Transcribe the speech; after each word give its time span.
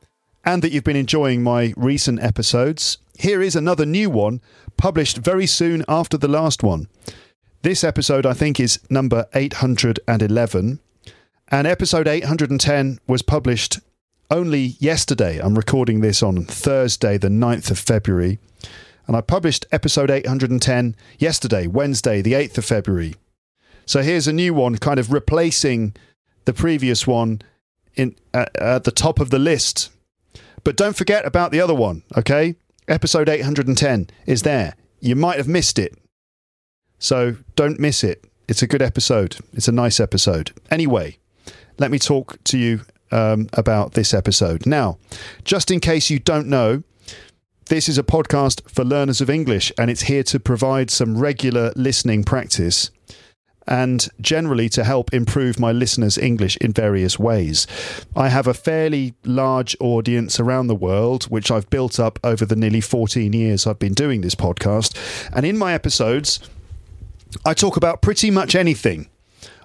and 0.44 0.62
that 0.62 0.72
you've 0.72 0.84
been 0.84 0.96
enjoying 0.96 1.42
my 1.42 1.72
recent 1.78 2.22
episodes. 2.22 2.98
Here 3.18 3.40
is 3.40 3.56
another 3.56 3.86
new 3.86 4.10
one 4.10 4.42
published 4.76 5.16
very 5.16 5.46
soon 5.46 5.82
after 5.88 6.18
the 6.18 6.28
last 6.28 6.62
one. 6.62 6.88
This 7.64 7.82
episode, 7.82 8.26
I 8.26 8.34
think, 8.34 8.60
is 8.60 8.78
number 8.90 9.26
811. 9.34 10.80
And 11.48 11.66
episode 11.66 12.06
810 12.06 12.98
was 13.06 13.22
published 13.22 13.80
only 14.30 14.76
yesterday. 14.80 15.38
I'm 15.38 15.54
recording 15.54 16.02
this 16.02 16.22
on 16.22 16.44
Thursday, 16.44 17.16
the 17.16 17.28
9th 17.28 17.70
of 17.70 17.78
February. 17.78 18.38
And 19.06 19.16
I 19.16 19.22
published 19.22 19.64
episode 19.72 20.10
810 20.10 20.94
yesterday, 21.18 21.66
Wednesday, 21.66 22.20
the 22.20 22.34
8th 22.34 22.58
of 22.58 22.66
February. 22.66 23.14
So 23.86 24.02
here's 24.02 24.28
a 24.28 24.32
new 24.34 24.52
one, 24.52 24.76
kind 24.76 25.00
of 25.00 25.10
replacing 25.10 25.94
the 26.44 26.52
previous 26.52 27.06
one 27.06 27.40
in 27.94 28.14
at, 28.34 28.54
at 28.58 28.84
the 28.84 28.92
top 28.92 29.18
of 29.18 29.30
the 29.30 29.38
list. 29.38 29.90
But 30.64 30.76
don't 30.76 30.96
forget 30.96 31.24
about 31.24 31.50
the 31.50 31.62
other 31.62 31.74
one, 31.74 32.02
okay? 32.14 32.56
Episode 32.88 33.30
810 33.30 34.10
is 34.26 34.42
there. 34.42 34.74
You 35.00 35.16
might 35.16 35.38
have 35.38 35.48
missed 35.48 35.78
it. 35.78 35.96
So 37.04 37.36
don't 37.54 37.78
miss 37.78 38.02
it. 38.02 38.24
It's 38.48 38.62
a 38.62 38.66
good 38.66 38.80
episode. 38.80 39.36
It's 39.52 39.68
a 39.68 39.72
nice 39.72 40.00
episode. 40.00 40.52
Anyway, 40.70 41.18
let 41.76 41.90
me 41.90 41.98
talk 41.98 42.42
to 42.44 42.56
you 42.56 42.80
um, 43.12 43.46
about 43.52 43.92
this 43.92 44.14
episode. 44.14 44.64
Now, 44.64 44.96
just 45.44 45.70
in 45.70 45.80
case 45.80 46.08
you 46.08 46.18
don't 46.18 46.46
know, 46.46 46.82
this 47.66 47.90
is 47.90 47.98
a 47.98 48.02
podcast 48.02 48.66
for 48.70 48.86
learners 48.86 49.20
of 49.20 49.28
English 49.28 49.70
and 49.76 49.90
it's 49.90 50.04
here 50.04 50.22
to 50.22 50.40
provide 50.40 50.90
some 50.90 51.18
regular 51.18 51.74
listening 51.76 52.24
practice 52.24 52.90
and 53.66 54.08
generally 54.18 54.70
to 54.70 54.82
help 54.82 55.12
improve 55.12 55.60
my 55.60 55.72
listeners' 55.72 56.16
English 56.16 56.56
in 56.58 56.72
various 56.72 57.18
ways. 57.18 57.66
I 58.16 58.28
have 58.30 58.46
a 58.46 58.54
fairly 58.54 59.14
large 59.24 59.76
audience 59.78 60.40
around 60.40 60.68
the 60.68 60.74
world, 60.74 61.24
which 61.24 61.50
I've 61.50 61.68
built 61.68 62.00
up 62.00 62.18
over 62.24 62.46
the 62.46 62.56
nearly 62.56 62.80
14 62.80 63.32
years 63.34 63.66
I've 63.66 63.78
been 63.78 63.94
doing 63.94 64.22
this 64.22 64.34
podcast. 64.34 64.96
And 65.34 65.44
in 65.44 65.58
my 65.58 65.74
episodes, 65.74 66.40
I 67.44 67.54
talk 67.54 67.76
about 67.76 68.02
pretty 68.02 68.30
much 68.30 68.54
anything. 68.54 69.08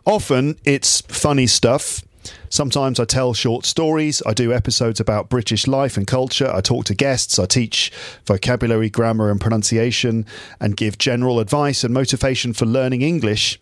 Often 0.05 0.57
it's 0.65 1.01
funny 1.01 1.47
stuff. 1.47 2.03
Sometimes 2.49 2.99
I 2.99 3.05
tell 3.05 3.33
short 3.33 3.65
stories. 3.65 4.21
I 4.25 4.33
do 4.33 4.53
episodes 4.53 4.99
about 4.99 5.29
British 5.29 5.67
life 5.67 5.97
and 5.97 6.05
culture. 6.07 6.51
I 6.53 6.61
talk 6.61 6.85
to 6.85 6.95
guests. 6.95 7.39
I 7.39 7.45
teach 7.45 7.91
vocabulary, 8.25 8.89
grammar, 8.89 9.29
and 9.31 9.39
pronunciation, 9.39 10.25
and 10.59 10.75
give 10.75 10.97
general 10.97 11.39
advice 11.39 11.83
and 11.83 11.93
motivation 11.93 12.53
for 12.53 12.65
learning 12.65 13.01
English. 13.01 13.59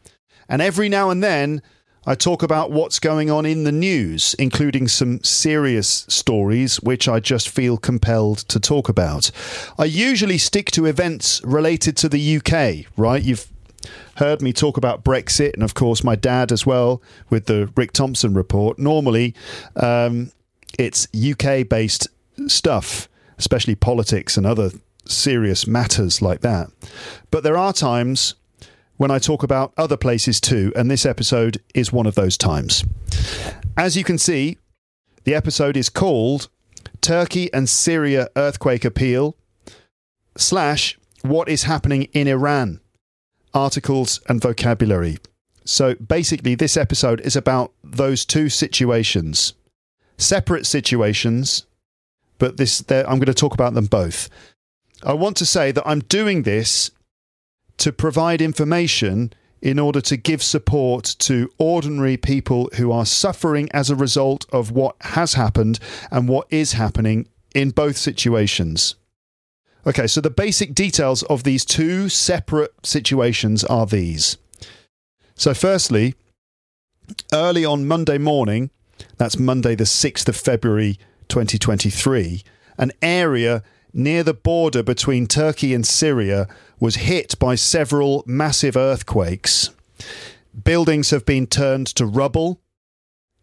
And 0.49 0.61
every 0.61 0.89
now 0.89 1.09
and 1.09 1.23
then, 1.23 1.61
I 2.05 2.16
talk 2.16 2.42
about 2.42 2.71
what's 2.71 2.99
going 2.99 3.30
on 3.30 3.45
in 3.45 3.66
the 3.66 3.71
news, 3.71 4.33
including 4.36 4.88
some 4.88 5.21
serious 5.25 6.05
stories 6.08 6.77
which 6.77 7.09
I 7.09 7.19
just 7.19 7.49
feel 7.49 7.77
compelled 7.77 8.39
to 8.47 8.61
talk 8.61 8.88
about. 8.88 9.30
I 9.77 9.83
usually 9.83 10.38
stick 10.38 10.71
to 10.71 10.86
events 10.86 11.42
related 11.44 11.97
to 11.97 12.08
the 12.08 12.38
UK, 12.38 12.89
right? 12.95 13.21
You've 13.21 13.52
heard 14.18 14.42
me 14.42 14.52
talk 14.52 14.78
about 14.78 15.04
Brexit, 15.04 15.54
and 15.54 15.64
of 15.64 15.73
course, 15.73 16.04
my 16.04 16.16
dad 16.16 16.52
as 16.52 16.66
well 16.66 17.02
with 17.30 17.46
the 17.46 17.72
Rick 17.76 17.92
Thompson 17.92 18.34
report. 18.34 18.78
Normally, 18.80 19.34
um, 19.76 20.32
it's 20.78 21.08
UK 21.16 21.68
based 21.68 22.08
stuff, 22.48 23.08
especially 23.38 23.76
politics 23.76 24.36
and 24.38 24.45
other 24.45 24.72
serious 25.06 25.67
matters 25.67 26.22
like 26.22 26.42
that. 26.42 26.70
But 27.32 27.44
there 27.44 27.58
are 27.58 27.73
times 27.73 28.36
when 28.98 29.11
I 29.11 29.20
talk 29.20 29.44
about 29.44 29.73
other 29.77 29.98
places 29.98 30.42
too, 30.42 30.73
and 30.76 30.89
this 30.89 31.06
episode 31.06 31.61
is 31.76 31.94
one 31.94 32.08
of 32.08 32.16
those 32.16 32.38
times. 32.38 32.83
As 33.77 33.95
you 33.95 34.04
can 34.04 34.17
see, 34.17 34.58
the 35.23 35.36
episode 35.36 35.77
is 35.77 35.89
called 35.89 36.50
Turkey 37.02 37.54
and 37.54 37.70
Syria 37.70 38.27
Earthquake 38.36 38.83
Appeal 38.83 39.36
slash 40.36 40.98
What 41.22 41.48
is 41.48 41.64
Happening 41.64 42.04
in 42.14 42.27
Iran 42.27 42.80
Articles 43.53 44.19
and 44.27 44.41
Vocabulary. 44.41 45.17
So 45.65 45.95
basically, 45.95 46.55
this 46.55 46.77
episode 46.77 47.21
is 47.21 47.35
about 47.35 47.73
those 47.83 48.25
two 48.25 48.49
situations, 48.49 49.53
separate 50.17 50.65
situations, 50.65 51.65
but 52.37 52.58
this 52.58 52.83
I'm 52.89 53.19
going 53.19 53.25
to 53.25 53.33
talk 53.33 53.53
about 53.53 53.73
them 53.73 53.85
both. 53.85 54.30
I 55.03 55.13
want 55.13 55.37
to 55.37 55.45
say 55.45 55.71
that 55.71 55.87
I'm 55.87 55.99
doing 55.99 56.43
this 56.43 56.91
to 57.77 57.91
provide 57.91 58.41
information 58.41 59.33
in 59.61 59.79
order 59.79 60.02
to 60.02 60.17
give 60.17 60.43
support 60.43 61.15
to 61.19 61.49
ordinary 61.58 62.17
people 62.17 62.69
who 62.77 62.91
are 62.91 63.05
suffering 63.05 63.69
as 63.73 63.89
a 63.89 63.95
result 63.95 64.45
of 64.52 64.71
what 64.71 64.95
has 65.02 65.33
happened 65.33 65.79
and 66.11 66.29
what 66.29 66.47
is 66.49 66.73
happening 66.73 67.27
in 67.55 67.71
both 67.71 67.97
situations. 67.97 68.95
Okay, 69.86 70.08
so 70.08 70.20
the 70.20 70.30
basic 70.30 70.73
details 70.73 71.23
of 71.23 71.43
these 71.43 71.64
two 71.64 72.10
separate 72.10 72.73
situations 72.86 73.64
are 73.64 73.86
these. 73.86 74.38
So, 75.36 75.54
firstly, 75.54 76.15
early 77.32 77.64
on 77.64 77.88
Monday 77.88 78.17
morning, 78.17 78.70
that's 79.17 79.38
Monday, 79.38 79.76
the 79.76 79.86
6th 79.86 80.27
of 80.27 80.36
February 80.36 80.98
2023, 81.30 82.43
an 82.77 82.92
area 83.02 83.64
near 83.93 84.23
the 84.23 84.33
border 84.33 84.83
between 84.83 85.27
Turkey 85.27 85.73
and 85.73 85.86
Syria 85.86 86.48
was 86.80 86.95
hit 86.95 87.38
by 87.39 87.55
several 87.55 88.23
massive 88.27 88.76
earthquakes. 88.76 89.71
Buildings 90.64 91.11
have 91.11 91.26
been 91.26 91.48
turned 91.48 91.88
to 91.88 92.05
rubble. 92.05 92.59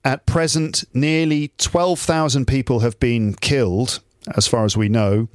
At 0.04 0.26
present, 0.26 0.84
nearly 0.92 1.52
12,000 1.58 2.46
people 2.46 2.80
have 2.80 3.00
been 3.00 3.34
killed, 3.34 4.00
as 4.36 4.46
far 4.46 4.64
as 4.64 4.76
we 4.76 4.88
know, 4.88 5.28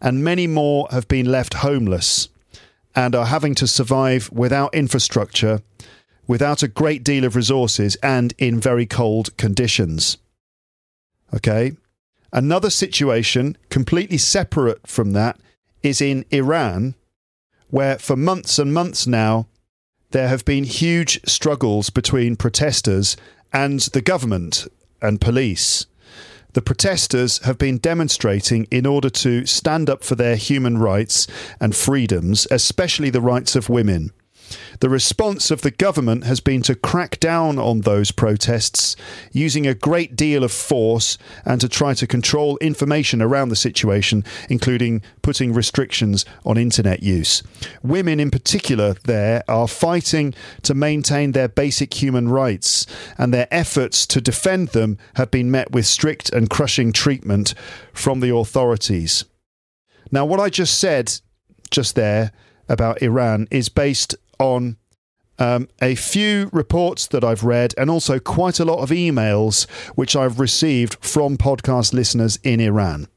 and 0.00 0.24
many 0.24 0.46
more 0.46 0.88
have 0.90 1.08
been 1.08 1.26
left 1.26 1.54
homeless 1.54 2.28
and 2.94 3.14
are 3.14 3.26
having 3.26 3.54
to 3.56 3.66
survive 3.66 4.30
without 4.32 4.74
infrastructure, 4.74 5.62
without 6.26 6.62
a 6.62 6.68
great 6.68 7.02
deal 7.02 7.24
of 7.24 7.36
resources, 7.36 7.96
and 8.02 8.34
in 8.38 8.60
very 8.60 8.86
cold 8.86 9.36
conditions. 9.36 10.18
Okay? 11.34 11.72
Another 12.32 12.70
situation, 12.70 13.56
completely 13.70 14.18
separate 14.18 14.86
from 14.86 15.12
that, 15.12 15.38
is 15.82 16.00
in 16.00 16.24
Iran, 16.30 16.94
where 17.68 17.98
for 17.98 18.16
months 18.16 18.58
and 18.58 18.72
months 18.72 19.06
now, 19.06 19.46
there 20.10 20.28
have 20.28 20.44
been 20.44 20.64
huge 20.64 21.20
struggles 21.26 21.90
between 21.90 22.36
protesters 22.36 23.16
and 23.52 23.80
the 23.80 24.02
government 24.02 24.66
and 25.00 25.20
police. 25.20 25.86
The 26.54 26.62
protesters 26.62 27.38
have 27.38 27.56
been 27.56 27.78
demonstrating 27.78 28.66
in 28.70 28.84
order 28.84 29.08
to 29.08 29.46
stand 29.46 29.88
up 29.88 30.04
for 30.04 30.14
their 30.14 30.36
human 30.36 30.76
rights 30.76 31.26
and 31.60 31.74
freedoms, 31.74 32.46
especially 32.50 33.08
the 33.08 33.22
rights 33.22 33.56
of 33.56 33.70
women. 33.70 34.12
The 34.80 34.88
response 34.88 35.50
of 35.50 35.62
the 35.62 35.70
government 35.70 36.24
has 36.24 36.40
been 36.40 36.62
to 36.62 36.74
crack 36.74 37.20
down 37.20 37.58
on 37.58 37.80
those 37.80 38.10
protests 38.10 38.96
using 39.32 39.66
a 39.66 39.74
great 39.74 40.16
deal 40.16 40.44
of 40.44 40.52
force 40.52 41.18
and 41.44 41.60
to 41.60 41.68
try 41.68 41.94
to 41.94 42.06
control 42.06 42.58
information 42.58 43.22
around 43.22 43.48
the 43.48 43.56
situation, 43.56 44.24
including 44.48 45.02
putting 45.22 45.52
restrictions 45.52 46.24
on 46.44 46.56
internet 46.56 47.02
use. 47.02 47.42
Women, 47.82 48.20
in 48.20 48.30
particular, 48.30 48.94
there 49.04 49.42
are 49.48 49.68
fighting 49.68 50.34
to 50.62 50.74
maintain 50.74 51.32
their 51.32 51.48
basic 51.48 52.02
human 52.02 52.28
rights, 52.28 52.86
and 53.18 53.32
their 53.32 53.48
efforts 53.50 54.06
to 54.06 54.20
defend 54.20 54.68
them 54.68 54.98
have 55.14 55.30
been 55.30 55.50
met 55.50 55.72
with 55.72 55.86
strict 55.86 56.30
and 56.32 56.50
crushing 56.50 56.92
treatment 56.92 57.54
from 57.92 58.20
the 58.20 58.34
authorities. 58.34 59.24
Now, 60.10 60.26
what 60.26 60.40
I 60.40 60.48
just 60.48 60.78
said 60.78 61.20
just 61.70 61.94
there 61.94 62.32
about 62.68 63.02
Iran 63.02 63.48
is 63.50 63.68
based 63.68 64.14
on 64.42 64.76
um, 65.38 65.68
a 65.80 65.94
few 65.94 66.50
reports 66.52 67.06
that 67.08 67.24
I've 67.24 67.42
read 67.44 67.74
and 67.78 67.90
also 67.90 68.18
quite 68.18 68.60
a 68.60 68.64
lot 68.64 68.82
of 68.82 68.90
emails 68.90 69.68
which 69.94 70.14
I've 70.14 70.38
received 70.38 70.96
from 71.00 71.36
podcast 71.36 71.92
listeners 71.92 72.38
in 72.42 72.60
Iran. 72.60 73.08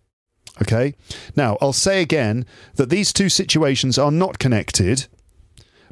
Okay. 0.62 0.96
Now, 1.36 1.58
I'll 1.60 1.74
say 1.74 2.02
again 2.02 2.46
that 2.76 2.90
these 2.90 3.12
two 3.12 3.28
situations 3.28 3.98
are 3.98 4.12
not 4.12 4.40
connected 4.40 5.08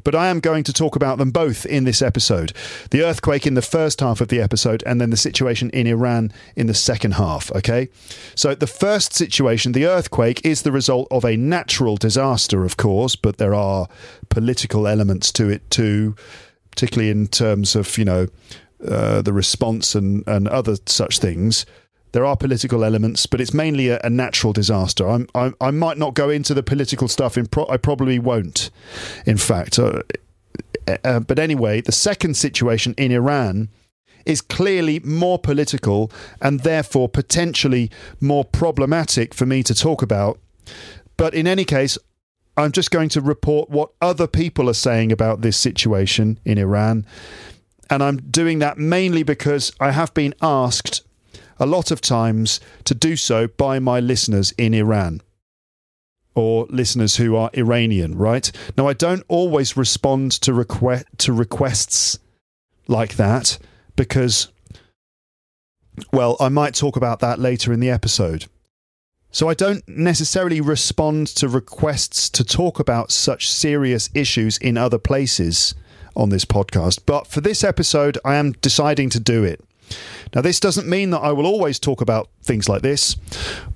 but 0.04 0.14
I 0.14 0.28
am 0.28 0.40
going 0.40 0.62
to 0.64 0.72
talk 0.72 0.94
about 0.94 1.18
them 1.18 1.30
both 1.30 1.66
in 1.66 1.84
this 1.84 2.02
episode. 2.02 2.52
The 2.90 3.02
earthquake 3.02 3.46
in 3.46 3.54
the 3.54 3.62
first 3.62 4.00
half 4.00 4.20
of 4.20 4.28
the 4.28 4.40
episode, 4.40 4.82
and 4.86 5.00
then 5.00 5.10
the 5.10 5.16
situation 5.16 5.70
in 5.70 5.86
Iran 5.86 6.32
in 6.54 6.66
the 6.66 6.74
second 6.74 7.12
half. 7.12 7.50
Okay. 7.52 7.88
So, 8.34 8.54
the 8.54 8.66
first 8.66 9.14
situation, 9.14 9.72
the 9.72 9.86
earthquake, 9.86 10.44
is 10.44 10.62
the 10.62 10.72
result 10.72 11.08
of 11.10 11.24
a 11.24 11.36
natural 11.36 11.96
disaster, 11.96 12.64
of 12.64 12.76
course, 12.76 13.16
but 13.16 13.38
there 13.38 13.54
are 13.54 13.88
political 14.28 14.86
elements 14.86 15.32
to 15.32 15.48
it 15.48 15.68
too, 15.70 16.14
particularly 16.70 17.10
in 17.10 17.26
terms 17.26 17.74
of, 17.74 17.96
you 17.98 18.04
know, 18.04 18.28
uh, 18.86 19.22
the 19.22 19.32
response 19.32 19.94
and, 19.94 20.26
and 20.26 20.46
other 20.48 20.76
such 20.86 21.18
things. 21.18 21.64
There 22.14 22.24
are 22.24 22.36
political 22.36 22.84
elements, 22.84 23.26
but 23.26 23.40
it's 23.40 23.52
mainly 23.52 23.88
a, 23.88 23.98
a 24.04 24.08
natural 24.08 24.52
disaster. 24.52 25.10
I'm, 25.10 25.26
I, 25.34 25.52
I 25.60 25.72
might 25.72 25.98
not 25.98 26.14
go 26.14 26.30
into 26.30 26.54
the 26.54 26.62
political 26.62 27.08
stuff. 27.08 27.36
In 27.36 27.46
pro- 27.46 27.66
I 27.66 27.76
probably 27.76 28.20
won't. 28.20 28.70
In 29.26 29.36
fact, 29.36 29.80
uh, 29.80 30.02
uh, 31.02 31.18
but 31.18 31.40
anyway, 31.40 31.80
the 31.80 31.90
second 31.90 32.36
situation 32.36 32.94
in 32.96 33.10
Iran 33.10 33.68
is 34.24 34.40
clearly 34.40 35.00
more 35.00 35.40
political 35.40 36.08
and 36.40 36.60
therefore 36.60 37.08
potentially 37.08 37.90
more 38.20 38.44
problematic 38.44 39.34
for 39.34 39.44
me 39.44 39.64
to 39.64 39.74
talk 39.74 40.00
about. 40.00 40.38
But 41.16 41.34
in 41.34 41.48
any 41.48 41.64
case, 41.64 41.98
I'm 42.56 42.70
just 42.70 42.92
going 42.92 43.08
to 43.08 43.20
report 43.20 43.70
what 43.70 43.90
other 44.00 44.28
people 44.28 44.70
are 44.70 44.74
saying 44.74 45.10
about 45.10 45.40
this 45.40 45.56
situation 45.56 46.38
in 46.44 46.58
Iran. 46.58 47.06
And 47.90 48.04
I'm 48.04 48.18
doing 48.18 48.60
that 48.60 48.78
mainly 48.78 49.24
because 49.24 49.72
I 49.80 49.90
have 49.90 50.14
been 50.14 50.32
asked 50.40 51.02
a 51.58 51.66
lot 51.66 51.90
of 51.90 52.00
times 52.00 52.60
to 52.84 52.94
do 52.94 53.16
so 53.16 53.46
by 53.46 53.78
my 53.78 54.00
listeners 54.00 54.52
in 54.58 54.74
Iran 54.74 55.20
or 56.34 56.66
listeners 56.68 57.16
who 57.16 57.36
are 57.36 57.50
Iranian, 57.54 58.16
right? 58.16 58.50
Now, 58.76 58.88
I 58.88 58.92
don't 58.92 59.22
always 59.28 59.76
respond 59.76 60.32
to, 60.32 60.52
request, 60.52 61.06
to 61.18 61.32
requests 61.32 62.18
like 62.88 63.16
that 63.16 63.58
because, 63.96 64.48
well, 66.12 66.36
I 66.40 66.48
might 66.48 66.74
talk 66.74 66.96
about 66.96 67.20
that 67.20 67.38
later 67.38 67.72
in 67.72 67.80
the 67.80 67.90
episode. 67.90 68.46
So 69.30 69.48
I 69.48 69.54
don't 69.54 69.82
necessarily 69.88 70.60
respond 70.60 71.26
to 71.28 71.48
requests 71.48 72.30
to 72.30 72.44
talk 72.44 72.78
about 72.78 73.10
such 73.10 73.50
serious 73.50 74.08
issues 74.14 74.58
in 74.58 74.76
other 74.76 74.98
places 74.98 75.74
on 76.16 76.28
this 76.28 76.44
podcast, 76.44 77.00
but 77.06 77.26
for 77.26 77.40
this 77.40 77.64
episode, 77.64 78.16
I 78.24 78.36
am 78.36 78.52
deciding 78.52 79.10
to 79.10 79.18
do 79.18 79.42
it. 79.42 79.60
Now, 80.34 80.40
this 80.40 80.60
doesn't 80.60 80.88
mean 80.88 81.10
that 81.10 81.20
I 81.20 81.32
will 81.32 81.46
always 81.46 81.78
talk 81.78 82.00
about 82.00 82.28
things 82.42 82.68
like 82.68 82.82
this, 82.82 83.16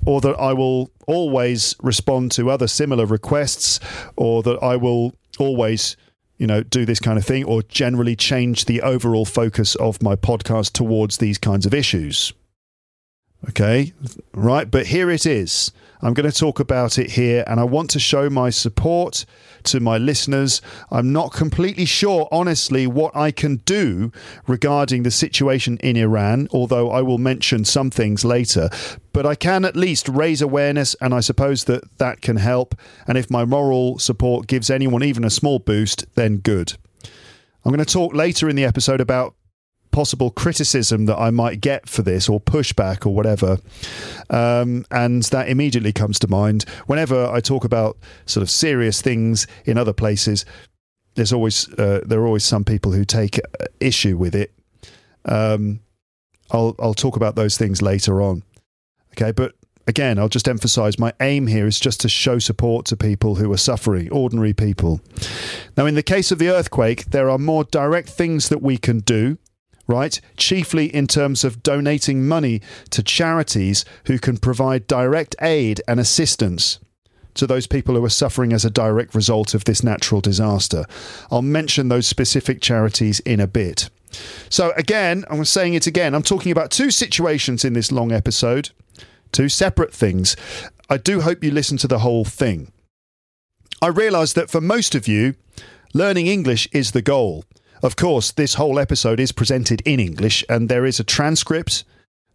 or 0.05 0.21
that 0.21 0.37
I 0.39 0.53
will 0.53 0.91
always 1.07 1.75
respond 1.83 2.33
to 2.33 2.51
other 2.51 2.67
similar 2.67 3.07
requests, 3.07 3.81
or 4.17 4.43
that 4.43 4.59
I 4.63 4.77
will 4.77 5.15
always 5.39 5.97
you 6.39 6.47
know, 6.47 6.63
do 6.63 6.87
this 6.87 7.01
kind 7.01 7.19
of 7.19 7.25
thing 7.25 7.45
or 7.45 7.63
generally 7.65 8.15
change 8.15 8.65
the 8.65 8.81
overall 8.83 9.25
focus 9.25 9.75
of 9.75 10.03
my 10.03 10.15
podcast 10.15 10.73
towards 10.73 11.19
these 11.19 11.37
kinds 11.37 11.67
of 11.67 11.75
issues. 11.75 12.33
Okay, 13.47 13.93
right, 14.35 14.69
but 14.69 14.87
here 14.87 15.11
it 15.11 15.25
is. 15.25 15.71
I'm 16.03 16.13
going 16.15 16.31
to 16.31 16.37
talk 16.37 16.59
about 16.59 16.99
it 16.99 17.13
here, 17.13 17.45
and 17.47 17.61
I 17.61 17.65
want 17.65 17.91
to 17.91 18.01
show 18.01 18.29
my 18.29 18.51
support 18.51 19.25
to 19.65 19.81
my 19.81 19.97
listeners. 19.97 20.61
I'm 20.91 21.13
not 21.13 21.33
completely 21.33 21.85
sure, 21.85 22.29
honestly, 22.33 22.87
what 22.87 23.15
I 23.15 23.31
can 23.31 23.57
do 23.59 24.11
regarding 24.47 25.03
the 25.03 25.11
situation 25.11 25.77
in 25.79 25.97
Iran, 25.97 26.49
although 26.53 26.91
I 26.91 27.03
will 27.03 27.19
mention 27.19 27.65
some 27.65 27.91
things 27.91 28.25
later. 28.25 28.71
But 29.13 29.25
I 29.25 29.37
can 29.37 29.65
at 29.65 29.77
least 29.77 30.09
raise 30.09 30.43
awareness, 30.43 30.95
and 31.01 31.15
I 31.15 31.21
suppose 31.21 31.65
that 31.65 31.99
that 31.99 32.21
can 32.21 32.37
help. 32.37 32.75
And 33.07 33.17
if 33.17 33.31
my 33.31 33.45
moral 33.45 33.99
support 33.99 34.49
gives 34.49 34.71
anyone 34.71 35.05
even 35.05 35.25
a 35.25 35.31
small 35.31 35.59
boost, 35.59 36.07
then 36.17 36.39
good. 36.39 36.75
I'm 37.65 37.73
going 37.73 37.85
to 37.85 37.93
talk 37.93 38.15
later 38.15 38.49
in 38.49 38.57
the 38.57 38.65
episode 38.65 39.01
about 39.01 39.35
possible 39.91 40.31
criticism 40.31 41.07
that 41.07 41.19
I 41.19 41.31
might 41.31 41.61
get 41.61 41.89
for 41.89 42.03
this 42.03 42.29
or 42.29 42.41
pushback 42.41 43.07
or 43.07 43.15
whatever. 43.15 43.59
Um, 44.31 44.85
and 44.91 45.23
that 45.25 45.49
immediately 45.49 45.93
comes 45.93 46.19
to 46.21 46.29
mind. 46.29 46.65
Whenever 46.87 47.27
I 47.27 47.41
talk 47.41 47.65
about 47.65 47.97
sort 48.27 48.43
of 48.43 48.51
serious 48.51 49.03
things 49.03 49.47
in 49.65 49.79
other 49.79 49.93
places, 49.93 50.45
there's 51.15 51.33
always 51.33 51.69
uh, 51.75 52.01
there 52.07 52.21
are 52.21 52.27
always 52.27 52.45
some 52.45 52.65
people 52.65 52.93
who 52.93 53.05
take 53.05 53.41
issue 53.81 54.17
with 54.17 54.35
it. 54.35 54.53
Um, 55.25 55.81
I'll 56.51 56.75
I'll 56.79 56.95
talk 56.95 57.17
about 57.17 57.35
those 57.35 57.59
things 57.59 57.83
later 57.83 58.23
on. 58.23 58.43
Okay, 59.13 59.33
but 59.33 59.55
again, 59.89 60.19
I'll 60.19 60.29
just 60.29 60.47
emphasize 60.47 60.99
my 60.99 61.13
aim 61.21 61.49
here 61.49 61.67
is 61.67 61.81
just 61.81 62.01
to 62.03 62.09
show 62.09 62.39
support 62.39 62.87
to 62.87 62.97
people 62.97 63.35
who 63.35 63.53
are 63.53 63.57
suffering, 63.59 64.11
ordinary 64.13 64.53
people. 64.53 65.01
Now, 65.77 65.87
in 65.87 65.97
the 65.97 66.03
case 66.03 66.31
of 66.31 66.39
the 66.39 66.51
earthquake, 66.51 67.07
there 67.07 67.29
are 67.29 67.39
more 67.39 67.65
direct 67.65 68.11
things 68.11 68.49
that 68.51 68.63
we 68.63 68.77
can 68.77 69.01
do 69.01 69.39
right? 69.89 70.21
Chiefly 70.37 70.95
in 70.95 71.09
terms 71.09 71.43
of 71.43 71.63
donating 71.63 72.29
money 72.29 72.61
to 72.91 73.03
charities 73.03 73.85
who 74.05 74.19
can 74.19 74.37
provide 74.37 74.87
direct 74.87 75.35
aid 75.41 75.81
and 75.89 75.99
assistance 75.99 76.79
to 77.35 77.47
those 77.47 77.67
people 77.67 77.95
who 77.95 78.05
are 78.05 78.11
suffering 78.11 78.53
as 78.53 78.65
a 78.65 78.71
direct 78.71 79.15
result 79.15 79.55
of 79.55 79.65
this 79.65 79.83
natural 79.83 80.21
disaster. 80.21 80.85
I'll 81.31 81.43
mention 81.43 81.89
those 81.89 82.07
specific 82.07 82.61
charities 82.61 83.21
in 83.21 83.41
a 83.41 83.47
bit. 83.47 83.89
So, 84.49 84.73
again, 84.77 85.25
I'm 85.31 85.45
saying 85.45 85.75
it 85.75 85.87
again. 85.87 86.15
I'm 86.15 86.23
talking 86.23 86.53
about 86.53 86.71
two 86.71 86.91
situations 86.91 87.65
in 87.65 87.75
this 87.75 87.93
long 87.93 88.13
episode, 88.13 88.71
two 89.33 89.49
separate 89.49 89.93
things. 89.93 90.37
I 90.91 90.97
do 90.97 91.21
hope 91.21 91.45
you 91.45 91.51
listen 91.51 91.77
to 91.79 91.89
the 91.89 92.01
whole 92.01 92.25
thing. 92.25 92.73
I 93.81 93.89
realise 93.89 94.33
that 94.33 94.51
for 94.51 94.61
most 94.61 94.95
of 94.95 95.07
you, 95.07 95.35
learning 95.95 96.27
English 96.27 96.69
is 96.73 96.93
the 96.93 97.03
goal. 97.03 97.45
Of 97.83 97.97
course, 97.97 98.33
this 98.33 98.55
whole 98.55 98.79
episode 98.79 99.21
is 99.21 99.33
presented 99.33 99.81
in 99.83 100.01
English, 100.01 100.45
and 100.49 100.69
there 100.69 100.87
is 100.87 100.99
a 100.99 101.05
transcript 101.05 101.85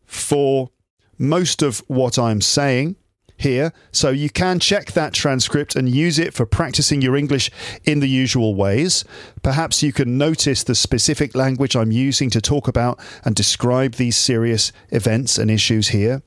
for 0.05 0.69
most 1.17 1.61
of 1.61 1.79
what 1.87 2.17
I'm 2.17 2.41
saying 2.41 2.95
here. 3.37 3.73
So 3.91 4.09
you 4.09 4.29
can 4.29 4.59
check 4.59 4.93
that 4.93 5.13
transcript 5.13 5.75
and 5.75 5.89
use 5.89 6.17
it 6.17 6.33
for 6.33 6.45
practicing 6.45 7.01
your 7.01 7.15
English 7.15 7.51
in 7.83 7.99
the 7.99 8.07
usual 8.07 8.55
ways. 8.55 9.05
Perhaps 9.41 9.83
you 9.83 9.91
can 9.91 10.17
notice 10.17 10.63
the 10.63 10.75
specific 10.75 11.35
language 11.35 11.75
I'm 11.75 11.91
using 11.91 12.29
to 12.31 12.41
talk 12.41 12.67
about 12.67 12.99
and 13.25 13.35
describe 13.35 13.95
these 13.95 14.15
serious 14.15 14.71
events 14.89 15.37
and 15.37 15.51
issues 15.51 15.89
here. 15.89 16.21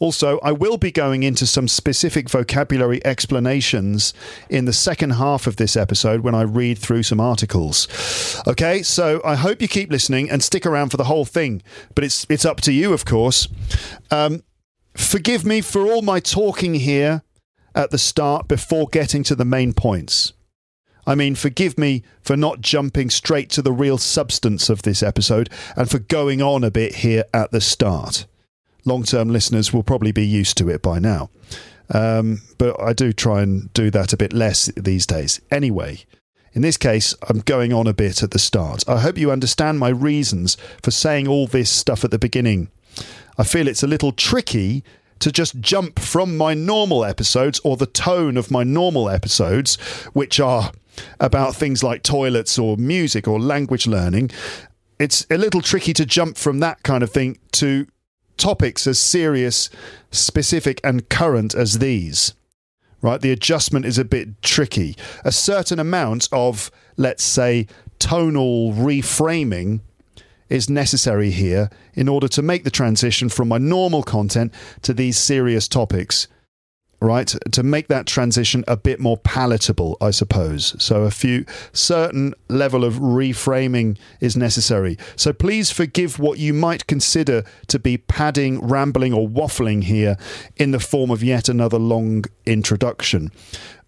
Also, 0.00 0.40
I 0.42 0.50
will 0.50 0.78
be 0.78 0.90
going 0.90 1.22
into 1.22 1.46
some 1.46 1.68
specific 1.68 2.30
vocabulary 2.30 3.04
explanations 3.04 4.14
in 4.48 4.64
the 4.64 4.72
second 4.72 5.10
half 5.10 5.46
of 5.46 5.56
this 5.56 5.76
episode 5.76 6.22
when 6.22 6.34
I 6.34 6.40
read 6.40 6.78
through 6.78 7.02
some 7.02 7.20
articles. 7.20 7.86
Okay, 8.48 8.82
so 8.82 9.20
I 9.26 9.34
hope 9.34 9.60
you 9.60 9.68
keep 9.68 9.90
listening 9.90 10.30
and 10.30 10.42
stick 10.42 10.64
around 10.64 10.88
for 10.88 10.96
the 10.96 11.04
whole 11.04 11.26
thing, 11.26 11.62
but 11.94 12.02
it's 12.02 12.26
it's 12.30 12.46
up 12.46 12.62
to 12.62 12.72
you, 12.72 12.94
of 12.94 13.04
course. 13.04 13.46
Um, 14.10 14.42
forgive 14.96 15.44
me 15.44 15.60
for 15.60 15.82
all 15.82 16.00
my 16.00 16.18
talking 16.18 16.74
here 16.74 17.22
at 17.74 17.90
the 17.90 17.98
start 17.98 18.48
before 18.48 18.88
getting 18.90 19.22
to 19.24 19.34
the 19.34 19.44
main 19.44 19.74
points. 19.74 20.32
I 21.06 21.14
mean, 21.14 21.34
forgive 21.34 21.76
me 21.76 22.04
for 22.22 22.38
not 22.38 22.62
jumping 22.62 23.10
straight 23.10 23.50
to 23.50 23.62
the 23.62 23.72
real 23.72 23.98
substance 23.98 24.70
of 24.70 24.82
this 24.82 25.02
episode 25.02 25.50
and 25.76 25.90
for 25.90 25.98
going 25.98 26.40
on 26.40 26.64
a 26.64 26.70
bit 26.70 26.96
here 26.96 27.24
at 27.34 27.50
the 27.50 27.60
start 27.60 28.26
long 28.84 29.02
term 29.02 29.28
listeners 29.28 29.72
will 29.72 29.82
probably 29.82 30.12
be 30.12 30.26
used 30.26 30.56
to 30.58 30.68
it 30.68 30.82
by 30.82 30.98
now. 30.98 31.30
Um, 31.92 32.42
but 32.58 32.80
I 32.80 32.92
do 32.92 33.12
try 33.12 33.42
and 33.42 33.72
do 33.72 33.90
that 33.90 34.12
a 34.12 34.16
bit 34.16 34.32
less 34.32 34.66
these 34.76 35.06
days. 35.06 35.40
Anyway, 35.50 36.04
in 36.52 36.62
this 36.62 36.76
case, 36.76 37.14
I'm 37.28 37.40
going 37.40 37.72
on 37.72 37.86
a 37.86 37.92
bit 37.92 38.22
at 38.22 38.30
the 38.30 38.38
start. 38.38 38.88
I 38.88 39.00
hope 39.00 39.18
you 39.18 39.30
understand 39.30 39.78
my 39.78 39.88
reasons 39.88 40.56
for 40.82 40.90
saying 40.90 41.28
all 41.28 41.46
this 41.46 41.70
stuff 41.70 42.04
at 42.04 42.10
the 42.10 42.18
beginning. 42.18 42.70
I 43.38 43.44
feel 43.44 43.68
it's 43.68 43.82
a 43.82 43.88
little 43.88 44.12
tricky 44.12 44.84
to 45.20 45.30
just 45.30 45.60
jump 45.60 45.98
from 45.98 46.36
my 46.36 46.54
normal 46.54 47.04
episodes 47.04 47.60
or 47.62 47.76
the 47.76 47.86
tone 47.86 48.36
of 48.36 48.50
my 48.50 48.64
normal 48.64 49.08
episodes, 49.08 49.76
which 50.12 50.40
are 50.40 50.72
about 51.20 51.54
things 51.54 51.84
like 51.84 52.02
toilets 52.02 52.58
or 52.58 52.76
music 52.76 53.28
or 53.28 53.38
language 53.38 53.86
learning. 53.86 54.30
It's 54.98 55.26
a 55.30 55.38
little 55.38 55.60
tricky 55.60 55.92
to 55.94 56.04
jump 56.04 56.36
from 56.36 56.60
that 56.60 56.82
kind 56.82 57.02
of 57.02 57.10
thing 57.10 57.38
to 57.52 57.86
topics 58.40 58.86
as 58.86 58.98
serious, 58.98 59.70
specific, 60.10 60.80
and 60.82 61.08
current 61.08 61.54
as 61.54 61.78
these. 61.78 62.34
Right? 63.02 63.20
The 63.20 63.30
adjustment 63.30 63.86
is 63.86 63.98
a 63.98 64.04
bit 64.04 64.42
tricky. 64.42 64.96
A 65.24 65.30
certain 65.30 65.78
amount 65.78 66.28
of, 66.32 66.70
let's 66.96 67.22
say, 67.22 67.66
tonal 67.98 68.72
reframing 68.72 69.80
is 70.48 70.68
necessary 70.68 71.30
here 71.30 71.70
in 71.94 72.08
order 72.08 72.26
to 72.28 72.42
make 72.42 72.64
the 72.64 72.70
transition 72.70 73.28
from 73.28 73.48
my 73.48 73.58
normal 73.58 74.02
content 74.02 74.52
to 74.82 74.92
these 74.92 75.16
serious 75.16 75.68
topics 75.68 76.26
right 77.00 77.34
to 77.52 77.62
make 77.62 77.88
that 77.88 78.06
transition 78.06 78.64
a 78.68 78.76
bit 78.76 79.00
more 79.00 79.16
palatable 79.16 79.96
i 80.00 80.10
suppose. 80.10 80.74
So 80.82 81.02
a 81.04 81.10
few 81.10 81.44
certain 81.72 82.34
level 82.48 82.84
of 82.84 82.94
reframing 82.94 83.98
is 84.20 84.36
necessary. 84.36 84.98
So 85.16 85.32
please 85.32 85.70
forgive 85.70 86.18
what 86.18 86.38
you 86.38 86.52
might 86.52 86.86
consider 86.86 87.44
to 87.68 87.78
be 87.78 87.98
padding 87.98 88.60
rambling 88.60 89.12
or 89.12 89.28
waffling 89.28 89.84
here 89.84 90.16
in 90.56 90.70
the 90.70 90.80
form 90.80 91.10
of 91.10 91.22
yet 91.22 91.48
another 91.48 91.78
long 91.78 92.24
introduction. 92.46 93.30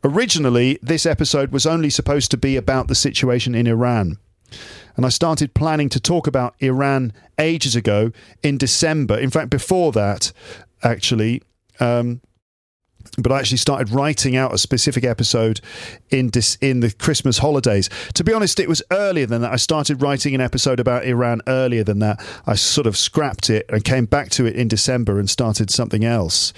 Originally 0.05 0.79
this 0.83 1.07
episode 1.07 1.53
was 1.53 1.67
only 1.67 1.91
supposed 1.91 2.31
to 2.31 2.37
be 2.37 2.57
about 2.57 2.89
the 2.89 2.95
situation 2.95 3.55
in 3.55 3.67
iran. 3.67 4.19
And 4.97 5.07
I 5.07 5.09
started 5.09 5.55
planning 5.55 5.89
to 5.91 6.01
talk 6.01 6.27
about 6.27 6.55
Iran 6.61 7.13
ages 7.39 7.75
ago 7.75 8.13
in 8.43 8.59
December. 8.59 9.19
In 9.19 9.31
fact, 9.31 9.49
before 9.49 9.93
that, 9.93 10.33
actually, 10.83 11.43
um, 11.81 12.21
but 13.19 13.31
I 13.31 13.39
actually 13.39 13.59
started 13.59 13.91
writing 13.91 14.37
out 14.37 14.55
a 14.55 14.59
specific 14.59 15.05
episode 15.05 15.61
in 16.11 16.31
dis- 16.31 16.57
in 16.61 16.81
the 16.81 16.91
Christmas 16.93 17.39
holidays. 17.39 17.91
To 18.15 18.25
be 18.25 18.33
honest, 18.33 18.59
it 18.59 18.69
was 18.69 18.83
earlier 18.91 19.27
than 19.27 19.43
that. 19.43 19.53
I 19.53 19.57
started 19.57 20.01
writing 20.01 20.35
an 20.35 20.41
episode 20.41 20.81
about 20.81 21.05
Iran 21.05 21.43
earlier 21.47 21.85
than 21.85 21.99
that. 21.99 22.25
I 22.47 22.55
sort 22.55 22.87
of 22.87 22.97
scrapped 22.97 23.51
it 23.51 23.67
and 23.69 23.85
came 23.85 24.07
back 24.07 24.31
to 24.31 24.47
it 24.47 24.57
in 24.57 24.69
December 24.69 25.19
and 25.19 25.29
started 25.29 25.71
something 25.71 26.05
else. 26.05 26.55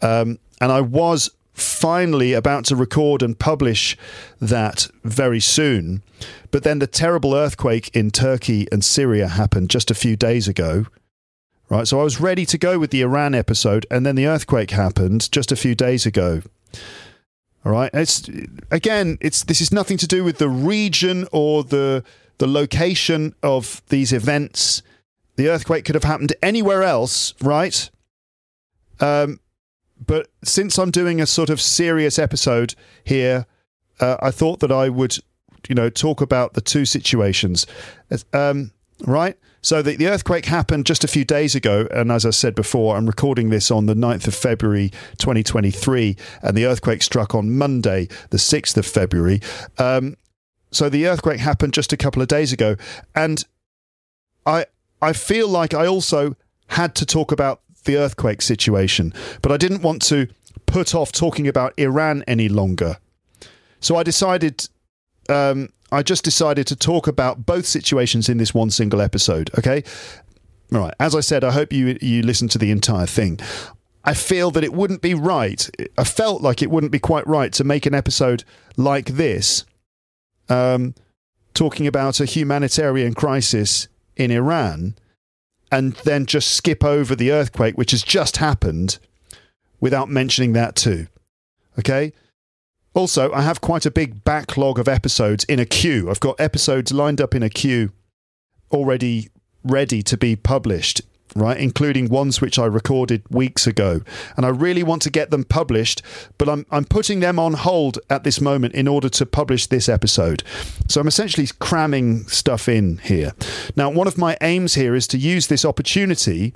Um, 0.00 0.38
and 0.60 0.72
I 0.72 0.80
was 0.80 1.30
finally 1.54 2.32
about 2.32 2.64
to 2.64 2.76
record 2.76 3.22
and 3.22 3.38
publish 3.38 3.96
that 4.40 4.88
very 5.04 5.40
soon. 5.40 6.02
But 6.50 6.64
then 6.64 6.78
the 6.78 6.86
terrible 6.86 7.34
earthquake 7.34 7.94
in 7.94 8.10
Turkey 8.10 8.66
and 8.72 8.84
Syria 8.84 9.28
happened 9.28 9.70
just 9.70 9.90
a 9.90 9.94
few 9.94 10.16
days 10.16 10.48
ago. 10.48 10.86
Right, 11.72 11.88
so 11.88 12.00
I 12.00 12.04
was 12.04 12.20
ready 12.20 12.44
to 12.44 12.58
go 12.58 12.78
with 12.78 12.90
the 12.90 13.00
Iran 13.00 13.34
episode, 13.34 13.86
and 13.90 14.04
then 14.04 14.14
the 14.14 14.26
earthquake 14.26 14.72
happened 14.72 15.32
just 15.32 15.50
a 15.50 15.56
few 15.56 15.74
days 15.74 16.04
ago. 16.04 16.42
All 17.64 17.72
right, 17.72 17.90
it's 17.94 18.28
again, 18.70 19.16
it's 19.22 19.42
this 19.44 19.62
is 19.62 19.72
nothing 19.72 19.96
to 19.96 20.06
do 20.06 20.22
with 20.22 20.36
the 20.36 20.50
region 20.50 21.26
or 21.32 21.64
the 21.64 22.04
the 22.36 22.46
location 22.46 23.34
of 23.42 23.80
these 23.88 24.12
events. 24.12 24.82
The 25.36 25.48
earthquake 25.48 25.86
could 25.86 25.94
have 25.94 26.04
happened 26.04 26.34
anywhere 26.42 26.82
else, 26.82 27.32
right? 27.40 27.88
Um, 29.00 29.40
but 29.98 30.28
since 30.44 30.76
I'm 30.76 30.90
doing 30.90 31.22
a 31.22 31.26
sort 31.26 31.48
of 31.48 31.58
serious 31.58 32.18
episode 32.18 32.74
here, 33.02 33.46
uh, 33.98 34.18
I 34.20 34.30
thought 34.30 34.60
that 34.60 34.72
I 34.72 34.90
would, 34.90 35.16
you 35.70 35.74
know, 35.74 35.88
talk 35.88 36.20
about 36.20 36.52
the 36.52 36.60
two 36.60 36.84
situations. 36.84 37.66
Um, 38.34 38.72
right? 39.06 39.38
So 39.62 39.80
the, 39.80 39.94
the 39.94 40.08
earthquake 40.08 40.46
happened 40.46 40.86
just 40.86 41.04
a 41.04 41.08
few 41.08 41.24
days 41.24 41.54
ago, 41.54 41.86
and 41.92 42.10
as 42.10 42.26
I 42.26 42.30
said 42.30 42.56
before, 42.56 42.96
I'm 42.96 43.06
recording 43.06 43.50
this 43.50 43.70
on 43.70 43.86
the 43.86 43.94
9th 43.94 44.26
of 44.26 44.34
February 44.34 44.90
2023, 45.18 46.16
and 46.42 46.56
the 46.56 46.66
earthquake 46.66 47.00
struck 47.02 47.32
on 47.32 47.56
Monday, 47.56 48.08
the 48.30 48.38
6th 48.38 48.76
of 48.76 48.84
February. 48.84 49.40
Um, 49.78 50.16
so 50.72 50.88
the 50.88 51.06
earthquake 51.06 51.38
happened 51.38 51.74
just 51.74 51.92
a 51.92 51.96
couple 51.96 52.20
of 52.20 52.28
days 52.28 52.52
ago, 52.52 52.76
and 53.14 53.44
I 54.44 54.66
I 55.00 55.12
feel 55.12 55.48
like 55.48 55.74
I 55.74 55.86
also 55.86 56.36
had 56.68 56.94
to 56.96 57.06
talk 57.06 57.30
about 57.30 57.60
the 57.84 57.96
earthquake 57.96 58.42
situation, 58.42 59.12
but 59.42 59.52
I 59.52 59.56
didn't 59.56 59.82
want 59.82 60.02
to 60.02 60.28
put 60.66 60.94
off 60.94 61.12
talking 61.12 61.46
about 61.46 61.74
Iran 61.76 62.24
any 62.26 62.48
longer. 62.48 62.96
So 63.80 63.96
I 63.96 64.02
decided 64.02 64.68
um, 65.28 65.68
I 65.92 66.02
just 66.02 66.24
decided 66.24 66.66
to 66.68 66.76
talk 66.76 67.06
about 67.06 67.44
both 67.44 67.66
situations 67.66 68.28
in 68.28 68.38
this 68.38 68.54
one 68.54 68.70
single 68.70 69.00
episode. 69.00 69.50
Okay, 69.58 69.84
all 70.72 70.80
right. 70.80 70.94
As 70.98 71.14
I 71.14 71.20
said, 71.20 71.44
I 71.44 71.52
hope 71.52 71.72
you 71.72 71.98
you 72.00 72.22
listen 72.22 72.48
to 72.48 72.58
the 72.58 72.70
entire 72.70 73.06
thing. 73.06 73.38
I 74.04 74.14
feel 74.14 74.50
that 74.52 74.64
it 74.64 74.72
wouldn't 74.72 75.02
be 75.02 75.14
right. 75.14 75.68
I 75.96 76.04
felt 76.04 76.42
like 76.42 76.62
it 76.62 76.70
wouldn't 76.70 76.92
be 76.92 76.98
quite 76.98 77.26
right 77.26 77.52
to 77.52 77.62
make 77.62 77.86
an 77.86 77.94
episode 77.94 78.42
like 78.76 79.06
this, 79.06 79.64
um, 80.48 80.94
talking 81.54 81.86
about 81.86 82.18
a 82.18 82.24
humanitarian 82.24 83.14
crisis 83.14 83.86
in 84.16 84.30
Iran, 84.30 84.96
and 85.70 85.92
then 86.04 86.26
just 86.26 86.52
skip 86.52 86.82
over 86.82 87.14
the 87.14 87.30
earthquake, 87.30 87.76
which 87.76 87.92
has 87.92 88.02
just 88.02 88.38
happened, 88.38 88.98
without 89.78 90.08
mentioning 90.08 90.54
that 90.54 90.74
too. 90.74 91.06
Okay, 91.78 92.12
also, 92.94 93.32
I 93.32 93.42
have 93.42 93.60
quite 93.60 93.86
a 93.86 93.90
big 93.90 94.24
backlog 94.24 94.78
of 94.78 94.88
episodes 94.88 95.44
in 95.44 95.58
a 95.58 95.64
queue. 95.64 96.10
I've 96.10 96.20
got 96.20 96.40
episodes 96.40 96.92
lined 96.92 97.20
up 97.20 97.34
in 97.34 97.42
a 97.42 97.48
queue 97.48 97.90
already 98.70 99.30
ready 99.64 100.02
to 100.02 100.16
be 100.16 100.36
published, 100.36 101.02
right? 101.34 101.56
Including 101.56 102.08
ones 102.08 102.40
which 102.40 102.58
I 102.58 102.66
recorded 102.66 103.22
weeks 103.30 103.66
ago. 103.66 104.02
And 104.36 104.44
I 104.44 104.50
really 104.50 104.82
want 104.82 105.02
to 105.02 105.10
get 105.10 105.30
them 105.30 105.44
published, 105.44 106.02
but 106.36 106.48
I'm, 106.48 106.66
I'm 106.70 106.84
putting 106.84 107.20
them 107.20 107.38
on 107.38 107.54
hold 107.54 107.98
at 108.10 108.24
this 108.24 108.40
moment 108.40 108.74
in 108.74 108.88
order 108.88 109.08
to 109.10 109.26
publish 109.26 109.66
this 109.66 109.88
episode. 109.88 110.42
So 110.88 111.00
I'm 111.00 111.08
essentially 111.08 111.48
cramming 111.60 112.26
stuff 112.28 112.68
in 112.68 112.98
here. 112.98 113.32
Now, 113.76 113.90
one 113.90 114.06
of 114.06 114.18
my 114.18 114.36
aims 114.40 114.74
here 114.74 114.94
is 114.94 115.06
to 115.08 115.18
use 115.18 115.46
this 115.46 115.64
opportunity 115.64 116.52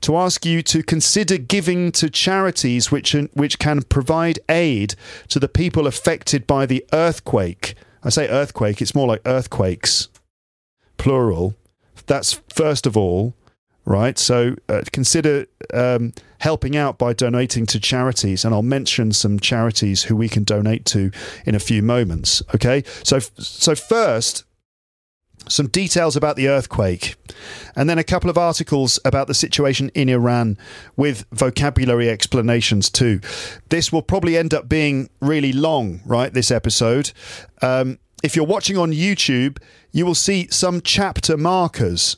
to 0.00 0.16
ask 0.16 0.44
you 0.44 0.62
to 0.62 0.82
consider 0.82 1.38
giving 1.38 1.92
to 1.92 2.10
charities 2.10 2.90
which, 2.90 3.12
which 3.34 3.58
can 3.58 3.82
provide 3.82 4.38
aid 4.48 4.94
to 5.28 5.38
the 5.38 5.48
people 5.48 5.86
affected 5.86 6.46
by 6.46 6.66
the 6.66 6.84
earthquake. 6.92 7.74
I 8.02 8.10
say 8.10 8.28
earthquake, 8.28 8.80
it's 8.80 8.94
more 8.94 9.08
like 9.08 9.22
earthquakes, 9.24 10.08
plural. 10.96 11.54
That's 12.06 12.40
first 12.54 12.86
of 12.86 12.96
all, 12.96 13.34
right? 13.84 14.18
So 14.18 14.56
uh, 14.68 14.82
consider 14.92 15.46
um, 15.72 16.12
helping 16.40 16.76
out 16.76 16.98
by 16.98 17.12
donating 17.12 17.66
to 17.66 17.80
charities, 17.80 18.44
and 18.44 18.54
I'll 18.54 18.62
mention 18.62 19.12
some 19.12 19.40
charities 19.40 20.04
who 20.04 20.16
we 20.16 20.28
can 20.28 20.44
donate 20.44 20.84
to 20.86 21.10
in 21.46 21.54
a 21.54 21.60
few 21.60 21.82
moments. 21.82 22.42
Okay, 22.54 22.84
so 23.02 23.18
so 23.18 23.74
first, 23.74 24.44
some 25.48 25.68
details 25.68 26.16
about 26.16 26.36
the 26.36 26.48
earthquake, 26.48 27.16
and 27.74 27.88
then 27.88 27.98
a 27.98 28.04
couple 28.04 28.30
of 28.30 28.38
articles 28.38 28.98
about 29.04 29.26
the 29.26 29.34
situation 29.34 29.90
in 29.94 30.08
Iran 30.08 30.58
with 30.96 31.24
vocabulary 31.32 32.08
explanations 32.08 32.90
too. 32.90 33.20
This 33.68 33.92
will 33.92 34.02
probably 34.02 34.36
end 34.36 34.54
up 34.54 34.68
being 34.68 35.08
really 35.20 35.52
long, 35.52 36.00
right? 36.04 36.32
This 36.32 36.50
episode. 36.50 37.12
Um, 37.62 37.98
if 38.22 38.34
you're 38.34 38.46
watching 38.46 38.76
on 38.76 38.92
YouTube, 38.92 39.58
you 39.92 40.04
will 40.04 40.14
see 40.14 40.48
some 40.50 40.80
chapter 40.80 41.36
markers 41.36 42.16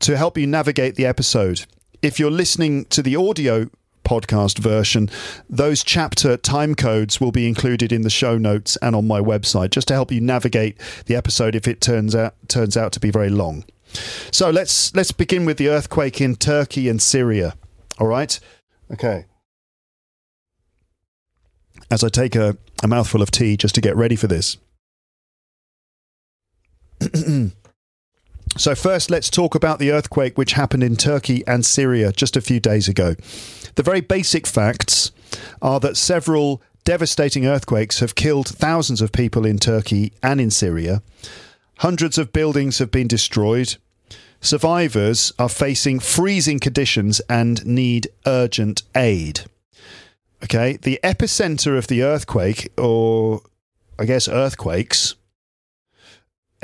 to 0.00 0.16
help 0.16 0.36
you 0.36 0.46
navigate 0.46 0.96
the 0.96 1.06
episode. 1.06 1.66
If 2.02 2.18
you're 2.18 2.30
listening 2.30 2.84
to 2.86 3.02
the 3.02 3.16
audio 3.16 3.70
podcast 4.04 4.58
version, 4.58 5.10
those 5.48 5.82
chapter 5.82 6.36
time 6.36 6.74
codes 6.74 7.20
will 7.20 7.32
be 7.32 7.48
included 7.48 7.92
in 7.92 8.02
the 8.02 8.10
show 8.10 8.38
notes 8.38 8.76
and 8.76 8.94
on 8.94 9.06
my 9.06 9.20
website 9.20 9.70
just 9.70 9.88
to 9.88 9.94
help 9.94 10.12
you 10.12 10.20
navigate 10.20 10.78
the 11.06 11.16
episode 11.16 11.54
if 11.54 11.66
it 11.66 11.80
turns 11.80 12.14
out 12.14 12.34
turns 12.48 12.76
out 12.76 12.92
to 12.92 13.00
be 13.00 13.10
very 13.10 13.30
long. 13.30 13.64
So 14.30 14.50
let's 14.50 14.94
let's 14.94 15.12
begin 15.12 15.44
with 15.44 15.58
the 15.58 15.68
earthquake 15.68 16.20
in 16.20 16.36
Turkey 16.36 16.88
and 16.88 17.00
Syria. 17.00 17.54
All 17.98 18.06
right? 18.06 18.38
Okay. 18.92 19.26
As 21.90 22.02
I 22.02 22.08
take 22.08 22.34
a, 22.34 22.56
a 22.82 22.88
mouthful 22.88 23.22
of 23.22 23.30
tea 23.30 23.56
just 23.56 23.74
to 23.76 23.80
get 23.80 23.96
ready 23.96 24.16
for 24.16 24.26
this. 24.26 24.56
So, 28.56 28.76
first, 28.76 29.10
let's 29.10 29.30
talk 29.30 29.56
about 29.56 29.80
the 29.80 29.90
earthquake 29.90 30.38
which 30.38 30.52
happened 30.52 30.84
in 30.84 30.94
Turkey 30.94 31.42
and 31.44 31.66
Syria 31.66 32.12
just 32.12 32.36
a 32.36 32.40
few 32.40 32.60
days 32.60 32.86
ago. 32.86 33.16
The 33.74 33.82
very 33.82 34.00
basic 34.00 34.46
facts 34.46 35.12
are 35.60 35.80
that 35.80 35.96
several 35.96 36.62
devastating 36.84 37.46
earthquakes 37.46 38.00
have 38.00 38.14
killed 38.14 38.48
thousands 38.48 39.00
of 39.00 39.12
people 39.12 39.44
in 39.44 39.58
Turkey 39.58 40.12
and 40.22 40.40
in 40.40 40.50
Syria. 40.50 41.02
Hundreds 41.78 42.18
of 42.18 42.32
buildings 42.32 42.78
have 42.78 42.90
been 42.90 43.08
destroyed. 43.08 43.76
Survivors 44.40 45.32
are 45.38 45.48
facing 45.48 45.98
freezing 45.98 46.60
conditions 46.60 47.20
and 47.28 47.64
need 47.66 48.08
urgent 48.26 48.82
aid. 48.94 49.40
Okay, 50.42 50.76
the 50.82 51.00
epicenter 51.02 51.78
of 51.78 51.86
the 51.86 52.02
earthquake, 52.02 52.70
or 52.76 53.40
I 53.98 54.04
guess 54.04 54.28
earthquakes, 54.28 55.14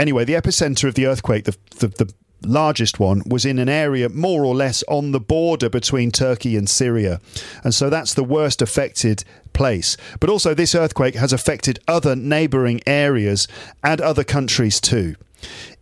Anyway, 0.01 0.25
the 0.25 0.33
epicenter 0.33 0.89
of 0.89 0.95
the 0.95 1.05
earthquake, 1.07 1.45
the, 1.45 1.55
the, 1.77 1.89
the 1.89 2.15
largest 2.43 2.99
one, 2.99 3.23
was 3.27 3.45
in 3.45 3.59
an 3.59 3.69
area 3.69 4.09
more 4.09 4.45
or 4.45 4.55
less 4.55 4.83
on 4.89 5.13
the 5.13 5.21
border 5.21 5.69
between 5.69 6.11
Turkey 6.11 6.57
and 6.57 6.69
Syria. 6.69 7.21
And 7.65 7.75
so 7.75 7.91
that's 7.91 8.15
the 8.15 8.25
worst 8.25 8.63
affected 8.63 9.25
place. 9.53 9.97
But 10.21 10.31
also, 10.31 10.55
this 10.55 10.75
earthquake 10.75 11.15
has 11.17 11.33
affected 11.33 11.81
other 11.87 12.17
neighbouring 12.17 12.81
areas 12.87 13.49
and 13.83 14.01
other 14.01 14.25
countries 14.25 14.81
too. 14.81 15.17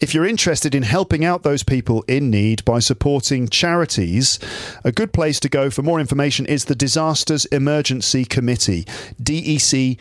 If 0.01 0.15
you're 0.15 0.27
interested 0.27 0.75
in 0.75 0.85
helping 0.85 1.25
out 1.25 1.43
those 1.43 1.63
people 1.65 2.05
in 2.07 2.31
need 2.31 2.65
by 2.65 2.79
supporting 2.79 3.49
charities, 3.49 4.39
a 4.85 4.93
good 4.93 5.13
place 5.13 5.41
to 5.41 5.49
go 5.49 5.71
for 5.71 5.83
more 5.83 5.99
information 5.99 6.47
is 6.47 6.67
the 6.67 6.77
Disasters 6.77 7.45
Emergency 7.47 8.25
Committee, 8.25 8.85
dec.org.uk 9.21 9.99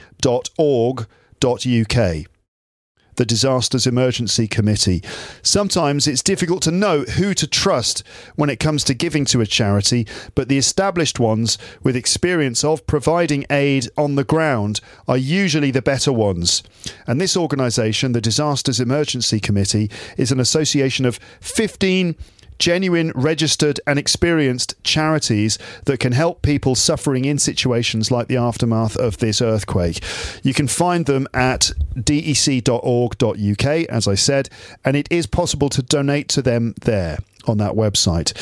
the 3.17 3.25
Disasters 3.25 3.85
Emergency 3.85 4.47
Committee. 4.47 5.03
Sometimes 5.41 6.07
it's 6.07 6.23
difficult 6.23 6.63
to 6.63 6.71
know 6.71 7.01
who 7.01 7.33
to 7.33 7.45
trust 7.45 8.03
when 8.35 8.49
it 8.49 8.59
comes 8.59 8.83
to 8.85 8.93
giving 8.93 9.25
to 9.25 9.41
a 9.41 9.45
charity, 9.45 10.07
but 10.33 10.47
the 10.47 10.57
established 10.57 11.19
ones 11.19 11.57
with 11.83 11.95
experience 11.95 12.63
of 12.63 12.87
providing 12.87 13.45
aid 13.49 13.89
on 13.97 14.15
the 14.15 14.23
ground 14.23 14.79
are 15.07 15.17
usually 15.17 15.71
the 15.71 15.81
better 15.81 16.13
ones. 16.13 16.63
And 17.05 17.19
this 17.19 17.35
organisation, 17.35 18.13
the 18.13 18.21
Disasters 18.21 18.79
Emergency 18.79 19.39
Committee, 19.39 19.91
is 20.15 20.31
an 20.31 20.39
association 20.39 21.05
of 21.05 21.19
15 21.41 22.15
genuine, 22.59 23.11
registered, 23.15 23.79
and 23.85 23.99
experienced 23.99 24.75
charities 24.83 25.57
that 25.85 25.99
can 25.99 26.13
help 26.13 26.41
people 26.41 26.75
suffering 26.75 27.25
in 27.25 27.39
situations 27.39 28.11
like 28.11 28.27
the 28.27 28.37
aftermath 28.37 28.95
of 28.97 29.17
this 29.17 29.41
earthquake. 29.41 30.03
You 30.43 30.53
can 30.53 30.67
find 30.67 31.05
them 31.05 31.27
at 31.33 31.71
dec.org.uk, 31.95 33.65
as 33.65 34.07
I 34.07 34.15
said, 34.15 34.49
and 34.83 34.95
it 34.95 35.07
is 35.11 35.27
possible 35.27 35.69
to 35.69 35.81
donate 35.81 36.29
to 36.29 36.41
them 36.41 36.73
there 36.81 37.19
on 37.45 37.57
that 37.57 37.73
website. 37.73 38.33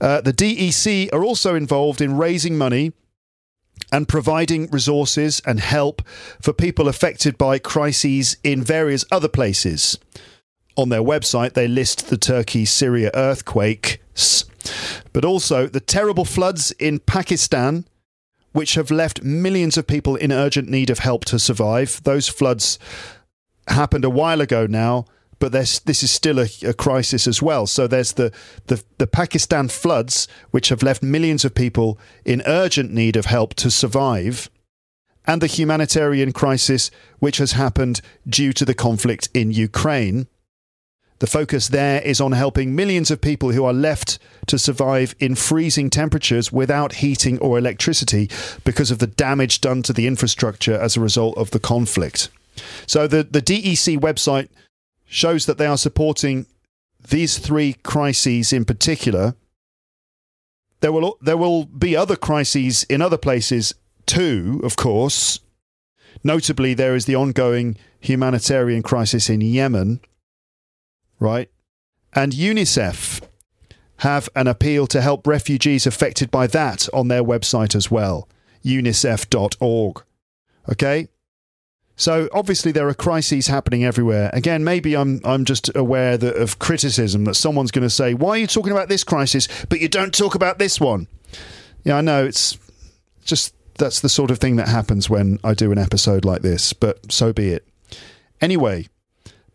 Uh, 0.00 0.20
the 0.20 0.32
DEC 0.32 1.12
are 1.12 1.24
also 1.24 1.54
involved 1.54 2.00
in 2.00 2.16
raising 2.16 2.58
money 2.58 2.92
and 3.92 4.08
providing 4.08 4.68
resources 4.70 5.40
and 5.46 5.60
help 5.60 6.02
for 6.40 6.52
people 6.52 6.88
affected 6.88 7.38
by 7.38 7.58
crises 7.58 8.36
in 8.42 8.62
various 8.62 9.04
other 9.10 9.28
places. 9.28 9.98
On 10.78 10.90
their 10.90 11.02
website, 11.02 11.54
they 11.54 11.66
list 11.66 12.08
the 12.08 12.16
Turkey 12.16 12.64
Syria 12.64 13.10
earthquakes, 13.12 14.44
but 15.12 15.24
also 15.24 15.66
the 15.66 15.80
terrible 15.80 16.24
floods 16.24 16.70
in 16.78 17.00
Pakistan, 17.00 17.84
which 18.52 18.76
have 18.76 18.92
left 18.92 19.24
millions 19.24 19.76
of 19.76 19.88
people 19.88 20.14
in 20.14 20.30
urgent 20.30 20.68
need 20.68 20.88
of 20.88 21.00
help 21.00 21.24
to 21.24 21.38
survive. 21.40 22.00
Those 22.04 22.28
floods 22.28 22.78
happened 23.66 24.04
a 24.04 24.10
while 24.10 24.40
ago 24.40 24.68
now, 24.68 25.06
but 25.40 25.50
this 25.50 25.82
is 25.84 26.12
still 26.12 26.38
a, 26.38 26.46
a, 26.64 26.72
crisis 26.72 27.26
as 27.26 27.42
well. 27.42 27.66
So 27.66 27.88
there's 27.88 28.12
the, 28.12 28.30
the, 28.68 28.80
the 28.98 29.08
Pakistan 29.08 29.66
floods, 29.66 30.28
which 30.52 30.68
have 30.68 30.84
left 30.84 31.02
millions 31.02 31.44
of 31.44 31.56
people 31.56 31.98
in 32.24 32.40
urgent 32.46 32.92
need 32.92 33.16
of 33.16 33.26
help 33.26 33.54
to 33.54 33.70
survive, 33.72 34.48
and 35.26 35.42
the 35.42 35.48
humanitarian 35.48 36.32
crisis, 36.32 36.92
which 37.18 37.38
has 37.38 37.52
happened 37.52 38.00
due 38.28 38.52
to 38.52 38.64
the 38.64 38.74
conflict 38.74 39.28
in 39.34 39.50
Ukraine. 39.50 40.28
The 41.20 41.26
focus 41.26 41.68
there 41.68 42.00
is 42.02 42.20
on 42.20 42.32
helping 42.32 42.76
millions 42.76 43.10
of 43.10 43.20
people 43.20 43.50
who 43.50 43.64
are 43.64 43.72
left 43.72 44.18
to 44.46 44.58
survive 44.58 45.14
in 45.18 45.34
freezing 45.34 45.90
temperatures 45.90 46.52
without 46.52 46.94
heating 46.94 47.38
or 47.40 47.58
electricity 47.58 48.30
because 48.64 48.90
of 48.90 49.00
the 49.00 49.06
damage 49.06 49.60
done 49.60 49.82
to 49.84 49.92
the 49.92 50.06
infrastructure 50.06 50.78
as 50.78 50.96
a 50.96 51.00
result 51.00 51.36
of 51.36 51.50
the 51.50 51.58
conflict. 51.58 52.28
So 52.86 53.06
the, 53.06 53.24
the 53.24 53.42
DEC 53.42 53.98
website 53.98 54.48
shows 55.06 55.46
that 55.46 55.58
they 55.58 55.66
are 55.66 55.78
supporting 55.78 56.46
these 57.08 57.38
three 57.38 57.74
crises 57.82 58.52
in 58.52 58.64
particular. 58.64 59.34
There 60.80 60.92
will 60.92 61.18
there 61.20 61.36
will 61.36 61.64
be 61.64 61.96
other 61.96 62.16
crises 62.16 62.84
in 62.84 63.02
other 63.02 63.18
places 63.18 63.74
too, 64.06 64.60
of 64.62 64.76
course. 64.76 65.40
Notably, 66.24 66.74
there 66.74 66.94
is 66.94 67.04
the 67.04 67.14
ongoing 67.14 67.76
humanitarian 68.00 68.82
crisis 68.82 69.28
in 69.30 69.40
Yemen, 69.40 70.00
right? 71.18 71.50
And 72.12 72.32
UNICEF 72.32 73.22
have 73.98 74.28
an 74.34 74.46
appeal 74.46 74.86
to 74.88 75.00
help 75.00 75.26
refugees 75.26 75.86
affected 75.86 76.30
by 76.30 76.46
that 76.48 76.88
on 76.92 77.08
their 77.08 77.22
website 77.22 77.74
as 77.74 77.90
well, 77.90 78.28
unicef.org. 78.64 80.02
Okay? 80.70 81.08
So 81.96 82.28
obviously 82.32 82.70
there 82.70 82.88
are 82.88 82.94
crises 82.94 83.48
happening 83.48 83.84
everywhere. 83.84 84.30
Again, 84.32 84.62
maybe 84.62 84.96
I'm 84.96 85.20
I'm 85.24 85.44
just 85.44 85.74
aware 85.74 86.16
that 86.16 86.36
of 86.36 86.60
criticism 86.60 87.24
that 87.24 87.34
someone's 87.34 87.72
going 87.72 87.82
to 87.82 87.90
say, 87.90 88.14
"Why 88.14 88.30
are 88.30 88.38
you 88.38 88.46
talking 88.46 88.70
about 88.70 88.88
this 88.88 89.02
crisis 89.02 89.48
but 89.68 89.80
you 89.80 89.88
don't 89.88 90.14
talk 90.14 90.36
about 90.36 90.60
this 90.60 90.80
one?" 90.80 91.08
Yeah, 91.82 91.96
I 91.96 92.00
know 92.00 92.24
it's 92.24 92.56
just 93.24 93.52
that's 93.78 93.98
the 93.98 94.08
sort 94.08 94.30
of 94.30 94.38
thing 94.38 94.56
that 94.56 94.68
happens 94.68 95.10
when 95.10 95.40
I 95.42 95.54
do 95.54 95.72
an 95.72 95.78
episode 95.78 96.24
like 96.24 96.42
this, 96.42 96.72
but 96.72 97.10
so 97.10 97.32
be 97.32 97.48
it. 97.48 97.66
Anyway, 98.40 98.86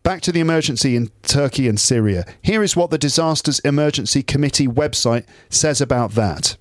back 0.04 0.20
to 0.20 0.30
the 0.30 0.38
emergency 0.38 0.94
in 0.94 1.10
Turkey 1.22 1.66
and 1.66 1.80
Syria. 1.80 2.24
Here 2.42 2.62
is 2.62 2.76
what 2.76 2.90
the 2.90 2.98
Disasters 2.98 3.58
Emergency 3.60 4.22
Committee 4.22 4.68
website 4.68 5.26
says 5.48 5.80
about 5.80 6.12
that. 6.12 6.56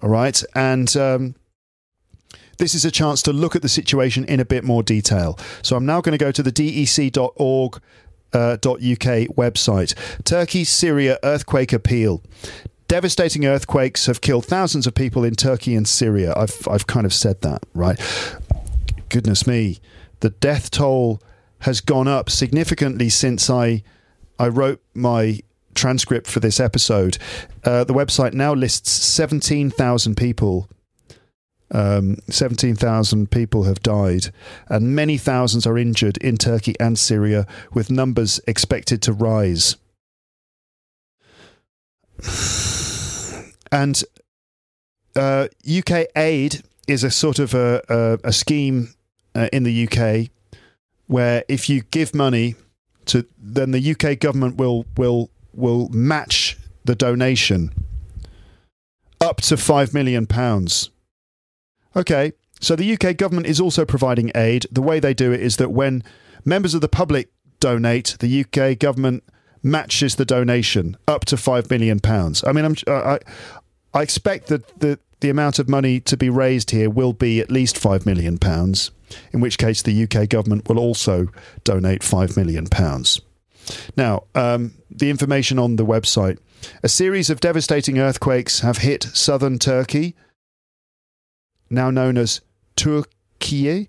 All 0.00 0.10
right, 0.10 0.40
and 0.54 0.94
um, 0.96 1.34
this 2.58 2.74
is 2.74 2.84
a 2.84 2.90
chance 2.90 3.22
to 3.22 3.32
look 3.32 3.56
at 3.56 3.62
the 3.62 3.68
situation 3.68 4.24
in 4.26 4.38
a 4.38 4.44
bit 4.44 4.62
more 4.62 4.82
detail. 4.82 5.38
So 5.62 5.74
I'm 5.74 5.86
now 5.86 6.00
going 6.00 6.16
to 6.16 6.24
go 6.24 6.30
to 6.30 6.42
the 6.42 6.52
dec.org. 6.52 7.80
Uh, 8.32 8.58
.uk 8.66 9.30
website. 9.36 9.94
Turkey 10.24 10.64
Syria 10.64 11.20
earthquake 11.22 11.72
appeal. 11.72 12.20
Devastating 12.88 13.46
earthquakes 13.46 14.06
have 14.06 14.20
killed 14.20 14.44
thousands 14.44 14.88
of 14.88 14.94
people 14.96 15.22
in 15.22 15.36
Turkey 15.36 15.76
and 15.76 15.86
Syria. 15.86 16.32
I've 16.36 16.66
I've 16.66 16.88
kind 16.88 17.06
of 17.06 17.14
said 17.14 17.42
that, 17.42 17.62
right? 17.74 17.96
Goodness 19.08 19.46
me. 19.46 19.78
The 20.18 20.30
death 20.30 20.72
toll 20.72 21.22
has 21.64 21.80
gone 21.80 22.08
up 22.08 22.30
significantly 22.30 23.08
since 23.08 23.50
I 23.50 23.82
I 24.38 24.48
wrote 24.48 24.82
my 24.94 25.40
transcript 25.74 26.26
for 26.26 26.40
this 26.40 26.60
episode. 26.60 27.18
Uh, 27.64 27.84
the 27.84 27.94
website 27.94 28.32
now 28.32 28.54
lists 28.54 28.90
17,000 28.90 30.16
people 30.16 30.68
um, 31.70 32.18
17,000 32.28 33.30
people 33.30 33.64
have 33.64 33.82
died, 33.82 34.26
and 34.68 34.94
many 34.94 35.18
thousands 35.18 35.66
are 35.66 35.76
injured 35.76 36.16
in 36.18 36.36
Turkey 36.36 36.74
and 36.78 36.96
Syria, 36.98 37.46
with 37.72 37.90
numbers 37.90 38.40
expected 38.46 39.02
to 39.02 39.12
rise. 39.12 39.76
And 43.72 44.04
uh, 45.16 45.48
UK 45.68 46.06
aid 46.14 46.62
is 46.86 47.02
a 47.02 47.10
sort 47.10 47.40
of 47.40 47.54
a, 47.54 47.82
a, 47.88 48.28
a 48.28 48.32
scheme 48.32 48.94
uh, 49.34 49.48
in 49.52 49.64
the 49.64 49.88
UK 49.88 50.30
where 51.06 51.44
if 51.48 51.68
you 51.68 51.82
give 51.90 52.14
money 52.14 52.54
to, 53.06 53.26
then 53.38 53.70
the 53.70 53.90
UK 53.94 54.18
government 54.18 54.56
will 54.56 54.86
will 54.96 55.30
will 55.52 55.88
match 55.90 56.56
the 56.84 56.94
donation 56.94 57.72
up 59.20 59.40
to 59.42 59.56
five 59.56 59.94
million 59.94 60.26
pounds. 60.26 60.90
Okay, 61.96 62.32
so 62.60 62.74
the 62.74 62.92
UK 62.94 63.16
government 63.16 63.46
is 63.46 63.60
also 63.60 63.84
providing 63.84 64.30
aid. 64.34 64.66
The 64.70 64.82
way 64.82 65.00
they 65.00 65.14
do 65.14 65.32
it 65.32 65.40
is 65.40 65.56
that 65.58 65.70
when 65.70 66.02
members 66.44 66.74
of 66.74 66.80
the 66.80 66.88
public 66.88 67.28
donate, 67.60 68.16
the 68.20 68.44
UK 68.44 68.78
government 68.78 69.22
matches 69.62 70.16
the 70.16 70.24
donation 70.24 70.96
up 71.08 71.24
to 71.26 71.36
five 71.36 71.70
million 71.70 72.00
pounds. 72.00 72.44
I 72.46 72.52
mean, 72.52 72.64
I'm, 72.64 72.76
I, 72.86 73.18
I 73.92 74.02
expect 74.02 74.48
that 74.48 74.80
the 74.80 74.98
the 75.20 75.30
amount 75.30 75.58
of 75.58 75.68
money 75.70 76.00
to 76.00 76.16
be 76.18 76.28
raised 76.28 76.70
here 76.70 76.90
will 76.90 77.14
be 77.14 77.40
at 77.40 77.50
least 77.50 77.78
five 77.78 78.04
million 78.04 78.36
pounds. 78.36 78.90
In 79.32 79.40
which 79.40 79.58
case, 79.58 79.82
the 79.82 80.04
UK 80.04 80.28
government 80.28 80.68
will 80.68 80.78
also 80.78 81.28
donate 81.64 82.02
five 82.02 82.36
million 82.36 82.66
pounds. 82.66 83.20
Now, 83.96 84.24
um, 84.34 84.74
the 84.90 85.10
information 85.10 85.58
on 85.58 85.76
the 85.76 85.86
website: 85.86 86.38
a 86.82 86.88
series 86.88 87.30
of 87.30 87.40
devastating 87.40 87.98
earthquakes 87.98 88.60
have 88.60 88.78
hit 88.78 89.04
southern 89.14 89.58
Turkey 89.58 90.14
now 91.70 91.90
known 91.90 92.16
as 92.16 92.40
Turkiye, 92.76 93.88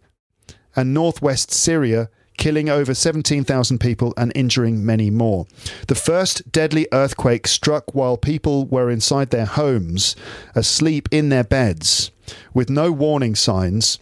and 0.75 0.93
northwest 0.93 1.51
Syria, 1.51 2.09
killing 2.37 2.67
over 2.67 2.93
17,000 2.93 3.79
people 3.79 4.13
and 4.17 4.31
injuring 4.35 4.85
many 4.85 5.09
more. 5.09 5.45
The 5.87 5.95
first 5.95 6.51
deadly 6.51 6.87
earthquake 6.91 7.47
struck 7.47 7.95
while 7.95 8.17
people 8.17 8.65
were 8.65 8.89
inside 8.89 9.29
their 9.29 9.45
homes, 9.45 10.17
asleep 10.53 11.07
in 11.11 11.29
their 11.29 11.45
beds, 11.45 12.11
with 12.53 12.69
no 12.69 12.91
warning 12.91 13.35
signs. 13.35 13.99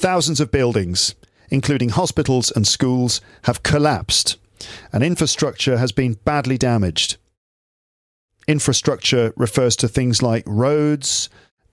Thousands 0.00 0.40
of 0.40 0.50
buildings, 0.50 1.14
including 1.50 1.90
hospitals 1.90 2.50
and 2.50 2.66
schools, 2.66 3.20
have 3.42 3.62
collapsed, 3.62 4.38
and 4.94 5.04
infrastructure 5.04 5.76
has 5.76 5.92
been 5.92 6.14
badly 6.24 6.56
damaged. 6.56 7.18
Infrastructure 8.48 9.34
refers 9.36 9.76
to 9.76 9.88
things 9.88 10.22
like 10.22 10.42
roads, 10.46 11.28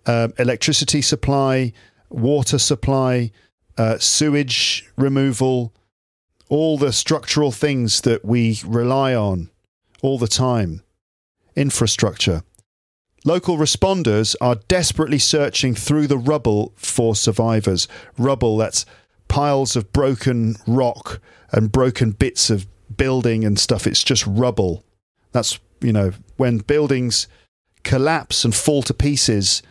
uh, 0.05 0.27
electricity 0.37 1.01
supply, 1.01 1.71
water 2.09 2.59
supply, 2.59 3.31
uh, 3.77 3.97
sewage 3.97 4.91
removal, 4.97 5.73
all 6.49 6.77
the 6.77 6.91
structural 6.91 7.53
things 7.53 8.01
that 8.01 8.25
we 8.25 8.59
rely 8.65 9.15
on 9.15 9.49
all 10.01 10.17
the 10.17 10.27
time, 10.27 10.83
infrastructure. 11.55 12.43
Local 13.27 13.57
responders 13.57 14.37
are 14.39 14.55
desperately 14.69 15.19
searching 15.19 15.75
through 15.75 16.07
the 16.07 16.17
rubble 16.17 16.71
for 16.77 17.13
survivors. 17.13 17.85
Rubble, 18.17 18.55
that's 18.55 18.85
piles 19.27 19.75
of 19.75 19.91
broken 19.91 20.55
rock 20.65 21.19
and 21.51 21.69
broken 21.69 22.11
bits 22.11 22.49
of 22.49 22.65
building 22.95 23.43
and 23.43 23.59
stuff. 23.59 23.85
It's 23.85 24.05
just 24.05 24.25
rubble. 24.25 24.85
That's, 25.33 25.59
you 25.81 25.91
know, 25.91 26.13
when 26.37 26.59
buildings 26.59 27.27
collapse 27.83 28.45
and 28.45 28.55
fall 28.55 28.81
to 28.83 28.93
pieces, 28.93 29.61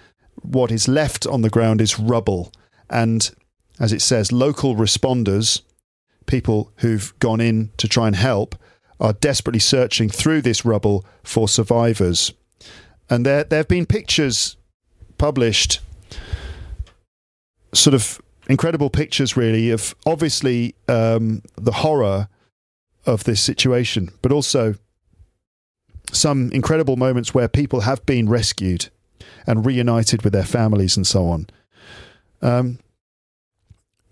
what 0.42 0.70
is 0.70 0.86
left 0.86 1.26
on 1.26 1.40
the 1.40 1.48
ground 1.48 1.80
is 1.80 1.98
rubble. 1.98 2.52
And 2.90 3.34
as 3.80 3.90
it 3.90 4.02
says, 4.02 4.32
local 4.32 4.76
responders, 4.76 5.62
people 6.26 6.72
who've 6.80 7.18
gone 7.20 7.40
in 7.40 7.70
to 7.78 7.88
try 7.88 8.06
and 8.06 8.16
help, 8.16 8.54
are 9.00 9.14
desperately 9.14 9.60
searching 9.60 10.10
through 10.10 10.42
this 10.42 10.66
rubble 10.66 11.06
for 11.22 11.48
survivors. 11.48 12.34
And 13.08 13.24
there, 13.24 13.44
there 13.44 13.58
have 13.58 13.68
been 13.68 13.86
pictures 13.86 14.56
published, 15.18 15.80
sort 17.72 17.94
of 17.94 18.20
incredible 18.48 18.90
pictures, 18.90 19.36
really, 19.36 19.70
of 19.70 19.94
obviously 20.04 20.74
um, 20.88 21.42
the 21.56 21.72
horror 21.72 22.28
of 23.04 23.24
this 23.24 23.40
situation, 23.40 24.10
but 24.22 24.32
also 24.32 24.74
some 26.12 26.50
incredible 26.52 26.96
moments 26.96 27.34
where 27.34 27.48
people 27.48 27.80
have 27.80 28.04
been 28.06 28.28
rescued 28.28 28.88
and 29.46 29.64
reunited 29.64 30.22
with 30.22 30.32
their 30.32 30.44
families 30.44 30.96
and 30.96 31.06
so 31.06 31.28
on. 31.28 31.46
Um, 32.42 32.78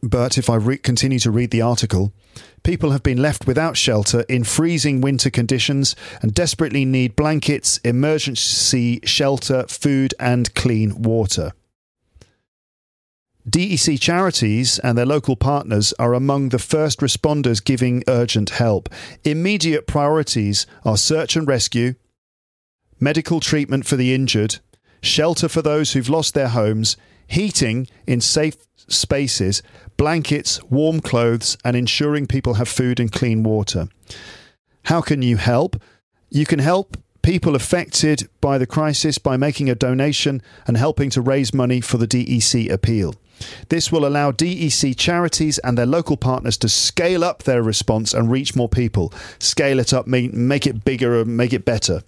but 0.02 0.38
if 0.38 0.50
I 0.50 0.56
re- 0.56 0.76
continue 0.76 1.18
to 1.20 1.30
read 1.30 1.50
the 1.50 1.62
article, 1.62 2.12
people 2.64 2.90
have 2.90 3.02
been 3.02 3.22
left 3.22 3.46
without 3.46 3.76
shelter 3.76 4.22
in 4.22 4.42
freezing 4.42 5.00
winter 5.00 5.30
conditions 5.30 5.94
and 6.20 6.34
desperately 6.34 6.84
need 6.84 7.14
blankets, 7.14 7.78
emergency 7.78 8.98
shelter, 9.04 9.64
food, 9.68 10.14
and 10.18 10.52
clean 10.54 11.02
water. 11.02 11.52
DEC 13.48 14.00
charities 14.00 14.78
and 14.78 14.96
their 14.96 15.04
local 15.04 15.36
partners 15.36 15.92
are 15.98 16.14
among 16.14 16.48
the 16.48 16.58
first 16.58 17.00
responders 17.00 17.62
giving 17.62 18.02
urgent 18.08 18.50
help. 18.50 18.88
Immediate 19.22 19.86
priorities 19.86 20.66
are 20.82 20.96
search 20.96 21.36
and 21.36 21.46
rescue, 21.46 21.94
medical 22.98 23.40
treatment 23.40 23.84
for 23.84 23.96
the 23.96 24.14
injured, 24.14 24.60
shelter 25.02 25.46
for 25.46 25.60
those 25.60 25.92
who've 25.92 26.08
lost 26.08 26.32
their 26.32 26.48
homes, 26.48 26.96
heating 27.26 27.86
in 28.06 28.22
safe 28.22 28.56
spaces, 28.88 29.62
blankets, 29.96 30.62
warm 30.64 31.00
clothes, 31.00 31.56
and 31.64 31.76
ensuring 31.76 32.26
people 32.26 32.54
have 32.54 32.68
food 32.68 33.00
and 33.00 33.10
clean 33.12 33.42
water. 33.42 33.88
How 34.84 35.00
can 35.00 35.22
you 35.22 35.36
help? 35.36 35.80
You 36.30 36.46
can 36.46 36.58
help 36.58 36.96
people 37.22 37.56
affected 37.56 38.28
by 38.40 38.58
the 38.58 38.66
crisis 38.66 39.16
by 39.16 39.36
making 39.36 39.70
a 39.70 39.74
donation 39.74 40.42
and 40.66 40.76
helping 40.76 41.08
to 41.10 41.22
raise 41.22 41.54
money 41.54 41.80
for 41.80 41.96
the 41.96 42.06
DEC 42.06 42.70
appeal. 42.70 43.14
This 43.68 43.90
will 43.90 44.06
allow 44.06 44.30
DEC 44.30 44.96
charities 44.96 45.58
and 45.60 45.76
their 45.76 45.86
local 45.86 46.16
partners 46.16 46.56
to 46.58 46.68
scale 46.68 47.24
up 47.24 47.42
their 47.42 47.62
response 47.62 48.12
and 48.12 48.30
reach 48.30 48.54
more 48.54 48.68
people. 48.68 49.12
Scale 49.38 49.80
it 49.80 49.92
up, 49.92 50.06
make, 50.06 50.32
make 50.34 50.66
it 50.66 50.84
bigger, 50.84 51.20
and 51.20 51.36
make 51.36 51.52
it 51.52 51.64
better. 51.64 52.02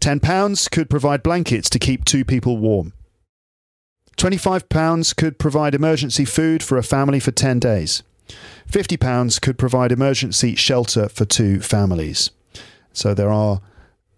£10 0.00 0.70
could 0.70 0.90
provide 0.90 1.22
blankets 1.22 1.70
to 1.70 1.78
keep 1.78 2.04
two 2.04 2.24
people 2.24 2.58
warm. 2.58 2.92
£25 4.16 5.16
could 5.16 5.38
provide 5.38 5.74
emergency 5.74 6.24
food 6.24 6.62
for 6.62 6.78
a 6.78 6.82
family 6.82 7.20
for 7.20 7.30
10 7.30 7.58
days. 7.58 8.02
£50 8.70 9.40
could 9.40 9.58
provide 9.58 9.92
emergency 9.92 10.54
shelter 10.54 11.08
for 11.08 11.24
two 11.24 11.60
families. 11.60 12.30
So 12.92 13.12
there 13.14 13.30
are, 13.30 13.60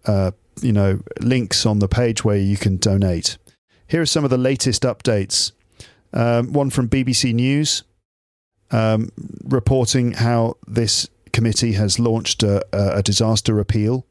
uh, 0.05 0.31
you 0.61 0.71
know, 0.71 1.01
links 1.19 1.65
on 1.65 1.79
the 1.79 1.87
page 1.87 2.23
where 2.23 2.37
you 2.37 2.57
can 2.57 2.77
donate. 2.77 3.37
Here 3.87 4.01
are 4.01 4.05
some 4.05 4.23
of 4.23 4.29
the 4.29 4.37
latest 4.37 4.83
updates. 4.83 5.51
Um, 6.13 6.53
one 6.53 6.69
from 6.69 6.87
BBC 6.87 7.33
News 7.33 7.83
um, 8.71 9.09
reporting 9.43 10.13
how 10.13 10.55
this 10.67 11.07
committee 11.33 11.73
has 11.73 11.99
launched 11.99 12.43
a, 12.43 12.65
a 12.73 13.03
disaster 13.03 13.59
appeal 13.59 14.05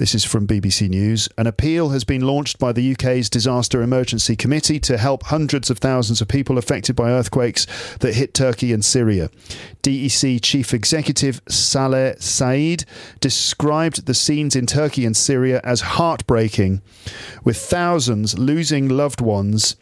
this 0.00 0.14
is 0.14 0.24
from 0.24 0.46
BBC 0.46 0.88
News. 0.88 1.28
An 1.36 1.46
appeal 1.46 1.90
has 1.90 2.04
been 2.04 2.22
launched 2.22 2.58
by 2.58 2.72
the 2.72 2.92
UK's 2.92 3.28
Disaster 3.28 3.82
Emergency 3.82 4.34
Committee 4.34 4.80
to 4.80 4.96
help 4.96 5.24
hundreds 5.24 5.68
of 5.68 5.76
thousands 5.76 6.22
of 6.22 6.26
people 6.26 6.56
affected 6.56 6.96
by 6.96 7.10
earthquakes 7.10 7.66
that 7.98 8.14
hit 8.14 8.32
Turkey 8.32 8.72
and 8.72 8.82
Syria. 8.82 9.28
DEC 9.82 10.40
Chief 10.40 10.72
Executive 10.72 11.42
Saleh 11.50 12.16
Saeed 12.18 12.86
described 13.20 14.06
the 14.06 14.14
scenes 14.14 14.56
in 14.56 14.64
Turkey 14.64 15.04
and 15.04 15.14
Syria 15.14 15.60
as 15.64 15.82
heartbreaking, 15.82 16.80
with 17.44 17.58
thousands 17.58 18.38
losing 18.38 18.88
loved 18.88 19.20
ones 19.20 19.76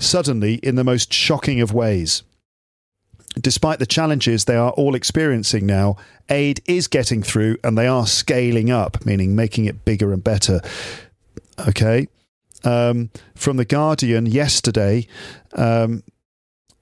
suddenly 0.00 0.54
in 0.64 0.74
the 0.74 0.82
most 0.82 1.12
shocking 1.12 1.60
of 1.60 1.72
ways 1.72 2.24
despite 3.40 3.78
the 3.78 3.86
challenges 3.86 4.44
they 4.44 4.56
are 4.56 4.70
all 4.72 4.94
experiencing 4.94 5.66
now, 5.66 5.96
aid 6.28 6.60
is 6.66 6.88
getting 6.88 7.22
through 7.22 7.56
and 7.64 7.76
they 7.76 7.86
are 7.86 8.06
scaling 8.06 8.70
up, 8.70 9.04
meaning 9.04 9.34
making 9.34 9.64
it 9.66 9.84
bigger 9.84 10.12
and 10.12 10.22
better. 10.22 10.60
Okay. 11.68 12.08
Um, 12.64 13.10
from 13.34 13.56
The 13.58 13.64
Guardian 13.64 14.26
yesterday, 14.26 15.06
um, 15.52 16.02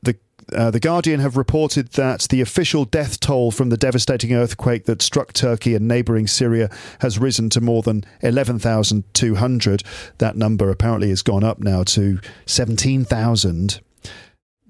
the 0.03 0.17
uh, 0.55 0.71
the 0.71 0.79
Guardian 0.79 1.19
have 1.21 1.37
reported 1.37 1.89
that 1.93 2.29
the 2.31 2.41
official 2.41 2.85
death 2.85 3.19
toll 3.19 3.51
from 3.51 3.71
the 3.71 3.77
devastating 3.77 4.33
earthquake 4.33 4.85
that 4.85 5.03
struck 5.03 5.33
Turkey 5.33 5.75
and 5.75 5.89
neighbouring 5.89 6.29
Syria 6.29 6.71
has 7.01 7.19
risen 7.19 7.51
to 7.51 7.61
more 7.61 7.83
than 7.83 8.05
11,200. 8.21 9.83
That 10.19 10.37
number 10.37 10.71
apparently 10.71 11.09
has 11.09 11.23
gone 11.23 11.43
up 11.43 11.59
now 11.59 11.83
to 11.85 12.21
17,000 12.47 13.81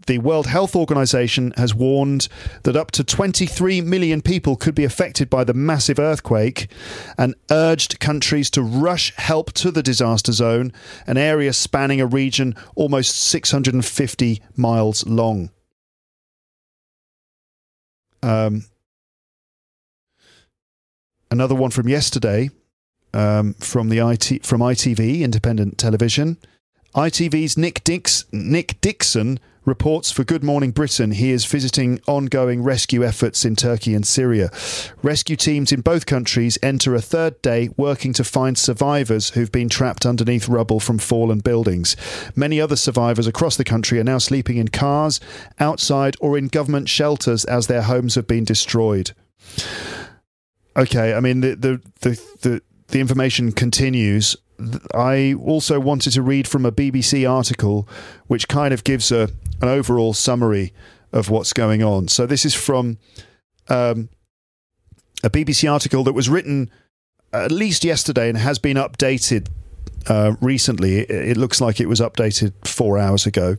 the 0.07 0.19
World 0.19 0.47
Health 0.47 0.75
Organization 0.75 1.53
has 1.57 1.75
warned 1.75 2.29
that 2.63 2.77
up 2.77 2.91
to 2.93 3.05
23 3.05 3.81
million 3.81 4.23
people 4.23 4.57
could 4.57 4.75
be 4.75 4.85
affected 4.85 5.29
by 5.31 5.45
the 5.45 5.55
massive 5.55 5.99
earthquake 5.99 6.71
and 7.19 7.35
urged 7.51 8.01
countries 8.01 8.51
to 8.51 8.63
rush 8.63 9.15
help 9.17 9.53
to 9.55 9.71
the 9.71 9.83
disaster 9.83 10.33
zone, 10.33 10.73
an 11.07 11.17
area 11.17 11.53
spanning 11.53 12.01
a 12.01 12.07
region 12.07 12.55
almost 12.75 13.19
650 13.19 14.43
miles 14.57 15.07
long. 15.07 15.51
Um, 18.23 18.65
another 21.31 21.55
one 21.55 21.71
from 21.71 21.89
yesterday 21.89 22.51
um, 23.15 23.55
from 23.55 23.89
the 23.89 23.99
IT 23.99 24.45
from 24.47 24.61
ITV 24.61 25.21
Independent 25.21 25.79
Television. 25.79 26.39
ITV's 26.95 27.57
Nick 27.57 27.83
Dix, 27.85 28.27
Nick 28.33 28.81
Dixon 28.81 29.41
reports 29.65 30.11
for 30.11 30.25
Good 30.25 30.43
Morning 30.43 30.71
Britain 30.71 31.13
he 31.13 31.31
is 31.31 31.45
visiting 31.45 32.01
ongoing 32.07 32.63
rescue 32.63 33.05
efforts 33.05 33.45
in 33.45 33.57
Turkey 33.57 33.95
and 33.95 34.07
Syria. 34.07 34.51
Rescue 35.03 35.37
teams 35.37 35.73
in 35.73 35.81
both 35.81 36.07
countries 36.07 36.59
enter 36.63 36.95
a 36.95 37.01
third 37.01 37.41
day 37.43 37.71
working 37.77 38.13
to 38.15 38.25
find 38.25 38.59
survivors 38.59 39.31
who've 39.31 39.53
been 39.53 39.69
trapped 39.69 40.05
underneath 40.05 40.49
rubble 40.49 40.81
from 40.81 40.99
fallen 40.99 41.41
buildings. 41.41 41.97
Many 42.35 42.61
other 42.61 42.77
survivors 42.77 43.27
across 43.27 43.57
the 43.57 43.65
country 43.65 44.01
are 44.01 44.05
now 44.05 44.19
sleeping 44.19 44.57
in 44.57 44.69
cars, 44.69 45.21
outside, 45.61 46.17
or 46.21 46.37
in 46.37 46.49
government 46.49 46.89
shelters 46.89 47.45
as 47.45 47.67
their 47.67 47.83
homes 47.83 48.15
have 48.17 48.27
been 48.27 48.45
destroyed. 48.45 49.13
Okay, 50.77 51.15
I 51.15 51.21
mean 51.21 51.41
the 51.41 51.55
the 51.55 51.83
the, 52.01 52.23
the 52.41 52.63
the 52.89 53.01
information 53.01 53.53
continues. 53.53 54.37
I 54.95 55.35
also 55.35 55.81
wanted 55.81 56.13
to 56.13 56.23
read 56.23 56.49
from 56.49 56.67
a 56.67 56.73
BBC 56.73 57.29
article 57.29 57.89
which 58.27 58.49
kind 58.49 58.73
of 58.75 58.85
gives 58.85 59.13
a 59.13 59.29
an 59.61 59.69
overall 59.69 60.13
summary 60.13 60.73
of 61.13 61.31
what's 61.31 61.53
going 61.53 61.83
on. 61.83 62.09
So 62.09 62.27
this 62.27 62.45
is 62.45 62.55
from 62.55 62.99
um, 63.69 64.09
a 65.23 65.31
BBC 65.31 65.71
article 65.71 66.03
that 66.05 66.15
was 66.15 66.29
written 66.29 66.71
at 67.33 67.53
least 67.53 67.85
yesterday 67.85 68.29
and 68.29 68.37
has 68.39 68.59
been 68.59 68.77
updated 68.77 69.49
uh, 70.09 70.35
recently. 70.41 70.99
It, 70.99 71.11
it 71.11 71.37
looks 71.37 71.61
like 71.61 71.81
it 71.81 71.89
was 71.89 72.01
updated 72.01 72.53
four 72.67 72.99
hours 72.99 73.27
ago. 73.27 73.57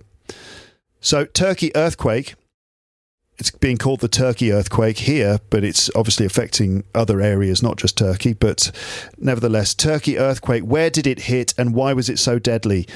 So 0.99 1.25
Turkey 1.25 1.75
earthquake 1.75 2.35
it's 3.37 3.51
being 3.51 3.77
called 3.77 3.99
the 3.99 4.07
Turkey 4.07 4.51
earthquake 4.51 4.99
here, 4.99 5.39
but 5.49 5.63
it's 5.63 5.89
obviously 5.95 6.25
affecting 6.25 6.83
other 6.93 7.19
areas, 7.21 7.63
not 7.63 7.77
just 7.77 7.97
Turkey. 7.97 8.33
But 8.33 8.71
nevertheless, 9.17 9.73
Turkey 9.73 10.17
earthquake. 10.17 10.63
Where 10.63 10.89
did 10.89 11.07
it 11.07 11.21
hit, 11.21 11.53
and 11.57 11.73
why 11.73 11.93
was 11.93 12.09
it 12.09 12.19
so 12.19 12.39
deadly? 12.39 12.87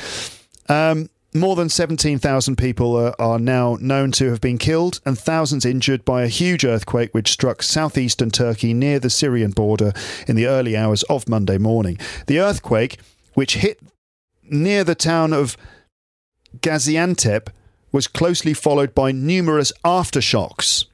Um, 0.69 1.09
more 1.33 1.55
than 1.55 1.69
17,000 1.69 2.55
people 2.55 2.95
are, 2.95 3.15
are, 3.19 3.39
now 3.39 3.77
known 3.79 4.11
to 4.13 4.29
have 4.29 4.41
been 4.41 4.57
killed 4.57 4.99
and 5.05 5.17
thousands 5.17 5.65
injured 5.65 6.03
by 6.03 6.23
a 6.23 6.27
huge 6.27 6.65
earthquake 6.65 7.13
which 7.13 7.31
struck 7.31 7.61
southeastern 7.61 8.31
Turkey 8.31 8.73
near 8.73 8.99
the 8.99 9.09
Syrian 9.09 9.51
border 9.51 9.91
in 10.27 10.35
the 10.35 10.47
early 10.47 10.75
hours 10.75 11.03
of 11.03 11.29
Monday 11.29 11.57
morning. 11.57 11.99
The 12.27 12.39
earthquake, 12.39 12.97
which 13.33 13.55
hit 13.57 13.79
near 14.43 14.83
the 14.83 14.95
town 14.95 15.33
of 15.33 15.57
Gaziantep, 16.59 17.49
was 17.97 18.07
closely 18.07 18.53
followed 18.53 18.93
by 18.93 19.11
numerous 19.11 19.73
aftershocks, 19.83 20.85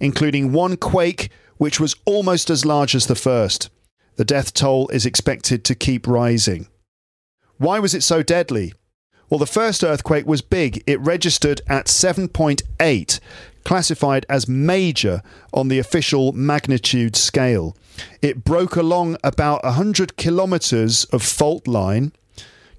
including 0.00 0.50
one 0.50 0.76
quake 0.76 1.30
which 1.58 1.78
was 1.78 1.94
almost 2.04 2.50
as 2.50 2.64
large 2.64 2.92
as 2.96 3.06
the 3.06 3.14
first. 3.14 3.70
The 4.16 4.24
death 4.24 4.52
toll 4.52 4.88
is 4.88 5.06
expected 5.06 5.62
to 5.62 5.76
keep 5.76 6.08
rising. 6.08 6.66
Why 7.58 7.78
was 7.78 7.94
it 7.94 8.02
so 8.02 8.24
deadly? 8.24 8.72
Well, 9.28 9.38
the 9.38 9.46
first 9.46 9.84
earthquake 9.84 10.26
was 10.26 10.42
big. 10.42 10.82
It 10.88 10.98
registered 10.98 11.60
at 11.68 11.86
7.8, 11.86 13.20
classified 13.62 14.26
as 14.28 14.48
major 14.48 15.22
on 15.52 15.68
the 15.68 15.78
official 15.78 16.32
magnitude 16.32 17.14
scale. 17.14 17.76
It 18.20 18.42
broke 18.42 18.74
along 18.74 19.18
about 19.22 19.62
100 19.62 20.16
kilometres 20.16 21.04
of 21.12 21.22
fault 21.22 21.68
line, 21.68 22.10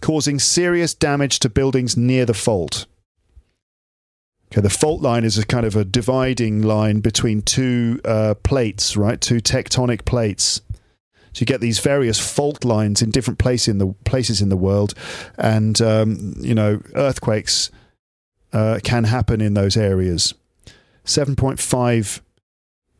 causing 0.01 0.39
serious 0.39 0.93
damage 0.93 1.39
to 1.39 1.47
buildings 1.47 1.95
near 1.95 2.25
the 2.25 2.33
fault. 2.33 2.85
Okay, 4.51 4.59
the 4.59 4.69
fault 4.69 5.01
line 5.01 5.23
is 5.23 5.37
a 5.37 5.45
kind 5.45 5.65
of 5.65 5.77
a 5.77 5.85
dividing 5.85 6.61
line 6.61 6.99
between 6.99 7.41
two 7.41 8.01
uh, 8.03 8.33
plates, 8.43 8.97
right? 8.97 9.21
Two 9.21 9.37
tectonic 9.37 10.03
plates. 10.03 10.59
So 11.31 11.39
you 11.39 11.45
get 11.45 11.61
these 11.61 11.79
various 11.79 12.19
fault 12.19 12.65
lines 12.65 13.01
in 13.01 13.11
different 13.11 13.39
place 13.39 13.69
in 13.69 13.77
the 13.77 13.95
places 14.03 14.41
in 14.41 14.49
the 14.49 14.57
world, 14.57 14.93
and 15.37 15.81
um, 15.81 16.33
you 16.39 16.53
know 16.53 16.81
earthquakes 16.95 17.71
uh, 18.51 18.79
can 18.83 19.05
happen 19.05 19.39
in 19.39 19.53
those 19.53 19.77
areas. 19.77 20.33
Seven 21.05 21.37
point 21.37 21.61
five 21.61 22.21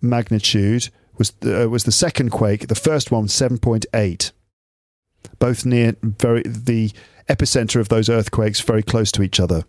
magnitude 0.02 0.88
was 1.18 1.32
the, 1.42 1.66
uh, 1.66 1.68
was 1.68 1.84
the 1.84 1.92
second 1.92 2.30
quake. 2.30 2.68
The 2.68 2.76
first 2.76 3.12
one 3.12 3.28
seven 3.28 3.58
point 3.58 3.86
eight, 3.94 4.32
both 5.38 5.66
near 5.66 5.98
very 6.02 6.44
the 6.44 6.94
epicenter 7.32 7.80
of 7.80 7.90
those 7.90 8.10
earthquakes 8.10 8.60
very 8.60 8.84
close 8.84 9.12
to 9.14 9.24
each 9.24 9.40
other. 9.40 9.64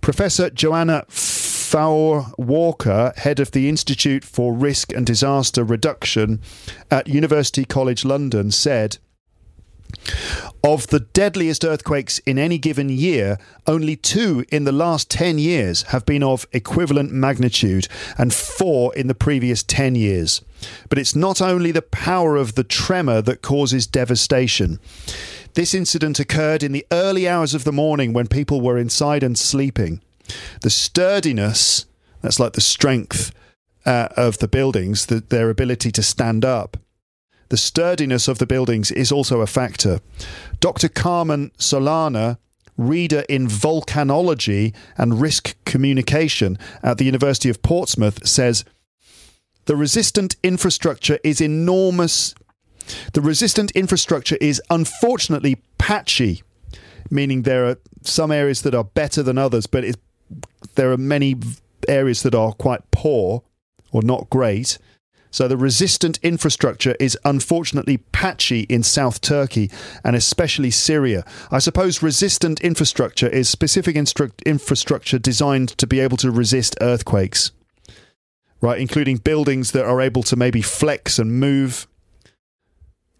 Professor 0.00 0.50
Joanna 0.50 1.04
Faure 1.08 2.26
Walker, 2.38 3.12
head 3.16 3.40
of 3.40 3.50
the 3.50 3.68
Institute 3.68 4.24
for 4.24 4.52
Risk 4.52 4.92
and 4.92 5.06
Disaster 5.06 5.64
Reduction 5.64 6.40
at 6.90 7.08
University 7.08 7.64
College 7.64 8.04
London, 8.04 8.50
said, 8.50 8.98
Of 10.64 10.86
the 10.88 11.00
deadliest 11.00 11.64
earthquakes 11.64 12.20
in 12.20 12.38
any 12.38 12.58
given 12.58 12.88
year, 12.88 13.38
only 13.66 13.96
two 13.96 14.44
in 14.50 14.64
the 14.64 14.72
last 14.72 15.10
10 15.10 15.38
years 15.38 15.82
have 15.84 16.06
been 16.06 16.22
of 16.22 16.46
equivalent 16.52 17.12
magnitude, 17.12 17.88
and 18.16 18.32
four 18.32 18.94
in 18.94 19.06
the 19.06 19.14
previous 19.14 19.62
10 19.62 19.94
years. 19.94 20.42
But 20.88 20.98
it's 20.98 21.14
not 21.14 21.42
only 21.42 21.70
the 21.70 21.82
power 21.82 22.36
of 22.36 22.54
the 22.54 22.64
tremor 22.64 23.20
that 23.22 23.42
causes 23.42 23.86
devastation. 23.86 24.80
This 25.54 25.74
incident 25.74 26.20
occurred 26.20 26.62
in 26.62 26.72
the 26.72 26.86
early 26.92 27.28
hours 27.28 27.54
of 27.54 27.64
the 27.64 27.72
morning 27.72 28.12
when 28.12 28.28
people 28.28 28.60
were 28.60 28.78
inside 28.78 29.22
and 29.22 29.36
sleeping. 29.38 30.00
The 30.62 30.70
sturdiness, 30.70 31.86
that's 32.22 32.38
like 32.38 32.52
the 32.52 32.60
strength 32.60 33.32
uh, 33.84 34.08
of 34.16 34.38
the 34.38 34.48
buildings, 34.48 35.06
the, 35.06 35.20
their 35.20 35.50
ability 35.50 35.90
to 35.92 36.02
stand 36.02 36.44
up, 36.44 36.76
the 37.48 37.56
sturdiness 37.56 38.28
of 38.28 38.38
the 38.38 38.46
buildings 38.46 38.90
is 38.90 39.10
also 39.10 39.40
a 39.40 39.46
factor. 39.46 40.00
Dr. 40.60 40.88
Carmen 40.88 41.50
Solana, 41.58 42.36
reader 42.76 43.24
in 43.28 43.48
volcanology 43.48 44.74
and 44.96 45.20
risk 45.20 45.56
communication 45.64 46.58
at 46.82 46.98
the 46.98 47.04
University 47.04 47.48
of 47.48 47.62
Portsmouth, 47.62 48.26
says 48.26 48.64
the 49.64 49.76
resistant 49.76 50.36
infrastructure 50.42 51.18
is 51.24 51.40
enormous. 51.40 52.34
The 53.12 53.20
resistant 53.20 53.70
infrastructure 53.72 54.36
is 54.40 54.60
unfortunately 54.70 55.62
patchy, 55.78 56.42
meaning 57.10 57.42
there 57.42 57.66
are 57.66 57.78
some 58.02 58.30
areas 58.30 58.62
that 58.62 58.74
are 58.74 58.84
better 58.84 59.22
than 59.22 59.38
others, 59.38 59.66
but 59.66 59.84
there 60.74 60.92
are 60.92 60.96
many 60.96 61.36
areas 61.86 62.22
that 62.22 62.34
are 62.34 62.52
quite 62.52 62.90
poor 62.90 63.42
or 63.92 64.02
not 64.02 64.28
great. 64.30 64.78
So 65.30 65.46
the 65.46 65.56
resistant 65.56 66.18
infrastructure 66.22 66.96
is 66.98 67.18
unfortunately 67.24 67.98
patchy 67.98 68.60
in 68.62 68.82
South 68.82 69.20
Turkey 69.20 69.70
and 70.02 70.16
especially 70.16 70.70
Syria. 70.70 71.24
I 71.50 71.58
suppose 71.58 72.02
resistant 72.02 72.60
infrastructure 72.60 73.28
is 73.28 73.48
specific 73.48 73.94
instru- 73.94 74.32
infrastructure 74.46 75.18
designed 75.18 75.70
to 75.78 75.86
be 75.86 76.00
able 76.00 76.16
to 76.18 76.30
resist 76.30 76.76
earthquakes, 76.80 77.52
right? 78.60 78.80
Including 78.80 79.18
buildings 79.18 79.72
that 79.72 79.84
are 79.84 80.00
able 80.00 80.22
to 80.24 80.36
maybe 80.36 80.62
flex 80.62 81.18
and 81.18 81.38
move, 81.38 81.86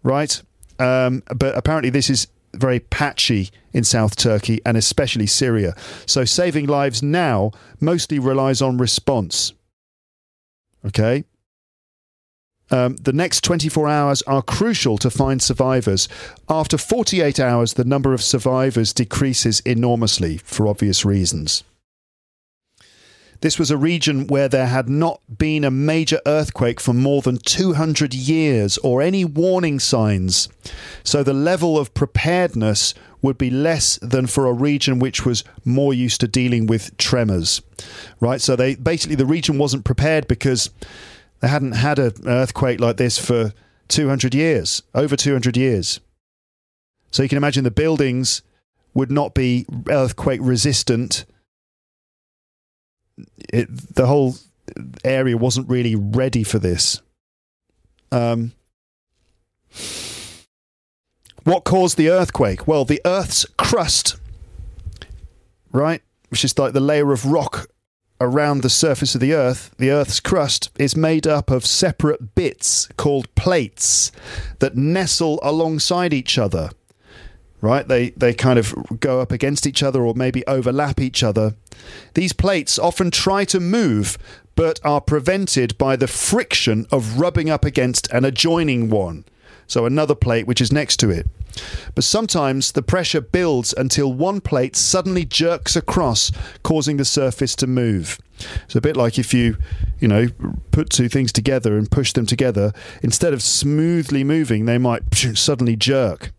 right? 0.03 0.41
Um, 0.79 1.23
but 1.35 1.57
apparently 1.57 1.89
this 1.89 2.09
is 2.09 2.27
very 2.53 2.79
patchy 2.79 3.49
in 3.73 3.83
South 3.83 4.15
Turkey 4.15 4.59
and 4.65 4.75
especially 4.77 5.27
Syria. 5.27 5.75
So 6.05 6.25
saving 6.25 6.67
lives 6.67 7.03
now 7.03 7.51
mostly 7.79 8.19
relies 8.19 8.61
on 8.61 8.77
response. 8.77 9.53
Okay. 10.85 11.25
Um, 12.71 12.97
the 12.97 13.13
next 13.13 13.43
24 13.43 13.87
hours 13.87 14.21
are 14.23 14.41
crucial 14.41 14.97
to 14.99 15.09
find 15.09 15.41
survivors. 15.41 16.07
After 16.47 16.77
48 16.77 17.39
hours, 17.39 17.73
the 17.73 17.83
number 17.83 18.13
of 18.13 18.21
survivors 18.21 18.93
decreases 18.93 19.59
enormously 19.61 20.37
for 20.37 20.67
obvious 20.67 21.03
reasons. 21.03 21.63
This 23.41 23.57
was 23.57 23.71
a 23.71 23.77
region 23.77 24.27
where 24.27 24.49
there 24.49 24.67
had 24.67 24.89
not 24.89 25.21
been 25.37 25.63
a 25.63 25.71
major 25.71 26.19
earthquake 26.25 26.79
for 26.79 26.93
more 26.93 27.21
than 27.21 27.37
200 27.37 28.13
years 28.13 28.77
or 28.79 29.01
any 29.01 29.23
warning 29.23 29.79
signs. 29.79 30.49
So 31.03 31.23
the 31.23 31.33
level 31.33 31.77
of 31.77 31.93
preparedness 31.93 32.93
would 33.21 33.37
be 33.37 33.49
less 33.49 33.97
than 34.01 34.27
for 34.27 34.45
a 34.45 34.53
region 34.53 34.99
which 34.99 35.25
was 35.25 35.43
more 35.63 35.93
used 35.93 36.21
to 36.21 36.27
dealing 36.27 36.67
with 36.67 36.95
tremors. 36.97 37.61
Right? 38.19 38.41
So 38.41 38.55
they 38.55 38.75
basically 38.75 39.15
the 39.15 39.25
region 39.25 39.57
wasn't 39.57 39.85
prepared 39.85 40.27
because 40.27 40.69
they 41.39 41.47
hadn't 41.47 41.73
had 41.73 41.99
an 41.99 42.13
earthquake 42.25 42.79
like 42.79 42.97
this 42.97 43.17
for 43.17 43.53
200 43.87 44.35
years, 44.35 44.83
over 44.93 45.15
200 45.15 45.55
years. 45.55 45.99
So 47.11 47.23
you 47.23 47.29
can 47.29 47.37
imagine 47.37 47.63
the 47.63 47.71
buildings 47.71 48.41
would 48.93 49.11
not 49.11 49.33
be 49.33 49.65
earthquake 49.89 50.41
resistant. 50.43 51.25
It, 53.51 53.95
the 53.95 54.07
whole 54.07 54.35
area 55.03 55.37
wasn't 55.37 55.69
really 55.69 55.95
ready 55.95 56.43
for 56.43 56.59
this. 56.59 57.01
Um, 58.11 58.53
what 61.43 61.63
caused 61.63 61.97
the 61.97 62.09
earthquake? 62.09 62.67
Well, 62.67 62.85
the 62.85 63.01
Earth's 63.05 63.45
crust, 63.57 64.17
right, 65.71 66.01
which 66.29 66.43
is 66.43 66.57
like 66.57 66.73
the 66.73 66.79
layer 66.79 67.11
of 67.11 67.25
rock 67.25 67.69
around 68.21 68.61
the 68.61 68.69
surface 68.69 69.15
of 69.15 69.21
the 69.21 69.33
Earth, 69.33 69.73
the 69.77 69.91
Earth's 69.91 70.19
crust 70.19 70.69
is 70.77 70.95
made 70.95 71.25
up 71.25 71.49
of 71.49 71.65
separate 71.65 72.35
bits 72.35 72.87
called 72.97 73.33
plates 73.35 74.11
that 74.59 74.75
nestle 74.75 75.39
alongside 75.41 76.13
each 76.13 76.37
other. 76.37 76.69
Right? 77.61 77.87
They 77.87 78.11
they 78.11 78.33
kind 78.33 78.57
of 78.57 78.73
go 78.99 79.19
up 79.19 79.31
against 79.31 79.67
each 79.67 79.83
other 79.83 80.03
or 80.03 80.13
maybe 80.13 80.45
overlap 80.47 80.99
each 80.99 81.23
other. 81.23 81.55
These 82.13 82.33
plates 82.33 82.79
often 82.79 83.11
try 83.11 83.45
to 83.45 83.59
move 83.59 84.17
but 84.55 84.79
are 84.83 84.99
prevented 84.99 85.77
by 85.77 85.95
the 85.95 86.07
friction 86.07 86.85
of 86.91 87.19
rubbing 87.19 87.49
up 87.49 87.63
against 87.63 88.11
an 88.11 88.25
adjoining 88.25 88.89
one. 88.89 89.23
So 89.67 89.85
another 89.85 90.15
plate 90.15 90.47
which 90.47 90.59
is 90.59 90.71
next 90.71 90.97
to 90.97 91.09
it. 91.09 91.27
But 91.95 92.03
sometimes 92.03 92.71
the 92.71 92.81
pressure 92.81 93.21
builds 93.21 93.73
until 93.77 94.11
one 94.11 94.41
plate 94.41 94.75
suddenly 94.75 95.25
jerks 95.25 95.75
across, 95.75 96.31
causing 96.63 96.97
the 96.97 97.05
surface 97.05 97.55
to 97.57 97.67
move. 97.67 98.17
It's 98.65 98.75
a 98.75 98.81
bit 98.81 98.97
like 98.97 99.19
if 99.19 99.33
you, 99.33 99.57
you 99.99 100.07
know, 100.07 100.27
put 100.71 100.89
two 100.89 101.07
things 101.07 101.31
together 101.31 101.77
and 101.77 101.89
push 101.89 102.13
them 102.13 102.25
together, 102.25 102.73
instead 103.03 103.33
of 103.33 103.41
smoothly 103.41 104.23
moving, 104.23 104.65
they 104.65 104.77
might 104.77 105.03
suddenly 105.35 105.75
jerk. 105.75 106.31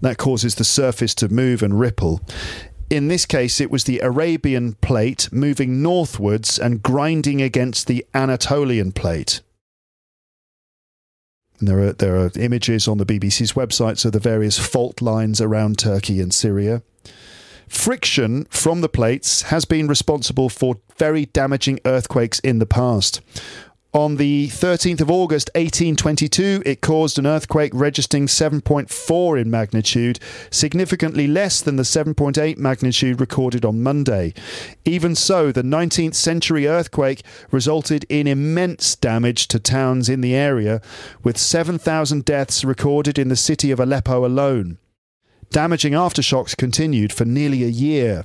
That 0.00 0.18
causes 0.18 0.54
the 0.54 0.64
surface 0.64 1.14
to 1.16 1.28
move 1.28 1.62
and 1.62 1.78
ripple. 1.78 2.20
In 2.88 3.08
this 3.08 3.26
case, 3.26 3.60
it 3.60 3.70
was 3.70 3.84
the 3.84 4.00
Arabian 4.00 4.72
plate 4.74 5.28
moving 5.32 5.82
northwards 5.82 6.58
and 6.58 6.82
grinding 6.82 7.40
against 7.40 7.86
the 7.86 8.04
Anatolian 8.14 8.92
plate. 8.92 9.40
And 11.60 11.68
there 11.68 11.78
are 11.80 11.92
there 11.92 12.16
are 12.16 12.30
images 12.36 12.88
on 12.88 12.98
the 12.98 13.06
BBC's 13.06 13.52
websites 13.52 14.04
of 14.04 14.12
the 14.12 14.18
various 14.18 14.58
fault 14.58 15.00
lines 15.00 15.40
around 15.40 15.78
Turkey 15.78 16.20
and 16.20 16.34
Syria. 16.34 16.82
Friction 17.68 18.46
from 18.50 18.80
the 18.80 18.88
plates 18.88 19.42
has 19.42 19.64
been 19.64 19.86
responsible 19.86 20.48
for 20.48 20.80
very 20.96 21.26
damaging 21.26 21.78
earthquakes 21.84 22.40
in 22.40 22.58
the 22.58 22.66
past. 22.66 23.20
On 23.92 24.18
the 24.18 24.46
13th 24.46 25.00
of 25.00 25.10
August 25.10 25.50
1822, 25.56 26.62
it 26.64 26.80
caused 26.80 27.18
an 27.18 27.26
earthquake 27.26 27.72
registering 27.74 28.28
7.4 28.28 29.40
in 29.40 29.50
magnitude, 29.50 30.20
significantly 30.48 31.26
less 31.26 31.60
than 31.60 31.74
the 31.74 31.82
7.8 31.82 32.56
magnitude 32.56 33.20
recorded 33.20 33.64
on 33.64 33.82
Monday. 33.82 34.32
Even 34.84 35.16
so, 35.16 35.50
the 35.50 35.64
19th 35.64 36.14
century 36.14 36.68
earthquake 36.68 37.24
resulted 37.50 38.06
in 38.08 38.28
immense 38.28 38.94
damage 38.94 39.48
to 39.48 39.58
towns 39.58 40.08
in 40.08 40.20
the 40.20 40.36
area, 40.36 40.80
with 41.24 41.36
7,000 41.36 42.24
deaths 42.24 42.64
recorded 42.64 43.18
in 43.18 43.26
the 43.26 43.34
city 43.34 43.72
of 43.72 43.80
Aleppo 43.80 44.24
alone. 44.24 44.78
Damaging 45.50 45.94
aftershocks 45.94 46.56
continued 46.56 47.12
for 47.12 47.24
nearly 47.24 47.64
a 47.64 47.68
year. 47.68 48.22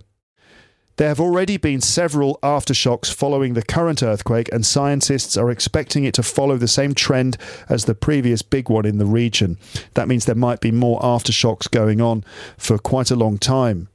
There 0.97 1.09
have 1.09 1.19
already 1.19 1.57
been 1.57 1.81
several 1.81 2.39
aftershocks 2.41 3.13
following 3.13 3.53
the 3.53 3.63
current 3.63 4.01
earthquake, 4.01 4.49
and 4.53 4.65
scientists 4.65 5.35
are 5.35 5.51
expecting 5.51 6.05
it 6.05 6.13
to 6.13 6.23
follow 6.23 6.57
the 6.57 6.69
same 6.69 6.93
trend 6.93 7.37
as 7.67 7.83
the 7.83 7.95
previous 7.95 8.41
big 8.41 8.69
one 8.69 8.85
in 8.85 8.97
the 8.97 9.05
region. 9.05 9.57
That 9.95 10.07
means 10.07 10.23
there 10.23 10.35
might 10.35 10.61
be 10.61 10.71
more 10.71 11.01
aftershocks 11.01 11.69
going 11.69 11.99
on 11.99 12.23
for 12.57 12.77
quite 12.77 13.11
a 13.11 13.15
long 13.15 13.37
time. 13.37 13.89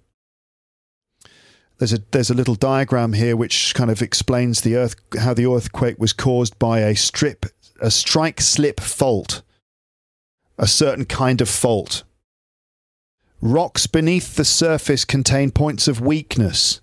There's 1.78 1.94
a 1.94 2.02
there's 2.10 2.28
a 2.28 2.34
little 2.34 2.54
diagram 2.54 3.14
here 3.14 3.34
which 3.34 3.74
kind 3.74 3.90
of 3.90 4.02
explains 4.02 4.60
the 4.60 4.76
earth 4.76 4.96
how 5.18 5.32
the 5.32 5.46
earthquake 5.46 5.98
was 5.98 6.12
caused 6.12 6.58
by 6.58 6.80
a 6.80 6.94
strip 6.94 7.46
a 7.80 7.90
strike 7.90 8.42
slip 8.42 8.78
fault, 8.78 9.40
a 10.58 10.66
certain 10.66 11.06
kind 11.06 11.40
of 11.40 11.48
fault. 11.48 12.04
Rocks 13.40 13.86
beneath 13.86 14.36
the 14.36 14.44
surface 14.44 15.06
contain 15.06 15.50
points 15.50 15.88
of 15.88 16.02
weakness. 16.02 16.82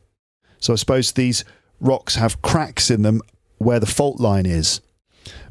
So 0.60 0.74
I 0.74 0.76
suppose 0.76 1.12
these 1.12 1.44
rocks 1.80 2.16
have 2.16 2.42
cracks 2.42 2.90
in 2.90 3.02
them 3.04 3.22
where 3.58 3.80
the 3.80 3.86
fault 3.86 4.20
line 4.20 4.46
is. 4.46 4.82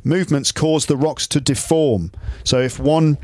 Movements 0.04 0.52
cause 0.52 0.86
the 0.86 0.96
rocks 0.96 1.26
to 1.28 1.40
deform. 1.40 2.12
So 2.44 2.60
if 2.60 2.78
one 2.78 3.18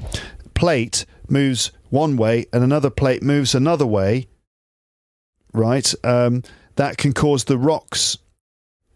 plate 0.55 1.07
moves 1.29 1.73
one 1.91 2.17
way 2.17 2.47
and 2.53 2.63
another 2.65 2.91
plate 2.91 3.23
moves 3.23 3.55
another 3.55 3.87
way, 3.87 4.27
right, 5.53 5.95
um, 6.05 6.43
that 6.77 6.97
can 6.97 7.13
cause 7.13 7.45
the 7.45 7.59
rocks 7.59 8.19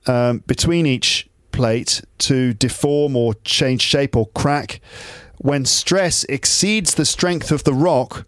um, 0.07 0.39
between 0.47 0.87
each 0.87 1.29
plate 1.53 2.03
to 2.19 2.53
deform 2.55 3.17
or 3.17 3.35
change 3.45 3.83
shape 3.83 4.17
or 4.17 4.27
crack. 4.29 4.81
When 5.39 5.65
stress 5.65 6.25
exceeds 6.25 6.95
the 6.95 7.05
strength 7.05 7.51
of 7.51 7.65
the 7.65 7.75
rock, 7.75 8.27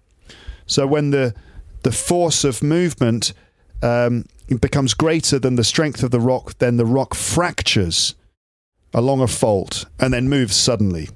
so 0.67 0.87
when 0.87 1.11
the 1.11 1.35
the 1.83 1.93
force 1.93 2.45
of 2.45 2.63
movement 2.63 3.33
um, 3.83 4.25
becomes 4.57 4.95
greater 4.95 5.39
than 5.39 5.57
the 5.57 5.65
strength 5.65 6.03
of 6.03 6.11
the 6.11 6.21
rock, 6.21 6.57
then 6.59 6.79
the 6.79 6.87
rock 6.87 7.15
fractures 7.15 8.15
along 8.95 9.21
a 9.21 9.27
fault 9.27 9.85
and 10.01 10.13
then 10.13 10.29
moves 10.29 10.57
suddenly. 10.57 11.09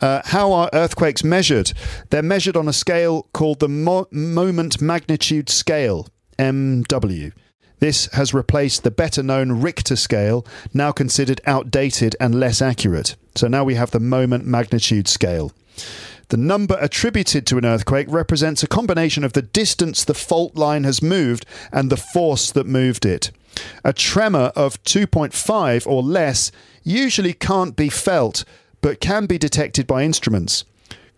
Uh, 0.00 0.20
how 0.24 0.52
are 0.52 0.68
earthquakes 0.72 1.22
measured? 1.22 1.72
They're 2.10 2.22
measured 2.22 2.56
on 2.56 2.68
a 2.68 2.72
scale 2.72 3.28
called 3.32 3.60
the 3.60 3.68
Mo- 3.68 4.08
Moment 4.10 4.80
Magnitude 4.82 5.48
Scale, 5.48 6.08
MW. 6.38 7.32
This 7.78 8.06
has 8.12 8.34
replaced 8.34 8.82
the 8.82 8.90
better 8.90 9.22
known 9.22 9.60
Richter 9.60 9.96
scale, 9.96 10.46
now 10.74 10.92
considered 10.92 11.40
outdated 11.46 12.14
and 12.20 12.38
less 12.38 12.60
accurate. 12.60 13.16
So 13.36 13.48
now 13.48 13.64
we 13.64 13.76
have 13.76 13.92
the 13.92 14.00
Moment 14.00 14.44
Magnitude 14.44 15.08
Scale. 15.08 15.52
The 16.32 16.38
number 16.38 16.78
attributed 16.80 17.46
to 17.48 17.58
an 17.58 17.66
earthquake 17.66 18.06
represents 18.08 18.62
a 18.62 18.66
combination 18.66 19.22
of 19.22 19.34
the 19.34 19.42
distance 19.42 20.02
the 20.02 20.14
fault 20.14 20.56
line 20.56 20.84
has 20.84 21.02
moved 21.02 21.44
and 21.70 21.90
the 21.90 21.96
force 21.98 22.50
that 22.52 22.66
moved 22.66 23.04
it. 23.04 23.32
A 23.84 23.92
tremor 23.92 24.50
of 24.56 24.82
2.5 24.84 25.86
or 25.86 26.02
less 26.02 26.50
usually 26.82 27.34
can't 27.34 27.76
be 27.76 27.90
felt, 27.90 28.46
but 28.80 28.98
can 28.98 29.26
be 29.26 29.36
detected 29.36 29.86
by 29.86 30.04
instruments. 30.04 30.64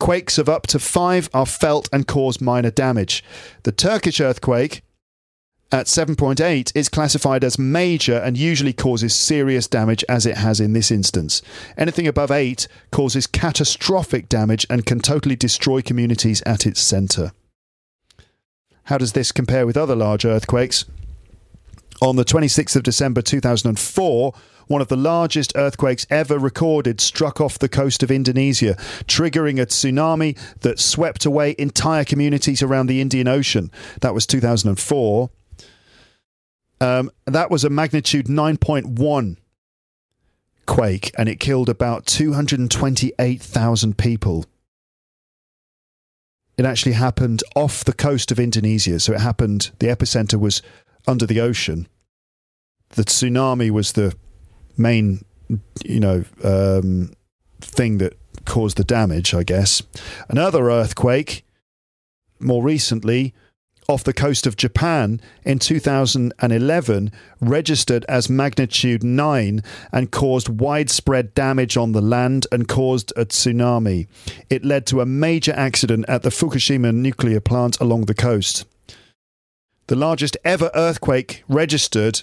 Quakes 0.00 0.37
of 0.37 0.48
up 0.48 0.66
to 0.66 0.81
5 0.81 1.31
are 1.33 1.46
felt 1.46 1.88
and 1.92 2.09
cause 2.09 2.40
minor 2.40 2.72
damage. 2.72 3.22
The 3.62 3.70
Turkish 3.70 4.20
earthquake 4.20 4.83
at 5.74 5.87
7.8 5.87 6.70
is 6.76 6.88
classified 6.88 7.42
as 7.42 7.58
major 7.58 8.18
and 8.18 8.38
usually 8.38 8.72
causes 8.72 9.12
serious 9.12 9.66
damage 9.66 10.04
as 10.08 10.24
it 10.24 10.37
has 10.37 10.60
in 10.60 10.72
this 10.72 10.92
instance. 10.92 11.42
Anything 11.76 12.06
above 12.06 12.30
8 12.30 12.68
causes 12.92 13.26
catastrophic 13.26 14.28
damage 14.28 14.64
and 14.70 14.87
can 14.87 15.00
totally 15.00 15.34
destroy 15.34 15.82
communities 15.82 16.42
at 16.42 16.64
its 16.64 16.80
centre. 16.80 17.32
How 18.84 18.98
does 18.98 19.14
this 19.14 19.32
compare 19.32 19.66
with 19.66 19.76
other 19.76 19.96
large 19.96 20.24
earthquakes? 20.24 20.84
On 22.00 22.14
the 22.14 22.24
26th 22.24 22.76
of 22.76 22.84
December 22.84 23.20
2004, 23.20 24.32
one 24.68 24.80
of 24.80 24.87
the 24.87 24.96
largest 24.96 25.54
earthquakes 25.56 26.06
ever 26.08 26.38
recorded 26.38 27.00
struck 27.00 27.40
off 27.40 27.58
the 27.58 27.68
coast 27.68 28.04
of 28.04 28.12
Indonesia, 28.12 28.76
triggering 29.06 29.60
a 29.60 29.66
tsunami 29.66 30.38
that 30.60 30.78
swept 30.78 31.26
away 31.26 31.56
entire 31.58 32.04
communities 32.04 32.62
around 32.62 32.87
the 32.87 33.00
Indian 33.00 33.26
Ocean. 33.26 33.72
That 34.02 34.14
was 34.14 34.24
2004. 34.24 35.30
Um, 36.80 37.10
that 37.26 37.50
was 37.50 37.64
a 37.64 37.70
magnitude 37.70 38.26
9.1 38.26 39.37
quake, 40.66 41.12
and 41.16 41.28
it 41.28 41.40
killed 41.40 41.68
about 41.68 42.06
228,000 42.06 43.98
people. 43.98 44.44
It 46.56 46.64
actually 46.64 46.92
happened 46.92 47.42
off 47.56 47.84
the 47.84 47.92
coast 47.92 48.30
of 48.30 48.38
Indonesia. 48.38 49.00
So 49.00 49.12
it 49.12 49.20
happened, 49.20 49.72
the 49.78 49.88
epicenter 49.88 50.38
was 50.38 50.62
under 51.06 51.26
the 51.26 51.40
ocean. 51.40 51.88
The 52.90 53.04
tsunami 53.04 53.70
was 53.70 53.92
the 53.92 54.14
main, 54.76 55.24
you 55.84 56.00
know, 56.00 56.24
um, 56.44 57.12
thing 57.60 57.98
that 57.98 58.16
caused 58.44 58.76
the 58.76 58.84
damage, 58.84 59.34
I 59.34 59.42
guess. 59.42 59.82
Another 60.28 60.70
earthquake, 60.70 61.44
more 62.38 62.62
recently, 62.62 63.34
off 63.88 64.05
the 64.05 64.12
coast 64.12 64.47
of 64.47 64.57
Japan 64.57 65.20
in 65.44 65.59
2011 65.59 67.12
registered 67.40 68.05
as 68.09 68.31
magnitude 68.31 69.03
9 69.03 69.62
and 69.92 70.11
caused 70.11 70.49
widespread 70.49 71.35
damage 71.35 71.77
on 71.77 71.92
the 71.92 72.01
land 72.01 72.47
and 72.51 72.68
caused 72.68 73.12
a 73.16 73.25
tsunami. 73.25 74.07
It 74.51 74.64
led 74.64 74.87
to 74.87 75.01
a 75.01 75.07
major 75.07 75.53
accident 75.53 76.05
at 76.09 76.23
the 76.23 76.31
Fukushima 76.31 76.94
nuclear 76.94 77.40
plant 77.40 77.81
along 77.81 78.07
the 78.07 78.14
coast. 78.14 78.66
The 79.87 79.97
largest 79.97 80.37
ever 80.44 80.70
earthquake 80.75 81.44
registered 81.49 82.23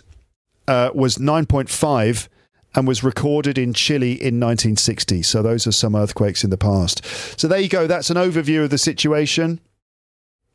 uh, 0.67 0.89
was 0.93 1.17
9.5 1.17 2.27
and 2.73 2.87
was 2.87 3.03
recorded 3.03 3.57
in 3.57 3.73
Chile 3.73 4.11
in 4.13 4.39
1960. 4.39 5.21
So 5.23 5.41
those 5.41 5.67
are 5.67 5.71
some 5.71 5.95
earthquakes 5.95 6.43
in 6.43 6.49
the 6.49 6.57
past. 6.57 7.05
So 7.39 7.47
there 7.47 7.59
you 7.59 7.69
go. 7.69 7.85
That's 7.85 8.09
an 8.09 8.17
overview 8.17 8.63
of 8.63 8.69
the 8.69 8.77
situation. 8.77 9.59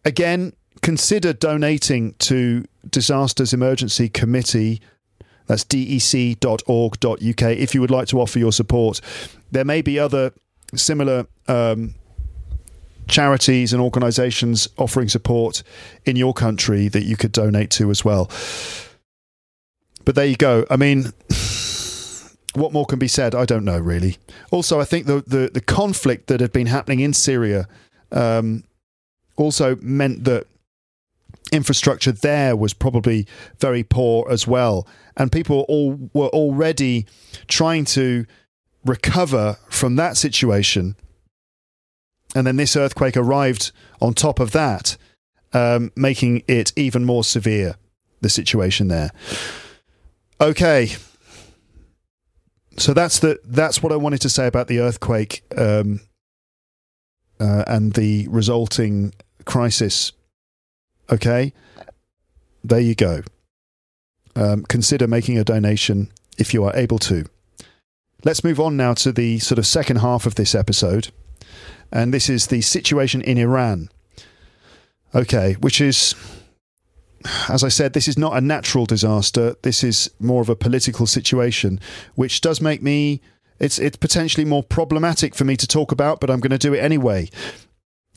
Again, 0.05 0.53
consider 0.83 1.33
donating 1.33 2.15
to 2.15 2.65
Disasters 2.89 3.53
Emergency 3.53 4.09
Committee. 4.09 4.81
That's 5.47 5.65
dec.org.uk 5.65 7.43
if 7.43 7.75
you 7.75 7.81
would 7.81 7.91
like 7.91 8.09
to 8.09 8.21
offer 8.21 8.39
your 8.39 8.53
support. 8.53 9.01
There 9.51 9.65
may 9.65 9.83
be 9.83 9.99
other 9.99 10.33
similar 10.75 11.27
um, 11.49 11.95
charities 13.09 13.73
and 13.73 13.81
organisations 13.81 14.69
offering 14.79 15.09
support 15.09 15.63
in 16.05 16.17
your 16.17 16.35
country 16.35 16.89
that 16.89 17.05
you 17.05 17.17
could 17.17 17.33
donate 17.33 17.71
to 17.71 17.91
as 17.91 18.05
well. 18.05 18.31
But 20.05 20.15
there 20.15 20.27
you 20.27 20.37
go. 20.37 20.67
I 20.71 20.77
mean, 20.77 21.13
what 22.55 22.73
more 22.73 22.87
can 22.87 22.99
be 22.99 23.09
said? 23.09 23.35
I 23.35 23.45
don't 23.45 23.65
know 23.65 23.79
really. 23.79 24.19
Also, 24.51 24.81
I 24.81 24.85
think 24.85 25.07
the 25.07 25.23
the, 25.27 25.51
the 25.53 25.61
conflict 25.61 26.27
that 26.29 26.41
had 26.41 26.53
been 26.53 26.67
happening 26.67 27.01
in 27.01 27.13
Syria 27.13 27.69
um, 28.13 28.65
also 29.37 29.77
meant 29.77 30.25
that 30.25 30.47
infrastructure 31.53 32.13
there 32.13 32.57
was 32.57 32.75
probably 32.75 33.27
very 33.59 33.83
poor 33.83 34.27
as 34.31 34.47
well, 34.47 34.87
and 35.17 35.31
people 35.31 35.65
all 35.69 36.11
were 36.13 36.29
already 36.29 37.07
trying 37.49 37.85
to 37.87 38.27
recover 38.85 39.57
from 39.69 39.97
that 39.97 40.17
situation. 40.17 40.97
And 42.35 42.47
then 42.47 42.57
this 42.57 42.77
earthquake 42.77 43.17
arrived 43.17 43.73
on 44.01 44.15
top 44.15 44.41
of 44.41 44.53
that, 44.53 44.97
um, 45.53 45.91
making 45.97 46.43
it 46.49 46.73
even 46.77 47.05
more 47.05 47.25
severe, 47.25 47.77
the 48.21 48.29
situation 48.29 48.89
there. 48.89 49.11
Okay. 50.41 50.97
So 52.79 52.93
that's 52.93 53.21
the 53.21 53.39
that's 53.45 53.83
what 53.83 53.91
I 53.93 53.97
wanted 53.97 54.21
to 54.21 54.29
say 54.29 54.47
about 54.47 54.69
the 54.69 54.81
earthquake 54.81 55.43
um, 55.57 56.01
uh, 57.41 57.65
and 57.67 57.95
the 57.95 58.29
resulting 58.29 59.15
crisis 59.47 60.13
Okay, 61.11 61.53
there 62.65 62.81
you 62.81 62.95
go. 62.95 63.23
Um, 64.35 64.65
consider 64.65 65.07
making 65.07 65.39
a 65.39 65.45
donation 65.45 66.11
if 66.37 66.53
you 66.53 66.65
are 66.65 66.77
able 66.77 66.99
to. 67.01 67.27
Let's 68.25 68.43
move 68.43 68.59
on 68.59 68.77
now 68.77 68.95
to 68.95 69.13
the 69.13 69.39
sort 69.39 69.59
of 69.59 69.67
second 69.67 69.99
half 69.99 70.27
of 70.27 70.35
this 70.35 70.55
episode, 70.55 71.09
and 71.93 72.13
this 72.13 72.29
is 72.29 72.49
the 72.49 72.61
situation 72.61 73.23
in 73.23 73.39
Iran. 73.39 73.89
Okay, 75.15 75.55
which 75.61 75.81
is, 75.81 76.15
as 77.49 77.63
I 77.63 77.69
said, 77.69 77.93
this 77.93 78.09
is 78.09 78.19
not 78.19 78.37
a 78.37 78.41
natural 78.41 78.85
disaster. 78.85 79.55
This 79.63 79.85
is 79.85 80.11
more 80.19 80.43
of 80.43 80.49
a 80.49 80.57
political 80.57 81.07
situation, 81.07 81.81
which 82.17 82.41
does 82.41 82.61
make 82.61 82.83
me. 82.83 83.21
It's 83.59 83.79
it's 83.79 83.97
potentially 83.97 84.45
more 84.45 84.63
problematic 84.63 85.35
for 85.35 85.45
me 85.45 85.57
to 85.57 85.67
talk 85.67 85.93
about, 85.93 86.21
but 86.21 86.29
I'm 86.29 86.41
going 86.41 86.51
to 86.51 86.59
do 86.59 86.75
it 86.75 86.81
anyway. 86.81 87.31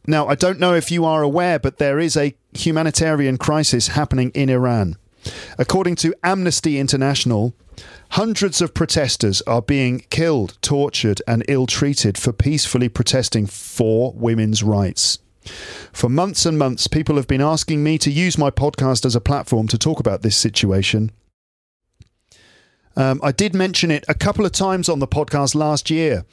Now, 0.09 0.25
I 0.25 0.33
don't 0.33 0.59
know 0.59 0.73
if 0.73 0.89
you 0.89 1.05
are 1.05 1.21
aware, 1.21 1.59
but 1.59 1.77
there 1.77 1.99
is 1.99 2.17
a 2.17 2.33
humanitarian 2.53 3.37
crisis 3.37 3.89
happening 3.89 4.31
in 4.31 4.49
Iran. 4.49 4.97
According 5.59 5.97
to 5.97 6.15
Amnesty 6.23 6.79
International, 6.79 7.53
hundreds 8.09 8.59
of 8.59 8.73
protesters 8.73 9.43
are 9.43 9.61
being 9.61 9.99
killed, 10.09 10.57
tortured, 10.63 11.21
and 11.27 11.45
ill 11.47 11.67
treated 11.67 12.17
for 12.17 12.33
peacefully 12.33 12.89
protesting 12.89 13.45
for 13.45 14.11
women's 14.13 14.63
rights. 14.63 15.19
For 15.93 16.09
months 16.09 16.43
and 16.43 16.57
months, 16.57 16.87
people 16.87 17.15
have 17.17 17.27
been 17.27 17.39
asking 17.39 17.83
me 17.83 17.99
to 17.99 18.09
use 18.09 18.35
my 18.35 18.49
podcast 18.49 19.05
as 19.05 19.15
a 19.15 19.21
platform 19.21 19.67
to 19.67 19.77
talk 19.77 19.99
about 19.99 20.23
this 20.23 20.35
situation. 20.35 21.11
Um, 22.95 23.19
I 23.23 23.31
did 23.31 23.53
mention 23.53 23.91
it 23.91 24.03
a 24.07 24.13
couple 24.13 24.45
of 24.45 24.51
times 24.51 24.89
on 24.89 24.99
the 24.99 25.07
podcast 25.07 25.55
last 25.55 25.89
year 25.89 26.25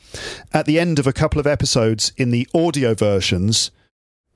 at 0.53 0.67
the 0.67 0.79
end 0.79 0.99
of 0.99 1.07
a 1.07 1.13
couple 1.13 1.39
of 1.39 1.47
episodes 1.47 2.13
in 2.17 2.31
the 2.31 2.49
audio 2.55 2.95
versions. 2.95 3.71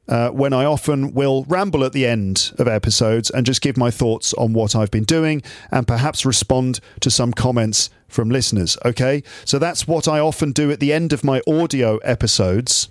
Uh, 0.08 0.28
when 0.30 0.52
I 0.52 0.64
often 0.64 1.14
will 1.14 1.44
ramble 1.44 1.84
at 1.84 1.92
the 1.92 2.04
end 2.04 2.52
of 2.58 2.66
episodes 2.66 3.30
and 3.30 3.46
just 3.46 3.60
give 3.60 3.76
my 3.76 3.92
thoughts 3.92 4.34
on 4.34 4.52
what 4.52 4.74
I've 4.74 4.90
been 4.90 5.04
doing 5.04 5.40
and 5.70 5.86
perhaps 5.86 6.26
respond 6.26 6.80
to 7.00 7.12
some 7.12 7.32
comments 7.32 7.90
from 8.08 8.28
listeners. 8.28 8.76
Okay, 8.84 9.22
so 9.44 9.60
that's 9.60 9.86
what 9.86 10.08
I 10.08 10.18
often 10.18 10.50
do 10.50 10.72
at 10.72 10.80
the 10.80 10.92
end 10.92 11.12
of 11.12 11.22
my 11.22 11.40
audio 11.46 11.98
episodes. 11.98 12.88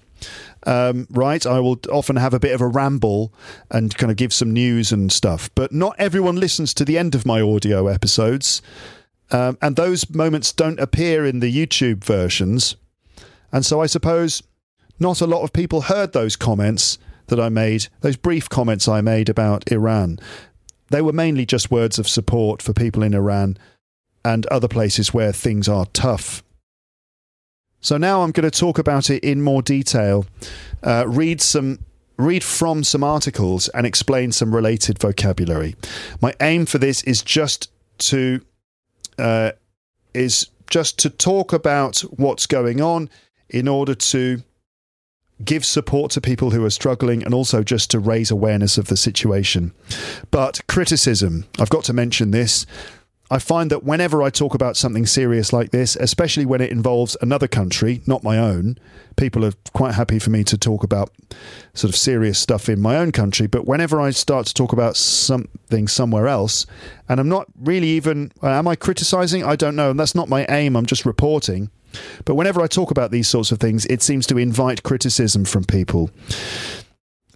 Um, 0.66 1.08
right, 1.10 1.46
I 1.46 1.60
will 1.60 1.80
often 1.92 2.16
have 2.16 2.34
a 2.34 2.40
bit 2.40 2.54
of 2.54 2.62
a 2.62 2.68
ramble 2.68 3.34
and 3.70 3.96
kind 3.98 4.12
of 4.12 4.18
give 4.18 4.34
some 4.34 4.54
news 4.54 4.92
and 4.92 5.12
stuff, 5.12 5.50
but 5.56 5.74
not 5.74 5.96
everyone 6.00 6.38
listens 6.38 6.74
to 6.76 6.86
the 6.86 6.98
end 6.98 7.16
of 7.16 7.26
my 7.26 7.42
audio 7.42 7.88
episodes. 7.88 8.62
Um, 9.32 9.58
and 9.62 9.76
those 9.76 10.10
moments 10.10 10.52
don't 10.52 10.80
appear 10.80 11.26
in 11.26 11.40
the 11.40 11.54
YouTube 11.54 12.04
versions. 12.04 12.76
And 13.52 13.66
so 13.66 13.82
I 13.82 13.86
suppose 13.86 14.44
not 15.00 15.22
a 15.22 15.28
lot 15.28 15.44
of 15.44 15.54
people 15.54 15.82
heard 15.82 16.14
those 16.14 16.36
comments 16.36 16.98
that 17.28 17.40
I 17.40 17.50
made, 17.50 17.88
those 18.02 18.18
brief 18.18 18.50
comments 18.50 18.88
I 18.88 19.02
made 19.02 19.30
about 19.30 19.72
Iran. 19.72 20.20
They 20.90 21.02
were 21.02 21.14
mainly 21.14 21.46
just 21.46 21.72
words 21.72 22.00
of 22.00 22.08
support 22.08 22.62
for 22.62 22.74
people 22.74 23.04
in 23.04 23.14
Iran 23.14 23.58
and 24.26 24.46
other 24.48 24.68
places 24.68 25.14
where 25.14 25.32
things 25.32 25.70
are 25.70 25.86
tough. 25.88 26.44
So 27.82 27.98
now 27.98 28.24
I'm 28.24 28.32
going 28.32 28.50
to 28.50 28.60
talk 28.60 28.78
about 28.78 29.10
it 29.10 29.24
in 29.24 29.42
more 29.42 29.62
detail, 29.62 30.26
uh, 30.84 31.06
read 31.08 31.42
some 31.42 31.80
read 32.18 32.44
from 32.44 32.84
some 32.84 33.02
articles 33.02 33.70
and 33.70 33.88
explain 33.88 34.30
some 34.30 34.54
related 34.54 35.00
vocabulary. 35.00 35.74
My 36.22 36.34
aim 36.42 36.66
for 36.66 36.78
this 36.78 37.02
is 37.04 37.22
just 37.24 37.72
to 38.00 38.42
uh, 39.20 39.52
is 40.14 40.48
just 40.70 40.98
to 41.00 41.10
talk 41.10 41.54
about 41.54 42.00
what's 42.00 42.46
going 42.46 42.82
on 42.82 43.10
in 43.50 43.68
order 43.68 43.96
to 43.96 44.44
give 45.44 45.66
support 45.66 46.12
to 46.12 46.22
people 46.22 46.52
who 46.52 46.66
are 46.66 46.70
struggling 46.70 47.24
and 47.24 47.34
also 47.34 47.64
just 47.64 47.90
to 47.92 48.00
raise 48.00 48.30
awareness 48.30 48.78
of 48.78 48.88
the 48.88 48.98
situation. 48.98 49.72
But 50.32 50.60
criticism, 50.68 51.46
I've 51.60 51.70
got 51.70 51.86
to 51.86 51.94
mention 51.94 52.32
this. 52.32 52.66
I 53.32 53.38
find 53.38 53.70
that 53.70 53.84
whenever 53.84 54.24
I 54.24 54.30
talk 54.32 54.56
about 54.56 54.76
something 54.76 55.06
serious 55.06 55.54
like 55.54 55.70
this, 55.70 55.96
especially 55.96 56.46
when 56.46 56.62
it 56.62 56.72
involves 56.72 57.16
another 57.22 57.48
country, 57.48 58.02
not 58.08 58.24
my 58.24 58.40
own, 58.40 58.78
people 59.18 59.46
are 59.46 59.54
quite 59.74 59.94
happy 59.94 60.18
for 60.18 60.32
me 60.32 60.44
to 60.46 60.58
talk 60.58 60.84
about 60.84 61.12
sort 61.76 61.90
of 61.90 61.96
serious 61.96 62.40
stuff 62.40 62.70
in 62.70 62.82
my 62.82 62.98
own 62.98 63.12
country. 63.12 63.46
But 63.46 63.68
whenever 63.68 64.02
I 64.02 64.10
start 64.10 64.48
to 64.48 64.54
talk 64.54 64.74
about 64.74 64.98
something 64.98 65.88
somewhere 65.88 66.28
else, 66.28 66.66
and 67.08 67.20
I'm 67.20 67.30
not 67.30 67.48
really 67.60 67.90
even, 67.90 68.32
am 68.42 68.68
I 68.68 68.76
criticizing? 68.76 69.44
I 69.44 69.56
don't 69.56 69.76
know. 69.76 69.92
And 69.92 70.00
that's 70.00 70.16
not 70.16 70.30
my 70.30 70.46
aim. 70.50 70.76
I'm 70.76 70.88
just 70.88 71.06
reporting. 71.06 71.70
But 72.26 72.36
whenever 72.36 72.62
I 72.62 72.68
talk 72.68 72.90
about 72.92 73.12
these 73.12 73.28
sorts 73.28 73.52
of 73.52 73.60
things, 73.60 73.86
it 73.86 74.02
seems 74.02 74.26
to 74.28 74.38
invite 74.38 74.84
criticism 74.84 75.46
from 75.46 75.66
people. 75.66 76.10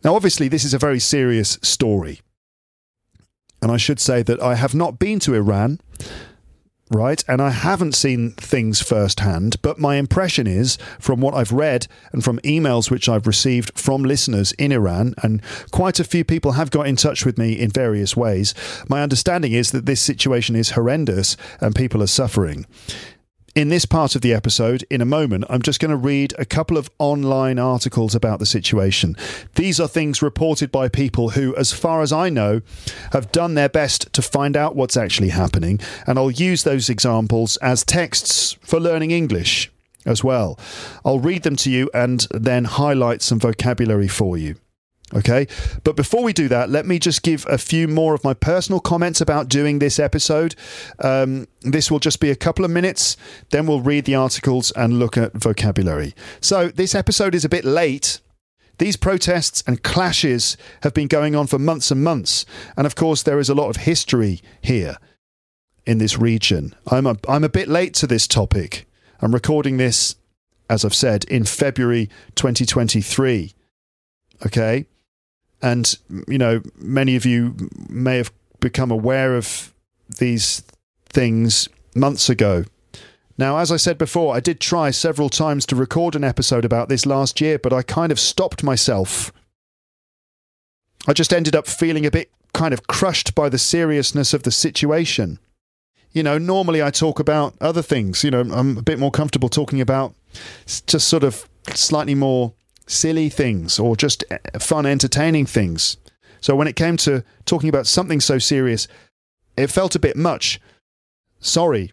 Now, 0.04 0.16
obviously, 0.16 0.48
this 0.48 0.66
is 0.66 0.74
a 0.74 0.80
very 0.80 1.00
serious 1.00 1.60
story. 1.62 2.22
And 3.64 3.72
I 3.72 3.78
should 3.78 4.02
say 4.02 4.24
that 4.24 4.42
I 4.42 4.56
have 4.56 4.76
not 4.76 5.00
been 5.00 5.20
to 5.22 5.36
Iran, 5.36 5.80
right? 6.92 7.24
And 7.30 7.42
I 7.42 7.52
haven't 7.52 7.96
seen 7.96 8.32
things 8.32 8.82
firsthand, 8.82 9.56
but 9.62 9.80
my 9.80 9.96
impression 9.96 10.48
is 10.48 10.78
from 11.00 11.22
what 11.22 11.34
I've 11.34 11.54
read 11.54 11.88
and 12.12 12.22
from 12.22 12.40
emails 12.40 12.92
which 12.92 13.08
I've 13.08 13.26
received 13.26 13.80
from 13.80 14.04
listeners 14.04 14.52
in 14.60 14.74
Iran, 14.74 15.16
and 15.24 15.42
quite 15.72 16.02
a 16.02 16.04
few 16.04 16.26
people 16.26 16.52
have 16.52 16.72
got 16.72 16.88
in 16.88 16.98
touch 16.98 17.26
with 17.26 17.38
me 17.38 17.54
in 17.54 17.70
various 17.70 18.18
ways. 18.18 18.54
My 18.90 19.02
understanding 19.02 19.54
is 19.54 19.72
that 19.72 19.86
this 19.86 20.02
situation 20.02 20.58
is 20.58 20.72
horrendous 20.72 21.38
and 21.62 21.74
people 21.74 22.04
are 22.04 22.08
suffering 22.08 22.66
in 23.56 23.70
this 23.70 23.86
part 23.86 24.16
of 24.16 24.22
the 24.22 24.34
episode, 24.34 24.84
in 24.90 25.00
a 25.00 25.06
moment, 25.06 25.46
I'm 25.48 25.62
just 25.62 25.80
going 25.80 25.92
to 25.92 25.98
read 25.98 26.34
a 26.40 26.46
couple 26.46 26.78
of 26.78 26.90
online 26.98 27.60
articles 27.60 28.16
about 28.16 28.40
the 28.40 28.46
situation. 28.46 29.16
These 29.56 29.80
are 29.80 29.88
things 29.88 30.24
reported 30.24 30.72
by 30.72 30.90
people 30.90 31.32
who, 31.32 31.56
as 31.56 31.72
far 31.72 32.02
as 32.02 32.12
I 32.12 32.30
know, 32.30 32.62
have 33.12 33.32
done 33.32 33.54
their 33.54 33.70
best 33.70 34.12
to 34.14 34.22
find 34.24 34.58
out 34.58 34.76
what's 34.76 34.98
actually 34.98 35.30
happening, 35.30 35.80
and 36.08 36.18
I'll 36.18 36.32
use 36.32 36.64
those 36.64 36.90
examples 36.90 37.58
as 37.58 37.84
texts 37.84 38.58
for 38.62 38.80
learning 38.80 39.12
English 39.12 39.72
as 40.06 40.24
well. 40.24 40.60
I'll 41.06 41.20
read 41.20 41.44
them 41.44 41.56
to 41.58 41.70
you 41.70 41.90
and 41.94 42.28
then 42.32 42.66
highlight 42.66 43.22
some 43.22 43.40
vocabulary 43.40 44.08
for 44.08 44.38
you. 44.38 44.56
Okay. 45.14 45.48
But 45.84 45.96
before 45.96 46.24
we 46.24 46.34
do 46.34 46.48
that, 46.48 46.70
let 46.70 46.86
me 46.86 46.98
just 46.98 47.22
give 47.22 47.46
a 47.48 47.58
few 47.58 47.88
more 47.88 48.14
of 48.16 48.24
my 48.24 48.34
personal 48.34 48.80
comments 48.80 49.22
about 49.22 49.48
doing 49.48 49.80
this 49.80 50.00
episode. 50.00 50.56
Um, 51.00 51.48
this 51.62 51.92
will 51.92 52.00
just 52.00 52.20
be 52.20 52.32
a 52.32 52.36
couple 52.36 52.66
of 52.66 52.72
minutes. 52.72 53.16
Then 53.52 53.68
we'll 53.68 53.82
read 53.82 54.06
the 54.06 54.16
articles 54.16 54.72
and 54.72 55.00
look 55.00 55.18
at 55.18 55.34
vocabulary. 55.34 56.16
So 56.42 56.70
this 56.70 56.96
episode 56.96 57.36
is 57.36 57.46
a 57.46 57.50
bit 57.50 57.66
late. 57.66 58.22
These 58.80 58.98
protests 58.98 59.64
and 59.68 59.84
clashes 59.84 60.58
have 60.82 60.96
been 60.96 61.08
going 61.08 61.36
on 61.36 61.46
for 61.46 61.60
months 61.60 61.92
and 61.92 62.04
months. 62.04 62.46
And 62.76 62.88
of 62.88 62.96
course, 62.96 63.22
there 63.22 63.40
is 63.40 63.50
a 63.50 63.56
lot 63.56 63.70
of 63.70 63.78
history 63.84 64.42
here 64.62 64.98
in 65.86 66.00
this 66.00 66.18
region. 66.18 66.74
I'm 66.88 67.06
a, 67.06 67.18
I'm 67.30 67.44
a 67.44 67.50
bit 67.50 67.68
late 67.68 67.94
to 67.96 68.08
this 68.08 68.28
topic. 68.28 68.88
I'm 69.22 69.34
recording 69.34 69.78
this, 69.78 70.16
as 70.70 70.84
I've 70.84 70.96
said, 70.96 71.24
in 71.26 71.44
February 71.44 72.10
2023. 72.36 73.54
Okay. 74.46 74.88
And, 75.64 75.98
you 76.28 76.38
know, 76.38 76.62
many 76.76 77.16
of 77.16 77.26
you 77.26 77.56
may 77.88 78.18
have 78.18 78.32
become 78.60 78.92
aware 78.92 79.36
of 79.36 79.74
these 80.18 80.62
things 81.08 81.70
months 81.96 82.30
ago. 82.30 82.66
Now, 83.38 83.58
as 83.58 83.72
I 83.72 83.78
said 83.78 83.98
before, 83.98 84.36
I 84.36 84.42
did 84.42 84.60
try 84.60 84.92
several 84.92 85.30
times 85.30 85.66
to 85.68 85.76
record 85.76 86.16
an 86.16 86.24
episode 86.24 86.66
about 86.66 86.90
this 86.90 87.06
last 87.06 87.40
year, 87.40 87.58
but 87.58 87.72
I 87.74 87.82
kind 87.82 88.12
of 88.12 88.20
stopped 88.20 88.62
myself. 88.62 89.32
I 91.08 91.14
just 91.14 91.34
ended 91.34 91.56
up 91.56 91.66
feeling 91.66 92.06
a 92.06 92.12
bit 92.12 92.30
kind 92.54 92.74
of 92.74 92.88
crushed 92.88 93.34
by 93.34 93.50
the 93.50 93.58
seriousness 93.58 94.34
of 94.34 94.44
the 94.44 94.52
situation. 94.52 95.40
You 96.12 96.24
know, 96.24 96.38
normally 96.38 96.84
I 96.84 96.92
talk 96.92 97.20
about 97.20 97.56
other 97.60 97.82
things. 97.82 98.24
You 98.24 98.32
know, 98.32 98.42
I'm 98.42 98.78
a 98.78 98.84
bit 98.84 99.00
more 99.00 99.12
comfortable 99.12 99.50
talking 99.50 99.82
about 99.82 100.14
just 100.66 101.08
sort 101.08 101.24
of 101.24 101.48
slightly 101.74 102.16
more 102.16 102.54
silly 102.88 103.30
things 103.30 103.80
or 103.80 103.96
just 103.96 104.24
eh, 104.30 104.38
fun, 104.60 104.86
entertaining 104.86 105.46
things. 105.46 105.98
So 106.42 106.56
when 106.56 106.68
it 106.68 106.76
came 106.76 106.98
to 106.98 107.24
talking 107.46 107.70
about 107.70 107.88
something 107.88 108.20
so 108.20 108.38
serious, 108.38 108.88
it 109.56 109.68
felt 109.68 109.96
a 109.96 110.00
bit 110.00 110.18
much. 110.18 110.60
Sorry, 111.40 111.92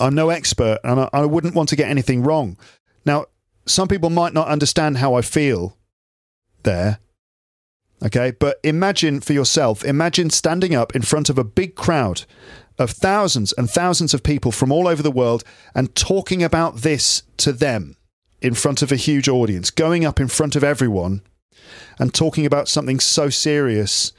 I'm 0.00 0.14
no 0.14 0.30
expert 0.30 0.80
and 0.84 1.00
I, 1.00 1.10
I 1.12 1.24
wouldn't 1.24 1.54
want 1.54 1.68
to 1.70 1.76
get 1.76 1.90
anything 1.90 2.22
wrong. 2.22 2.56
Now, 3.04 3.26
some 3.66 3.88
people 3.88 4.10
might 4.10 4.32
not 4.32 4.48
understand 4.48 4.98
how 4.98 5.14
I 5.14 5.22
feel 5.22 5.76
there. 6.62 6.98
Okay, 8.04 8.30
but 8.30 8.60
imagine 8.62 9.20
for 9.20 9.32
yourself, 9.32 9.84
imagine 9.84 10.30
standing 10.30 10.74
up 10.74 10.94
in 10.94 11.02
front 11.02 11.28
of 11.28 11.38
a 11.38 11.44
big 11.44 11.74
crowd 11.74 12.24
of 12.78 12.90
thousands 12.90 13.52
and 13.54 13.68
thousands 13.68 14.14
of 14.14 14.22
people 14.22 14.52
from 14.52 14.70
all 14.70 14.86
over 14.86 15.02
the 15.02 15.10
world 15.10 15.42
and 15.74 15.94
talking 15.96 16.42
about 16.42 16.76
this 16.76 17.24
to 17.38 17.52
them 17.52 17.97
in 18.40 18.54
front 18.54 18.82
of 18.82 18.92
a 18.92 18.96
huge 18.96 19.28
audience, 19.28 19.70
going 19.70 20.04
up 20.04 20.20
in 20.20 20.28
front 20.28 20.56
of 20.56 20.62
everyone 20.62 21.22
and 21.98 22.14
talking 22.14 22.46
about 22.46 22.68
something 22.68 23.00
so 23.00 23.28
serious, 23.28 24.12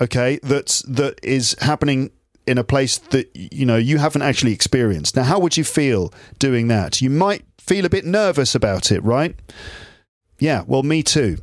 okay, 0.00 0.38
that's 0.42 0.82
that 0.82 1.18
is 1.22 1.56
happening 1.60 2.10
in 2.46 2.58
a 2.58 2.64
place 2.64 2.98
that 2.98 3.30
you 3.34 3.64
know 3.64 3.76
you 3.76 3.98
haven't 3.98 4.22
actually 4.22 4.52
experienced. 4.52 5.16
Now, 5.16 5.24
how 5.24 5.38
would 5.38 5.56
you 5.56 5.64
feel 5.64 6.12
doing 6.38 6.68
that? 6.68 7.00
You 7.00 7.10
might 7.10 7.44
feel 7.58 7.84
a 7.84 7.90
bit 7.90 8.04
nervous 8.04 8.54
about 8.54 8.90
it, 8.92 9.02
right? 9.02 9.34
Yeah, 10.38 10.64
well, 10.66 10.82
me 10.82 11.02
too. 11.02 11.38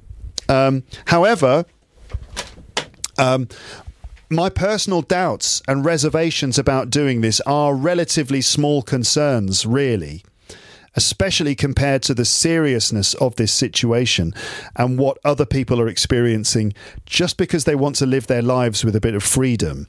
Um, 0.49 0.83
however, 1.05 1.65
um, 3.17 3.47
my 4.29 4.49
personal 4.49 5.01
doubts 5.01 5.61
and 5.67 5.85
reservations 5.85 6.57
about 6.57 6.89
doing 6.89 7.21
this 7.21 7.39
are 7.41 7.75
relatively 7.75 8.41
small 8.41 8.81
concerns, 8.81 9.65
really 9.65 10.23
especially 10.97 11.55
compared 11.55 12.01
to 12.01 12.13
the 12.13 12.25
seriousness 12.25 13.13
of 13.15 13.35
this 13.35 13.53
situation 13.53 14.33
and 14.75 14.97
what 14.97 15.19
other 15.23 15.45
people 15.45 15.79
are 15.79 15.87
experiencing 15.87 16.73
just 17.05 17.37
because 17.37 17.63
they 17.63 17.75
want 17.75 17.95
to 17.95 18.05
live 18.05 18.27
their 18.27 18.41
lives 18.41 18.83
with 18.83 18.95
a 18.95 18.99
bit 18.99 19.13
of 19.13 19.23
freedom. 19.23 19.87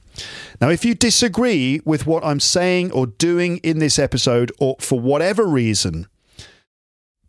Now, 0.61 0.69
if 0.69 0.85
you 0.85 0.93
disagree 0.93 1.81
with 1.83 2.05
what 2.05 2.23
I'm 2.23 2.39
saying 2.39 2.91
or 2.91 3.07
doing 3.07 3.57
in 3.57 3.79
this 3.79 3.97
episode, 3.97 4.51
or 4.59 4.75
for 4.79 4.99
whatever 4.99 5.45
reason, 5.45 6.07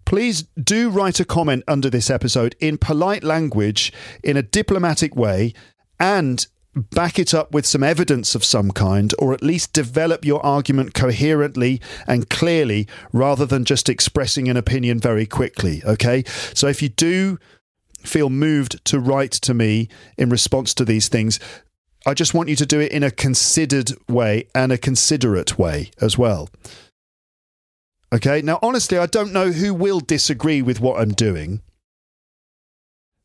please 0.05 0.43
do 0.63 0.91
write 0.91 1.19
a 1.19 1.25
comment 1.25 1.65
under 1.67 1.89
this 1.89 2.11
episode 2.11 2.55
in 2.61 2.77
polite 2.77 3.25
language, 3.25 3.93
in 4.23 4.37
a 4.37 4.43
diplomatic 4.43 5.17
way, 5.17 5.55
and 5.99 6.47
back 6.75 7.19
it 7.19 7.35
up 7.35 7.53
with 7.53 7.67
some 7.67 7.83
evidence 7.83 8.35
of 8.35 8.45
some 8.45 8.71
kind, 8.71 9.13
or 9.19 9.33
at 9.33 9.43
least 9.43 9.73
develop 9.73 10.25
your 10.25 10.45
argument 10.45 10.95
coherently 10.95 11.81
and 12.07 12.31
clearly 12.31 12.87
rather 13.13 13.45
than 13.45 13.65
just 13.65 13.89
expressing 13.89 14.49
an 14.49 14.57
opinion 14.57 15.01
very 15.01 15.27
quickly. 15.27 15.83
Okay. 15.85 16.23
So 16.55 16.69
if 16.69 16.81
you 16.81 16.89
do 16.89 17.39
feel 17.99 18.31
moved 18.31 18.85
to 18.87 18.99
write 18.99 19.33
to 19.33 19.53
me 19.53 19.89
in 20.17 20.31
response 20.31 20.73
to 20.75 20.85
these 20.85 21.09
things, 21.09 21.41
I 22.07 22.15
just 22.15 22.35
want 22.35 22.49
you 22.49 22.57
to 22.57 22.67
do 22.67 22.81
it 22.81 22.93
in 22.93 23.03
a 23.03 23.11
considered 23.11 23.93
way 24.09 24.47
and 24.55 24.73
a 24.73 24.79
considerate 24.79 25.59
way 25.59 25.91
as 26.01 26.17
well. 26.17 26.49
Okay. 28.13 28.43
Now, 28.43 28.59
honestly, 28.63 28.97
I 28.97 29.07
don't 29.07 29.33
know 29.33 29.51
who 29.51 29.75
will 29.75 30.01
disagree 30.01 30.63
with 30.63 30.81
what 30.81 31.01
I'm 31.01 31.13
doing. 31.13 31.63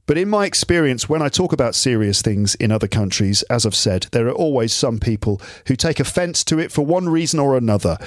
But 0.08 0.18
in 0.18 0.30
my 0.30 0.46
experience, 0.46 1.10
when 1.10 1.22
I 1.22 1.30
talk 1.30 1.52
about 1.52 1.74
serious 1.76 2.22
things 2.22 2.56
in 2.56 2.72
other 2.72 2.88
countries, 2.88 3.42
as 3.44 3.66
I've 3.66 3.76
said, 3.76 4.08
there 4.12 4.28
are 4.28 4.34
always 4.34 4.72
some 4.74 5.00
people 5.00 5.42
who 5.68 5.76
take 5.76 6.00
offense 6.00 6.44
to 6.46 6.60
it 6.60 6.72
for 6.72 6.86
one 6.86 7.10
reason 7.10 7.40
or 7.40 7.58
another. 7.58 7.98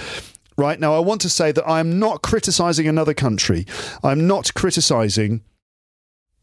Right 0.56 0.78
now, 0.78 0.94
I 0.94 1.00
want 1.00 1.20
to 1.22 1.28
say 1.28 1.52
that 1.52 1.66
I 1.66 1.80
am 1.80 1.98
not 1.98 2.22
criticizing 2.22 2.88
another 2.88 3.14
country. 3.14 3.66
I'm 4.02 4.26
not 4.26 4.54
criticizing 4.54 5.42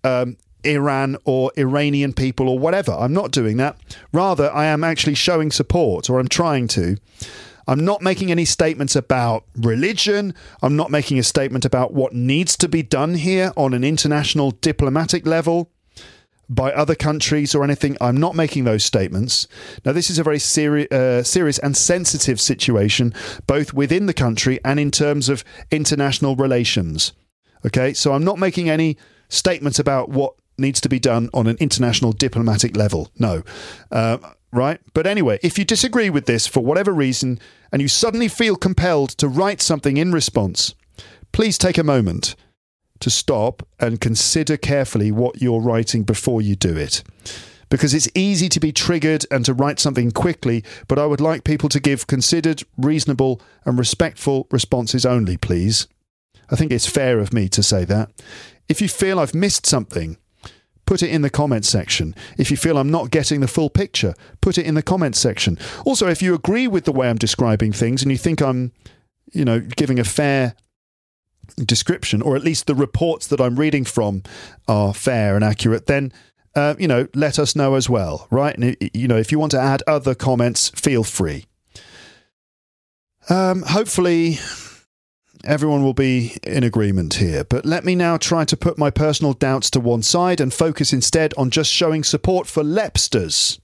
um, 0.03 0.37
Iran 0.63 1.17
or 1.25 1.51
Iranian 1.57 2.13
people 2.13 2.49
or 2.49 2.59
whatever. 2.59 2.91
I'm 2.93 3.13
not 3.13 3.31
doing 3.31 3.57
that. 3.57 3.77
Rather, 4.11 4.51
I 4.53 4.65
am 4.65 4.83
actually 4.83 5.15
showing 5.15 5.51
support, 5.51 6.09
or 6.09 6.19
I'm 6.19 6.27
trying 6.27 6.67
to. 6.69 6.97
I'm 7.67 7.83
not 7.83 8.01
making 8.01 8.31
any 8.31 8.45
statements 8.45 8.95
about 8.95 9.45
religion. 9.55 10.33
I'm 10.61 10.75
not 10.75 10.91
making 10.91 11.19
a 11.19 11.23
statement 11.23 11.65
about 11.65 11.93
what 11.93 12.13
needs 12.13 12.55
to 12.57 12.67
be 12.67 12.83
done 12.83 13.15
here 13.15 13.51
on 13.57 13.73
an 13.73 13.83
international 13.83 14.51
diplomatic 14.51 15.25
level 15.25 15.71
by 16.47 16.71
other 16.71 16.95
countries 16.95 17.55
or 17.55 17.63
anything. 17.63 17.97
I'm 17.99 18.17
not 18.17 18.35
making 18.35 18.65
those 18.65 18.85
statements. 18.85 19.47
Now, 19.83 19.93
this 19.93 20.09
is 20.09 20.19
a 20.19 20.23
very 20.23 20.39
seri- 20.39 20.91
uh, 20.91 21.23
serious 21.23 21.57
and 21.59 21.75
sensitive 21.75 22.39
situation, 22.39 23.13
both 23.47 23.73
within 23.73 24.05
the 24.05 24.13
country 24.13 24.59
and 24.63 24.79
in 24.79 24.91
terms 24.91 25.29
of 25.29 25.43
international 25.71 26.35
relations. 26.35 27.13
Okay, 27.65 27.93
so 27.93 28.13
I'm 28.13 28.23
not 28.23 28.37
making 28.37 28.69
any 28.69 28.95
statements 29.27 29.79
about 29.79 30.09
what 30.09 30.35
needs 30.57 30.79
to 30.81 30.89
be 30.89 30.99
done 30.99 31.29
on 31.33 31.47
an 31.47 31.57
international 31.59 32.11
diplomatic 32.11 32.77
level. 32.77 33.09
No. 33.17 33.43
Uh, 33.91 34.17
right? 34.55 34.79
But 34.93 35.07
anyway, 35.07 35.39
if 35.43 35.57
you 35.57 35.65
disagree 35.65 36.09
with 36.09 36.25
this 36.25 36.47
for 36.47 36.63
whatever 36.63 36.93
reason 36.93 37.39
and 37.71 37.81
you 37.81 37.87
suddenly 37.87 38.27
feel 38.27 38.55
compelled 38.55 39.09
to 39.11 39.27
write 39.27 39.61
something 39.61 39.97
in 39.97 40.11
response, 40.11 40.73
please 41.31 41.57
take 41.57 41.77
a 41.77 41.83
moment 41.83 42.35
to 42.99 43.09
stop 43.09 43.67
and 43.79 44.01
consider 44.01 44.57
carefully 44.57 45.11
what 45.11 45.41
you're 45.41 45.61
writing 45.61 46.03
before 46.03 46.41
you 46.41 46.55
do 46.55 46.75
it. 46.77 47.03
Because 47.69 47.93
it's 47.93 48.09
easy 48.15 48.47
to 48.49 48.59
be 48.59 48.71
triggered 48.71 49.25
and 49.31 49.43
to 49.45 49.53
write 49.53 49.79
something 49.79 50.11
quickly, 50.11 50.63
but 50.87 50.99
I 50.99 51.05
would 51.05 51.19
like 51.19 51.43
people 51.43 51.67
to 51.69 51.79
give 51.79 52.07
considered, 52.07 52.63
reasonable, 52.77 53.41
and 53.65 53.77
respectful 53.77 54.47
responses 54.51 55.05
only, 55.05 55.35
please. 55.35 55.87
I 56.49 56.55
think 56.55 56.71
it's 56.71 56.87
fair 56.87 57.19
of 57.19 57.33
me 57.33 57.49
to 57.49 57.63
say 57.63 57.83
that. 57.85 58.11
If 58.69 58.81
you 58.81 58.87
feel 58.87 59.19
I've 59.19 59.35
missed 59.35 59.65
something, 59.65 60.17
put 60.85 61.01
it 61.03 61.09
in 61.09 61.21
the 61.21 61.29
comments 61.29 61.69
section. 61.69 62.15
If 62.37 62.51
you 62.51 62.57
feel 62.57 62.77
I'm 62.77 62.91
not 62.91 63.11
getting 63.11 63.41
the 63.41 63.47
full 63.47 63.69
picture, 63.69 64.13
put 64.41 64.57
it 64.57 64.65
in 64.65 64.75
the 64.75 64.83
comments 64.83 65.19
section. 65.19 65.57
Also, 65.85 66.07
if 66.07 66.21
you 66.21 66.33
agree 66.33 66.67
with 66.67 66.85
the 66.85 66.91
way 66.91 67.09
I'm 67.09 67.17
describing 67.17 67.71
things 67.71 68.01
and 68.01 68.11
you 68.11 68.17
think 68.17 68.41
I'm, 68.41 68.71
you 69.31 69.45
know, 69.45 69.59
giving 69.59 69.99
a 69.99 70.03
fair 70.03 70.55
description, 71.57 72.21
or 72.21 72.35
at 72.35 72.43
least 72.43 72.67
the 72.67 72.75
reports 72.75 73.27
that 73.27 73.41
I'm 73.41 73.55
reading 73.55 73.85
from 73.85 74.23
are 74.67 74.93
fair 74.93 75.35
and 75.35 75.43
accurate, 75.43 75.87
then 75.87 76.11
uh, 76.55 76.73
you 76.79 76.87
know, 76.87 77.07
let 77.13 77.37
us 77.37 77.55
know 77.55 77.75
as 77.75 77.89
well, 77.89 78.27
right? 78.31 78.57
And 78.57 78.77
you 78.93 79.07
know, 79.07 79.17
if 79.17 79.31
you 79.31 79.39
want 79.39 79.51
to 79.51 79.59
add 79.59 79.83
other 79.87 80.15
comments, 80.15 80.69
feel 80.69 81.03
free. 81.03 81.45
Um, 83.29 83.63
hopefully, 83.63 84.37
everyone 85.45 85.83
will 85.83 85.93
be 85.93 86.37
in 86.43 86.63
agreement 86.63 87.15
here. 87.15 87.43
But 87.43 87.65
let 87.65 87.85
me 87.85 87.95
now 87.95 88.17
try 88.17 88.45
to 88.45 88.57
put 88.57 88.77
my 88.77 88.89
personal 88.89 89.33
doubts 89.33 89.69
to 89.71 89.79
one 89.79 90.03
side 90.03 90.41
and 90.41 90.53
focus 90.53 90.93
instead 90.93 91.33
on 91.37 91.49
just 91.49 91.71
showing 91.71 92.03
support 92.03 92.47
for 92.47 92.63
Lepsters. 92.63 93.59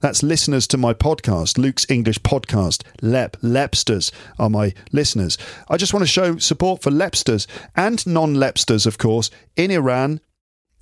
That's 0.00 0.22
listeners 0.22 0.66
to 0.68 0.78
my 0.78 0.94
podcast, 0.94 1.58
Luke's 1.58 1.86
English 1.90 2.20
podcast. 2.20 2.82
Lep, 3.02 3.36
Lepsters 3.42 4.10
are 4.38 4.48
my 4.48 4.72
listeners. 4.92 5.36
I 5.68 5.76
just 5.76 5.92
want 5.92 6.02
to 6.02 6.10
show 6.10 6.38
support 6.38 6.82
for 6.82 6.90
Lepsters 6.90 7.46
and 7.76 8.04
non 8.06 8.34
Lepsters, 8.34 8.86
of 8.86 8.96
course, 8.96 9.30
in 9.56 9.70
Iran 9.70 10.20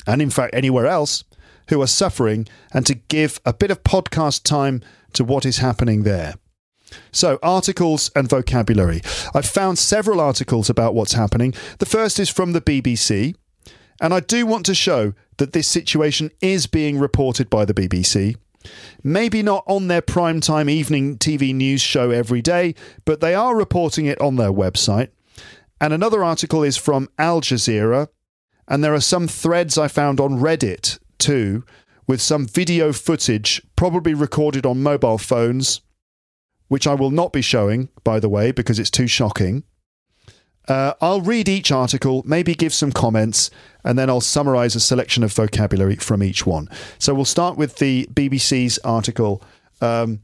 and 0.07 0.22
in 0.22 0.30
fact 0.30 0.55
anywhere 0.55 0.86
else 0.86 1.24
who 1.68 1.82
are 1.82 1.86
suffering 1.86 2.46
and 2.72 2.86
to 2.86 2.94
give 2.94 3.40
a 3.44 3.53
bit 3.53 3.70
of 3.70 3.82
podcast 3.82 4.44
time 4.44 4.82
to 5.14 5.24
what 5.24 5.44
is 5.44 5.59
happening 5.59 6.05
there. 6.05 6.34
So, 7.12 7.39
articles 7.43 8.11
and 8.14 8.28
vocabulary. 8.28 9.03
I've 9.34 9.47
found 9.47 9.78
several 9.78 10.20
articles 10.20 10.70
about 10.70 10.95
what's 10.95 11.12
happening. 11.12 11.55
The 11.78 11.86
first 11.86 12.18
is 12.18 12.28
from 12.28 12.53
the 12.53 12.61
BBC, 12.61 13.34
and 14.01 14.14
I 14.14 14.20
do 14.20 14.47
want 14.47 14.66
to 14.66 14.74
show 14.74 15.14
that 15.39 15.53
this 15.53 15.68
situation 15.68 16.30
is 16.41 16.66
being 16.66 16.99
reported 16.99 17.51
by 17.51 17.64
the 17.64 17.74
BBC. 17.74 18.36
Maybe 19.03 19.43
not 19.43 19.64
on 19.66 19.89
their 19.89 20.03
primetime 20.03 20.68
evening 20.70 21.18
TV 21.18 21.55
news 21.55 21.80
show 21.80 22.11
every 22.11 22.43
day, 22.43 22.74
but 23.05 23.20
they 23.20 23.34
are 23.34 23.57
reporting 23.57 24.07
it 24.07 24.20
on 24.20 24.36
their 24.36 24.53
website. 24.53 25.09
And 25.80 25.93
another 25.93 26.24
article 26.24 26.62
is 26.62 26.76
from 26.76 27.09
Al 27.18 27.41
Jazeera, 27.41 28.09
and 28.66 28.82
there 28.82 28.95
are 28.95 29.01
some 29.01 29.28
threads 29.28 29.78
I 29.78 29.89
found 29.89 30.20
on 30.20 30.41
Reddit 30.41 30.99
too, 31.18 31.64
with 32.07 32.20
some 32.20 32.47
video 32.47 32.93
footage, 32.93 33.62
probably 33.76 34.14
recorded 34.14 34.66
on 34.66 34.82
mobile 34.82 35.18
phones, 35.18 35.80
which 36.68 36.86
I 36.86 36.94
will 36.94 37.10
not 37.10 37.32
be 37.32 37.42
showing, 37.42 37.88
by 38.04 38.20
the 38.20 38.28
way, 38.28 38.52
because 38.52 38.78
it's 38.78 38.90
too 38.90 39.06
shocking. 39.06 39.64
Uh, 40.68 40.92
I'll 41.00 41.22
read 41.22 41.48
each 41.48 41.72
article, 41.72 42.22
maybe 42.26 42.54
give 42.54 42.74
some 42.74 42.92
comments, 42.92 43.50
and 43.84 43.98
then 43.98 44.10
I'll 44.10 44.20
summarize 44.20 44.76
a 44.76 44.80
selection 44.80 45.24
of 45.24 45.32
vocabulary 45.32 45.96
from 45.96 46.22
each 46.22 46.46
one. 46.46 46.68
So 46.98 47.14
we'll 47.14 47.24
start 47.24 47.56
with 47.56 47.76
the 47.76 48.06
BBC's 48.12 48.78
article, 48.84 49.42
um, 49.80 50.20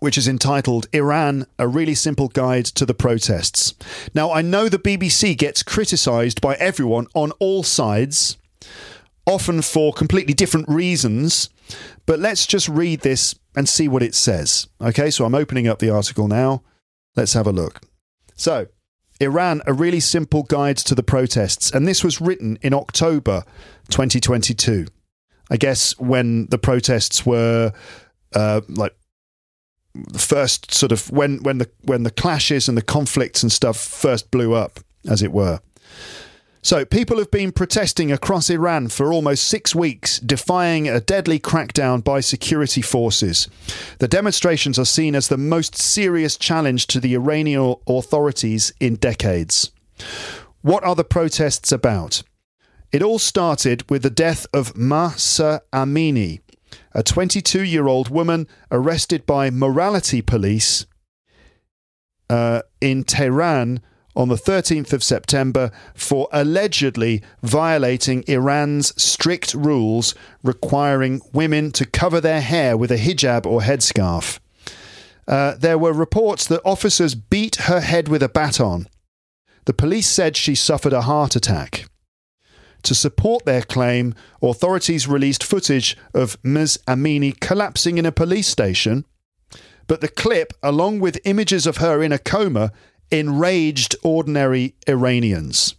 which 0.00 0.16
is 0.16 0.26
entitled 0.26 0.86
Iran, 0.94 1.46
a 1.58 1.68
really 1.68 1.94
simple 1.94 2.28
guide 2.28 2.64
to 2.66 2.86
the 2.86 2.94
protests. 2.94 3.74
Now, 4.14 4.32
I 4.32 4.40
know 4.40 4.70
the 4.70 4.78
BBC 4.78 5.36
gets 5.36 5.62
criticized 5.62 6.40
by 6.40 6.54
everyone 6.54 7.06
on 7.14 7.32
all 7.32 7.62
sides, 7.62 8.38
often 9.26 9.60
for 9.60 9.92
completely 9.92 10.32
different 10.32 10.68
reasons, 10.70 11.50
but 12.06 12.18
let's 12.18 12.46
just 12.46 12.68
read 12.68 13.00
this 13.00 13.34
and 13.56 13.68
see 13.68 13.88
what 13.88 14.02
it 14.02 14.14
says. 14.14 14.66
Okay, 14.80 15.10
so 15.10 15.24
I'm 15.24 15.34
opening 15.34 15.68
up 15.68 15.78
the 15.78 15.90
article 15.90 16.28
now. 16.28 16.62
Let's 17.16 17.34
have 17.34 17.46
a 17.46 17.52
look. 17.52 17.80
So, 18.34 18.66
Iran, 19.20 19.62
a 19.66 19.72
really 19.72 20.00
simple 20.00 20.42
guide 20.42 20.76
to 20.78 20.94
the 20.94 21.02
protests. 21.02 21.70
And 21.70 21.86
this 21.86 22.02
was 22.02 22.20
written 22.20 22.58
in 22.62 22.74
October 22.74 23.44
2022. 23.90 24.86
I 25.50 25.56
guess 25.56 25.96
when 25.98 26.46
the 26.46 26.58
protests 26.58 27.24
were 27.24 27.72
uh, 28.34 28.62
like 28.68 28.96
the 29.94 30.18
first 30.18 30.74
sort 30.74 30.90
of 30.90 31.10
when 31.10 31.42
when 31.42 31.58
the 31.58 31.70
when 31.82 32.02
the 32.02 32.10
clashes 32.10 32.68
and 32.68 32.76
the 32.76 32.82
conflicts 32.82 33.42
and 33.42 33.52
stuff 33.52 33.76
first 33.76 34.30
blew 34.30 34.54
up, 34.54 34.80
as 35.08 35.22
it 35.22 35.32
were. 35.32 35.60
So, 36.64 36.86
people 36.86 37.18
have 37.18 37.30
been 37.30 37.52
protesting 37.52 38.10
across 38.10 38.48
Iran 38.48 38.88
for 38.88 39.12
almost 39.12 39.46
six 39.48 39.74
weeks, 39.74 40.18
defying 40.18 40.88
a 40.88 40.98
deadly 40.98 41.38
crackdown 41.38 42.02
by 42.02 42.20
security 42.20 42.80
forces. 42.80 43.48
The 43.98 44.08
demonstrations 44.08 44.78
are 44.78 44.86
seen 44.86 45.14
as 45.14 45.28
the 45.28 45.36
most 45.36 45.76
serious 45.76 46.38
challenge 46.38 46.86
to 46.86 47.00
the 47.00 47.12
Iranian 47.12 47.74
authorities 47.86 48.72
in 48.80 48.94
decades. 48.94 49.72
What 50.62 50.82
are 50.84 50.94
the 50.94 51.04
protests 51.04 51.70
about? 51.70 52.22
It 52.92 53.02
all 53.02 53.18
started 53.18 53.84
with 53.90 54.02
the 54.02 54.08
death 54.08 54.46
of 54.54 54.74
Mahsa 54.74 55.60
Amini, 55.70 56.40
a 56.94 57.02
22 57.02 57.62
year 57.62 57.88
old 57.88 58.08
woman 58.08 58.48
arrested 58.70 59.26
by 59.26 59.50
morality 59.50 60.22
police 60.22 60.86
uh, 62.30 62.62
in 62.80 63.04
Tehran 63.04 63.82
on 64.16 64.28
the 64.28 64.36
13th 64.36 64.92
of 64.92 65.02
September 65.02 65.70
for 65.94 66.28
allegedly 66.32 67.22
violating 67.42 68.24
Iran's 68.26 69.00
strict 69.02 69.54
rules 69.54 70.14
requiring 70.42 71.20
women 71.32 71.72
to 71.72 71.84
cover 71.84 72.20
their 72.20 72.40
hair 72.40 72.76
with 72.76 72.90
a 72.90 72.96
hijab 72.96 73.46
or 73.46 73.60
headscarf. 73.60 74.38
Uh, 75.26 75.54
there 75.58 75.78
were 75.78 75.92
reports 75.92 76.46
that 76.46 76.60
officers 76.64 77.14
beat 77.14 77.56
her 77.56 77.80
head 77.80 78.08
with 78.08 78.22
a 78.22 78.28
baton. 78.28 78.86
The 79.64 79.72
police 79.72 80.06
said 80.06 80.36
she 80.36 80.54
suffered 80.54 80.92
a 80.92 81.02
heart 81.02 81.34
attack. 81.34 81.86
To 82.82 82.94
support 82.94 83.46
their 83.46 83.62
claim, 83.62 84.14
authorities 84.42 85.08
released 85.08 85.42
footage 85.42 85.96
of 86.12 86.36
Ms. 86.42 86.78
Amini 86.86 87.38
collapsing 87.40 87.96
in 87.96 88.04
a 88.04 88.12
police 88.12 88.46
station. 88.46 89.06
But 89.86 90.02
the 90.02 90.08
clip, 90.08 90.52
along 90.62 91.00
with 91.00 91.20
images 91.24 91.66
of 91.66 91.78
her 91.78 92.02
in 92.02 92.12
a 92.12 92.18
coma, 92.18 92.72
enraged 93.10 93.96
ordinary 94.02 94.74
Iranians. 94.88 95.74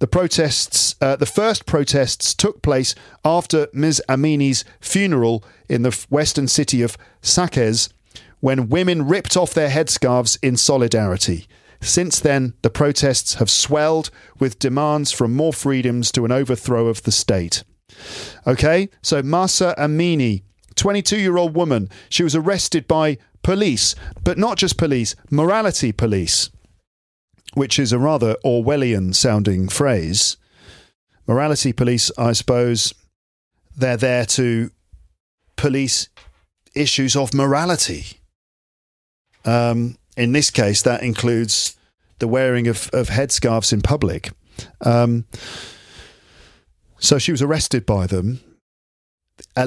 The 0.00 0.06
protests, 0.06 0.96
uh, 1.00 1.16
the 1.16 1.26
first 1.26 1.66
protests 1.66 2.34
took 2.34 2.62
place 2.62 2.94
after 3.24 3.68
Ms. 3.74 4.02
Amini's 4.08 4.64
funeral 4.80 5.44
in 5.68 5.82
the 5.82 6.06
western 6.08 6.48
city 6.48 6.80
of 6.80 6.96
Saqqez, 7.22 7.92
when 8.40 8.70
women 8.70 9.06
ripped 9.06 9.36
off 9.36 9.52
their 9.52 9.68
headscarves 9.68 10.38
in 10.42 10.56
solidarity. 10.56 11.46
Since 11.82 12.20
then, 12.20 12.54
the 12.62 12.70
protests 12.70 13.34
have 13.34 13.50
swelled 13.50 14.10
with 14.38 14.58
demands 14.58 15.12
from 15.12 15.34
more 15.34 15.52
freedoms 15.52 16.10
to 16.12 16.24
an 16.24 16.32
overthrow 16.32 16.88
of 16.88 17.02
the 17.02 17.12
state. 17.12 17.62
Okay, 18.46 18.88
so 19.02 19.22
Mahsa 19.22 19.74
Amini, 19.78 20.42
22 20.76 21.18
year 21.18 21.36
old 21.36 21.54
woman, 21.54 21.88
she 22.08 22.22
was 22.22 22.34
arrested 22.34 22.86
by 22.86 23.18
police, 23.50 23.96
but 24.22 24.38
not 24.38 24.56
just 24.56 24.78
police, 24.78 25.16
morality 25.28 25.90
police, 25.90 26.50
which 27.54 27.80
is 27.80 27.92
a 27.92 27.98
rather 27.98 28.36
Orwellian 28.44 29.12
sounding 29.12 29.68
phrase. 29.68 30.36
Morality 31.26 31.72
police, 31.72 32.12
I 32.16 32.30
suppose, 32.30 32.94
they're 33.76 33.96
there 33.96 34.24
to 34.26 34.70
police 35.56 36.08
issues 36.76 37.16
of 37.16 37.34
morality. 37.34 38.20
Um, 39.44 39.98
in 40.16 40.30
this 40.30 40.52
case, 40.52 40.82
that 40.82 41.02
includes 41.02 41.76
the 42.20 42.28
wearing 42.28 42.68
of, 42.68 42.88
of 42.92 43.08
headscarves 43.08 43.72
in 43.72 43.80
public. 43.80 44.30
Um, 44.82 45.24
so 47.00 47.18
she 47.18 47.32
was 47.32 47.42
arrested 47.42 47.84
by 47.84 48.06
them 48.06 48.38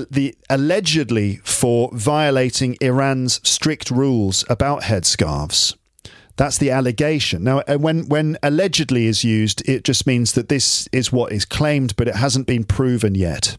the 0.09 0.35
allegedly 0.49 1.37
for 1.43 1.89
violating 1.93 2.77
Iran's 2.81 3.39
strict 3.47 3.91
rules 3.91 4.45
about 4.49 4.83
headscarves. 4.83 5.75
That's 6.35 6.57
the 6.57 6.71
allegation. 6.71 7.43
Now, 7.43 7.59
uh, 7.59 7.77
when 7.77 8.07
when 8.07 8.37
allegedly 8.41 9.05
is 9.05 9.23
used, 9.23 9.67
it 9.69 9.83
just 9.83 10.07
means 10.07 10.33
that 10.33 10.49
this 10.49 10.87
is 10.91 11.11
what 11.11 11.31
is 11.31 11.45
claimed, 11.45 11.95
but 11.95 12.07
it 12.07 12.15
hasn't 12.15 12.47
been 12.47 12.63
proven 12.63 13.13
yet. 13.13 13.57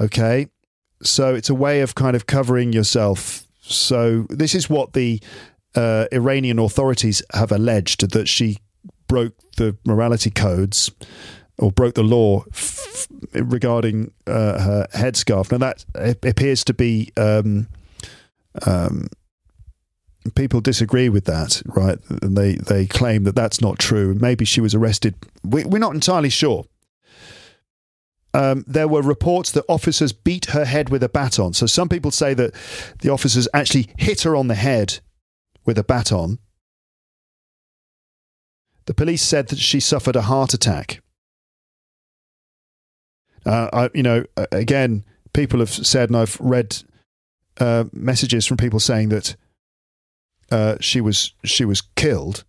Okay, 0.00 0.48
so 1.02 1.34
it's 1.34 1.50
a 1.50 1.54
way 1.54 1.80
of 1.80 1.94
kind 1.94 2.14
of 2.14 2.26
covering 2.26 2.72
yourself. 2.72 3.44
So 3.60 4.26
this 4.30 4.54
is 4.54 4.70
what 4.70 4.92
the 4.92 5.20
uh, 5.74 6.06
Iranian 6.12 6.58
authorities 6.58 7.22
have 7.32 7.50
alleged 7.50 8.10
that 8.12 8.28
she 8.28 8.58
broke 9.08 9.34
the 9.56 9.76
morality 9.84 10.30
codes 10.30 10.90
or 11.58 11.70
broke 11.70 11.94
the 11.94 12.02
law 12.02 12.44
f- 12.52 13.06
regarding 13.32 14.12
uh, 14.26 14.60
her 14.60 14.86
headscarf. 14.94 15.52
Now 15.52 15.58
that 15.58 15.84
appears 16.22 16.64
to 16.64 16.74
be 16.74 17.12
um, 17.16 17.68
um, 18.66 19.08
people 20.34 20.60
disagree 20.60 21.08
with 21.08 21.24
that, 21.26 21.62
right? 21.66 21.98
And 22.22 22.36
they 22.36 22.54
they 22.54 22.86
claim 22.86 23.24
that 23.24 23.36
that's 23.36 23.60
not 23.60 23.78
true. 23.78 24.14
Maybe 24.14 24.44
she 24.44 24.60
was 24.60 24.74
arrested. 24.74 25.14
We, 25.42 25.64
we're 25.64 25.78
not 25.78 25.94
entirely 25.94 26.30
sure. 26.30 26.64
Um, 28.32 28.64
there 28.66 28.88
were 28.88 29.02
reports 29.02 29.52
that 29.52 29.64
officers 29.68 30.12
beat 30.12 30.46
her 30.46 30.64
head 30.64 30.88
with 30.88 31.04
a 31.04 31.08
baton. 31.08 31.52
So 31.52 31.66
some 31.66 31.88
people 31.88 32.10
say 32.10 32.34
that 32.34 32.52
the 33.00 33.10
officers 33.10 33.46
actually 33.54 33.90
hit 33.96 34.22
her 34.22 34.34
on 34.34 34.48
the 34.48 34.56
head 34.56 34.98
with 35.64 35.78
a 35.78 35.84
baton. 35.84 36.40
The 38.86 38.94
police 38.94 39.22
said 39.22 39.48
that 39.48 39.60
she 39.60 39.78
suffered 39.78 40.16
a 40.16 40.22
heart 40.22 40.52
attack. 40.52 41.00
Uh, 43.46 43.68
I, 43.72 43.90
you 43.94 44.02
know, 44.02 44.24
again, 44.52 45.04
people 45.32 45.60
have 45.60 45.70
said, 45.70 46.10
and 46.10 46.16
I've 46.16 46.38
read 46.40 46.82
uh, 47.60 47.84
messages 47.92 48.46
from 48.46 48.56
people 48.56 48.80
saying 48.80 49.10
that 49.10 49.36
uh, 50.50 50.76
she 50.80 51.00
was 51.00 51.34
she 51.44 51.64
was 51.64 51.82
killed. 51.96 52.44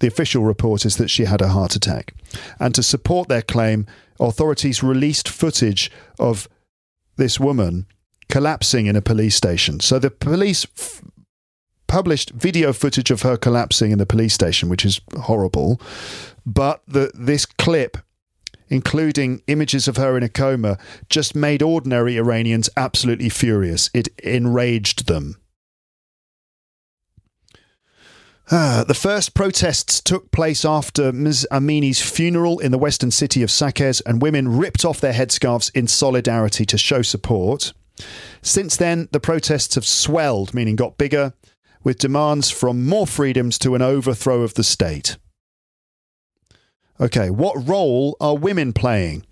The 0.00 0.08
official 0.08 0.42
report 0.42 0.84
is 0.84 0.96
that 0.96 1.10
she 1.10 1.26
had 1.26 1.40
a 1.40 1.48
heart 1.48 1.76
attack, 1.76 2.14
and 2.58 2.74
to 2.74 2.82
support 2.82 3.28
their 3.28 3.42
claim, 3.42 3.86
authorities 4.18 4.82
released 4.82 5.28
footage 5.28 5.90
of 6.18 6.48
this 7.16 7.38
woman 7.38 7.86
collapsing 8.28 8.86
in 8.86 8.96
a 8.96 9.02
police 9.02 9.36
station. 9.36 9.78
So 9.80 9.98
the 9.98 10.10
police 10.10 10.66
f- 10.78 11.02
published 11.86 12.30
video 12.30 12.72
footage 12.72 13.10
of 13.10 13.22
her 13.22 13.36
collapsing 13.36 13.92
in 13.92 13.98
the 13.98 14.06
police 14.06 14.32
station, 14.32 14.68
which 14.68 14.84
is 14.84 15.00
horrible. 15.20 15.80
But 16.44 16.82
the, 16.88 17.10
this 17.14 17.44
clip 17.44 17.98
including 18.68 19.42
images 19.46 19.88
of 19.88 19.96
her 19.96 20.16
in 20.16 20.22
a 20.22 20.28
coma, 20.28 20.78
just 21.08 21.34
made 21.34 21.62
ordinary 21.62 22.16
Iranians 22.16 22.70
absolutely 22.76 23.28
furious. 23.28 23.90
It 23.94 24.08
enraged 24.18 25.06
them. 25.06 25.36
Ah, 28.50 28.84
the 28.86 28.94
first 28.94 29.34
protests 29.34 30.00
took 30.00 30.30
place 30.30 30.64
after 30.64 31.12
Ms. 31.12 31.46
Amini's 31.50 32.02
funeral 32.02 32.58
in 32.58 32.70
the 32.70 32.78
western 32.78 33.10
city 33.10 33.42
of 33.42 33.48
Saqqez, 33.48 34.02
and 34.04 34.20
women 34.20 34.58
ripped 34.58 34.84
off 34.84 35.00
their 35.00 35.14
headscarves 35.14 35.70
in 35.74 35.86
solidarity 35.86 36.66
to 36.66 36.76
show 36.76 37.02
support. 37.02 37.72
Since 38.42 38.76
then, 38.76 39.08
the 39.12 39.20
protests 39.20 39.74
have 39.76 39.86
swelled, 39.86 40.52
meaning 40.52 40.76
got 40.76 40.98
bigger, 40.98 41.34
with 41.84 41.98
demands 41.98 42.50
from 42.50 42.86
more 42.86 43.06
freedoms 43.06 43.58
to 43.60 43.74
an 43.74 43.82
overthrow 43.82 44.42
of 44.42 44.54
the 44.54 44.64
state. 44.64 45.16
Okay, 47.00 47.30
what 47.30 47.68
role 47.68 48.16
are 48.20 48.36
women 48.36 48.72
playing? 48.72 49.24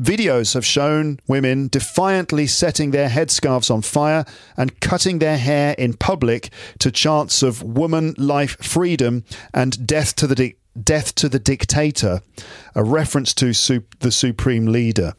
Videos 0.00 0.54
have 0.54 0.64
shown 0.64 1.20
women 1.28 1.68
defiantly 1.68 2.46
setting 2.46 2.90
their 2.90 3.08
headscarves 3.08 3.70
on 3.70 3.82
fire 3.82 4.24
and 4.56 4.80
cutting 4.80 5.18
their 5.18 5.38
hair 5.38 5.74
in 5.78 5.94
public 5.94 6.50
to 6.80 6.90
chants 6.90 7.42
of 7.42 7.62
woman, 7.62 8.14
life, 8.16 8.56
freedom, 8.64 9.24
and 9.54 9.86
death 9.86 10.16
to 10.16 10.26
the 10.26 10.56
death 10.82 11.14
to 11.16 11.28
the 11.28 11.38
dictator, 11.38 12.22
a 12.74 12.82
reference 12.82 13.34
to 13.34 13.52
the 14.00 14.10
supreme 14.10 14.66
leader. 14.66 15.12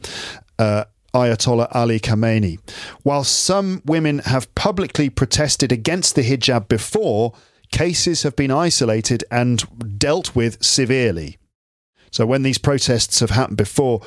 Uh, 0.58 0.86
Ayatollah 1.14 1.68
Ali 1.76 2.00
Khamenei. 2.00 2.58
While 3.04 3.24
some 3.24 3.84
women 3.86 4.20
have 4.20 4.54
publicly 4.56 5.10
protested 5.10 5.72
against 5.72 6.16
the 6.16 6.24
hijab 6.24 6.68
before, 6.68 7.34
cases 7.72 8.24
have 8.24 8.36
been 8.36 8.50
isolated 8.50 9.24
and 9.30 9.64
dealt 10.00 10.36
with 10.36 10.64
severely. 10.64 11.38
So 12.14 12.28
when 12.28 12.44
these 12.44 12.60
protests 12.60 13.22
have 13.22 13.32
happened 13.32 13.58
before, 13.58 14.02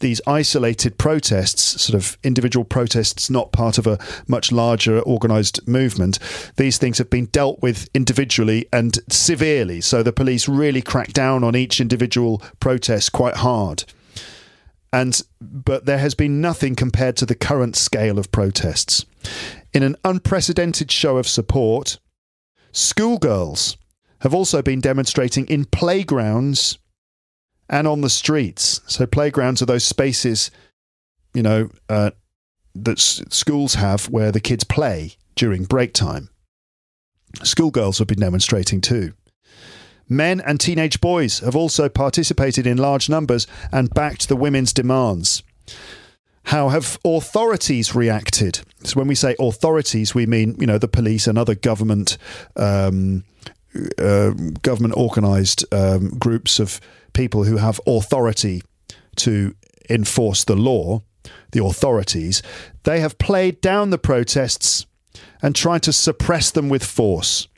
these 0.00 0.20
isolated 0.26 0.98
protests, 0.98 1.80
sort 1.80 1.94
of 1.94 2.18
individual 2.24 2.64
protests, 2.64 3.30
not 3.30 3.52
part 3.52 3.78
of 3.78 3.86
a 3.86 3.98
much 4.26 4.50
larger 4.50 4.98
organized 5.00 5.66
movement, 5.68 6.18
these 6.56 6.78
things 6.78 6.98
have 6.98 7.10
been 7.10 7.26
dealt 7.26 7.62
with 7.62 7.88
individually 7.94 8.66
and 8.72 8.98
severely. 9.08 9.80
So 9.80 10.02
the 10.02 10.12
police 10.12 10.48
really 10.48 10.82
crack 10.82 11.12
down 11.12 11.44
on 11.44 11.54
each 11.54 11.80
individual 11.80 12.42
protest 12.58 13.12
quite 13.12 13.36
hard. 13.36 13.84
And 14.92 15.22
but 15.40 15.86
there 15.86 15.98
has 15.98 16.16
been 16.16 16.40
nothing 16.40 16.74
compared 16.74 17.16
to 17.18 17.26
the 17.26 17.36
current 17.36 17.76
scale 17.76 18.18
of 18.18 18.32
protests. 18.32 19.06
In 19.72 19.84
an 19.84 19.94
unprecedented 20.04 20.90
show 20.90 21.18
of 21.18 21.28
support, 21.28 22.00
schoolgirls 22.72 23.76
have 24.22 24.34
also 24.34 24.60
been 24.60 24.80
demonstrating 24.80 25.46
in 25.46 25.66
playgrounds 25.66 26.78
and 27.68 27.86
on 27.86 28.00
the 28.00 28.10
streets. 28.10 28.80
So 28.86 29.06
playgrounds 29.06 29.62
are 29.62 29.66
those 29.66 29.84
spaces, 29.84 30.50
you 31.32 31.42
know, 31.42 31.70
uh, 31.88 32.10
that 32.74 32.98
s- 32.98 33.22
schools 33.28 33.74
have 33.74 34.06
where 34.06 34.32
the 34.32 34.40
kids 34.40 34.64
play 34.64 35.16
during 35.34 35.64
break 35.64 35.92
time. 35.92 36.30
Schoolgirls 37.42 37.98
have 37.98 38.08
been 38.08 38.20
demonstrating 38.20 38.80
too. 38.80 39.14
Men 40.08 40.40
and 40.40 40.60
teenage 40.60 41.00
boys 41.00 41.40
have 41.40 41.56
also 41.56 41.88
participated 41.88 42.66
in 42.66 42.76
large 42.76 43.08
numbers 43.08 43.46
and 43.72 43.92
backed 43.92 44.28
the 44.28 44.36
women's 44.36 44.72
demands. 44.72 45.42
How 46.44 46.68
have 46.68 46.98
authorities 47.04 47.94
reacted? 47.94 48.60
So 48.82 48.98
when 48.98 49.08
we 49.08 49.14
say 49.14 49.34
authorities, 49.40 50.14
we 50.14 50.26
mean 50.26 50.56
you 50.60 50.66
know 50.66 50.76
the 50.76 50.88
police 50.88 51.26
and 51.26 51.38
other 51.38 51.54
government 51.54 52.18
um, 52.54 53.24
uh, 53.98 54.30
government 54.62 54.94
organised 54.94 55.64
um, 55.72 56.10
groups 56.18 56.60
of 56.60 56.80
people 57.14 57.44
who 57.44 57.56
have 57.56 57.80
authority 57.86 58.62
to 59.16 59.54
enforce 59.88 60.44
the 60.44 60.56
law, 60.56 61.02
the 61.52 61.64
authorities, 61.64 62.42
they 62.82 63.00
have 63.00 63.18
played 63.18 63.60
down 63.60 63.90
the 63.90 63.98
protests 63.98 64.86
and 65.40 65.54
tried 65.54 65.82
to 65.82 65.92
suppress 65.92 66.50
them 66.50 66.68
with 66.68 66.84
force. 66.84 67.48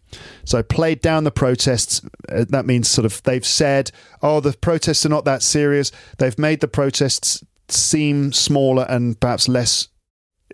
So, 0.45 0.63
played 0.63 1.01
down 1.01 1.25
the 1.25 1.31
protests, 1.31 2.01
uh, 2.29 2.45
that 2.49 2.67
means 2.67 2.89
sort 2.89 3.05
of 3.05 3.23
they've 3.25 3.45
said, 3.45 3.91
oh, 4.23 4.41
the 4.41 4.53
protests 4.53 5.05
are 5.05 5.11
not 5.11 5.25
that 5.25 5.43
serious. 5.43 5.91
They've 6.19 6.39
made 6.39 6.61
the 6.61 6.69
protests 6.69 7.45
seem 7.69 8.33
smaller 8.33 8.87
and 8.89 9.19
perhaps 9.19 9.49
less 9.49 9.89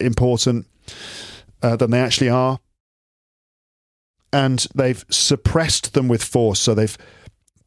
important 0.01 0.67
uh, 1.63 1.77
than 1.77 1.91
they 1.91 2.01
actually 2.01 2.31
are. 2.31 2.59
And 4.33 4.67
they've 4.75 5.05
suppressed 5.11 5.93
them 5.93 6.09
with 6.09 6.25
force. 6.25 6.59
So, 6.59 6.75
they've 6.75 6.97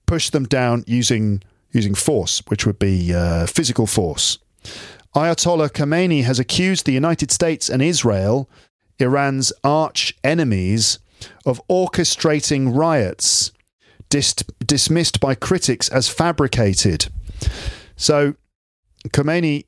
push 0.05 0.29
them 0.29 0.45
down 0.45 0.83
using 0.87 1.41
using 1.71 1.93
force, 1.95 2.41
which 2.47 2.65
would 2.65 2.79
be 2.79 3.13
uh, 3.13 3.45
physical 3.47 3.85
force. 3.85 4.37
Ayatollah 5.15 5.69
Khamenei 5.69 6.23
has 6.23 6.39
accused 6.39 6.85
the 6.85 6.93
United 6.93 7.31
States 7.31 7.69
and 7.69 7.81
Israel, 7.81 8.49
Iran's 8.99 9.51
arch 9.63 10.15
enemies, 10.23 10.99
of 11.45 11.61
orchestrating 11.69 12.75
riots, 12.75 13.51
dis- 14.09 14.33
dismissed 14.65 15.19
by 15.19 15.35
critics 15.35 15.89
as 15.89 16.09
fabricated. 16.09 17.07
So, 17.95 18.35
Khamenei 19.09 19.65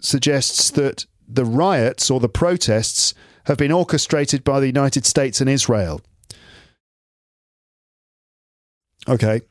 suggests 0.00 0.70
that 0.72 1.06
the 1.28 1.44
riots 1.44 2.10
or 2.10 2.20
the 2.20 2.28
protests 2.28 3.14
have 3.44 3.58
been 3.58 3.72
orchestrated 3.72 4.44
by 4.44 4.60
the 4.60 4.66
United 4.66 5.06
States 5.06 5.40
and 5.40 5.48
Israel. 5.50 6.00
Okay, 9.08 9.42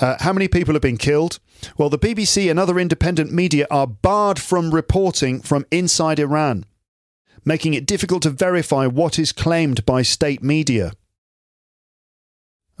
uh, 0.00 0.16
how 0.20 0.32
many 0.32 0.48
people 0.48 0.74
have 0.74 0.82
been 0.82 0.96
killed? 0.96 1.38
Well, 1.78 1.88
the 1.88 1.98
BBC 1.98 2.50
and 2.50 2.58
other 2.58 2.78
independent 2.78 3.32
media 3.32 3.66
are 3.70 3.86
barred 3.86 4.38
from 4.38 4.74
reporting 4.74 5.40
from 5.40 5.66
inside 5.70 6.18
Iran, 6.18 6.64
making 7.44 7.74
it 7.74 7.86
difficult 7.86 8.22
to 8.24 8.30
verify 8.30 8.86
what 8.86 9.18
is 9.18 9.32
claimed 9.32 9.86
by 9.86 10.02
state 10.02 10.42
media. 10.42 10.92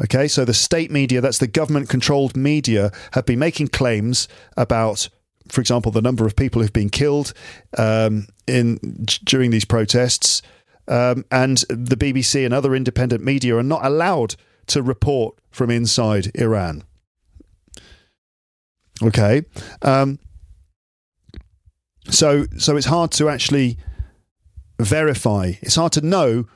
Okay, 0.02 0.26
so 0.26 0.44
the 0.44 0.54
state 0.54 0.90
media, 0.90 1.20
that's 1.20 1.38
the 1.38 1.46
government 1.46 1.88
controlled 1.88 2.36
media, 2.36 2.90
have 3.12 3.26
been 3.26 3.38
making 3.38 3.68
claims 3.68 4.26
about, 4.56 5.08
for 5.48 5.60
example, 5.60 5.92
the 5.92 6.02
number 6.02 6.26
of 6.26 6.34
people 6.34 6.60
who've 6.60 6.72
been 6.72 6.90
killed 6.90 7.32
um, 7.78 8.26
in 8.48 9.06
during 9.22 9.52
these 9.52 9.64
protests. 9.64 10.42
Um, 10.88 11.24
and 11.30 11.58
the 11.68 11.96
BBC 11.96 12.44
and 12.44 12.52
other 12.52 12.74
independent 12.74 13.24
media 13.24 13.56
are 13.56 13.62
not 13.62 13.84
allowed 13.84 14.34
to 14.66 14.82
report 14.82 15.38
from 15.50 15.70
inside 15.70 16.32
Iran. 16.34 16.82
Okay. 19.02 19.42
Um, 19.82 20.18
so 22.10 22.46
so 22.58 22.76
it's 22.76 22.86
hard 22.86 23.10
to 23.12 23.28
actually 23.28 23.78
verify. 24.80 25.52
It's 25.62 25.76
hard 25.76 25.92
to 25.92 26.00
know 26.00 26.46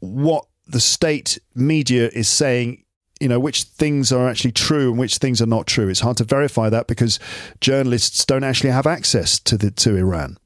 what 0.00 0.46
the 0.66 0.80
state 0.80 1.38
media 1.54 2.08
is 2.12 2.28
saying. 2.28 2.82
You 3.20 3.28
know 3.28 3.40
which 3.40 3.62
things 3.62 4.12
are 4.12 4.28
actually 4.28 4.52
true 4.52 4.90
and 4.90 4.98
which 4.98 5.16
things 5.18 5.40
are 5.40 5.46
not 5.46 5.66
true. 5.66 5.88
It's 5.88 6.00
hard 6.00 6.18
to 6.18 6.24
verify 6.24 6.68
that 6.68 6.86
because 6.86 7.18
journalists 7.60 8.24
don't 8.26 8.44
actually 8.44 8.70
have 8.70 8.86
access 8.86 9.38
to 9.40 9.56
the 9.56 9.70
to 9.70 9.96
Iran. 9.96 10.36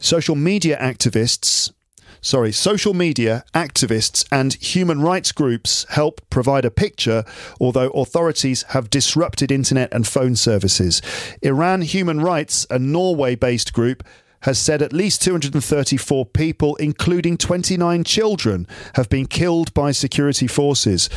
Social 0.00 0.34
media 0.34 0.76
activists 0.80 1.72
sorry, 2.20 2.52
social 2.52 2.94
media, 2.94 3.44
activists, 3.54 4.26
and 4.30 4.54
human 4.54 5.00
rights 5.00 5.32
groups 5.32 5.86
help 5.90 6.20
provide 6.30 6.64
a 6.64 6.70
picture, 6.70 7.24
although 7.60 7.90
authorities 7.90 8.62
have 8.70 8.90
disrupted 8.90 9.50
internet 9.50 9.92
and 9.92 10.06
phone 10.06 10.36
services. 10.36 11.02
Iran 11.42 11.82
Human 11.82 12.20
Rights, 12.20 12.66
a 12.70 12.78
Norway 12.78 13.34
based 13.34 13.72
group, 13.72 14.02
has 14.42 14.58
said 14.58 14.82
at 14.82 14.92
least 14.92 15.22
234 15.22 16.26
people, 16.26 16.76
including 16.76 17.36
29 17.36 18.04
children, 18.04 18.66
have 18.94 19.08
been 19.08 19.26
killed 19.26 19.74
by 19.74 19.90
security 19.90 20.46
forces. 20.46 21.08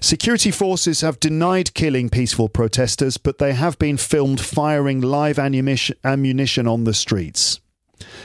Security 0.00 0.50
forces 0.50 1.00
have 1.00 1.20
denied 1.20 1.74
killing 1.74 2.08
peaceful 2.08 2.48
protesters, 2.48 3.16
but 3.16 3.38
they 3.38 3.52
have 3.52 3.78
been 3.78 3.96
filmed 3.96 4.40
firing 4.40 5.00
live 5.00 5.38
ammunition 5.38 6.66
on 6.66 6.84
the 6.84 6.94
streets. 6.94 7.60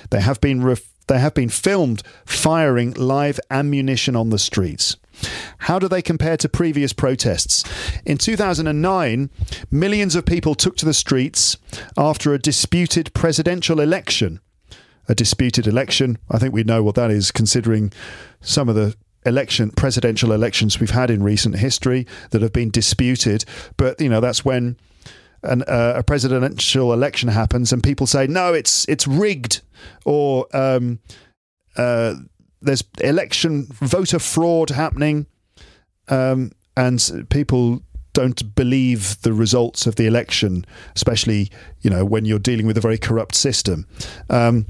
They 0.09 0.21
have 0.21 0.41
been 0.41 0.63
ref- 0.63 0.88
they 1.09 1.19
have 1.19 1.33
been 1.33 1.49
filmed 1.49 2.01
firing 2.25 2.93
live 2.93 3.39
ammunition 3.51 4.15
on 4.15 4.29
the 4.29 4.39
streets. 4.39 4.95
How 5.59 5.79
do 5.79 5.89
they 5.89 6.01
compare 6.01 6.37
to 6.37 6.47
previous 6.47 6.93
protests? 6.93 7.65
In 8.05 8.17
2009, 8.17 9.29
millions 9.69 10.15
of 10.15 10.25
people 10.25 10.55
took 10.55 10.77
to 10.77 10.85
the 10.85 10.93
streets 10.93 11.57
after 11.97 12.33
a 12.33 12.39
disputed 12.39 13.13
presidential 13.13 13.81
election. 13.81 14.39
A 15.09 15.15
disputed 15.15 15.67
election, 15.67 16.17
I 16.29 16.37
think 16.37 16.53
we 16.53 16.63
know 16.63 16.83
what 16.83 16.95
that 16.95 17.11
is, 17.11 17.31
considering 17.31 17.91
some 18.39 18.69
of 18.69 18.75
the 18.75 18.95
election 19.25 19.71
presidential 19.71 20.31
elections 20.31 20.79
we've 20.79 20.91
had 20.91 21.09
in 21.09 21.23
recent 21.23 21.57
history 21.57 22.07
that 22.29 22.41
have 22.41 22.53
been 22.53 22.69
disputed. 22.69 23.43
But 23.75 23.99
you 23.99 24.07
know 24.07 24.21
that's 24.21 24.45
when 24.45 24.77
an, 25.43 25.63
uh, 25.63 25.93
a 25.97 26.03
presidential 26.03 26.93
election 26.93 27.29
happens 27.29 27.71
and 27.71 27.83
people 27.83 28.07
say 28.07 28.27
no, 28.27 28.53
it's 28.53 28.87
it's 28.87 29.07
rigged, 29.07 29.61
or 30.05 30.45
um, 30.55 30.99
uh, 31.77 32.15
there's 32.61 32.83
election 33.01 33.67
voter 33.71 34.19
fraud 34.19 34.69
happening, 34.69 35.25
um, 36.09 36.51
and 36.75 37.27
people 37.29 37.81
don't 38.13 38.53
believe 38.55 39.21
the 39.21 39.33
results 39.33 39.87
of 39.87 39.95
the 39.95 40.05
election, 40.05 40.65
especially 40.95 41.49
you 41.81 41.89
know 41.89 42.03
when 42.03 42.25
you're 42.25 42.39
dealing 42.39 42.65
with 42.65 42.77
a 42.77 42.81
very 42.81 42.97
corrupt 42.97 43.35
system. 43.35 43.87
Um, 44.29 44.65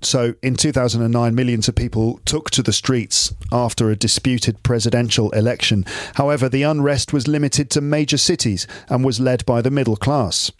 so 0.00 0.34
in 0.42 0.54
2009, 0.54 1.34
millions 1.34 1.68
of 1.68 1.74
people 1.74 2.20
took 2.24 2.50
to 2.50 2.62
the 2.62 2.72
streets 2.72 3.34
after 3.50 3.90
a 3.90 3.96
disputed 3.96 4.62
presidential 4.62 5.30
election. 5.30 5.84
However, 6.14 6.48
the 6.48 6.62
unrest 6.62 7.12
was 7.12 7.26
limited 7.26 7.70
to 7.70 7.80
major 7.80 8.18
cities 8.18 8.66
and 8.88 9.04
was 9.04 9.20
led 9.20 9.44
by 9.44 9.60
the 9.60 9.70
middle 9.70 9.96
class. 9.96 10.52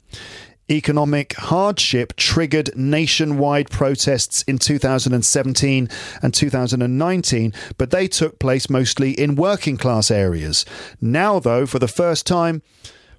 Economic 0.71 1.33
hardship 1.35 2.15
triggered 2.17 2.77
nationwide 2.77 3.71
protests 3.71 4.43
in 4.43 4.59
2017 4.59 5.89
and 6.21 6.35
2019, 6.35 7.55
but 7.79 7.91
they 7.91 8.07
took 8.07 8.39
place 8.39 8.69
mostly 8.69 9.13
in 9.13 9.35
working 9.35 9.79
class 9.79 10.11
areas. 10.11 10.67
Now, 11.01 11.39
though, 11.39 11.65
for 11.65 11.79
the 11.79 11.89
first 11.89 12.27
time, 12.27 12.61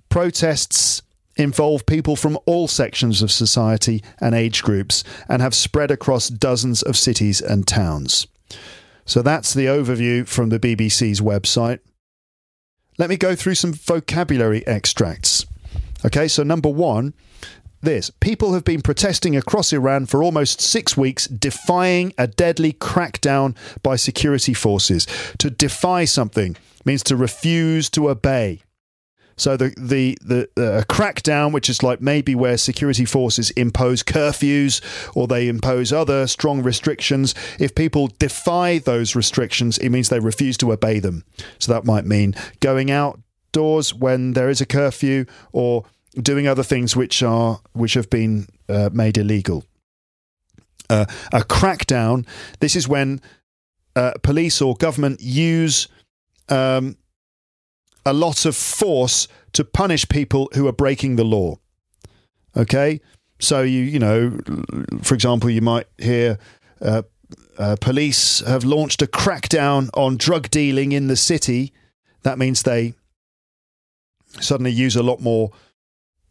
protests 0.09 1.01
involve 1.40 1.86
people 1.86 2.16
from 2.16 2.38
all 2.46 2.68
sections 2.68 3.22
of 3.22 3.32
society 3.32 4.04
and 4.20 4.36
age 4.36 4.62
groups 4.62 5.04
and 5.28 5.42
have 5.42 5.56
spread 5.56 5.92
across 5.92 6.28
dozens 6.28 6.82
of 6.82 6.98
cities 6.98 7.42
and 7.42 7.68
towns. 7.68 8.28
So 9.06 9.22
that's 9.22 9.54
the 9.54 9.66
overview 9.66 10.28
from 10.28 10.50
the 10.50 10.60
BBC's 10.60 11.22
website. 11.22 11.80
Let 12.98 13.10
me 13.10 13.18
go 13.18 13.36
through 13.36 13.56
some 13.56 13.74
vocabulary 13.74 14.66
extracts. 14.68 15.46
Okay, 16.06 16.28
so 16.28 16.44
number 16.44 16.70
one, 16.70 17.14
this 17.82 18.10
people 18.10 18.54
have 18.54 18.66
been 18.66 18.82
protesting 18.82 19.38
across 19.38 19.72
Iran 19.72 20.06
for 20.06 20.22
almost 20.22 20.60
six 20.60 20.98
weeks, 20.98 21.28
defying 21.28 22.14
a 22.18 22.28
deadly 22.28 22.74
crackdown 22.74 23.56
by 23.82 23.96
security 23.96 24.54
forces. 24.54 25.08
To 25.38 25.50
defy 25.50 26.06
something 26.06 26.58
means 26.84 27.04
to 27.04 27.16
refuse 27.16 27.90
to 27.92 28.10
obey. 28.10 28.62
So 29.40 29.56
the 29.56 29.74
the 29.78 30.18
the 30.24 30.86
crackdown, 30.90 31.52
which 31.52 31.70
is 31.70 31.82
like 31.82 32.02
maybe 32.02 32.36
where 32.36 32.58
security 32.58 33.06
forces 33.06 33.52
impose 33.52 34.04
curfews 34.04 34.82
or 35.16 35.28
they 35.28 35.48
impose 35.48 35.94
other 35.94 36.28
strong 36.28 36.62
restrictions. 36.62 37.34
If 37.58 37.74
people 37.74 38.10
defy 38.20 38.80
those 38.80 39.16
restrictions, 39.16 39.78
it 39.78 39.90
means 39.90 40.10
they 40.10 40.20
refuse 40.20 40.58
to 40.58 40.74
obey 40.74 41.00
them. 41.00 41.24
So 41.58 41.72
that 41.74 41.86
might 41.86 42.06
mean 42.06 42.36
going 42.60 42.92
outdoors 42.92 43.94
when 43.94 44.34
there 44.34 44.50
is 44.50 44.62
a 44.62 44.66
curfew 44.66 45.26
or 45.54 45.86
doing 46.16 46.48
other 46.48 46.64
things 46.64 46.96
which 46.96 47.24
are 47.24 47.62
which 47.74 47.94
have 47.94 48.10
been 48.10 48.48
uh, 48.68 48.90
made 48.92 49.18
illegal. 49.18 49.64
Uh, 50.90 51.06
a 51.32 51.42
crackdown. 51.42 52.26
This 52.60 52.76
is 52.76 52.88
when 52.88 53.22
uh, 53.96 54.14
police 54.24 54.62
or 54.62 54.76
government 54.76 55.22
use 55.22 55.88
um, 56.50 56.98
a 58.06 58.14
lot 58.14 58.45
of 58.45 58.56
force 58.56 59.28
to 59.54 59.64
punish 59.64 60.08
people 60.08 60.50
who 60.54 60.68
are 60.68 60.74
breaking 60.74 61.16
the 61.16 61.24
law. 61.24 61.58
Okay, 62.56 63.02
so 63.39 63.62
you 63.62 63.82
you 63.82 64.00
know, 64.00 64.39
for 65.02 65.14
example, 65.14 65.50
you 65.50 65.62
might 65.62 65.88
hear. 65.97 66.38
Uh, 66.82 67.04
uh, 67.58 67.76
police 67.82 68.39
have 68.39 68.64
launched 68.64 69.02
a 69.02 69.06
crackdown 69.06 69.89
on 69.93 70.16
drug 70.16 70.50
dealing 70.50 70.93
in 70.93 71.08
the 71.08 71.18
city. 71.18 71.74
That 72.24 72.39
means 72.39 72.64
they 72.64 72.93
suddenly 74.39 74.72
use 74.72 74.95
a 74.95 75.04
lot 75.04 75.20
more 75.20 75.52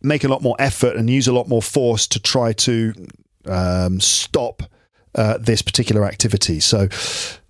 make 0.01 0.25
a 0.25 0.29
lot 0.29 0.43
more 0.43 0.57
effort 0.59 0.97
and 0.97 1.11
use 1.11 1.27
a 1.27 1.33
lot 1.33 1.49
more 1.49 1.63
force 1.63 2.07
to 2.07 2.21
try 2.21 2.53
to 2.53 2.95
um, 3.47 4.01
stop 4.01 4.63
uh, 5.15 5.39
this 5.39 5.63
particular 5.63 6.05
activity. 6.05 6.61
So 6.61 6.89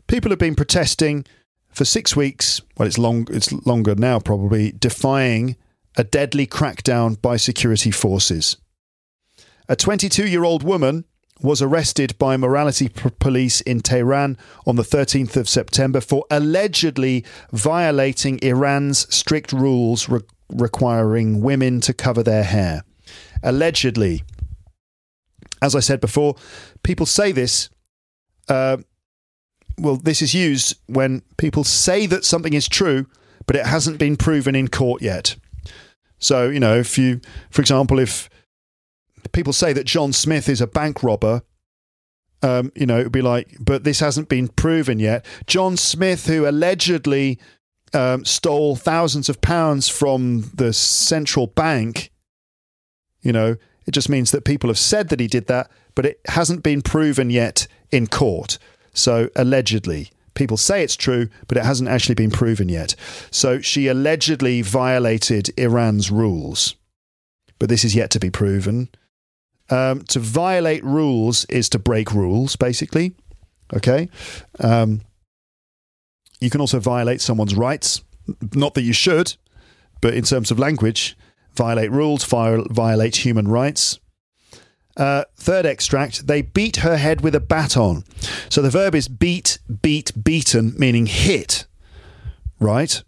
people 0.07 0.31
have 0.31 0.39
been 0.39 0.55
protesting 0.55 1.27
for 1.79 1.85
six 1.85 2.16
weeks. 2.16 2.61
Well, 2.76 2.89
it's 2.89 2.99
long. 2.99 3.29
It's 3.31 3.53
longer 3.64 3.95
now, 3.95 4.18
probably 4.18 4.72
defying 4.72 5.57
a 5.97 6.03
deadly 6.03 6.47
crackdown 6.47 7.20
by 7.22 7.37
security 7.37 7.93
forces. 7.93 8.57
A 9.68 9.76
22-year-old 9.76 10.64
woman 10.64 11.05
was 11.41 11.62
arrested 11.62 12.18
by 12.18 12.37
morality 12.37 12.89
p- 12.89 13.11
police 13.20 13.61
in 13.61 13.81
Tehran 13.81 14.37
on 14.66 14.74
the 14.74 14.83
13th 14.83 15.37
of 15.37 15.49
September 15.49 16.01
for 16.01 16.24
allegedly 16.33 17.24
violating 17.53 18.41
Iran's 18.43 19.12
strict 19.14 19.53
rules 19.53 20.09
re- 20.09 20.20
requiring 20.51 21.41
women 21.41 21.81
to 21.83 21.95
cover 21.95 22.24
their 22.24 22.43
hair. 22.43 22.83
Allegedly. 23.45 24.24
As 25.62 25.76
I 25.76 25.81
said 25.81 26.01
before, 26.01 26.35
people 26.83 27.07
say 27.07 27.31
this. 27.31 27.70
Uh, 28.49 28.79
well, 29.79 29.97
this 29.97 30.22
is 30.22 30.35
used 30.35 30.76
when 30.87 31.22
people 31.37 31.64
say 31.64 32.07
that 32.07 32.24
something 32.24 32.53
is 32.53 32.68
true, 32.68 33.07
but 33.47 33.57
it 33.57 33.66
hasn't 33.66 33.99
been 33.99 34.16
proven 34.16 34.55
in 34.55 34.68
court 34.68 35.03
yet. 35.03 35.37
So, 36.18 36.49
you 36.49 36.61
know, 36.61 36.76
if 36.79 36.99
you, 36.99 37.20
for 37.51 37.62
example, 37.62 37.99
if 37.99 38.29
people 39.33 39.53
say 39.53 39.72
that 39.72 39.87
John 39.87 40.12
Smith 40.12 40.49
is 40.49 40.61
a 40.61 40.66
bank 40.66 41.03
robber, 41.03 41.43
um, 42.43 42.72
you 42.74 42.87
know, 42.87 43.01
it'd 43.01 43.12
be 43.12 43.22
like, 43.22 43.57
but 43.59 43.85
this 43.85 44.01
hasn't 44.01 44.29
been 44.29 44.49
proven 44.49 44.99
yet. 44.99 45.24
John 45.47 45.76
Smith, 45.76 46.26
who 46.26 46.49
allegedly 46.49 47.39
um, 47.93 48.24
stole 48.24 48.76
thousands 48.76 49.29
of 49.29 49.41
pounds 49.41 49.89
from 49.89 50.51
the 50.55 50.72
central 50.72 51.49
bank, 51.49 52.11
you 53.22 53.33
know, 53.33 53.57
it 53.87 53.93
just 53.93 54.09
means 54.09 54.31
that 54.31 54.45
people 54.45 54.68
have 54.68 54.79
said 54.79 55.09
that 55.09 55.20
he 55.20 55.26
did 55.26 55.47
that, 55.47 55.70
but 55.95 56.07
it 56.07 56.20
hasn't 56.29 56.62
been 56.62 56.83
proven 56.83 57.31
yet 57.31 57.66
in 57.91 58.07
court. 58.07 58.59
So 58.93 59.30
allegedly, 59.36 60.11
people 60.34 60.57
say 60.57 60.82
it's 60.82 60.97
true, 60.97 61.28
but 61.47 61.59
it 61.59 61.64
hasn't 61.64 61.89
actually 61.89 62.14
been 62.14 62.30
proven 62.30 62.68
yet. 62.68 62.95
So 63.30 63.61
she 63.61 63.89
allegedly 63.89 64.62
violated 64.62 65.51
Iran's 65.59 66.11
rules, 66.11 66.76
but 67.59 67.68
this 67.68 67.84
is 67.84 67.95
yet 67.95 68.11
to 68.11 68.20
be 68.20 68.30
proven. 68.30 68.89
Um, 69.70 70.03
to 70.05 70.18
violate 70.18 70.82
rules 70.84 71.45
is 71.47 71.68
to 71.70 71.78
break 71.78 72.12
rules, 72.12 72.57
basically. 72.57 73.14
Okay. 73.74 74.09
Um, 74.61 75.03
you 76.41 76.51
can 76.51 76.61
also 76.61 76.78
violate 76.78 77.20
someone's 77.20 77.55
rights. 77.55 78.03
Not 78.55 78.74
that 78.74 78.82
you 78.82 78.93
should, 78.93 79.36
but 80.01 80.14
in 80.14 80.24
terms 80.24 80.51
of 80.51 80.59
language, 80.59 81.16
violate 81.55 81.91
rules, 81.91 82.24
violate 82.24 83.16
human 83.16 83.49
rights. 83.49 83.99
Uh, 84.99 85.25
third 85.37 85.65
extract, 85.65 86.27
they 86.27 86.43
beat 86.43 86.79
her 86.79 86.97
head 86.97 87.21
with 87.21 87.35
a 87.35 87.41
baton. 87.41 88.05
So 88.49 88.61
the 88.61 88.71
verb 88.71 88.95
is 88.95 89.07
beat, 89.07 89.59
beat, 89.81 90.13
beaten, 90.23 90.75
meaning 90.77 91.07
hit, 91.07 91.67
right? 92.59 93.03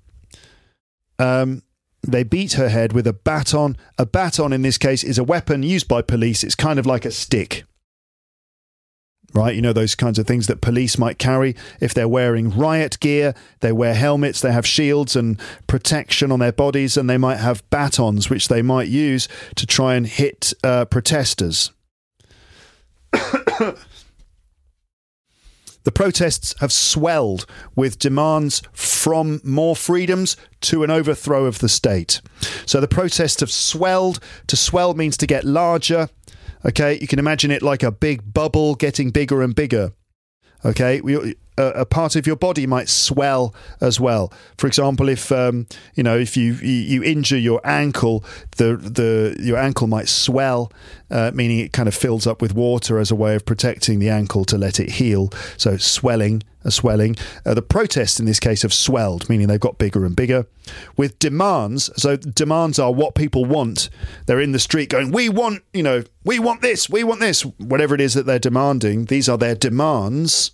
Um, 1.19 1.63
they 2.03 2.23
beat 2.23 2.53
her 2.53 2.69
head 2.69 2.93
with 2.93 3.07
a 3.07 3.13
baton. 3.13 3.77
A 3.99 4.07
baton, 4.07 4.53
in 4.53 4.63
this 4.63 4.79
case, 4.79 5.03
is 5.03 5.19
a 5.19 5.25
weapon 5.25 5.65
used 5.65 5.89
by 5.89 6.01
police. 6.01 6.45
It's 6.45 6.55
kind 6.55 6.79
of 6.79 6.87
like 6.87 7.05
a 7.05 7.11
stick 7.11 7.65
right? 9.33 9.55
You 9.55 9.63
know, 9.63 9.73
those 9.73 9.95
kinds 9.95 10.19
of 10.19 10.27
things 10.27 10.47
that 10.47 10.61
police 10.61 10.99
might 10.99 11.19
carry. 11.19 11.55
If 11.81 11.95
they're 11.95 12.09
wearing 12.09 12.51
riot 12.51 12.99
gear, 13.01 13.35
they 13.61 13.73
wear 13.73 13.95
helmets, 13.95 14.41
they 14.41 14.53
have 14.53 14.67
shields 14.67 15.17
and 15.17 15.39
protection 15.67 16.33
on 16.33 16.41
their 16.41 16.53
bodies, 16.53 16.97
and 16.97 17.09
they 17.09 17.19
might 17.19 17.39
have 17.39 17.69
batons, 17.71 18.31
which 18.31 18.49
they 18.49 18.63
might 18.63 18.89
use 18.89 19.29
to 19.57 19.67
try 19.67 19.95
and 19.95 20.07
hit 20.07 20.53
uh, 20.65 20.85
protesters. 20.87 21.71
The 25.83 25.93
protests 25.93 26.55
have 26.61 26.73
swelled 26.73 27.47
with 27.75 27.99
demands 27.99 28.63
from 28.73 29.41
more 29.43 29.75
freedoms 29.75 30.37
to 30.63 30.85
an 30.85 30.91
overthrow 30.91 31.47
of 31.47 31.61
the 31.61 31.71
state. 31.71 32.21
So 32.67 32.81
the 32.81 32.89
protests 32.89 33.41
have 33.41 33.51
swelled. 33.51 34.21
To 34.49 34.57
swell 34.57 34.93
means 34.95 35.17
to 35.17 35.27
get 35.27 35.45
larger. 35.45 36.11
Okay, 36.67 36.99
you 37.01 37.07
can 37.07 37.19
imagine 37.19 37.51
it 37.51 37.63
like 37.63 37.83
a 37.83 37.91
big 37.91 38.35
bubble 38.35 38.75
getting 38.75 39.11
bigger 39.11 39.43
and 39.43 39.55
bigger. 39.55 39.93
Okay, 40.65 41.01
we, 41.01 41.35
a, 41.69 41.85
part 41.85 42.17
of 42.17 42.27
your 42.27 42.37
body 42.37 42.67
might 42.67 42.89
swell 42.89 43.55
as 43.81 44.01
well. 44.01 44.33
For 44.59 44.67
example, 44.67 45.09
if 45.09 45.31
um, 45.33 45.67
you 45.95 46.03
know 46.03 46.19
if 46.19 46.37
you, 46.37 46.55
you 46.55 47.03
injure 47.03 47.39
your 47.39 47.61
ankle, 47.65 48.25
the 48.57 48.77
the 48.77 49.37
your 49.41 49.59
ankle 49.59 49.87
might 49.87 50.09
swell, 50.09 50.73
uh, 51.11 51.31
meaning 51.35 51.59
it 51.59 51.73
kind 51.73 51.89
of 51.89 51.95
fills 51.95 52.27
up 52.27 52.41
with 52.41 52.55
water 52.55 52.99
as 52.99 53.11
a 53.11 53.15
way 53.15 53.35
of 53.35 53.45
protecting 53.45 53.99
the 53.99 54.09
ankle 54.09 54.45
to 54.47 54.59
let 54.59 54.81
it 54.81 54.93
heal. 54.93 55.31
So 55.57 55.77
swelling, 55.77 56.43
a 56.65 56.71
swelling. 56.71 57.17
Uh, 57.45 57.55
the 57.55 57.63
protests 57.63 58.21
in 58.21 58.27
this 58.27 58.41
case 58.41 58.63
have 58.63 58.75
swelled, 58.75 59.29
meaning 59.29 59.49
they've 59.49 59.61
got 59.61 59.79
bigger 59.79 60.05
and 60.05 60.15
bigger. 60.15 60.47
With 60.97 61.19
demands, 61.19 61.91
so 62.01 62.17
demands 62.17 62.79
are 62.79 62.93
what 62.93 63.15
people 63.15 63.45
want. 63.45 63.91
They're 64.27 64.41
in 64.41 64.53
the 64.53 64.59
street 64.59 64.89
going, 64.89 65.11
"We 65.11 65.29
want, 65.29 65.63
you 65.73 65.83
know, 65.83 66.05
we 66.25 66.39
want 66.39 66.63
this, 66.63 66.89
we 66.89 67.05
want 67.05 67.21
this, 67.21 67.43
whatever 67.43 67.95
it 67.95 68.01
is 68.01 68.15
that 68.15 68.27
they're 68.27 68.39
demanding." 68.39 69.07
These 69.07 69.29
are 69.29 69.39
their 69.39 69.55
demands 69.55 70.53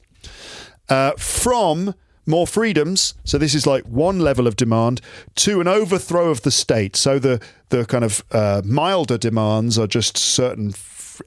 uh, 0.88 1.12
from 1.12 1.94
more 2.26 2.46
freedoms. 2.46 3.14
So 3.24 3.38
this 3.38 3.54
is 3.54 3.66
like 3.66 3.84
one 3.84 4.18
level 4.18 4.46
of 4.46 4.56
demand 4.56 5.00
to 5.36 5.60
an 5.60 5.68
overthrow 5.68 6.30
of 6.30 6.42
the 6.42 6.50
state. 6.50 6.96
So 6.96 7.18
the 7.18 7.40
the 7.68 7.84
kind 7.84 8.04
of 8.04 8.24
uh, 8.32 8.62
milder 8.64 9.18
demands 9.18 9.78
are 9.78 9.86
just 9.86 10.18
certain 10.18 10.70
f- 10.70 11.22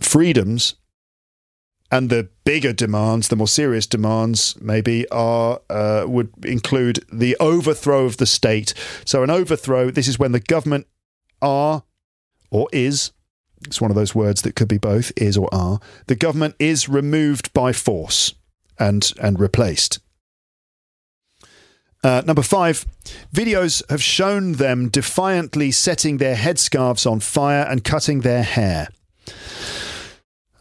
freedoms, 0.00 0.74
and 1.90 2.10
the 2.10 2.28
bigger 2.44 2.72
demands, 2.72 3.28
the 3.28 3.36
more 3.36 3.48
serious 3.48 3.86
demands, 3.86 4.56
maybe 4.60 5.08
are 5.10 5.60
uh, 5.68 6.04
would 6.06 6.32
include 6.44 7.04
the 7.12 7.36
overthrow 7.38 8.04
of 8.04 8.16
the 8.16 8.26
state. 8.26 8.74
So 9.04 9.22
an 9.22 9.30
overthrow. 9.30 9.90
This 9.90 10.08
is 10.08 10.18
when 10.18 10.32
the 10.32 10.40
government 10.40 10.86
are 11.42 11.84
or 12.50 12.68
is. 12.72 13.12
It's 13.66 13.80
one 13.80 13.90
of 13.90 13.94
those 13.94 14.14
words 14.14 14.40
that 14.42 14.54
could 14.54 14.68
be 14.68 14.78
both, 14.78 15.12
is 15.16 15.36
or 15.36 15.52
are. 15.52 15.80
The 16.06 16.16
government 16.16 16.54
is 16.58 16.88
removed 16.88 17.52
by 17.52 17.74
force 17.74 18.32
and 18.80 19.12
and 19.20 19.38
replaced. 19.38 20.00
Uh, 22.02 22.22
number 22.26 22.42
five, 22.42 22.86
videos 23.32 23.82
have 23.90 24.02
shown 24.02 24.52
them 24.52 24.88
defiantly 24.88 25.70
setting 25.70 26.16
their 26.16 26.34
headscarves 26.34 27.08
on 27.08 27.20
fire 27.20 27.66
and 27.68 27.84
cutting 27.84 28.22
their 28.22 28.42
hair. 28.42 28.88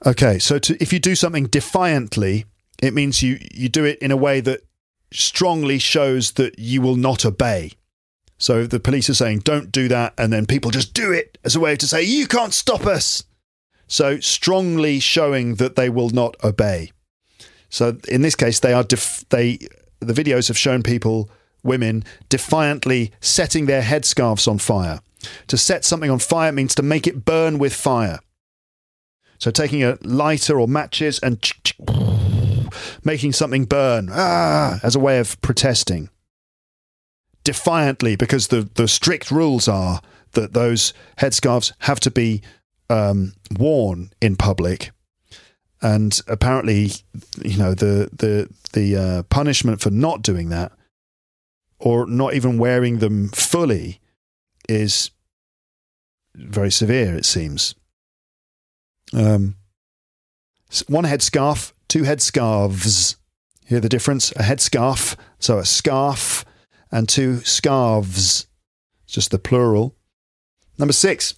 Okay, 0.06 0.38
so 0.38 0.60
to, 0.60 0.82
if 0.84 0.92
you 0.92 1.00
do 1.00 1.16
something 1.16 1.46
defiantly, 1.46 2.46
it 2.82 2.94
means 2.94 3.24
you, 3.24 3.40
you 3.54 3.70
do 3.70 3.86
it 3.86 4.00
in 4.00 4.12
a 4.12 4.18
way 4.18 4.42
that 4.42 4.62
strongly 5.12 5.80
shows 5.80 6.34
that 6.34 6.60
you 6.60 6.82
will 6.82 6.96
not 6.98 7.26
obey. 7.26 7.72
So 8.38 8.66
the 8.66 8.80
police 8.80 9.10
are 9.10 9.14
saying, 9.14 9.40
don't 9.40 9.72
do 9.72 9.88
that, 9.90 10.14
and 10.18 10.32
then 10.32 10.46
people 10.46 10.72
just 10.72 10.94
do 10.94 11.12
it 11.12 11.38
as 11.44 11.56
a 11.56 11.60
way 11.60 11.76
to 11.76 11.88
say, 11.88 12.04
you 12.04 12.28
can't 12.28 12.54
stop 12.54 12.86
us. 12.86 13.24
So 13.88 14.20
strongly 14.20 15.00
showing 15.00 15.56
that 15.56 15.76
they 15.76 15.90
will 15.90 16.10
not 16.10 16.36
obey. 16.44 16.92
So 17.70 17.98
in 18.08 18.22
this 18.22 18.36
case, 18.36 18.60
they 18.60 18.74
are 18.74 18.84
def- 18.84 19.26
they 19.30 19.60
the 20.00 20.14
videos 20.14 20.48
have 20.48 20.58
shown 20.58 20.84
people 20.84 21.30
women 21.64 22.04
defiantly 22.30 23.12
setting 23.20 23.66
their 23.66 23.82
headscarves 23.82 24.48
on 24.48 24.58
fire. 24.58 25.02
To 25.48 25.58
set 25.58 25.84
something 25.84 26.10
on 26.10 26.20
fire 26.20 26.52
means 26.52 26.74
to 26.76 26.84
make 26.84 27.06
it 27.06 27.26
burn 27.26 27.60
with 27.60 27.74
fire. 27.74 28.20
So 29.38 29.52
taking 29.52 29.84
a 29.84 29.98
lighter 30.02 30.60
or 30.60 30.68
matches 30.68 31.20
and 31.20 31.52
making 33.04 33.34
something 33.34 33.66
burn 33.66 34.10
ah, 34.12 34.80
as 34.84 34.96
a 34.96 35.00
way 35.00 35.20
of 35.20 35.40
protesting. 35.42 36.10
Defiantly, 37.44 38.16
because 38.16 38.50
the, 38.50 38.70
the 38.76 38.88
strict 38.88 39.32
rules 39.32 39.68
are 39.68 40.02
that 40.34 40.54
those 40.54 40.94
headscarves 41.18 41.72
have 41.80 42.00
to 42.02 42.12
be 42.12 42.42
um, 42.90 43.34
worn 43.58 44.12
in 44.22 44.36
public 44.36 44.92
and 45.82 46.20
apparently, 46.28 46.92
you 47.44 47.58
know, 47.58 47.74
the 47.74 48.10
the 48.12 48.50
the 48.74 48.96
uh, 48.96 49.24
punishment 49.24 49.82
for 49.82 49.90
not 49.90 50.22
doing 50.22 50.50
that 50.50 50.72
or 51.80 52.06
not 52.06 52.34
even 52.34 52.58
wearing 52.58 53.00
them 53.00 53.30
fully 53.30 54.00
is 54.68 55.12
very 56.36 56.72
severe. 56.72 57.16
It 57.16 57.26
seems. 57.26 57.76
Um, 59.14 59.56
one 60.88 61.06
headscarf, 61.06 61.74
two 61.88 62.04
headscarves. 62.04 63.16
Hear 63.66 63.80
the 63.80 63.90
difference? 63.90 64.32
A 64.32 64.44
headscarf, 64.44 65.16
so 65.40 65.58
a 65.58 65.66
scarf, 65.66 66.44
and 66.92 67.08
two 67.08 67.40
scarves. 67.42 68.48
It's 69.06 69.14
just 69.14 69.32
the 69.32 69.40
plural. 69.40 69.96
Number 70.78 70.94
six. 70.94 71.36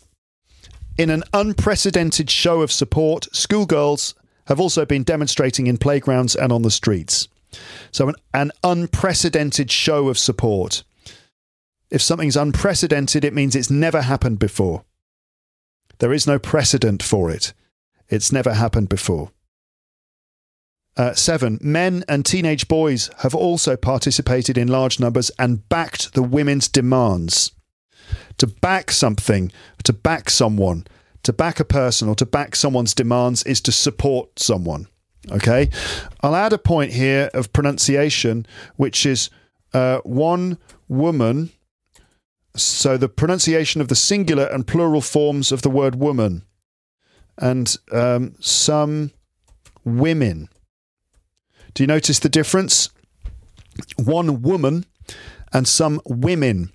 In 0.97 1.09
an 1.09 1.23
unprecedented 1.33 2.29
show 2.29 2.61
of 2.61 2.71
support, 2.71 3.27
schoolgirls 3.31 4.13
have 4.51 4.59
also 4.59 4.85
been 4.85 5.03
demonstrating 5.03 5.67
in 5.67 5.77
playgrounds 5.77 6.35
and 6.35 6.51
on 6.51 6.61
the 6.61 6.69
streets. 6.69 7.29
So, 7.89 8.09
an, 8.09 8.15
an 8.33 8.51
unprecedented 8.65 9.71
show 9.71 10.09
of 10.09 10.19
support. 10.19 10.83
If 11.89 12.01
something's 12.01 12.35
unprecedented, 12.35 13.23
it 13.23 13.33
means 13.33 13.55
it's 13.55 13.71
never 13.71 14.01
happened 14.01 14.39
before. 14.39 14.83
There 15.99 16.11
is 16.11 16.27
no 16.27 16.37
precedent 16.37 17.01
for 17.01 17.31
it. 17.31 17.53
It's 18.09 18.33
never 18.33 18.53
happened 18.53 18.89
before. 18.89 19.31
Uh, 20.97 21.13
seven, 21.13 21.57
men 21.61 22.03
and 22.09 22.25
teenage 22.25 22.67
boys 22.67 23.09
have 23.19 23.33
also 23.33 23.77
participated 23.77 24.57
in 24.57 24.67
large 24.67 24.99
numbers 24.99 25.31
and 25.39 25.69
backed 25.69 26.13
the 26.13 26.23
women's 26.23 26.67
demands. 26.67 27.53
To 28.39 28.47
back 28.47 28.91
something, 28.91 29.49
to 29.85 29.93
back 29.93 30.29
someone, 30.29 30.85
to 31.23 31.33
back 31.33 31.59
a 31.59 31.65
person 31.65 32.09
or 32.09 32.15
to 32.15 32.25
back 32.25 32.55
someone's 32.55 32.93
demands 32.93 33.43
is 33.43 33.61
to 33.61 33.71
support 33.71 34.39
someone. 34.39 34.87
Okay. 35.31 35.69
I'll 36.21 36.35
add 36.35 36.53
a 36.53 36.57
point 36.57 36.93
here 36.93 37.29
of 37.33 37.53
pronunciation, 37.53 38.45
which 38.75 39.05
is 39.05 39.29
uh, 39.73 39.99
one 39.99 40.57
woman. 40.87 41.51
So 42.55 42.97
the 42.97 43.09
pronunciation 43.09 43.81
of 43.81 43.87
the 43.87 43.95
singular 43.95 44.45
and 44.45 44.67
plural 44.67 45.01
forms 45.01 45.51
of 45.51 45.61
the 45.61 45.69
word 45.69 45.95
woman, 45.95 46.43
and 47.37 47.75
um, 47.91 48.35
some 48.39 49.11
women. 49.85 50.49
Do 51.73 51.83
you 51.83 51.87
notice 51.87 52.19
the 52.19 52.29
difference? 52.29 52.89
One 53.95 54.41
woman 54.41 54.85
and 55.53 55.67
some 55.67 56.01
women. 56.05 56.71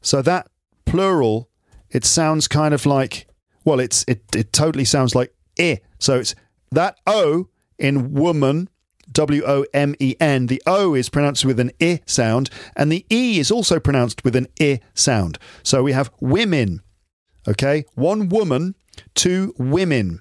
So 0.00 0.22
that 0.22 0.48
plural, 0.84 1.48
it 1.90 2.04
sounds 2.04 2.46
kind 2.46 2.72
of 2.72 2.86
like 2.86 3.26
well, 3.64 3.80
it's 3.80 4.04
it 4.08 4.22
it 4.34 4.52
totally 4.52 4.84
sounds 4.84 5.14
like 5.14 5.34
i. 5.58 5.80
So 5.98 6.18
it's 6.18 6.34
that 6.70 6.98
o 7.06 7.48
in 7.78 8.12
woman, 8.12 8.68
W 9.12 9.42
O 9.44 9.64
M 9.74 9.94
E 9.98 10.14
N. 10.20 10.46
The 10.46 10.62
o 10.66 10.94
is 10.94 11.08
pronounced 11.08 11.44
with 11.44 11.60
an 11.60 11.70
i 11.80 12.00
sound, 12.06 12.50
and 12.76 12.90
the 12.90 13.04
e 13.10 13.38
is 13.38 13.50
also 13.50 13.78
pronounced 13.78 14.24
with 14.24 14.36
an 14.36 14.46
i 14.60 14.80
sound. 14.94 15.38
So 15.62 15.82
we 15.82 15.92
have 15.92 16.10
women. 16.20 16.82
Okay, 17.48 17.84
one 17.94 18.28
woman, 18.28 18.76
two 19.14 19.52
women, 19.58 20.20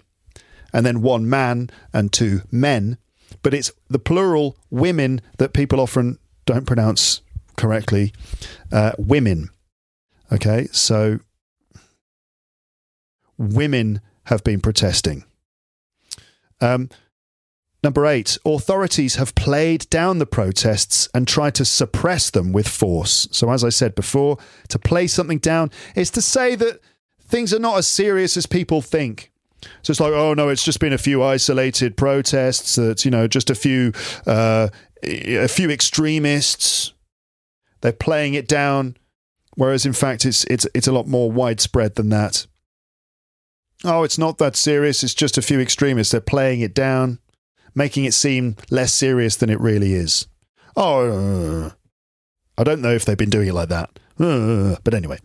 and 0.74 0.86
then 0.86 1.02
one 1.02 1.30
man 1.30 1.70
and 1.94 2.12
two 2.12 2.42
men. 2.52 2.98
But 3.44 3.54
it's 3.54 3.72
the 3.90 4.00
plural 4.00 4.58
women 4.70 5.22
that 5.38 5.54
people 5.54 5.80
often 5.80 6.18
don't 6.46 6.66
pronounce 6.66 7.22
correctly. 7.58 8.14
Uh, 8.72 8.94
women. 8.98 9.50
Okay, 10.32 10.68
so 10.72 11.20
women 13.38 14.02
have 14.26 14.44
been 14.44 14.62
protesting. 14.62 15.24
Um, 16.60 16.90
number 17.84 18.06
eight, 18.06 18.38
authorities 18.46 19.16
have 19.16 19.34
played 19.36 19.90
down 19.90 20.20
the 20.20 20.26
protests 20.26 21.10
and 21.14 21.28
tried 21.28 21.56
to 21.56 21.66
suppress 21.66 22.30
them 22.30 22.52
with 22.52 22.68
force. 22.68 23.28
So, 23.32 23.50
as 23.52 23.64
I 23.64 23.70
said 23.70 23.96
before, 23.96 24.38
to 24.70 24.80
play 24.80 25.08
something 25.08 25.40
down 25.40 25.72
is 25.96 26.12
to 26.12 26.22
say 26.22 26.56
that 26.56 26.80
things 27.22 27.54
are 27.54 27.60
not 27.60 27.78
as 27.78 27.88
serious 27.88 28.38
as 28.38 28.46
people 28.46 28.82
think. 28.82 29.32
So 29.82 29.92
it's 29.92 30.00
like, 30.00 30.14
oh 30.14 30.34
no, 30.34 30.50
it's 30.50 30.64
just 30.64 30.80
been 30.80 30.94
a 30.94 30.98
few 30.98 31.24
isolated 31.24 31.96
protests. 31.98 32.76
That 32.76 33.06
you 33.06 33.12
know 33.12 33.28
just 33.28 33.50
a 33.50 33.56
few, 33.56 33.94
uh, 34.26 34.70
a 35.04 35.48
few 35.48 35.70
extremists. 35.70 36.94
They're 37.82 37.92
playing 37.92 38.36
it 38.36 38.48
down, 38.48 38.98
whereas 39.56 39.86
in 39.86 39.94
fact 39.94 40.26
it's 40.26 40.44
it's 40.46 40.68
it's 40.74 40.88
a 40.88 40.92
lot 40.92 41.08
more 41.08 41.32
widespread 41.32 41.96
than 41.96 42.10
that. 42.10 42.48
Oh, 43.84 44.04
it's 44.04 44.18
not 44.18 44.38
that 44.38 44.56
serious. 44.56 45.04
It's 45.04 45.14
just 45.14 45.38
a 45.38 45.42
few 45.42 45.60
extremists. 45.60 46.12
They're 46.12 46.22
playing 46.22 46.62
it 46.62 46.74
down, 46.74 47.20
making 47.74 48.06
it 48.06 48.14
seem 48.14 48.56
less 48.70 48.94
serious 48.94 49.36
than 49.36 49.50
it 49.50 49.60
really 49.60 49.94
is. 49.94 50.28
Oh, 50.76 51.66
uh, 51.66 51.72
I 52.58 52.64
don't 52.64 52.82
know 52.82 52.94
if 52.94 53.06
they've 53.06 53.18
been 53.18 53.30
doing 53.30 53.48
it 53.48 53.54
like 53.54 53.70
that. 53.70 53.98
Uh, 54.20 54.76
but 54.84 54.94
anyway, 54.94 55.18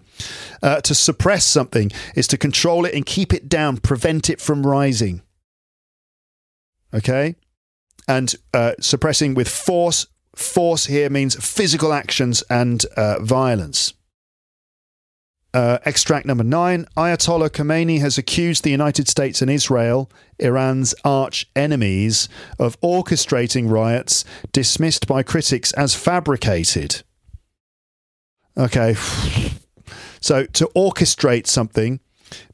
uh, 0.63 0.81
to 0.81 0.95
suppress 0.95 1.45
something 1.45 1.91
is 2.15 2.27
to 2.29 2.39
control 2.39 2.87
it 2.87 2.95
and 2.95 3.05
keep 3.05 3.35
it 3.35 3.49
down, 3.49 3.77
prevent 3.77 4.31
it 4.31 4.41
from 4.41 4.67
rising. 4.67 5.23
Okay? 6.95 7.37
and 8.09 8.35
uh, 8.55 8.73
suppressing 8.81 9.35
with 9.35 9.49
force. 9.49 10.07
Force 10.35 10.87
here 10.87 11.09
means 11.09 11.35
physical 11.35 11.93
actions 11.93 12.43
and 12.51 12.85
uh, 12.97 13.19
violence. 13.21 13.95
Uh, 15.57 15.79
extract 15.87 16.27
number 16.27 16.45
nine 16.45 16.85
Ayatollah 16.99 17.49
Khomeini 17.49 17.99
has 18.01 18.19
accused 18.19 18.63
the 18.63 18.71
United 18.71 19.09
States 19.09 19.41
and 19.41 19.51
Israel, 19.51 20.11
Iran's 20.39 20.95
arch 21.03 21.49
enemies, 21.57 22.29
of 22.59 22.79
orchestrating 22.83 23.71
riots 23.71 24.23
dismissed 24.53 25.07
by 25.07 25.23
critics 25.23 25.73
as 25.73 25.95
fabricated. 25.95 27.03
Okay. 28.59 28.97
So 30.21 30.45
to 30.45 30.71
orchestrate 30.77 31.47
something 31.47 32.01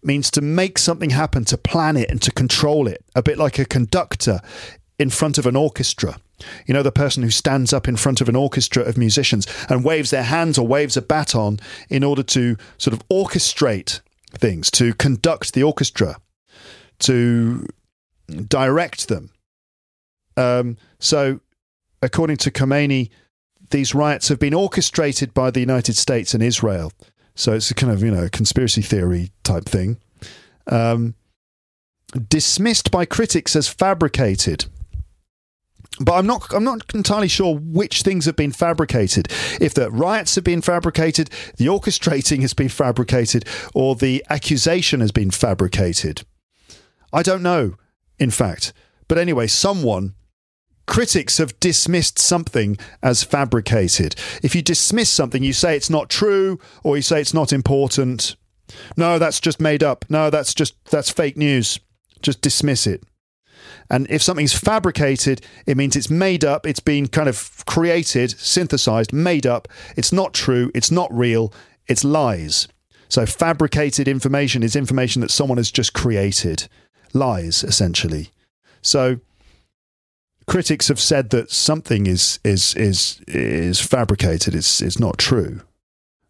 means 0.05 0.31
to 0.31 0.41
make 0.41 0.79
something 0.79 1.11
happen, 1.11 1.45
to 1.47 1.59
plan 1.59 1.97
it 1.97 2.09
and 2.09 2.23
to 2.23 2.31
control 2.31 2.87
it, 2.87 3.05
a 3.17 3.23
bit 3.23 3.37
like 3.37 3.59
a 3.59 3.65
conductor 3.65 4.41
in 4.99 5.11
front 5.11 5.39
of 5.39 5.47
an 5.47 5.57
orchestra. 5.57 6.19
You 6.67 6.75
know, 6.75 6.83
the 6.83 6.93
person 6.93 7.23
who 7.23 7.31
stands 7.31 7.73
up 7.73 7.89
in 7.89 7.97
front 7.97 8.21
of 8.21 8.29
an 8.29 8.37
orchestra 8.37 8.83
of 8.83 8.99
musicians 8.99 9.47
and 9.69 9.85
waves 9.85 10.11
their 10.11 10.25
hands 10.25 10.59
or 10.59 10.67
waves 10.67 10.97
a 10.97 11.03
baton 11.03 11.61
in 11.89 12.03
order 12.03 12.23
to 12.25 12.57
sort 12.79 12.95
of 12.95 13.07
orchestrate 13.09 14.01
things, 14.33 14.71
to 14.73 14.95
conduct 14.95 15.55
the 15.55 15.63
orchestra, 15.63 16.17
to 17.01 17.67
direct 18.49 19.09
them. 19.09 19.31
Um, 20.37 20.77
so, 20.99 21.41
according 22.01 22.39
to 22.39 22.51
Khomeini, 22.51 23.11
these 23.71 23.95
riots 23.95 24.29
have 24.29 24.39
been 24.39 24.55
orchestrated 24.55 25.35
by 25.35 25.51
the 25.51 25.61
United 25.61 25.97
States 25.97 26.35
and 26.35 26.43
Israel. 26.43 26.93
So 27.35 27.53
it's 27.55 27.71
a 27.71 27.75
kind 27.75 27.93
of, 27.93 28.03
you 28.03 28.11
know, 28.11 28.29
conspiracy 28.31 28.83
theory 28.83 29.33
type 29.43 29.65
thing. 29.65 29.99
Um, 30.67 31.15
dismissed 32.29 32.91
by 32.91 33.07
critics 33.07 33.57
as 33.57 33.69
fabricated 33.69 34.67
but 36.01 36.15
I'm 36.15 36.27
not 36.27 36.53
I'm 36.53 36.65
not 36.65 36.95
entirely 36.95 37.29
sure 37.29 37.57
which 37.57 38.03
things 38.03 38.25
have 38.27 38.37
been 38.37 38.53
fabricated. 38.53 39.29
If 39.61 39.75
the 39.75 39.91
riots 39.91 40.35
have 40.37 40.45
been 40.45 40.63
fabricated, 40.63 41.31
the 41.57 41.67
orchestrating 41.67 42.41
has 42.43 42.55
been 42.55 42.69
fabricated, 42.69 43.45
or 43.75 43.95
the 43.95 44.25
accusation 44.31 45.01
has 45.01 45.13
been 45.13 45.31
fabricated. 45.31 46.23
I 47.13 47.23
don't 47.23 47.43
know, 47.43 47.77
in 48.19 48.31
fact. 48.31 48.73
But 49.07 49.19
anyway, 49.19 49.47
someone 49.47 50.15
critics 50.87 51.39
have 51.39 51.59
dismissed 51.61 52.19
something 52.19 52.77
as 53.03 53.23
fabricated. 53.23 54.15
If 54.43 54.55
you 54.55 54.63
dismiss 54.63 55.11
something, 55.11 55.43
you 55.43 55.53
say 55.53 55.77
it's 55.77 55.91
not 55.91 56.09
true 56.09 56.59
or 56.83 56.97
you 56.97 57.03
say 57.03 57.21
it's 57.21 57.35
not 57.35 57.53
important. 57.53 58.37
No, 58.97 59.19
that's 59.19 59.41
just 59.41 59.61
made 59.61 59.83
up. 59.83 60.05
No, 60.09 60.31
that's 60.31 60.55
just 60.55 60.75
that's 60.87 61.11
fake 61.11 61.37
news. 61.37 61.79
Just 62.23 62.41
dismiss 62.41 62.87
it. 62.87 63.05
And 63.91 64.07
if 64.11 64.23
something's 64.23 64.53
fabricated, 64.53 65.41
it 65.67 65.77
means 65.77 65.97
it's 65.97 66.11
made 66.11 66.45
up, 66.45 66.67
it's 66.67 66.81
been 66.81 67.09
kind 67.09 67.29
of 67.29 67.65
created, 67.67 68.39
synthesized, 68.39 69.13
made 69.13 69.47
up. 69.47 69.69
It's 69.97 70.13
not 70.13 70.33
true, 70.33 70.71
it's 70.75 70.91
not 70.91 71.13
real, 71.13 71.53
it's 71.87 72.05
lies. 72.05 72.69
So 73.09 73.27
fabricated 73.27 74.09
information 74.09 74.63
is 74.63 74.75
information 74.75 75.21
that 75.21 75.31
someone 75.31 75.59
has 75.59 75.71
just 75.71 75.93
created. 75.93 76.69
Lies, 77.13 77.63
essentially. 77.63 78.31
So 78.81 79.21
critics 80.47 80.89
have 80.89 81.01
said 81.01 81.31
that 81.31 81.51
something 81.51 82.07
is 82.07 82.41
is 82.43 82.75
is 82.75 83.21
is 83.29 83.81
fabricated. 83.81 84.55
It's 84.55 84.81
it's 84.81 84.99
not 84.99 85.19
true. 85.19 85.61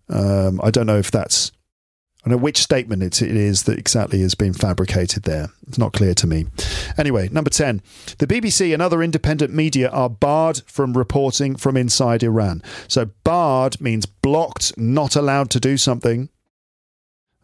Um, 0.09 0.61
I 0.63 0.71
don't 0.71 0.87
know 0.87 0.99
if 0.99 1.11
that's 1.11 1.53
I 2.25 2.31
know 2.31 2.37
which 2.37 2.59
statement 2.59 3.03
it, 3.03 3.21
it 3.21 3.35
is 3.35 3.65
that 3.65 3.79
exactly 3.79 4.21
has 4.21 4.37
been 4.37 4.53
fabricated 4.53 5.25
there. 5.25 5.49
It's 5.67 5.79
not 5.79 5.93
clear 5.93 6.15
to 6.15 6.27
me. 6.27 6.47
Anyway, 6.97 7.29
number 7.31 7.51
10. 7.51 7.83
The 8.19 8.29
BBC 8.29 8.73
and 8.73 8.81
other 8.81 9.03
independent 9.03 9.53
media 9.53 9.89
are 9.91 10.09
barred 10.09 10.63
from 10.67 10.97
reporting 10.97 11.57
from 11.57 11.77
inside 11.77 12.23
Iran. 12.23 12.63
So, 12.87 13.07
barred 13.25 13.81
means 13.81 14.07
blocked, 14.07 14.79
not 14.79 15.17
allowed 15.17 15.51
to 15.51 15.61
do 15.61 15.77
something. 15.77 16.29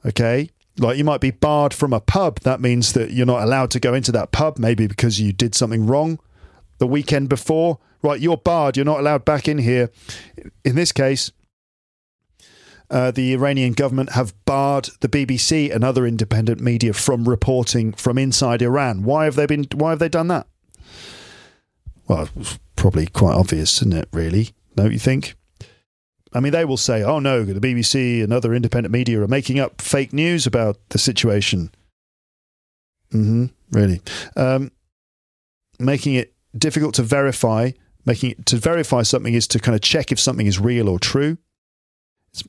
Okay? 0.06 0.50
Like 0.78 0.96
you 0.96 1.04
might 1.04 1.20
be 1.20 1.32
barred 1.32 1.74
from 1.74 1.92
a 1.92 2.00
pub. 2.00 2.40
That 2.40 2.60
means 2.60 2.92
that 2.92 3.10
you're 3.10 3.26
not 3.26 3.42
allowed 3.42 3.72
to 3.72 3.80
go 3.80 3.94
into 3.94 4.12
that 4.12 4.30
pub, 4.30 4.58
maybe 4.58 4.86
because 4.86 5.20
you 5.20 5.32
did 5.32 5.56
something 5.56 5.86
wrong 5.86 6.20
the 6.78 6.86
weekend 6.86 7.28
before. 7.28 7.78
Right, 8.00 8.20
you're 8.20 8.36
barred. 8.36 8.76
You're 8.76 8.86
not 8.86 9.00
allowed 9.00 9.24
back 9.24 9.48
in 9.48 9.58
here. 9.58 9.90
In 10.64 10.76
this 10.76 10.92
case, 10.92 11.32
uh, 12.90 13.10
the 13.10 13.34
Iranian 13.34 13.72
government 13.72 14.12
have 14.12 14.34
barred 14.44 14.88
the 15.00 15.08
BBC 15.08 15.74
and 15.74 15.84
other 15.84 16.06
independent 16.06 16.60
media 16.60 16.92
from 16.92 17.28
reporting 17.28 17.92
from 17.92 18.16
inside 18.16 18.62
Iran. 18.62 19.02
Why 19.02 19.24
have 19.24 19.34
they 19.34 19.46
been? 19.46 19.66
Why 19.74 19.90
have 19.90 19.98
they 19.98 20.08
done 20.08 20.28
that? 20.28 20.46
Well, 22.06 22.28
probably 22.76 23.06
quite 23.06 23.34
obvious, 23.34 23.82
isn't 23.82 23.92
it? 23.92 24.08
Really, 24.12 24.50
don't 24.74 24.92
you 24.92 24.98
think? 24.98 25.34
I 26.32 26.40
mean, 26.40 26.52
they 26.52 26.64
will 26.64 26.78
say, 26.78 27.02
"Oh 27.02 27.18
no, 27.18 27.44
the 27.44 27.60
BBC 27.60 28.22
and 28.22 28.32
other 28.32 28.54
independent 28.54 28.92
media 28.92 29.20
are 29.20 29.28
making 29.28 29.58
up 29.58 29.82
fake 29.82 30.12
news 30.12 30.46
about 30.46 30.78
the 30.88 30.98
situation." 30.98 31.70
Hmm. 33.12 33.46
Really, 33.70 34.00
um, 34.36 34.70
making 35.78 36.14
it 36.14 36.34
difficult 36.56 36.94
to 36.94 37.02
verify. 37.02 37.72
Making 38.06 38.30
it 38.30 38.46
to 38.46 38.56
verify 38.56 39.02
something 39.02 39.34
is 39.34 39.46
to 39.48 39.58
kind 39.58 39.74
of 39.74 39.82
check 39.82 40.10
if 40.10 40.18
something 40.18 40.46
is 40.46 40.58
real 40.58 40.88
or 40.88 40.98
true. 40.98 41.36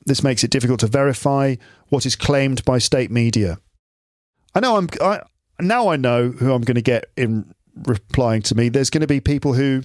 This 0.05 0.23
makes 0.23 0.43
it 0.43 0.51
difficult 0.51 0.79
to 0.81 0.87
verify 0.87 1.55
what 1.89 2.05
is 2.05 2.15
claimed 2.15 2.63
by 2.65 2.77
state 2.77 3.11
media. 3.11 3.59
I 4.55 4.59
know 4.59 4.77
I'm 4.77 4.89
I, 5.01 5.21
now 5.59 5.89
I 5.89 5.95
know 5.95 6.29
who 6.29 6.53
I'm 6.53 6.61
going 6.61 6.75
to 6.75 6.81
get 6.81 7.05
in 7.15 7.53
replying 7.75 8.41
to 8.43 8.55
me. 8.55 8.69
There's 8.69 8.89
going 8.89 9.01
to 9.01 9.07
be 9.07 9.19
people 9.19 9.53
who 9.53 9.83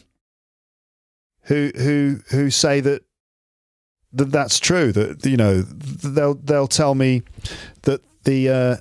who 1.42 1.70
who 1.76 2.20
who 2.30 2.50
say 2.50 2.80
that 2.80 3.02
that 4.12 4.30
that's 4.30 4.58
true. 4.60 4.92
That 4.92 5.24
you 5.26 5.36
know 5.36 5.62
they'll 5.62 6.34
they'll 6.34 6.68
tell 6.68 6.94
me 6.94 7.22
that 7.82 8.00
the 8.24 8.48
uh, 8.48 8.76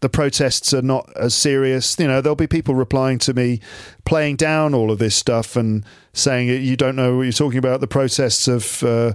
the 0.00 0.08
protests 0.08 0.74
are 0.74 0.82
not 0.82 1.10
as 1.16 1.34
serious. 1.34 1.98
You 1.98 2.08
know, 2.08 2.20
there'll 2.20 2.36
be 2.36 2.46
people 2.46 2.74
replying 2.74 3.18
to 3.20 3.34
me, 3.34 3.60
playing 4.04 4.36
down 4.36 4.74
all 4.74 4.90
of 4.90 4.98
this 4.98 5.14
stuff 5.14 5.56
and 5.56 5.84
saying 6.12 6.48
you 6.48 6.76
don't 6.76 6.96
know 6.96 7.16
what 7.16 7.22
you're 7.22 7.32
talking 7.32 7.58
about. 7.58 7.80
The 7.80 7.86
protests 7.86 8.48
of 8.48 8.82
uh, 8.82 9.12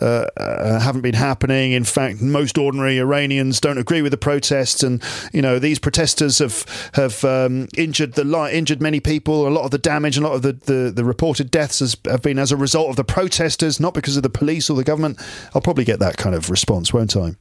uh, 0.00 0.26
uh, 0.36 0.80
haven't 0.80 1.02
been 1.02 1.14
happening. 1.14 1.72
In 1.72 1.84
fact, 1.84 2.20
most 2.20 2.58
ordinary 2.58 2.98
Iranians 2.98 3.60
don't 3.60 3.78
agree 3.78 4.02
with 4.02 4.10
the 4.10 4.18
protests, 4.18 4.82
and 4.82 5.02
you 5.32 5.40
know 5.40 5.58
these 5.58 5.78
protesters 5.78 6.38
have 6.38 6.90
have 6.94 7.24
um, 7.24 7.68
injured 7.76 8.14
the 8.14 8.50
injured 8.52 8.82
many 8.82 9.00
people. 9.00 9.46
A 9.46 9.50
lot 9.50 9.64
of 9.64 9.70
the 9.70 9.78
damage, 9.78 10.18
a 10.18 10.20
lot 10.20 10.32
of 10.32 10.42
the, 10.42 10.52
the, 10.52 10.90
the 10.90 11.04
reported 11.04 11.50
deaths 11.50 11.78
has, 11.78 11.96
have 12.06 12.22
been 12.22 12.38
as 12.38 12.50
a 12.50 12.56
result 12.56 12.90
of 12.90 12.96
the 12.96 13.04
protesters, 13.04 13.78
not 13.78 13.94
because 13.94 14.16
of 14.16 14.22
the 14.22 14.30
police 14.30 14.68
or 14.68 14.76
the 14.76 14.84
government. 14.84 15.20
I'll 15.54 15.62
probably 15.62 15.84
get 15.84 16.00
that 16.00 16.16
kind 16.16 16.34
of 16.34 16.50
response, 16.50 16.92
won't 16.92 17.16
I? 17.16 17.34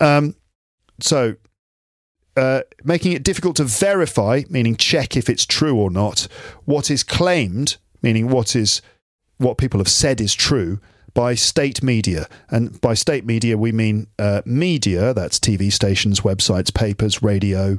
Um, 0.00 0.36
so. 1.00 1.36
Uh, 2.36 2.62
making 2.82 3.12
it 3.12 3.22
difficult 3.22 3.54
to 3.54 3.62
verify, 3.62 4.42
meaning 4.50 4.74
check 4.74 5.16
if 5.16 5.30
it's 5.30 5.46
true 5.46 5.76
or 5.76 5.88
not, 5.88 6.26
what 6.64 6.90
is 6.90 7.04
claimed, 7.04 7.76
meaning 8.02 8.28
what 8.28 8.56
is 8.56 8.82
what 9.38 9.56
people 9.56 9.78
have 9.78 9.88
said 9.88 10.20
is 10.20 10.34
true, 10.34 10.80
by 11.14 11.34
state 11.34 11.82
media. 11.82 12.26
And 12.50 12.80
by 12.80 12.94
state 12.94 13.24
media, 13.24 13.56
we 13.56 13.72
mean 13.72 14.08
uh, 14.18 14.42
media, 14.44 15.14
that's 15.14 15.38
TV 15.38 15.72
stations, 15.72 16.20
websites, 16.20 16.74
papers, 16.74 17.22
radio, 17.22 17.78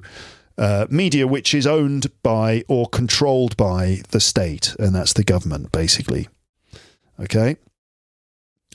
uh, 0.58 0.88
media 0.90 1.28
which 1.28 1.54
is 1.54 1.68
owned 1.68 2.08
by 2.24 2.64
or 2.68 2.88
controlled 2.88 3.58
by 3.58 4.02
the 4.12 4.22
state, 4.22 4.74
and 4.80 4.96
that's 4.96 5.14
the 5.14 5.24
government, 5.24 5.72
basically. 5.72 6.30
Okay. 7.20 7.58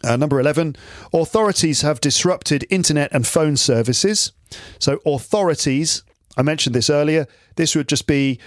Uh, 0.02 0.16
number 0.16 0.40
11, 0.40 0.76
authorities 1.12 1.82
have 1.82 2.00
disrupted 2.00 2.66
internet 2.70 3.10
and 3.12 3.26
phone 3.26 3.56
services. 3.56 4.32
So, 4.78 5.00
authorities, 5.04 6.02
I 6.36 6.42
mentioned 6.42 6.74
this 6.74 6.88
earlier, 6.88 7.26
this 7.56 7.74
would 7.76 7.88
just 7.88 8.06
be 8.06 8.38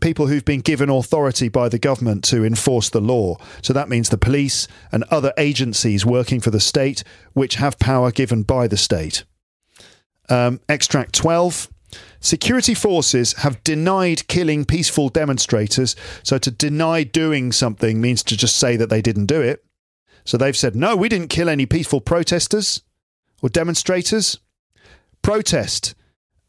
people 0.00 0.26
who've 0.26 0.44
been 0.44 0.60
given 0.60 0.88
authority 0.88 1.48
by 1.48 1.68
the 1.68 1.78
government 1.78 2.24
to 2.24 2.44
enforce 2.44 2.88
the 2.88 3.00
law. 3.00 3.36
So 3.62 3.72
that 3.72 3.88
means 3.88 4.08
the 4.08 4.18
police 4.18 4.66
and 4.90 5.04
other 5.04 5.32
agencies 5.36 6.06
working 6.06 6.40
for 6.40 6.50
the 6.50 6.60
state 6.60 7.04
which 7.34 7.56
have 7.56 7.78
power 7.78 8.10
given 8.10 8.42
by 8.42 8.68
the 8.68 8.76
state. 8.76 9.24
Um, 10.28 10.60
extract 10.68 11.14
12. 11.14 11.68
Security 12.20 12.72
forces 12.72 13.34
have 13.34 13.62
denied 13.64 14.26
killing 14.28 14.64
peaceful 14.64 15.08
demonstrators. 15.10 15.94
So 16.22 16.38
to 16.38 16.50
deny 16.50 17.02
doing 17.02 17.52
something 17.52 18.00
means 18.00 18.22
to 18.24 18.36
just 18.36 18.56
say 18.56 18.76
that 18.76 18.88
they 18.88 19.02
didn't 19.02 19.26
do 19.26 19.40
it. 19.42 19.64
So 20.24 20.38
they've 20.38 20.56
said, 20.56 20.76
no, 20.76 20.96
we 20.96 21.08
didn't 21.08 21.28
kill 21.28 21.48
any 21.48 21.66
peaceful 21.66 22.00
protesters 22.00 22.82
or 23.42 23.48
demonstrators. 23.48 24.38
Protest. 25.20 25.94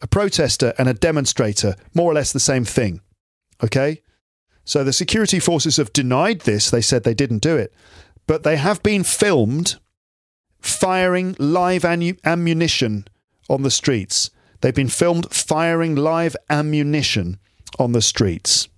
A 0.01 0.07
protester 0.07 0.73
and 0.77 0.87
a 0.87 0.93
demonstrator, 0.93 1.75
more 1.93 2.11
or 2.11 2.13
less 2.13 2.31
the 2.31 2.39
same 2.39 2.65
thing. 2.65 3.01
Okay? 3.61 4.01
So 4.65 4.83
the 4.83 4.93
security 4.93 5.39
forces 5.39 5.77
have 5.77 5.91
denied 5.91 6.41
this. 6.41 6.69
They 6.69 6.81
said 6.81 7.03
they 7.03 7.13
didn't 7.13 7.39
do 7.39 7.57
it. 7.57 7.73
But 8.27 8.43
they 8.43 8.55
have 8.55 8.81
been 8.81 9.03
filmed 9.03 9.75
firing 10.59 11.35
live 11.39 11.83
ammunition 11.83 13.07
on 13.49 13.63
the 13.63 13.71
streets. 13.71 14.31
They've 14.61 14.73
been 14.73 14.87
filmed 14.87 15.29
firing 15.33 15.95
live 15.95 16.37
ammunition 16.49 17.37
on 17.77 17.91
the 17.91 18.01
streets. 18.01 18.69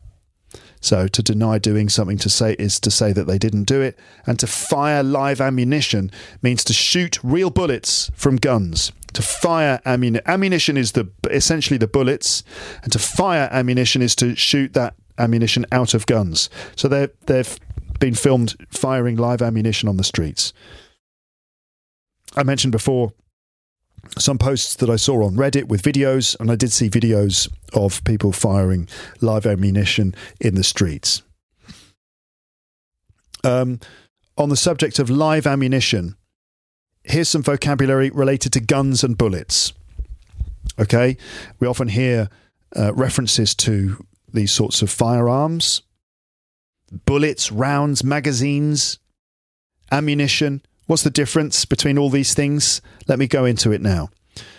So 0.81 1.07
to 1.07 1.23
deny 1.23 1.59
doing 1.59 1.89
something 1.89 2.17
to 2.19 2.29
say 2.29 2.55
is 2.57 2.79
to 2.79 2.91
say 2.91 3.11
that 3.13 3.25
they 3.25 3.37
didn't 3.37 3.63
do 3.63 3.81
it, 3.81 3.97
and 4.25 4.39
to 4.39 4.47
fire 4.47 5.03
live 5.03 5.41
ammunition 5.41 6.11
means 6.41 6.63
to 6.65 6.73
shoot 6.73 7.23
real 7.23 7.49
bullets 7.49 8.11
from 8.15 8.35
guns. 8.37 8.91
To 9.15 9.21
fire 9.21 9.79
ammunition, 9.85 10.27
ammunition 10.27 10.75
is 10.75 10.91
the 10.91 11.09
essentially 11.31 11.77
the 11.77 11.87
bullets, 11.87 12.43
and 12.83 12.91
to 12.91 12.99
fire 12.99 13.47
ammunition 13.49 14.01
is 14.01 14.13
to 14.17 14.35
shoot 14.35 14.73
that 14.73 14.93
ammunition 15.17 15.65
out 15.71 15.93
of 15.93 16.05
guns. 16.05 16.49
So 16.75 16.89
they 16.89 17.07
they've 17.25 17.57
been 17.97 18.13
filmed 18.13 18.55
firing 18.69 19.15
live 19.15 19.41
ammunition 19.41 19.87
on 19.87 19.95
the 19.95 20.03
streets. 20.03 20.51
I 22.35 22.43
mentioned 22.43 22.73
before 22.73 23.13
some 24.17 24.37
posts 24.37 24.75
that 24.75 24.89
I 24.89 24.97
saw 24.97 25.25
on 25.25 25.37
Reddit 25.37 25.69
with 25.69 25.81
videos, 25.81 26.37
and 26.41 26.51
I 26.51 26.55
did 26.55 26.73
see 26.73 26.89
videos 26.89 27.49
of 27.71 28.03
people 28.03 28.33
firing 28.33 28.89
live 29.21 29.45
ammunition 29.45 30.13
in 30.41 30.55
the 30.55 30.63
streets. 30.63 31.21
Um, 33.45 33.79
on 34.37 34.49
the 34.49 34.57
subject 34.57 34.99
of 34.99 35.09
live 35.09 35.47
ammunition, 35.47 36.17
here's 37.05 37.29
some 37.29 37.43
vocabulary 37.43 38.09
related 38.09 38.53
to 38.53 38.59
guns 38.59 39.03
and 39.03 39.17
bullets. 39.17 39.73
Okay, 40.79 41.17
we 41.59 41.67
often 41.67 41.87
hear 41.87 42.29
uh, 42.75 42.93
references 42.93 43.55
to 43.55 44.05
these 44.33 44.51
sorts 44.51 44.81
of 44.81 44.89
firearms 44.89 45.81
bullets, 47.05 47.51
rounds, 47.51 48.03
magazines, 48.03 48.99
ammunition. 49.91 50.61
What's 50.85 51.03
the 51.03 51.09
difference 51.09 51.65
between 51.65 51.97
all 51.97 52.09
these 52.09 52.33
things? 52.33 52.81
Let 53.07 53.17
me 53.19 53.27
go 53.27 53.43
into 53.43 53.71
it 53.71 53.81
now. 53.81 54.09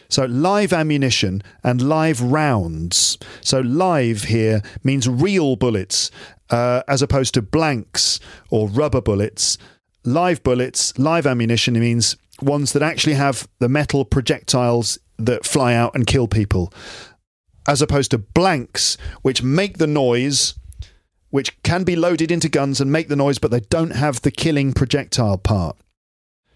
So, 0.09 0.25
live 0.25 0.73
ammunition 0.73 1.43
and 1.65 1.83
live 1.83 2.21
rounds. 2.21 3.19
So, 3.41 3.61
live 3.61 4.25
here 4.25 4.63
means 4.85 5.09
real 5.09 5.57
bullets 5.57 6.11
uh, 6.51 6.83
as 6.89 7.03
opposed 7.03 7.35
to 7.35 7.43
blanks 7.43 8.21
or 8.51 8.69
rubber 8.69 9.01
bullets. 9.01 9.59
Live 10.05 10.43
bullets, 10.43 10.97
live 10.99 11.27
ammunition 11.27 11.75
means 11.75 12.17
ones 12.41 12.73
that 12.73 12.83
actually 12.83 13.15
have 13.15 13.49
the 13.59 13.69
metal 13.69 14.05
projectiles 14.05 14.99
that 15.19 15.45
fly 15.45 15.75
out 15.75 15.95
and 15.95 16.07
kill 16.07 16.29
people, 16.29 16.73
as 17.67 17.83
opposed 17.83 18.11
to 18.11 18.19
blanks, 18.19 18.97
which 19.23 19.43
make 19.43 19.79
the 19.79 19.87
noise, 19.87 20.55
which 21.31 21.61
can 21.63 21.85
be 21.85 21.97
loaded 21.97 22.31
into 22.31 22.49
guns 22.49 22.81
and 22.81 22.93
make 22.93 23.09
the 23.09 23.17
noise, 23.17 23.39
but 23.39 23.51
they 23.51 23.61
don't 23.61 23.97
have 23.97 24.23
the 24.23 24.31
killing 24.31 24.73
projectile 24.73 25.39
part. 25.39 25.77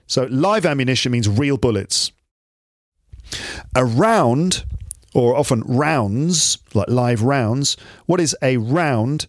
So 0.06 0.24
live 0.30 0.66
ammunition 0.66 1.12
means 1.12 1.28
real 1.28 1.56
bullets. 1.56 2.12
A 3.74 3.84
round, 3.84 4.64
or 5.14 5.36
often 5.36 5.62
rounds, 5.62 6.58
like 6.74 6.88
live 6.88 7.22
rounds, 7.22 7.76
what 8.06 8.20
is 8.20 8.36
a 8.42 8.56
round? 8.56 9.26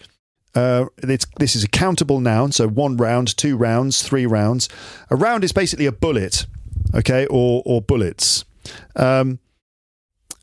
Uh, 0.54 0.86
this 0.97 1.56
is 1.56 1.64
a 1.64 1.70
countable 1.70 2.20
noun, 2.20 2.52
so 2.52 2.68
one 2.68 2.97
round, 2.97 3.36
two 3.38 3.56
rounds, 3.56 4.04
three 4.04 4.26
rounds. 4.26 4.68
A 5.10 5.16
round 5.16 5.43
is 5.43 5.52
basically 5.52 5.86
a 5.86 5.91
bullet, 5.91 6.45
okay, 6.93 7.26
or 7.28 7.64
or 7.66 7.82
bullets. 7.82 8.43
Um, 8.95 9.39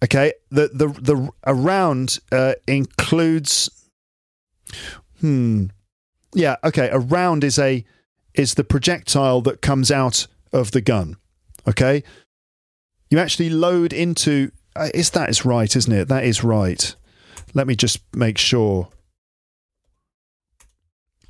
okay, 0.02 0.32
the 0.50 0.68
the 0.72 0.88
the 0.88 1.30
a 1.44 1.54
round 1.54 2.18
uh, 2.32 2.54
includes. 2.66 3.70
Hmm. 5.20 5.66
Yeah. 6.34 6.56
Okay. 6.64 6.88
A 6.88 6.98
round 6.98 7.44
is 7.44 7.58
a 7.58 7.84
is 8.34 8.54
the 8.54 8.64
projectile 8.64 9.40
that 9.42 9.60
comes 9.60 9.90
out 9.90 10.26
of 10.52 10.70
the 10.70 10.80
gun. 10.80 11.16
Okay? 11.66 12.02
You 13.10 13.18
actually 13.18 13.50
load 13.50 13.92
into. 13.92 14.52
Uh, 14.76 14.90
is 14.94 15.10
that 15.10 15.28
is 15.28 15.44
right, 15.44 15.74
isn't 15.74 15.92
it? 15.92 16.08
That 16.08 16.24
is 16.24 16.44
right. 16.44 16.94
Let 17.54 17.66
me 17.66 17.74
just 17.74 18.00
make 18.14 18.38
sure. 18.38 18.88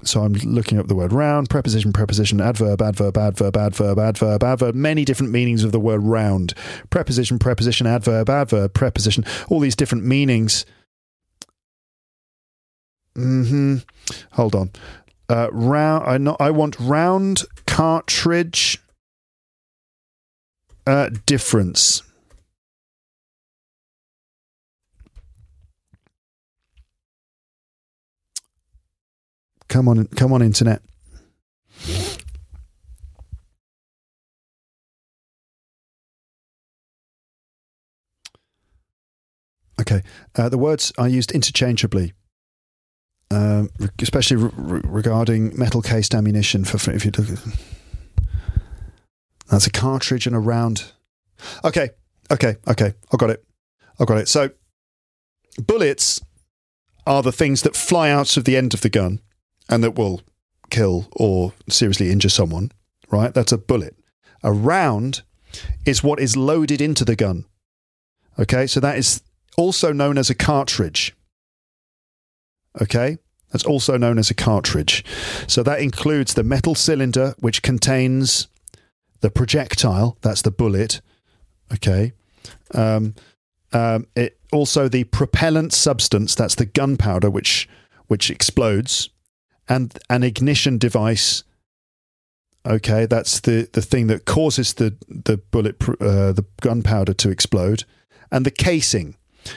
So 0.05 0.23
I'm 0.23 0.33
looking 0.33 0.79
up 0.79 0.87
the 0.87 0.95
word 0.95 1.13
round, 1.13 1.51
preposition, 1.51 1.93
preposition, 1.93 2.41
adverb, 2.41 2.81
adverb, 2.81 3.19
adverb, 3.19 3.57
adverb, 3.57 3.99
adverb, 3.99 4.45
adverb, 4.45 4.75
many 4.75 5.05
different 5.05 5.33
meanings 5.33 5.65
of 5.65 5.73
the 5.73 5.81
word 5.81 6.03
round. 6.03 6.55
Preposition, 6.91 7.39
preposition, 7.39 7.87
adverb, 7.87 8.31
adverb, 8.31 8.75
preposition, 8.75 9.25
all 9.49 9.59
these 9.59 9.77
different 9.77 10.05
meanings. 10.05 10.65
Mm-hmm. 13.17 13.79
Hold 14.33 14.55
on 14.55 14.71
uh, 15.29 15.49
round. 15.53 16.05
I 16.07 16.19
not. 16.19 16.41
I 16.41 16.51
want 16.51 16.79
round 16.81 17.45
cartridge 17.67 18.79
uh, 20.87 21.11
difference. 21.27 22.03
Come 29.69 29.89
on, 29.89 30.07
come 30.09 30.33
on, 30.33 30.43
internet. 30.43 30.83
Okay, 39.81 40.03
uh, 40.37 40.49
the 40.49 40.59
words 40.59 40.93
are 40.99 41.09
used 41.09 41.31
interchangeably 41.31 42.13
um, 43.31 43.71
especially 44.01 44.37
re- 44.37 44.81
regarding 44.85 45.57
metal 45.59 45.83
cased 45.83 46.15
ammunition. 46.15 46.65
For, 46.65 46.79
for 46.79 46.93
if 46.93 47.05
you 47.05 47.11
look, 47.17 47.29
that's 49.51 49.67
a 49.67 49.71
cartridge 49.71 50.27
and 50.27 50.35
a 50.35 50.39
round. 50.39 50.93
Okay, 51.65 51.91
okay, 52.31 52.57
okay. 52.67 52.95
I 53.13 53.17
got 53.17 53.31
it. 53.31 53.45
I 54.01 54.05
got 54.05 54.19
it. 54.19 54.29
So 54.29 54.51
bullets 55.59 56.21
are 57.07 57.23
the 57.23 57.33
things 57.33 57.63
that 57.63 57.77
fly 57.77 58.11
out 58.11 58.37
of 58.37 58.45
the 58.45 58.57
end 58.57 58.75
of 58.75 58.81
the 58.81 58.91
gun 58.91 59.21
and 59.69 59.83
that 59.85 59.97
will 59.97 60.23
kill 60.71 61.09
or 61.13 61.53
seriously 61.69 62.11
injure 62.11 62.29
someone. 62.29 62.73
Right? 63.11 63.33
That's 63.33 63.53
a 63.53 63.59
bullet. 63.59 63.97
A 64.43 64.53
round 64.53 65.23
is 65.87 66.03
what 66.03 66.21
is 66.21 66.37
loaded 66.37 66.81
into 66.81 67.05
the 67.05 67.17
gun. 67.17 67.47
Okay, 68.39 68.67
so 68.67 68.81
that 68.81 68.99
is 68.99 69.23
also 69.57 69.93
known 69.93 70.19
as 70.19 70.31
a 70.31 70.35
cartridge. 70.35 71.17
Okay? 72.81 73.19
That's 73.51 73.65
also 73.65 73.97
known 73.97 74.19
as 74.19 74.31
a 74.31 74.35
cartridge. 74.35 75.05
So 75.47 75.63
that 75.63 75.81
includes 75.81 76.35
the 76.35 76.45
metal 76.45 76.75
cylinder, 76.75 77.35
which 77.39 77.63
contains 77.63 78.49
the 79.21 79.31
projectile, 79.31 80.17
that's 80.21 80.43
the 80.43 80.51
bullet. 80.51 81.01
Okay. 81.73 82.13
Um, 82.75 83.15
um, 83.73 84.07
it 84.15 84.39
also 84.53 84.89
the 84.89 85.05
propellant 85.05 85.73
substance, 85.73 86.35
that's 86.35 86.55
the 86.55 86.67
gunpowder, 86.67 87.31
which 87.31 87.69
which 88.07 88.31
explodes, 88.31 89.11
and 89.69 89.99
an 90.09 90.23
ignition 90.23 90.79
device. 90.79 91.45
Okay, 92.67 93.07
that's 93.07 93.41
the, 93.41 93.69
the 93.73 93.83
thing 93.83 94.09
that 94.09 94.25
causes 94.25 94.75
the 94.75 94.97
the 95.09 95.37
bullet 95.37 95.77
uh, 96.01 96.33
the 96.33 96.45
gunpowder 96.61 97.15
to 97.15 97.31
explode, 97.31 97.85
and 98.31 98.45
the 98.45 98.51
casing. 98.51 99.17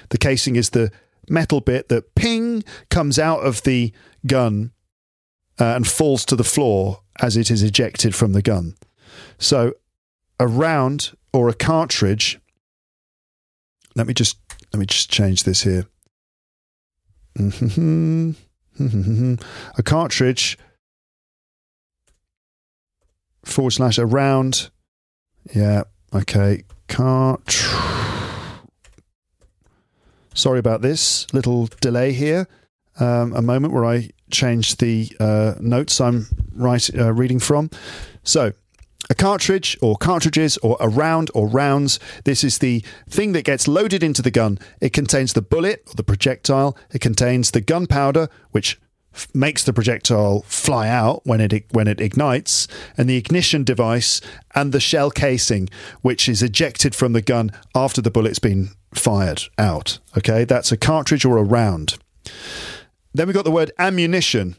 The 0.10 0.18
casing 0.18 0.56
is 0.56 0.70
the 0.70 0.92
metal 1.28 1.62
bit 1.62 1.90
that 1.90 2.16
ping 2.16 2.64
comes 2.90 3.20
out 3.20 3.40
of 3.40 3.64
the 3.64 3.94
gun 4.26 4.72
uh, 5.60 5.76
and 5.76 5.88
falls 5.88 6.26
to 6.26 6.36
the 6.36 6.44
floor 6.44 7.02
as 7.22 7.38
it 7.38 7.52
is 7.52 7.64
ejected 7.64 8.16
from 8.16 8.34
the 8.34 8.42
gun. 8.42 8.76
So 9.38 9.74
a 10.40 10.48
round 10.48 11.12
or 11.34 11.50
a 11.50 11.54
cartridge. 11.54 12.40
Let 13.96 14.08
me 14.08 14.14
just 14.14 14.38
let 14.74 14.80
me 14.80 14.86
just 14.86 15.10
change 15.10 15.44
this 15.44 15.64
here. 15.64 15.86
A 19.78 19.84
cartridge 19.84 20.58
forward 23.44 23.72
slash 23.72 23.98
a 23.98 24.06
round. 24.06 24.70
Yeah. 25.54 25.84
Okay. 26.14 26.64
Cart. 26.88 27.66
Sorry 30.34 30.60
about 30.60 30.82
this 30.82 31.32
little 31.34 31.68
delay 31.82 32.14
here. 32.14 32.48
Um, 33.00 33.34
a 33.34 33.42
moment 33.42 33.74
where 33.74 33.86
I 33.86 34.10
change 34.32 34.78
the 34.78 35.12
uh, 35.20 35.56
notes 35.60 36.00
I'm 36.00 36.28
right, 36.54 36.90
uh, 36.96 37.14
reading 37.14 37.40
from. 37.40 37.70
So, 38.24 38.54
a 39.12 39.14
cartridge 39.14 39.78
or 39.82 39.98
cartridges 39.98 40.58
or 40.60 40.78
a 40.80 40.88
round 40.88 41.30
or 41.34 41.46
rounds. 41.46 42.00
This 42.24 42.46
is 42.46 42.60
the 42.60 42.82
thing 43.10 43.34
that 43.34 43.44
gets 43.44 43.68
loaded 43.68 44.04
into 44.04 44.22
the 44.22 44.32
gun. 44.32 44.58
It 44.80 44.94
contains 44.94 45.34
the 45.34 45.42
bullet 45.42 45.84
or 45.88 45.96
the 45.96 46.04
projectile. 46.04 46.78
It 46.94 47.02
contains 47.02 47.52
the 47.52 47.60
gunpowder, 47.60 48.30
which 48.52 48.80
f- 49.14 49.28
makes 49.34 49.66
the 49.66 49.74
projectile 49.74 50.44
fly 50.44 50.88
out 50.88 51.26
when 51.26 51.42
it 51.42 51.66
when 51.72 51.90
it 51.90 52.00
ignites, 52.00 52.70
and 52.98 53.10
the 53.10 53.18
ignition 53.18 53.66
device 53.66 54.22
and 54.56 54.72
the 54.72 54.80
shell 54.80 55.12
casing, 55.12 55.70
which 56.02 56.30
is 56.30 56.42
ejected 56.42 56.96
from 56.96 57.12
the 57.12 57.22
gun 57.22 57.52
after 57.76 58.02
the 58.02 58.12
bullet's 58.12 58.40
been 58.40 58.70
fired 58.94 59.42
out. 59.58 60.00
Okay, 60.18 60.46
that's 60.46 60.72
a 60.72 60.78
cartridge 60.78 61.26
or 61.26 61.38
a 61.38 61.44
round. 61.44 61.98
Then 63.14 63.28
we've 63.28 63.36
got 63.36 63.44
the 63.44 63.52
word 63.52 63.74
ammunition. 63.78 64.56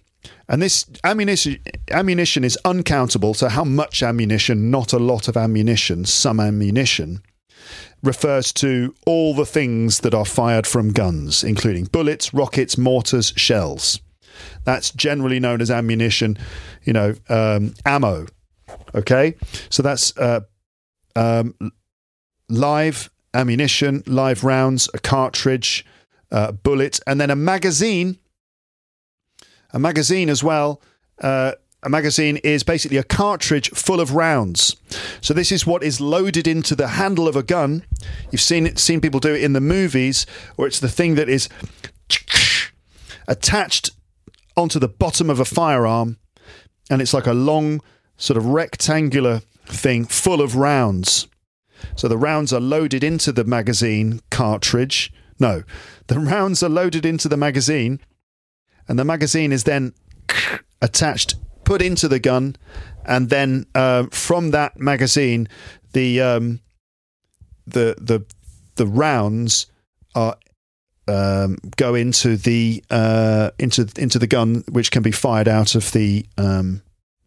And 0.49 0.61
this 0.61 0.87
ammunition 1.05 1.59
ammunition 1.91 2.45
is 2.45 2.59
uncountable. 2.65 3.35
So 3.35 3.49
how 3.49 3.65
much 3.65 4.03
ammunition? 4.03 4.71
Not 4.71 4.93
a 4.93 4.99
lot 4.99 5.29
of 5.29 5.37
ammunition. 5.37 6.05
Some 6.05 6.41
ammunition 6.41 7.23
refers 8.03 8.53
to 8.53 8.95
all 9.07 9.35
the 9.35 9.47
things 9.47 10.01
that 10.01 10.15
are 10.15 10.25
fired 10.25 10.67
from 10.67 10.93
guns, 10.93 11.45
including 11.45 11.85
bullets, 11.85 12.35
rockets, 12.35 12.77
mortars, 12.77 13.33
shells. 13.37 14.01
That's 14.65 14.91
generally 14.91 15.41
known 15.41 15.61
as 15.61 15.71
ammunition, 15.71 16.39
you 16.85 16.93
know, 16.93 17.15
um, 17.29 17.75
ammo. 17.85 18.27
Okay, 18.95 19.37
so 19.71 19.83
that's 19.83 20.17
uh, 20.17 20.41
um, 21.15 21.55
live 22.49 23.11
ammunition, 23.35 24.03
live 24.07 24.45
rounds, 24.45 24.89
a 24.95 24.99
cartridge, 24.99 25.85
uh, 26.31 26.53
bullet, 26.53 27.01
and 27.07 27.21
then 27.21 27.31
a 27.31 27.37
magazine. 27.37 28.19
A 29.73 29.79
magazine 29.79 30.29
as 30.29 30.43
well. 30.45 30.81
Uh, 31.21 31.53
a 31.83 31.89
magazine 31.89 32.37
is 32.39 32.63
basically 32.63 32.97
a 32.97 33.03
cartridge 33.03 33.71
full 33.71 34.01
of 34.01 34.15
rounds. 34.15 34.77
So 35.21 35.35
this 35.35 35.51
is 35.51 35.67
what 35.67 35.83
is 35.83 36.01
loaded 36.01 36.47
into 36.47 36.77
the 36.77 36.89
handle 36.89 37.27
of 37.27 37.35
a 37.35 37.43
gun. 37.43 37.85
You've 38.31 38.41
seen 38.41 38.77
seen 38.77 39.01
people 39.01 39.19
do 39.19 39.35
it 39.35 39.43
in 39.43 39.53
the 39.53 39.61
movies, 39.61 40.25
where 40.55 40.69
it's 40.69 40.79
the 40.79 40.89
thing 40.89 41.17
that 41.17 41.29
is 41.29 41.49
attached 43.27 43.91
onto 44.57 44.79
the 44.79 44.89
bottom 44.89 45.29
of 45.29 45.41
a 45.41 45.45
firearm, 45.45 46.19
and 46.89 47.03
it's 47.03 47.15
like 47.15 47.27
a 47.27 47.33
long 47.33 47.81
sort 48.17 48.37
of 48.37 48.47
rectangular 48.47 49.43
thing 49.67 50.05
full 50.05 50.41
of 50.41 50.55
rounds. 50.55 51.27
So 51.97 52.07
the 52.07 52.19
rounds 52.19 52.53
are 52.53 52.61
loaded 52.61 53.03
into 53.03 53.33
the 53.33 53.45
magazine 53.45 54.21
cartridge. 54.31 55.13
No, 55.41 55.65
the 56.07 56.19
rounds 56.21 56.63
are 56.63 56.69
loaded 56.69 57.05
into 57.05 57.29
the 57.29 57.37
magazine, 57.37 58.01
and 58.93 58.99
the 58.99 59.07
magazine 59.07 59.53
is 59.53 59.65
then 59.65 59.95
attached 60.83 61.37
put 61.65 61.81
into 61.81 62.09
the 62.09 62.19
gun, 62.19 62.57
and 63.07 63.31
then 63.31 63.65
uh, 63.75 64.05
from 64.11 64.51
that 64.51 64.79
magazine, 64.79 65.49
the 65.95 66.21
um, 66.21 66.61
the 67.67 67.97
the 67.99 68.23
the 68.75 68.87
rounds 68.87 69.65
are 70.15 70.37
um, 71.09 71.57
go 71.79 71.95
into 71.95 72.37
the 72.37 72.85
uh, 72.91 73.53
into 73.59 73.89
into 73.97 74.19
the 74.19 74.27
gun, 74.27 74.63
which 74.71 74.91
can 74.91 75.03
be 75.03 75.11
fired 75.11 75.49
out 75.49 75.75
of 75.75 75.91
the 75.93 76.27
um, 76.37 76.83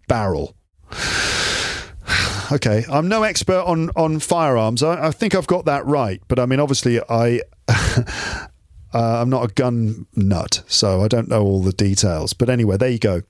barrel. 0.07 0.55
okay, 2.51 2.85
I'm 2.91 3.07
no 3.07 3.23
expert 3.23 3.63
on 3.65 3.89
on 3.95 4.19
firearms. 4.19 4.83
I, 4.83 5.07
I, 5.07 5.09
think 5.09 5.33
I've 5.33 5.47
got 5.47 5.65
that 5.65 5.83
right, 5.87 6.21
but 6.27 6.37
I 6.37 6.45
mean, 6.45 6.59
obviously, 6.59 7.01
I 7.09 7.41
Uh, 8.95 9.19
I'm 9.21 9.29
not 9.29 9.43
a 9.43 9.53
gun 9.53 10.05
nut, 10.15 10.63
so 10.67 11.01
I 11.01 11.09
don't 11.09 11.27
know 11.27 11.43
all 11.43 11.61
the 11.61 11.73
details. 11.73 12.31
But 12.31 12.49
anyway, 12.49 12.77
there 12.77 12.89
you 12.89 12.97
go. 12.97 13.23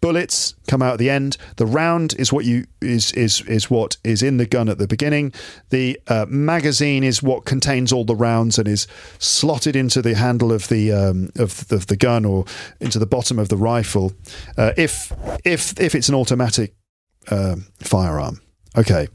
Bullets 0.00 0.56
come 0.66 0.82
out 0.82 0.94
at 0.94 0.98
the 0.98 1.10
end. 1.10 1.36
The 1.58 1.64
round 1.64 2.16
is 2.18 2.32
what 2.32 2.44
you 2.44 2.66
is 2.80 3.12
is 3.12 3.40
is 3.42 3.70
what 3.70 3.98
is 4.02 4.20
in 4.24 4.38
the 4.38 4.46
gun 4.46 4.68
at 4.68 4.78
the 4.78 4.88
beginning. 4.88 5.32
The 5.70 6.00
uh, 6.08 6.26
magazine 6.28 7.04
is 7.04 7.22
what 7.22 7.44
contains 7.44 7.92
all 7.92 8.04
the 8.04 8.16
rounds 8.16 8.58
and 8.58 8.66
is 8.66 8.88
slotted 9.20 9.76
into 9.76 10.02
the 10.02 10.16
handle 10.16 10.50
of 10.50 10.66
the 10.66 10.90
um, 10.90 11.30
of, 11.36 11.68
the, 11.68 11.76
of 11.76 11.86
the 11.86 11.96
gun 11.96 12.24
or 12.24 12.44
into 12.80 12.98
the 12.98 13.06
bottom 13.06 13.38
of 13.38 13.48
the 13.48 13.56
rifle. 13.56 14.12
Uh, 14.58 14.72
if 14.76 15.12
if 15.44 15.78
if 15.78 15.94
it's 15.94 16.08
an 16.08 16.16
automatic 16.16 16.74
uh, 17.30 17.54
firearm. 17.78 18.40
Okay. 18.76 19.06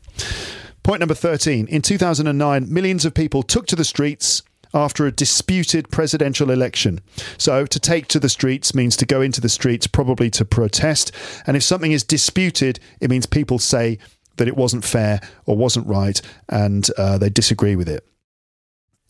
Point 0.84 1.02
number 1.02 1.16
13. 1.16 1.68
In 1.68 1.82
2009, 1.82 2.74
millions 2.74 3.04
of 3.04 3.14
people 3.14 3.44
took 3.44 3.68
to 3.68 3.76
the 3.76 3.84
streets 3.84 4.42
after 4.78 5.08
a 5.08 5.12
disputed 5.12 5.90
presidential 5.90 6.52
election. 6.52 7.02
So, 7.38 7.66
to 7.66 7.80
take 7.80 8.08
to 8.10 8.20
the 8.20 8.30
streets 8.30 8.76
means 8.76 8.96
to 8.98 9.06
go 9.06 9.22
into 9.22 9.42
the 9.42 9.50
streets, 9.50 9.88
probably 9.88 10.30
to 10.32 10.46
protest. 10.46 11.12
And 11.46 11.58
if 11.58 11.64
something 11.64 11.92
is 11.92 12.04
disputed, 12.04 12.80
it 13.02 13.10
means 13.10 13.26
people 13.26 13.58
say 13.58 13.98
that 14.38 14.48
it 14.48 14.56
wasn't 14.56 14.86
fair 14.86 15.20
or 15.46 15.58
wasn't 15.58 15.88
right 15.88 16.22
and 16.48 16.88
uh, 16.98 17.18
they 17.18 17.30
disagree 17.30 17.76
with 17.76 17.90
it. 17.90 18.08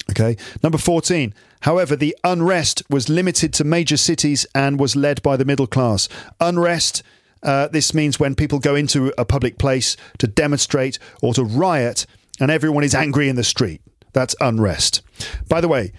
Okay. 0.10 0.38
Number 0.64 0.78
14. 0.78 1.34
However, 1.62 1.98
the 1.98 2.16
unrest 2.24 2.82
was 2.90 3.10
limited 3.10 3.54
to 3.56 3.66
major 3.66 3.98
cities 3.98 4.46
and 4.56 4.80
was 4.80 4.96
led 4.96 5.22
by 5.22 5.36
the 5.36 5.44
middle 5.44 5.68
class. 5.68 6.08
Unrest. 6.40 7.04
Uh, 7.44 7.68
this 7.68 7.94
means 7.94 8.20
when 8.20 8.36
people 8.36 8.60
go 8.60 8.74
into 8.74 9.14
a 9.18 9.26
public 9.26 9.58
place 9.58 9.98
to 10.18 10.28
demonstrate 10.28 10.98
or 11.22 11.34
to 11.34 11.44
riot 11.44 12.06
and 12.40 12.50
everyone 12.50 12.86
is 12.86 12.96
angry 12.96 13.28
in 13.28 13.36
the 13.36 13.44
street. 13.44 13.82
That's 14.18 14.36
unrest. 14.42 15.04
By 15.48 15.62
the 15.62 15.68
way, 15.68 15.92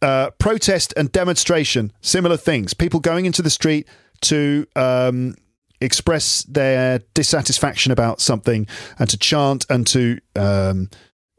uh, 0.00 0.30
protest 0.38 0.94
and 0.96 1.10
demonstration, 1.10 1.92
similar 2.00 2.36
things. 2.36 2.74
People 2.74 3.00
going 3.00 3.26
into 3.26 3.42
the 3.42 3.50
street 3.50 3.88
to 4.20 4.68
um, 4.76 5.34
express 5.80 6.44
their 6.44 7.00
dissatisfaction 7.12 7.90
about 7.90 8.20
something 8.20 8.68
and 9.00 9.10
to 9.10 9.18
chant 9.18 9.66
and 9.68 9.84
to, 9.88 10.20
um, 10.36 10.88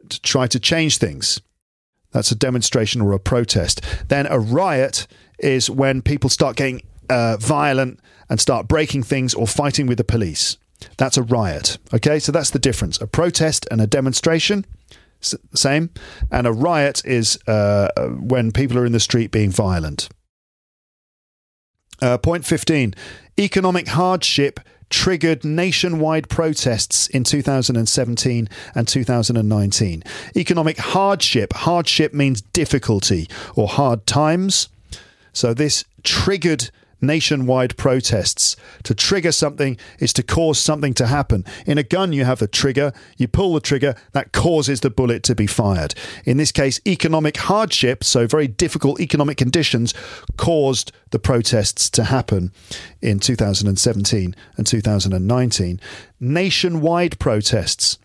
to 0.10 0.22
try 0.22 0.48
to 0.48 0.60
change 0.60 0.98
things. 0.98 1.40
That's 2.12 2.30
a 2.30 2.36
demonstration 2.36 3.00
or 3.00 3.14
a 3.14 3.20
protest. 3.20 3.80
Then 4.10 4.28
a 4.28 4.38
riot 4.38 5.08
is 5.40 5.70
when 5.70 6.02
people 6.02 6.30
start 6.30 6.58
getting 6.58 6.82
uh, 7.10 7.38
violent 7.38 8.02
and 8.30 8.42
start 8.42 8.68
breaking 8.68 9.04
things 9.04 9.34
or 9.34 9.48
fighting 9.48 9.88
with 9.88 9.98
the 9.98 10.04
police. 10.04 10.58
That's 10.98 11.16
a 11.16 11.24
riot. 11.24 11.78
Okay, 11.94 12.20
so 12.20 12.34
that's 12.34 12.50
the 12.50 12.60
difference. 12.60 13.00
A 13.00 13.08
protest 13.08 13.66
and 13.72 13.80
a 13.80 13.88
demonstration 13.88 14.66
same. 15.54 15.90
And 16.32 16.46
a 16.46 16.52
riot 16.52 17.02
is 17.06 17.40
uh, 17.48 17.90
when 18.20 18.52
people 18.52 18.78
are 18.78 18.86
in 18.86 18.92
the 18.92 19.00
street 19.00 19.32
being 19.32 19.52
violent. 19.52 20.10
Uh, 22.02 22.18
point 22.18 22.46
15 22.46 22.94
economic 23.40 23.88
hardship 23.88 24.60
triggered 24.90 25.44
nationwide 25.44 26.30
protests 26.30 27.08
in 27.08 27.24
2017 27.24 28.48
and 28.76 28.88
2019. 28.88 30.04
Economic 30.36 30.78
hardship, 30.78 31.54
hardship 31.54 32.14
means 32.14 32.42
difficulty 32.42 33.28
or 33.56 33.68
hard 33.68 34.06
times. 34.06 34.70
So 35.34 35.54
this 35.54 35.86
triggered 36.04 36.70
nationwide 37.02 37.78
protests. 37.78 38.56
To 38.84 38.96
trigger 38.96 39.32
something 39.32 39.78
is 40.00 40.14
to 40.14 40.24
cause 40.24 40.60
something 40.60 40.94
to 40.96 41.08
happen. 41.08 41.46
In 41.66 41.78
a 41.78 41.84
gun, 41.84 42.14
you 42.14 42.26
have 42.26 42.40
the 42.40 42.48
trigger, 42.48 42.94
you 43.18 43.28
pull 43.28 43.54
the 43.54 43.60
trigger, 43.60 43.96
that 44.14 44.32
causes 44.32 44.82
the 44.82 44.90
bullet 44.90 45.24
to 45.24 45.36
be 45.36 45.48
fired. 45.48 45.96
In 46.26 46.38
this 46.38 46.52
case, 46.52 46.80
economic 46.88 47.38
hardship, 47.38 48.04
so 48.04 48.28
very 48.28 48.48
difficult 48.48 49.00
economic 49.00 49.38
conditions, 49.38 49.94
caused 50.38 50.92
the 51.12 51.20
protests 51.20 51.90
to 51.92 52.06
happen 52.06 52.52
in 53.02 53.20
2017 53.20 54.36
and 54.58 54.68
2019. 54.68 55.80
Nationwide 56.20 57.20
protests 57.20 58.00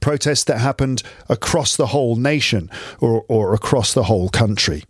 protests 0.00 0.44
that 0.44 0.58
happened 0.58 1.02
across 1.28 1.76
the 1.76 1.88
whole 1.88 2.16
nation 2.16 2.70
or, 3.00 3.24
or 3.28 3.54
across 3.54 3.94
the 3.94 4.04
whole 4.04 4.28
country. 4.28 4.84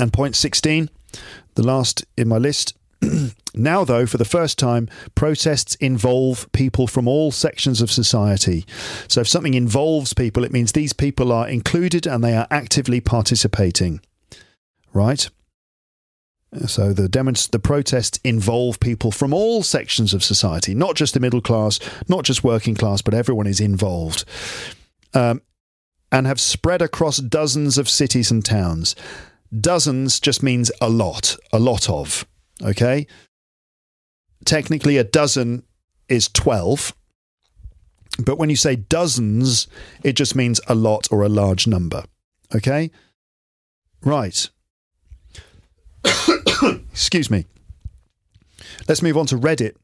And 0.00 0.12
point 0.12 0.34
16, 0.34 0.88
the 1.54 1.62
last 1.62 2.04
in 2.16 2.26
my 2.26 2.38
list. 2.38 2.74
now, 3.54 3.84
though, 3.84 4.06
for 4.06 4.16
the 4.16 4.24
first 4.24 4.58
time, 4.58 4.88
protests 5.14 5.74
involve 5.76 6.50
people 6.52 6.86
from 6.86 7.06
all 7.06 7.30
sections 7.30 7.80
of 7.80 7.90
society. 7.90 8.64
So, 9.08 9.20
if 9.20 9.28
something 9.28 9.54
involves 9.54 10.14
people, 10.14 10.44
it 10.44 10.52
means 10.52 10.72
these 10.72 10.92
people 10.92 11.32
are 11.32 11.48
included 11.48 12.06
and 12.06 12.24
they 12.24 12.34
are 12.34 12.46
actively 12.50 13.00
participating. 13.00 14.00
Right? 14.92 15.28
So 16.66 16.92
the 16.92 17.08
demonst- 17.08 17.52
the 17.52 17.60
protests 17.60 18.18
involve 18.24 18.80
people 18.80 19.12
from 19.12 19.32
all 19.32 19.62
sections 19.62 20.12
of 20.12 20.24
society, 20.24 20.74
not 20.74 20.96
just 20.96 21.14
the 21.14 21.20
middle 21.20 21.40
class, 21.40 21.78
not 22.08 22.24
just 22.24 22.42
working 22.42 22.74
class, 22.74 23.02
but 23.02 23.14
everyone 23.14 23.46
is 23.46 23.60
involved, 23.60 24.24
um, 25.14 25.42
and 26.10 26.26
have 26.26 26.40
spread 26.40 26.82
across 26.82 27.18
dozens 27.18 27.78
of 27.78 27.88
cities 27.88 28.32
and 28.32 28.44
towns. 28.44 28.96
Dozens 29.58 30.20
just 30.20 30.42
means 30.42 30.70
a 30.80 30.88
lot, 30.88 31.36
a 31.52 31.58
lot 31.58 31.88
of. 31.88 32.24
Okay. 32.62 33.06
Technically, 34.44 34.96
a 34.96 35.04
dozen 35.04 35.64
is 36.08 36.28
12. 36.28 36.94
But 38.24 38.38
when 38.38 38.50
you 38.50 38.56
say 38.56 38.76
dozens, 38.76 39.66
it 40.02 40.12
just 40.12 40.36
means 40.36 40.60
a 40.68 40.74
lot 40.74 41.08
or 41.10 41.22
a 41.22 41.28
large 41.28 41.66
number. 41.66 42.04
Okay? 42.54 42.90
Right. 44.02 44.48
Excuse 46.92 47.30
me. 47.30 47.46
Let's 48.88 49.02
move 49.02 49.16
on 49.16 49.26
to 49.26 49.36
Reddit. 49.36 49.76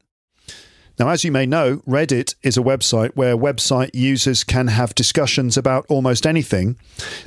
Now, 0.99 1.09
as 1.09 1.23
you 1.23 1.31
may 1.31 1.45
know, 1.45 1.77
Reddit 1.87 2.33
is 2.41 2.57
a 2.57 2.61
website 2.61 3.11
where 3.15 3.37
website 3.37 3.91
users 3.93 4.43
can 4.43 4.67
have 4.67 4.95
discussions 4.95 5.55
about 5.55 5.85
almost 5.89 6.25
anything. 6.25 6.75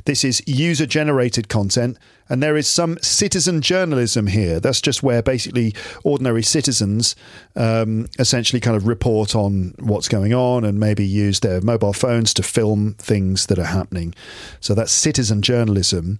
This 0.03 0.25
is 0.25 0.43
user 0.45 0.85
generated 0.85 1.47
content, 1.47 1.97
and 2.27 2.43
there 2.43 2.57
is 2.57 2.67
some 2.67 2.97
citizen 3.01 3.61
journalism 3.61 4.27
here. 4.27 4.59
That's 4.59 4.81
just 4.81 5.03
where 5.03 5.21
basically 5.21 5.73
ordinary 6.03 6.43
citizens 6.43 7.15
um, 7.55 8.07
essentially 8.19 8.59
kind 8.59 8.75
of 8.75 8.87
report 8.87 9.35
on 9.35 9.73
what's 9.79 10.09
going 10.09 10.33
on 10.33 10.65
and 10.65 10.77
maybe 10.77 11.05
use 11.05 11.39
their 11.39 11.61
mobile 11.61 11.93
phones 11.93 12.33
to 12.33 12.43
film 12.43 12.95
things 12.95 13.45
that 13.45 13.57
are 13.57 13.63
happening. 13.63 14.13
So 14.59 14.75
that's 14.75 14.91
citizen 14.91 15.41
journalism 15.41 16.19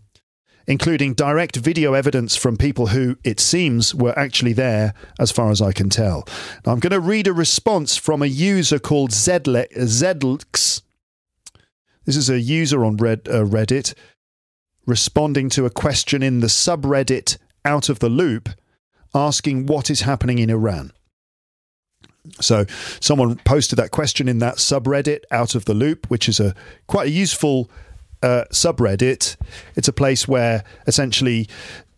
including 0.68 1.14
direct 1.14 1.56
video 1.56 1.94
evidence 1.94 2.36
from 2.36 2.58
people 2.58 2.88
who, 2.88 3.18
it 3.24 3.40
seems, 3.40 3.94
were 3.94 4.18
actually 4.18 4.54
there, 4.54 4.94
as 5.20 5.32
far 5.32 5.52
as 5.52 5.62
I 5.62 5.72
can 5.72 5.90
tell. 5.90 6.28
Now, 6.66 6.74
I'm 6.74 6.80
going 6.80 6.92
to 6.92 7.00
read 7.00 7.28
a 7.28 7.34
response 7.34 7.98
from 7.98 8.22
a 8.22 8.28
user 8.28 8.80
called 8.80 9.12
Zedle- 9.12 9.72
Zedlx. 9.76 10.82
This 12.06 12.16
is 12.18 12.30
a 12.30 12.40
user 12.40 12.84
on 12.84 12.98
Red, 12.98 13.28
uh, 13.28 13.44
Reddit 13.44 13.94
responding 14.86 15.50
to 15.50 15.66
a 15.66 15.70
question 15.70 16.24
in 16.24 16.40
the 16.40 16.48
subreddit 16.48 17.38
Out 17.64 17.90
of 17.90 18.00
the 18.00 18.10
Loop 18.10 18.50
asking 19.14 19.66
what 19.66 19.90
is 19.90 20.02
happening 20.02 20.40
in 20.40 20.50
Iran. 20.50 20.92
So 22.40 22.66
someone 23.00 23.36
posted 23.38 23.78
that 23.80 23.92
question 23.92 24.28
in 24.28 24.40
that 24.40 24.56
subreddit 24.56 25.22
Out 25.32 25.56
of 25.56 25.66
the 25.66 25.74
Loop, 25.74 26.10
which 26.10 26.30
is 26.30 26.40
a 26.40 26.56
quite 26.88 27.08
a 27.08 27.12
useful 27.12 27.70
uh, 28.22 28.46
subreddit. 28.52 29.36
It's 29.76 29.88
a 29.88 29.94
place 29.94 30.28
where 30.28 30.64
essentially 30.88 31.48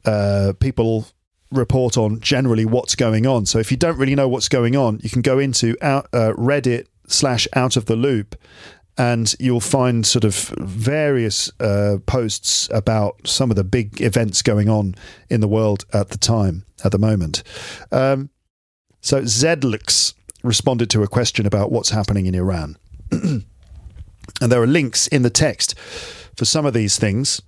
uh, 0.05 0.53
people 0.59 1.07
report 1.51 1.97
on 1.97 2.19
generally 2.19 2.65
what's 2.65 2.95
going 2.95 3.25
on. 3.25 3.45
So 3.45 3.59
if 3.59 3.71
you 3.71 3.77
don't 3.77 3.97
really 3.97 4.15
know 4.15 4.27
what's 4.27 4.49
going 4.49 4.75
on, 4.75 4.99
you 5.03 5.09
can 5.09 5.21
go 5.21 5.39
into 5.39 5.77
out, 5.81 6.07
uh, 6.13 6.33
Reddit 6.33 6.87
slash 7.07 7.47
Out 7.55 7.77
of 7.77 7.85
the 7.85 7.95
Loop, 7.95 8.35
and 8.97 9.33
you'll 9.39 9.59
find 9.59 10.05
sort 10.05 10.23
of 10.23 10.35
various 10.59 11.51
uh, 11.59 11.97
posts 12.05 12.69
about 12.71 13.27
some 13.27 13.49
of 13.49 13.55
the 13.55 13.63
big 13.63 14.01
events 14.01 14.41
going 14.41 14.69
on 14.69 14.95
in 15.29 15.41
the 15.41 15.47
world 15.47 15.85
at 15.93 16.09
the 16.09 16.17
time, 16.17 16.65
at 16.83 16.91
the 16.91 16.99
moment. 16.99 17.43
Um, 17.91 18.29
so 19.01 19.21
Zedlix 19.21 20.13
responded 20.43 20.89
to 20.91 21.03
a 21.03 21.07
question 21.07 21.45
about 21.45 21.71
what's 21.71 21.89
happening 21.89 22.25
in 22.25 22.35
Iran. 22.35 22.77
and 24.41 24.51
there 24.51 24.61
are 24.61 24.67
links 24.67 25.07
in 25.07 25.21
the 25.21 25.29
text 25.29 25.77
for 26.35 26.45
some 26.45 26.65
of 26.65 26.73
these 26.73 26.97
things. 26.97 27.41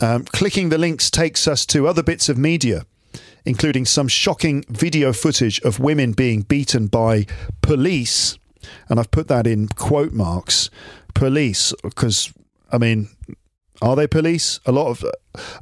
Um, 0.00 0.24
clicking 0.24 0.70
the 0.70 0.78
links 0.78 1.10
takes 1.10 1.46
us 1.46 1.66
to 1.66 1.86
other 1.86 2.02
bits 2.02 2.28
of 2.28 2.38
media, 2.38 2.86
including 3.44 3.84
some 3.84 4.08
shocking 4.08 4.64
video 4.68 5.12
footage 5.12 5.60
of 5.60 5.78
women 5.78 6.12
being 6.12 6.40
beaten 6.40 6.86
by 6.86 7.26
police. 7.60 8.38
And 8.88 8.98
I've 8.98 9.10
put 9.10 9.28
that 9.28 9.46
in 9.46 9.68
quote 9.68 10.12
marks 10.12 10.70
police, 11.14 11.74
because, 11.82 12.32
I 12.72 12.78
mean, 12.78 13.08
are 13.82 13.96
they 13.96 14.06
police? 14.06 14.60
A 14.64 14.72
lot 14.72 14.88
of 14.88 15.04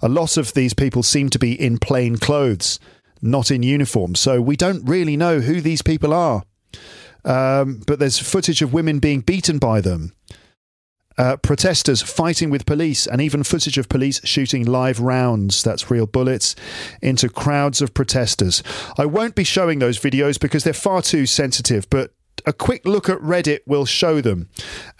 a 0.03 0.09
lot 0.09 0.37
of 0.37 0.55
these 0.55 0.75
people 0.75 1.03
seem 1.03 1.31
to 1.31 1.39
be 1.39 1.61
in 1.61 1.79
plain 1.79 2.16
clothes, 2.16 2.79
not 3.23 3.51
in 3.51 3.62
uniform. 3.62 4.15
So 4.15 4.41
we 4.41 4.57
don't 4.57 4.85
really 4.89 5.16
know 5.16 5.41
who 5.41 5.61
these 5.61 5.83
people 5.83 6.12
are. 6.12 6.43
Um, 7.24 7.82
but 7.86 7.99
there's 7.99 8.19
footage 8.19 8.62
of 8.62 8.73
women 8.73 9.01
being 9.01 9.20
beaten 9.20 9.59
by 9.59 9.81
them 9.81 10.12
uh, 11.19 11.36
protesters 11.36 12.01
fighting 12.01 12.49
with 12.49 12.65
police, 12.65 13.07
and 13.07 13.20
even 13.20 13.43
footage 13.43 13.77
of 13.77 13.89
police 13.89 14.20
shooting 14.24 14.65
live 14.65 15.01
rounds 15.01 15.62
that's 15.62 15.90
real 15.90 16.07
bullets 16.07 16.55
into 17.03 17.28
crowds 17.28 17.82
of 17.82 17.93
protesters. 17.93 18.62
I 18.97 19.05
won't 19.05 19.35
be 19.35 19.45
showing 19.45 19.81
those 19.81 19.99
videos 19.99 20.40
because 20.40 20.62
they're 20.62 20.73
far 20.73 21.03
too 21.03 21.27
sensitive, 21.27 21.90
but 21.90 22.12
a 22.47 22.53
quick 22.53 22.86
look 22.86 23.09
at 23.09 23.19
Reddit 23.19 23.61
will 23.66 23.85
show 23.85 24.20
them. 24.20 24.49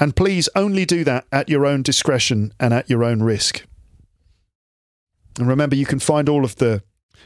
And 0.01 0.16
please 0.16 0.49
only 0.57 0.85
do 0.85 1.05
that 1.05 1.24
at 1.31 1.49
your 1.49 1.65
own 1.65 1.82
discretion 1.82 2.53
and 2.59 2.74
at 2.74 2.90
your 2.90 3.05
own 3.05 3.23
risk. 3.23 3.65
And 5.39 5.47
remember, 5.47 5.77
you 5.77 5.86
can 5.86 6.01
find 6.01 6.28
all 6.28 6.45
of 6.45 6.57
the 6.57 6.82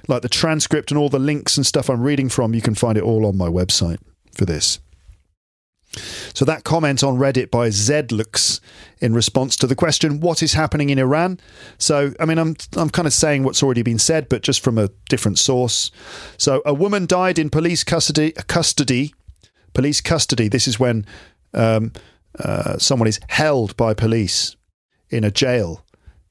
like 0.08 0.22
the 0.22 0.28
transcript 0.28 0.90
and 0.90 0.98
all 0.98 1.08
the 1.08 1.18
links 1.18 1.56
and 1.56 1.64
stuff 1.64 1.88
I'm 1.88 2.02
reading 2.02 2.28
from, 2.28 2.54
you 2.54 2.60
can 2.60 2.74
find 2.74 2.98
it 2.98 3.04
all 3.04 3.24
on 3.24 3.36
my 3.36 3.48
website 3.48 3.98
for 4.34 4.44
this. 4.44 4.78
So 6.34 6.44
that 6.46 6.64
comment 6.64 7.04
on 7.04 7.18
Reddit 7.18 7.50
by 7.50 7.68
Zedlux 7.68 8.60
in 9.00 9.12
response 9.12 9.56
to 9.56 9.66
the 9.66 9.74
question, 9.74 10.20
"What 10.20 10.42
is 10.42 10.54
happening 10.54 10.88
in 10.88 10.98
Iran?" 10.98 11.38
So, 11.76 12.14
I 12.18 12.24
mean, 12.24 12.38
I'm 12.38 12.56
I'm 12.76 12.88
kind 12.88 13.06
of 13.06 13.12
saying 13.12 13.42
what's 13.42 13.62
already 13.62 13.82
been 13.82 13.98
said, 13.98 14.28
but 14.28 14.42
just 14.42 14.60
from 14.60 14.78
a 14.78 14.88
different 15.10 15.38
source. 15.38 15.90
So, 16.38 16.62
a 16.64 16.72
woman 16.72 17.04
died 17.04 17.38
in 17.38 17.50
police 17.50 17.84
custody. 17.84 18.32
Custody, 18.32 19.14
police 19.74 20.00
custody. 20.00 20.48
This 20.48 20.66
is 20.66 20.80
when 20.80 21.04
um, 21.52 21.92
uh, 22.38 22.78
someone 22.78 23.08
is 23.08 23.20
held 23.28 23.76
by 23.76 23.92
police 23.92 24.56
in 25.10 25.24
a 25.24 25.30
jail 25.30 25.84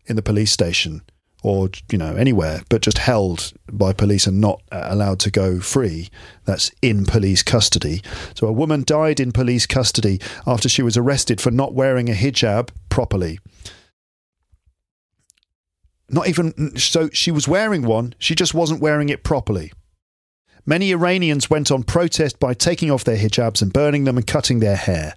in 0.07 0.15
the 0.15 0.23
police 0.23 0.51
station 0.51 1.03
or 1.43 1.69
you 1.91 1.97
know 1.97 2.15
anywhere, 2.15 2.61
but 2.69 2.81
just 2.81 2.99
held 2.99 3.53
by 3.72 3.93
police 3.93 4.27
and 4.27 4.39
not 4.39 4.61
uh, 4.72 4.88
allowed 4.89 5.19
to 5.22 5.31
go 5.31 5.59
free. 5.59 6.09
That's 6.45 6.72
in 6.81 7.05
police 7.05 7.43
custody. 7.43 8.01
So 8.35 8.47
a 8.47 8.51
woman 8.51 8.84
died 8.85 9.19
in 9.19 9.31
police 9.31 9.65
custody 9.65 10.19
after 10.45 10.69
she 10.69 10.84
was 10.84 10.97
arrested 10.97 11.41
for 11.41 11.51
not 11.51 11.73
wearing 11.73 12.09
a 12.09 12.13
hijab 12.13 12.69
properly. 12.89 13.39
Not 16.09 16.27
even 16.27 16.77
so, 16.77 17.09
she 17.13 17.31
was 17.31 17.47
wearing 17.47 17.84
one, 17.84 18.13
she 18.19 18.35
just 18.35 18.53
wasn't 18.53 18.81
wearing 18.81 19.09
it 19.09 19.23
properly. 19.23 19.72
Many 20.65 20.91
Iranians 20.91 21.49
went 21.49 21.72
on 21.72 21.84
protest 21.84 22.39
by 22.39 22.53
taking 22.53 22.91
off 22.91 23.03
their 23.03 23.18
hijabs 23.18 23.61
and 23.61 23.73
burning 23.73 24.03
them 24.03 24.18
and 24.18 24.27
cutting 24.27 24.59
their 24.59 24.76
hair. 24.76 25.15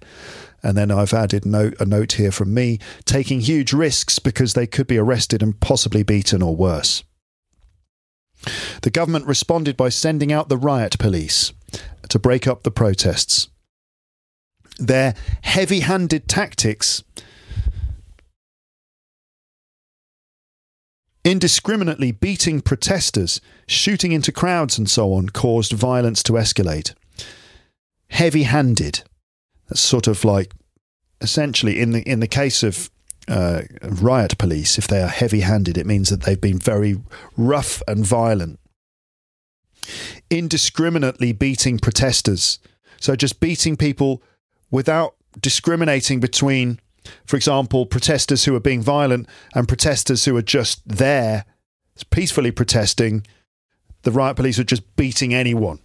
And 0.65 0.75
then 0.75 0.89
I've 0.89 1.13
added 1.13 1.45
note, 1.45 1.79
a 1.79 1.85
note 1.85 2.13
here 2.13 2.31
from 2.31 2.51
me 2.51 2.79
taking 3.05 3.39
huge 3.39 3.71
risks 3.71 4.17
because 4.17 4.55
they 4.55 4.65
could 4.65 4.87
be 4.87 4.97
arrested 4.97 5.43
and 5.43 5.59
possibly 5.59 6.01
beaten 6.01 6.41
or 6.41 6.55
worse. 6.55 7.03
The 8.81 8.89
government 8.89 9.27
responded 9.27 9.77
by 9.77 9.89
sending 9.89 10.33
out 10.33 10.49
the 10.49 10.57
riot 10.57 10.97
police 10.97 11.53
to 12.09 12.17
break 12.17 12.47
up 12.47 12.63
the 12.63 12.71
protests. 12.71 13.47
Their 14.79 15.13
heavy 15.43 15.81
handed 15.81 16.27
tactics 16.27 17.03
indiscriminately 21.23 22.11
beating 22.11 22.61
protesters, 22.61 23.39
shooting 23.67 24.11
into 24.11 24.31
crowds, 24.31 24.79
and 24.79 24.89
so 24.89 25.13
on, 25.13 25.29
caused 25.29 25.73
violence 25.73 26.23
to 26.23 26.33
escalate. 26.33 26.95
Heavy 28.09 28.43
handed. 28.43 29.03
Sort 29.73 30.07
of 30.07 30.23
like 30.23 30.53
essentially 31.21 31.79
in 31.79 31.91
the 31.91 32.01
in 32.03 32.19
the 32.19 32.27
case 32.27 32.61
of 32.61 32.89
uh, 33.27 33.61
riot 33.81 34.37
police, 34.37 34.77
if 34.77 34.87
they 34.87 35.01
are 35.01 35.07
heavy-handed, 35.07 35.77
it 35.77 35.87
means 35.87 36.09
that 36.09 36.21
they've 36.21 36.39
been 36.39 36.59
very 36.59 37.01
rough 37.35 37.81
and 37.87 38.05
violent, 38.05 38.59
indiscriminately 40.29 41.31
beating 41.31 41.79
protesters. 41.79 42.59
So 42.99 43.15
just 43.15 43.39
beating 43.39 43.75
people 43.75 44.21
without 44.69 45.15
discriminating 45.41 46.19
between, 46.19 46.79
for 47.25 47.35
example, 47.35 47.87
protesters 47.87 48.45
who 48.45 48.55
are 48.55 48.59
being 48.59 48.83
violent 48.83 49.27
and 49.55 49.67
protesters 49.67 50.25
who 50.25 50.37
are 50.37 50.43
just 50.43 50.87
there, 50.87 51.45
peacefully 52.11 52.51
protesting. 52.51 53.25
The 54.03 54.11
riot 54.11 54.35
police 54.35 54.59
are 54.59 54.63
just 54.63 54.95
beating 54.95 55.33
anyone, 55.33 55.79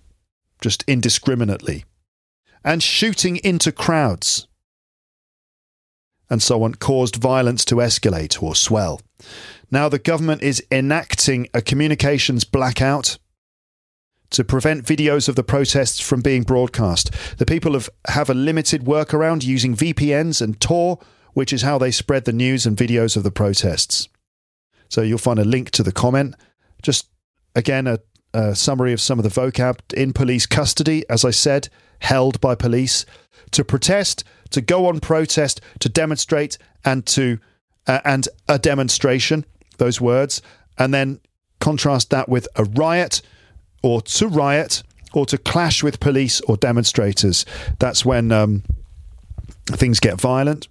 just 0.60 0.84
indiscriminately 0.86 1.86
and 2.64 2.82
shooting 2.82 3.36
into 3.38 3.72
crowds 3.72 4.46
and 6.30 6.40
so 6.40 6.62
on 6.62 6.74
caused 6.76 7.16
violence 7.16 7.64
to 7.66 7.76
escalate 7.76 8.40
or 8.42 8.54
swell. 8.54 9.00
Now 9.70 9.88
the 9.88 9.98
government 9.98 10.42
is 10.42 10.64
enacting 10.70 11.48
a 11.52 11.60
communications 11.60 12.44
blackout 12.44 13.18
to 14.30 14.44
prevent 14.44 14.84
videos 14.84 15.28
of 15.28 15.34
the 15.34 15.42
protests 15.42 16.00
from 16.00 16.20
being 16.20 16.44
broadcast. 16.44 17.10
The 17.38 17.46
people 17.46 17.72
have, 17.72 17.90
have 18.06 18.30
a 18.30 18.34
limited 18.34 18.84
workaround 18.84 19.44
using 19.44 19.76
VPNs 19.76 20.40
and 20.40 20.60
Tor, 20.60 21.00
which 21.34 21.52
is 21.52 21.62
how 21.62 21.78
they 21.78 21.90
spread 21.90 22.24
the 22.24 22.32
news 22.32 22.64
and 22.64 22.76
videos 22.76 23.16
of 23.16 23.24
the 23.24 23.32
protests. 23.32 24.08
So 24.88 25.02
you'll 25.02 25.18
find 25.18 25.40
a 25.40 25.44
link 25.44 25.70
to 25.72 25.82
the 25.82 25.92
comment. 25.92 26.36
Just 26.82 27.08
again, 27.56 27.88
a, 27.88 27.98
a 28.32 28.54
summary 28.54 28.92
of 28.92 29.00
some 29.00 29.18
of 29.18 29.24
the 29.24 29.40
vocab 29.40 29.78
in 29.94 30.12
police 30.12 30.46
custody, 30.46 31.04
as 31.10 31.24
I 31.24 31.30
said, 31.30 31.68
held 32.00 32.40
by 32.40 32.54
police 32.54 33.06
to 33.52 33.64
protest, 33.64 34.24
to 34.50 34.60
go 34.60 34.86
on 34.86 35.00
protest, 35.00 35.60
to 35.80 35.88
demonstrate, 35.88 36.58
and 36.84 37.06
to 37.06 37.38
uh, 37.86 38.00
and 38.04 38.28
a 38.48 38.58
demonstration. 38.58 39.44
Those 39.78 40.00
words, 40.00 40.42
and 40.78 40.92
then 40.92 41.20
contrast 41.58 42.10
that 42.10 42.28
with 42.28 42.46
a 42.56 42.64
riot, 42.64 43.22
or 43.82 44.02
to 44.02 44.28
riot, 44.28 44.82
or 45.12 45.26
to 45.26 45.38
clash 45.38 45.82
with 45.82 46.00
police 46.00 46.40
or 46.42 46.56
demonstrators. 46.56 47.46
That's 47.78 48.04
when 48.04 48.30
um, 48.32 48.62
things 49.66 50.00
get 50.00 50.20
violent 50.20 50.68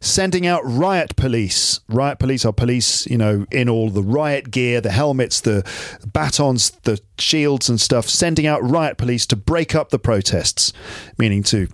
sending 0.00 0.46
out 0.46 0.62
riot 0.64 1.16
police. 1.16 1.80
Riot 1.88 2.18
police 2.18 2.44
are 2.44 2.52
police, 2.52 3.06
you 3.06 3.18
know, 3.18 3.46
in 3.50 3.68
all 3.68 3.90
the 3.90 4.02
riot 4.02 4.50
gear, 4.50 4.80
the 4.80 4.90
helmets, 4.90 5.40
the 5.40 5.64
batons, 6.12 6.70
the 6.82 7.00
shields 7.18 7.68
and 7.68 7.80
stuff, 7.80 8.08
sending 8.08 8.46
out 8.46 8.62
riot 8.62 8.98
police 8.98 9.26
to 9.26 9.36
break 9.36 9.74
up 9.74 9.90
the 9.90 9.98
protests, 9.98 10.72
meaning 11.18 11.42
to 11.44 11.68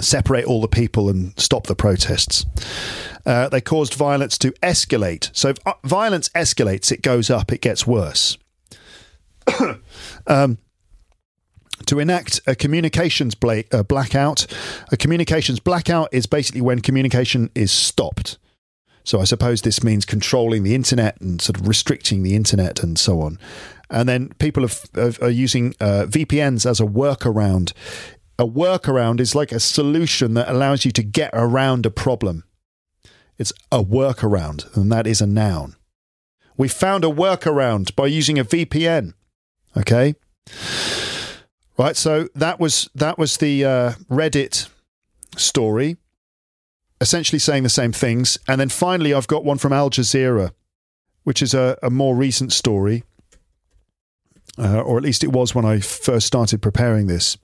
separate 0.00 0.44
all 0.44 0.60
the 0.60 0.68
people 0.68 1.08
and 1.08 1.38
stop 1.38 1.66
the 1.66 1.76
protests. 1.76 2.46
Uh, 3.26 3.48
they 3.48 3.60
caused 3.60 3.94
violence 3.94 4.36
to 4.38 4.50
escalate. 4.62 5.30
So 5.32 5.50
if 5.50 5.56
uh, 5.66 5.74
violence 5.84 6.28
escalates, 6.30 6.92
it 6.92 7.02
goes 7.02 7.30
up, 7.30 7.52
it 7.52 7.60
gets 7.60 7.86
worse. 7.86 8.36
um, 10.26 10.58
to 11.86 11.98
enact 11.98 12.40
a 12.46 12.54
communications 12.54 13.34
bla- 13.34 13.64
uh, 13.72 13.82
blackout. 13.82 14.46
A 14.90 14.96
communications 14.96 15.60
blackout 15.60 16.08
is 16.12 16.26
basically 16.26 16.60
when 16.60 16.80
communication 16.80 17.50
is 17.54 17.72
stopped. 17.72 18.38
So 19.04 19.20
I 19.20 19.24
suppose 19.24 19.62
this 19.62 19.82
means 19.82 20.06
controlling 20.06 20.62
the 20.62 20.74
internet 20.74 21.20
and 21.20 21.40
sort 21.40 21.60
of 21.60 21.68
restricting 21.68 22.22
the 22.22 22.34
internet 22.34 22.82
and 22.82 22.98
so 22.98 23.20
on. 23.20 23.38
And 23.90 24.08
then 24.08 24.30
people 24.38 24.66
are 24.96 25.28
using 25.28 25.74
uh, 25.78 26.06
VPNs 26.08 26.64
as 26.64 26.80
a 26.80 26.84
workaround 26.84 27.72
a 28.38 28.46
workaround 28.46 29.20
is 29.20 29.34
like 29.34 29.52
a 29.52 29.60
solution 29.60 30.34
that 30.34 30.48
allows 30.48 30.84
you 30.84 30.90
to 30.92 31.02
get 31.02 31.30
around 31.32 31.86
a 31.86 31.90
problem. 31.90 32.44
It's 33.38 33.52
a 33.70 33.82
workaround, 33.82 34.74
and 34.76 34.90
that 34.92 35.06
is 35.06 35.20
a 35.20 35.26
noun. 35.26 35.76
We 36.56 36.68
found 36.68 37.04
a 37.04 37.08
workaround 37.08 37.94
by 37.96 38.06
using 38.06 38.38
a 38.38 38.44
VPN. 38.44 39.14
Okay, 39.76 40.14
right. 41.78 41.96
So 41.96 42.28
that 42.34 42.60
was 42.60 42.88
that 42.94 43.18
was 43.18 43.36
the 43.36 43.64
uh, 43.64 43.92
Reddit 44.10 44.68
story, 45.36 45.96
essentially 47.00 47.38
saying 47.38 47.62
the 47.62 47.68
same 47.68 47.92
things. 47.92 48.38
And 48.48 48.60
then 48.60 48.68
finally, 48.68 49.14
I've 49.14 49.26
got 49.26 49.44
one 49.44 49.58
from 49.58 49.72
Al 49.72 49.90
Jazeera, 49.90 50.52
which 51.24 51.42
is 51.42 51.54
a, 51.54 51.78
a 51.82 51.90
more 51.90 52.14
recent 52.14 52.52
story, 52.52 53.04
uh, 54.58 54.80
or 54.80 54.96
at 54.96 55.02
least 55.02 55.24
it 55.24 55.32
was 55.32 55.54
when 55.54 55.64
I 55.64 55.80
first 55.80 56.26
started 56.26 56.62
preparing 56.62 57.06
this. 57.06 57.36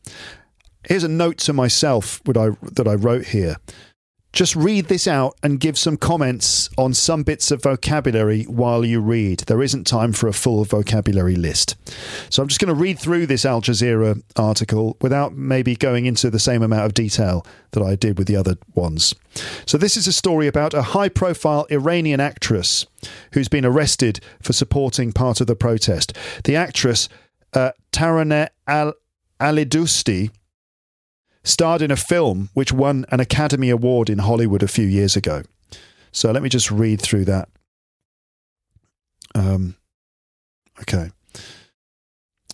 Here's 0.89 1.05
a 1.05 1.09
note 1.09 1.37
to 1.39 1.53
myself 1.53 2.23
I, 2.27 2.51
that 2.63 2.89
I 2.89 2.95
wrote 2.95 3.27
here. 3.27 3.57
Just 4.33 4.55
read 4.55 4.87
this 4.87 5.09
out 5.09 5.37
and 5.43 5.59
give 5.59 5.77
some 5.77 5.97
comments 5.97 6.71
on 6.79 6.95
some 6.95 7.25
bits 7.25 7.51
of 7.51 7.63
vocabulary 7.63 8.45
while 8.45 8.85
you 8.85 9.01
read. 9.01 9.41
There 9.41 9.63
isn't 9.63 9.87
time 9.87 10.13
for 10.13 10.29
a 10.29 10.33
full 10.33 10.65
vocabulary 10.65 11.35
list. 11.35 11.77
So 12.31 12.41
I'm 12.41 12.49
just 12.49 12.61
going 12.61 12.75
to 12.75 12.81
read 12.81 12.99
through 12.99 13.27
this 13.27 13.45
Al 13.45 13.61
Jazeera 13.61 14.23
article 14.37 14.97
without 15.01 15.35
maybe 15.35 15.75
going 15.75 16.07
into 16.07 16.31
the 16.31 16.39
same 16.39 16.63
amount 16.63 16.87
of 16.87 16.95
detail 16.95 17.45
that 17.73 17.83
I 17.83 17.97
did 17.97 18.19
with 18.19 18.29
the 18.29 18.37
other 18.37 18.57
ones. 18.75 19.15
So 19.67 19.77
this 19.77 19.97
is 19.97 20.07
a 20.07 20.13
story 20.13 20.47
about 20.47 20.75
a 20.75 20.83
high 20.83 21.09
profile 21.09 21.67
Iranian 21.71 22.21
actress 22.21 22.87
who's 23.33 23.49
been 23.49 23.65
arrested 23.65 24.21
for 24.41 24.53
supporting 24.53 25.13
part 25.13 25.41
of 25.41 25.49
the 25.49 25.57
protest. 25.57 26.17
The 26.45 26.55
actress, 26.55 27.09
uh, 27.53 27.73
Taraneh 27.93 28.49
Al 28.69 28.95
Alidoosti, 29.41 30.31
starred 31.43 31.83
in 31.83 31.91
a 31.91 31.97
film 31.97 32.51
which 32.55 32.73
won 32.73 33.07
an 33.11 33.21
Academy 33.21 33.71
Award 33.71 34.11
in 34.11 34.19
Hollywood 34.19 34.63
a 34.63 34.69
few 34.69 34.87
years 34.87 35.17
ago. 35.17 35.43
So 36.13 36.31
let 36.31 36.43
me 36.43 36.49
just 36.49 36.71
read 36.71 37.01
through 37.01 37.25
that. 37.27 37.49
Um, 39.35 39.77
okay. 40.81 41.11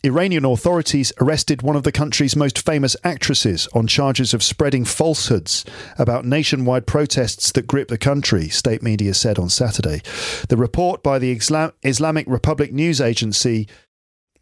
Iranian 0.05 0.45
authorities 0.45 1.13
arrested 1.21 1.63
one 1.63 1.75
of 1.75 1.83
the 1.83 1.91
country's 1.91 2.37
most 2.37 2.65
famous 2.65 2.97
actresses 3.03 3.67
on 3.75 3.89
charges 3.89 4.33
of 4.33 4.43
spreading 4.43 4.85
falsehoods 4.85 5.65
about 5.99 6.25
nationwide 6.25 6.87
protests 6.87 7.51
that 7.53 7.67
grip 7.67 7.89
the 7.89 7.99
country, 7.99 8.49
state 8.49 8.83
media 8.83 9.15
said 9.15 9.39
on 9.39 9.49
Saturday. 9.49 10.03
The 10.49 10.57
report 10.57 11.03
by 11.03 11.19
the 11.19 11.33
Islam- 11.33 11.73
Islamic 11.83 12.27
Republic 12.29 12.73
news 12.73 13.01
agency 13.01 13.67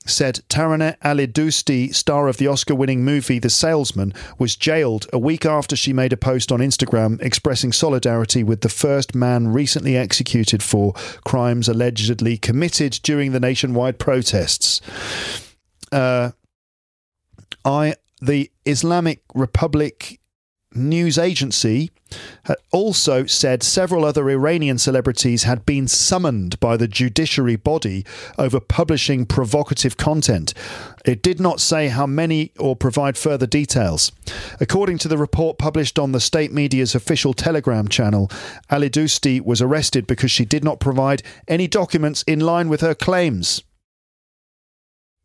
said 0.06 0.40
Taraneh 0.48 0.98
Alidoosti, 0.98 1.94
star 1.94 2.28
of 2.28 2.36
the 2.36 2.46
Oscar 2.46 2.74
winning 2.74 3.04
movie 3.04 3.38
The 3.38 3.50
Salesman, 3.50 4.12
was 4.38 4.56
jailed 4.56 5.06
a 5.12 5.18
week 5.18 5.46
after 5.46 5.76
she 5.76 5.92
made 5.92 6.12
a 6.12 6.16
post 6.16 6.52
on 6.52 6.60
Instagram 6.60 7.20
expressing 7.22 7.72
solidarity 7.72 8.44
with 8.44 8.60
the 8.60 8.68
first 8.68 9.14
man 9.14 9.48
recently 9.48 9.96
executed 9.96 10.62
for 10.62 10.92
crimes 11.24 11.68
allegedly 11.68 12.36
committed 12.36 13.00
during 13.02 13.32
the 13.32 13.40
nationwide 13.40 13.98
protests. 13.98 14.80
Uh, 15.90 16.32
I, 17.64 17.94
the 18.20 18.50
Islamic 18.64 19.22
Republic 19.34 20.20
news 20.76 21.18
agency 21.18 21.90
had 22.44 22.56
also 22.70 23.26
said 23.26 23.62
several 23.62 24.04
other 24.04 24.30
Iranian 24.30 24.78
celebrities 24.78 25.42
had 25.42 25.66
been 25.66 25.88
summoned 25.88 26.58
by 26.60 26.76
the 26.76 26.86
judiciary 26.86 27.56
body 27.56 28.04
over 28.38 28.60
publishing 28.60 29.26
provocative 29.26 29.96
content. 29.96 30.54
It 31.04 31.22
did 31.22 31.40
not 31.40 31.60
say 31.60 31.88
how 31.88 32.06
many 32.06 32.52
or 32.58 32.76
provide 32.76 33.18
further 33.18 33.46
details. 33.46 34.12
According 34.60 34.98
to 34.98 35.08
the 35.08 35.18
report 35.18 35.58
published 35.58 35.98
on 35.98 36.12
the 36.12 36.20
state 36.20 36.52
media's 36.52 36.94
official 36.94 37.34
Telegram 37.34 37.88
channel, 37.88 38.30
Ali 38.70 38.84
Alidoosti 38.84 39.40
was 39.40 39.60
arrested 39.60 40.06
because 40.06 40.30
she 40.30 40.44
did 40.44 40.62
not 40.62 40.80
provide 40.80 41.22
any 41.48 41.66
documents 41.66 42.22
in 42.24 42.40
line 42.40 42.68
with 42.68 42.80
her 42.80 42.94
claims. 42.94 43.62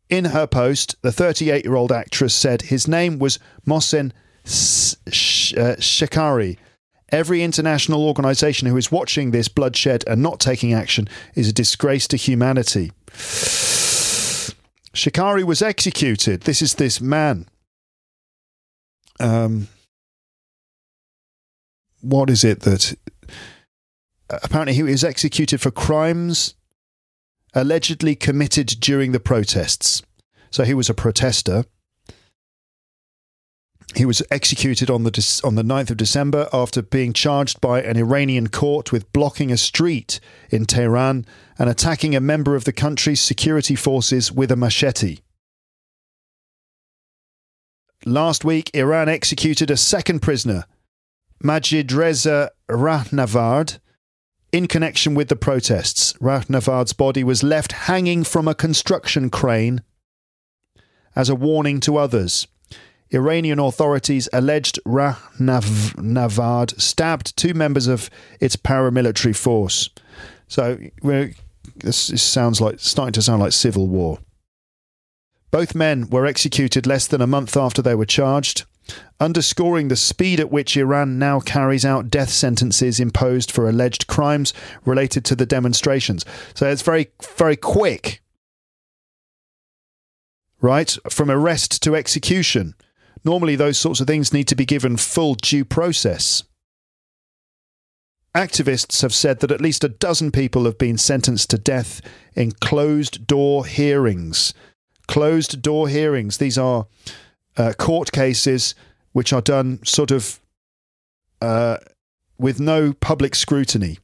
In 0.08 0.26
her 0.26 0.46
post, 0.46 0.96
the 1.02 1.12
38 1.12 1.64
year 1.64 1.76
old 1.76 1.92
actress 1.92 2.34
said 2.34 2.62
his 2.62 2.88
name 2.88 3.18
was 3.18 3.38
Mohsen 3.66 4.12
Shekari. 4.44 6.58
Every 7.10 7.42
international 7.42 8.06
organization 8.06 8.68
who 8.68 8.76
is 8.76 8.92
watching 8.92 9.30
this 9.30 9.48
bloodshed 9.48 10.04
and 10.06 10.22
not 10.22 10.38
taking 10.38 10.72
action 10.72 11.08
is 11.34 11.48
a 11.48 11.52
disgrace 11.52 12.06
to 12.08 12.16
humanity. 12.16 12.92
Shikari 14.92 15.42
was 15.42 15.60
executed. 15.60 16.42
This 16.42 16.62
is 16.62 16.74
this 16.74 17.00
man. 17.00 17.48
Um, 19.18 19.68
what 22.00 22.30
is 22.30 22.44
it 22.44 22.60
that. 22.60 22.96
Apparently, 24.28 24.74
he 24.74 24.84
was 24.84 25.02
executed 25.02 25.60
for 25.60 25.72
crimes 25.72 26.54
allegedly 27.52 28.14
committed 28.14 28.68
during 28.78 29.10
the 29.10 29.20
protests. 29.20 30.02
So 30.50 30.64
he 30.64 30.74
was 30.74 30.88
a 30.88 30.94
protester. 30.94 31.64
He 33.96 34.04
was 34.04 34.22
executed 34.30 34.88
on 34.88 35.02
the 35.02 35.40
on 35.42 35.56
the 35.56 35.62
9th 35.62 35.90
of 35.90 35.96
December 35.96 36.48
after 36.52 36.80
being 36.80 37.12
charged 37.12 37.60
by 37.60 37.82
an 37.82 37.96
Iranian 37.96 38.48
court 38.48 38.92
with 38.92 39.12
blocking 39.12 39.50
a 39.50 39.56
street 39.56 40.20
in 40.48 40.64
Tehran 40.64 41.26
and 41.58 41.68
attacking 41.68 42.14
a 42.14 42.20
member 42.20 42.54
of 42.54 42.64
the 42.64 42.72
country's 42.72 43.20
security 43.20 43.74
forces 43.74 44.30
with 44.30 44.52
a 44.52 44.56
machete. 44.56 45.18
Last 48.06 48.44
week, 48.44 48.70
Iran 48.74 49.08
executed 49.08 49.70
a 49.70 49.76
second 49.76 50.20
prisoner, 50.20 50.64
Majid 51.42 51.92
Reza 51.92 52.50
Rahnavard, 52.68 53.78
in 54.52 54.66
connection 54.66 55.14
with 55.14 55.28
the 55.28 55.36
protests. 55.36 56.14
Rahnavard's 56.14 56.92
body 56.92 57.22
was 57.22 57.42
left 57.42 57.72
hanging 57.72 58.24
from 58.24 58.48
a 58.48 58.54
construction 58.54 59.30
crane 59.30 59.82
as 61.14 61.28
a 61.28 61.34
warning 61.34 61.80
to 61.80 61.96
others. 61.96 62.46
Iranian 63.12 63.58
authorities 63.58 64.28
alleged 64.32 64.78
Rahnavard 64.86 66.80
stabbed 66.80 67.36
two 67.36 67.54
members 67.54 67.86
of 67.86 68.08
its 68.40 68.56
paramilitary 68.56 69.34
force. 69.34 69.90
So 70.46 70.78
this 71.76 72.22
sounds 72.22 72.60
like 72.60 72.78
starting 72.78 73.12
to 73.14 73.22
sound 73.22 73.42
like 73.42 73.52
civil 73.52 73.88
war. 73.88 74.18
Both 75.50 75.74
men 75.74 76.08
were 76.10 76.26
executed 76.26 76.86
less 76.86 77.08
than 77.08 77.20
a 77.20 77.26
month 77.26 77.56
after 77.56 77.82
they 77.82 77.96
were 77.96 78.06
charged, 78.06 78.64
underscoring 79.18 79.88
the 79.88 79.96
speed 79.96 80.38
at 80.38 80.52
which 80.52 80.76
Iran 80.76 81.18
now 81.18 81.40
carries 81.40 81.84
out 81.84 82.10
death 82.10 82.30
sentences 82.30 83.00
imposed 83.00 83.50
for 83.50 83.68
alleged 83.68 84.06
crimes 84.06 84.54
related 84.84 85.24
to 85.24 85.34
the 85.34 85.46
demonstrations. 85.46 86.24
So 86.54 86.68
it's 86.68 86.82
very, 86.82 87.10
very 87.36 87.56
quick, 87.56 88.22
right? 90.60 90.96
From 91.10 91.30
arrest 91.30 91.82
to 91.82 91.96
execution. 91.96 92.74
Normally, 93.24 93.56
those 93.56 93.78
sorts 93.78 94.00
of 94.00 94.06
things 94.06 94.32
need 94.32 94.48
to 94.48 94.54
be 94.54 94.64
given 94.64 94.96
full 94.96 95.34
due 95.34 95.64
process. 95.64 96.42
Activists 98.34 99.02
have 99.02 99.12
said 99.12 99.40
that 99.40 99.50
at 99.50 99.60
least 99.60 99.84
a 99.84 99.88
dozen 99.88 100.30
people 100.30 100.64
have 100.64 100.78
been 100.78 100.96
sentenced 100.96 101.50
to 101.50 101.58
death 101.58 102.00
in 102.34 102.52
closed 102.52 103.26
door 103.26 103.66
hearings. 103.66 104.54
Closed 105.08 105.60
door 105.60 105.88
hearings. 105.88 106.38
These 106.38 106.56
are 106.56 106.86
uh, 107.56 107.72
court 107.76 108.12
cases 108.12 108.74
which 109.12 109.32
are 109.32 109.40
done 109.40 109.80
sort 109.84 110.12
of 110.12 110.38
uh, 111.42 111.78
with 112.38 112.60
no 112.60 112.92
public 112.92 113.34
scrutiny. 113.34 113.98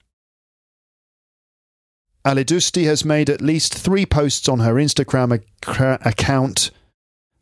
Alidoosti 2.25 2.85
has 2.85 3.05
made 3.05 3.31
at 3.31 3.41
least 3.41 3.73
three 3.73 4.05
posts 4.05 4.49
on 4.49 4.59
her 4.59 4.75
Instagram 4.75 5.33
ac- 5.33 5.99
account. 6.05 6.73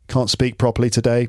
Can't 0.09 0.29
speak 0.29 0.59
properly 0.59 0.91
today 0.91 1.29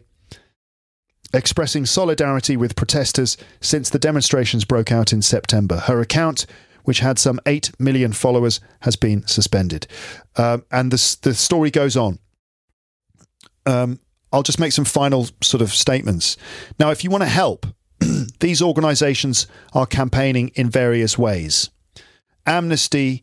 expressing 1.35 1.85
solidarity 1.85 2.57
with 2.57 2.75
protesters 2.75 3.37
since 3.61 3.89
the 3.89 3.99
demonstrations 3.99 4.65
broke 4.65 4.91
out 4.91 5.13
in 5.13 5.21
September. 5.21 5.77
Her 5.77 6.01
account, 6.01 6.45
which 6.83 6.99
had 6.99 7.19
some 7.19 7.39
8 7.45 7.71
million 7.79 8.13
followers, 8.13 8.59
has 8.81 8.95
been 8.95 9.25
suspended. 9.27 9.87
Um, 10.35 10.65
and 10.71 10.91
the, 10.91 11.17
the 11.21 11.33
story 11.33 11.71
goes 11.71 11.97
on. 11.97 12.19
Um, 13.65 13.99
I'll 14.31 14.43
just 14.43 14.59
make 14.59 14.73
some 14.73 14.85
final 14.85 15.27
sort 15.41 15.61
of 15.61 15.71
statements. 15.71 16.37
Now, 16.79 16.91
if 16.91 17.03
you 17.03 17.09
want 17.09 17.23
to 17.23 17.29
help, 17.29 17.65
these 18.39 18.61
organizations 18.61 19.47
are 19.73 19.85
campaigning 19.85 20.49
in 20.55 20.69
various 20.69 21.17
ways. 21.17 21.69
Amnesty.org.uk 22.45 23.21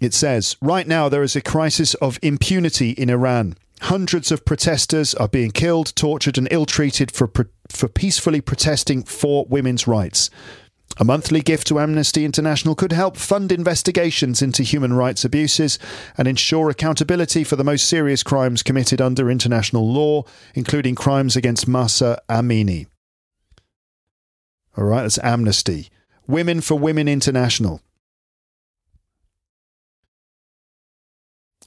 it 0.00 0.14
says, 0.14 0.56
right 0.60 0.86
now 0.86 1.08
there 1.08 1.22
is 1.22 1.36
a 1.36 1.40
crisis 1.40 1.94
of 1.94 2.18
impunity 2.22 2.90
in 2.90 3.10
Iran. 3.10 3.56
Hundreds 3.82 4.32
of 4.32 4.44
protesters 4.44 5.14
are 5.14 5.28
being 5.28 5.50
killed, 5.50 5.94
tortured, 5.96 6.38
and 6.38 6.48
ill 6.50 6.66
treated 6.66 7.10
for, 7.10 7.30
for 7.68 7.88
peacefully 7.88 8.40
protesting 8.40 9.02
for 9.02 9.44
women's 9.46 9.86
rights. 9.86 10.30
A 10.98 11.04
monthly 11.04 11.42
gift 11.42 11.66
to 11.66 11.78
Amnesty 11.78 12.24
International 12.24 12.74
could 12.74 12.92
help 12.92 13.18
fund 13.18 13.52
investigations 13.52 14.40
into 14.40 14.62
human 14.62 14.94
rights 14.94 15.26
abuses 15.26 15.78
and 16.16 16.26
ensure 16.26 16.70
accountability 16.70 17.44
for 17.44 17.56
the 17.56 17.64
most 17.64 17.86
serious 17.86 18.22
crimes 18.22 18.62
committed 18.62 19.02
under 19.02 19.30
international 19.30 19.92
law, 19.92 20.24
including 20.54 20.94
crimes 20.94 21.36
against 21.36 21.68
Mahsa 21.68 22.18
Amini. 22.30 22.86
All 24.76 24.84
right, 24.84 25.02
that's 25.02 25.18
Amnesty. 25.18 25.90
Women 26.26 26.62
for 26.62 26.78
Women 26.78 27.08
International. 27.08 27.82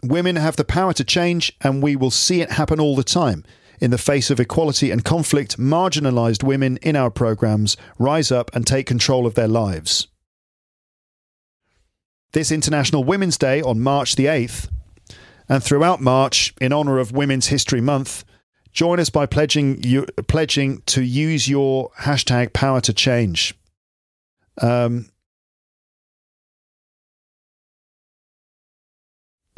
Women 0.04 0.38
have 0.38 0.56
the 0.56 0.64
power 0.64 0.94
to 0.94 1.04
change, 1.04 1.52
and 1.62 1.84
we 1.84 1.96
will 1.96 2.12
see 2.12 2.42
it 2.42 2.52
happen 2.52 2.80
all 2.80 2.96
the 2.96 3.04
time. 3.04 3.44
In 3.82 3.92
the 3.92 3.98
face 3.98 4.30
of 4.30 4.40
equality 4.40 4.92
and 4.92 5.06
conflict, 5.06 5.58
marginalised 5.58 6.44
women 6.44 6.78
in 6.78 6.96
our 6.96 7.10
programmes 7.10 7.78
rise 7.98 8.32
up 8.32 8.54
and 8.54 8.68
take 8.68 8.86
control 8.86 9.26
of 9.26 9.36
their 9.36 9.48
lives. 9.48 10.08
This 12.34 12.52
International 12.52 13.04
Women's 13.04 13.38
Day 13.38 13.62
on 13.62 13.80
March 13.80 14.16
the 14.16 14.26
8th, 14.26 14.70
and 15.48 15.64
throughout 15.64 16.00
March, 16.00 16.54
in 16.62 16.72
honour 16.72 17.00
of 17.00 17.12
Women's 17.12 17.48
History 17.48 17.82
Month, 17.82 18.24
join 18.72 19.00
us 19.00 19.10
by 19.10 19.26
pledging, 19.26 19.82
you, 19.84 20.06
pledging 20.28 20.82
to 20.88 21.02
use 21.02 21.50
your 21.50 21.90
hashtag 22.02 22.54
power 22.54 22.82
to 22.82 22.94
change. 22.94 23.56
Um, 24.62 25.10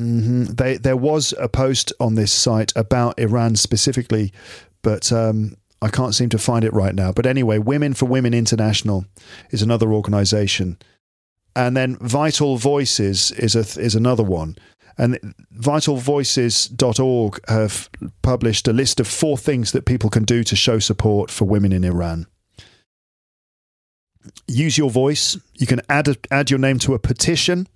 Mm-hmm. 0.02 0.44
They, 0.56 0.78
there 0.78 0.98
was 0.98 1.34
a 1.40 1.48
post 1.48 1.94
on 2.00 2.16
this 2.16 2.32
site 2.32 2.74
about 2.76 3.20
Iran 3.20 3.56
specifically, 3.56 4.34
but 4.82 5.12
um, 5.12 5.56
I 5.82 5.90
can't 5.90 6.16
seem 6.16 6.30
to 6.30 6.38
find 6.38 6.66
it 6.66 6.74
right 6.74 6.96
now. 6.96 7.12
But 7.12 7.26
anyway, 7.26 7.60
Women 7.60 7.94
for 7.94 8.06
Women 8.06 8.34
International 8.34 9.06
is 9.52 9.62
another 9.62 9.94
organisation, 9.94 10.78
and 11.56 11.78
then 11.78 11.98
Vital 11.98 12.58
Voices 12.58 13.32
is 13.32 13.56
a 13.56 13.82
is 13.82 13.96
another 13.96 14.24
one. 14.24 14.58
And 14.98 15.18
vitalvoices.org 15.56 17.40
have 17.50 17.90
published 18.22 18.68
a 18.68 18.74
list 18.74 19.00
of 19.00 19.08
four 19.08 19.38
things 19.38 19.72
that 19.72 19.86
people 19.86 20.10
can 20.10 20.26
do 20.26 20.44
to 20.44 20.56
show 20.56 20.80
support 20.80 21.32
for 21.32 21.46
women 21.46 21.72
in 21.72 21.84
Iran 21.84 22.28
use 24.48 24.78
your 24.78 24.90
voice. 24.90 25.38
You 25.56 25.68
can 25.68 25.82
add 25.90 26.08
a, 26.08 26.16
add 26.30 26.50
your 26.50 26.60
name 26.60 26.80
to 26.80 26.94
a 26.94 27.00
petition 27.00 27.68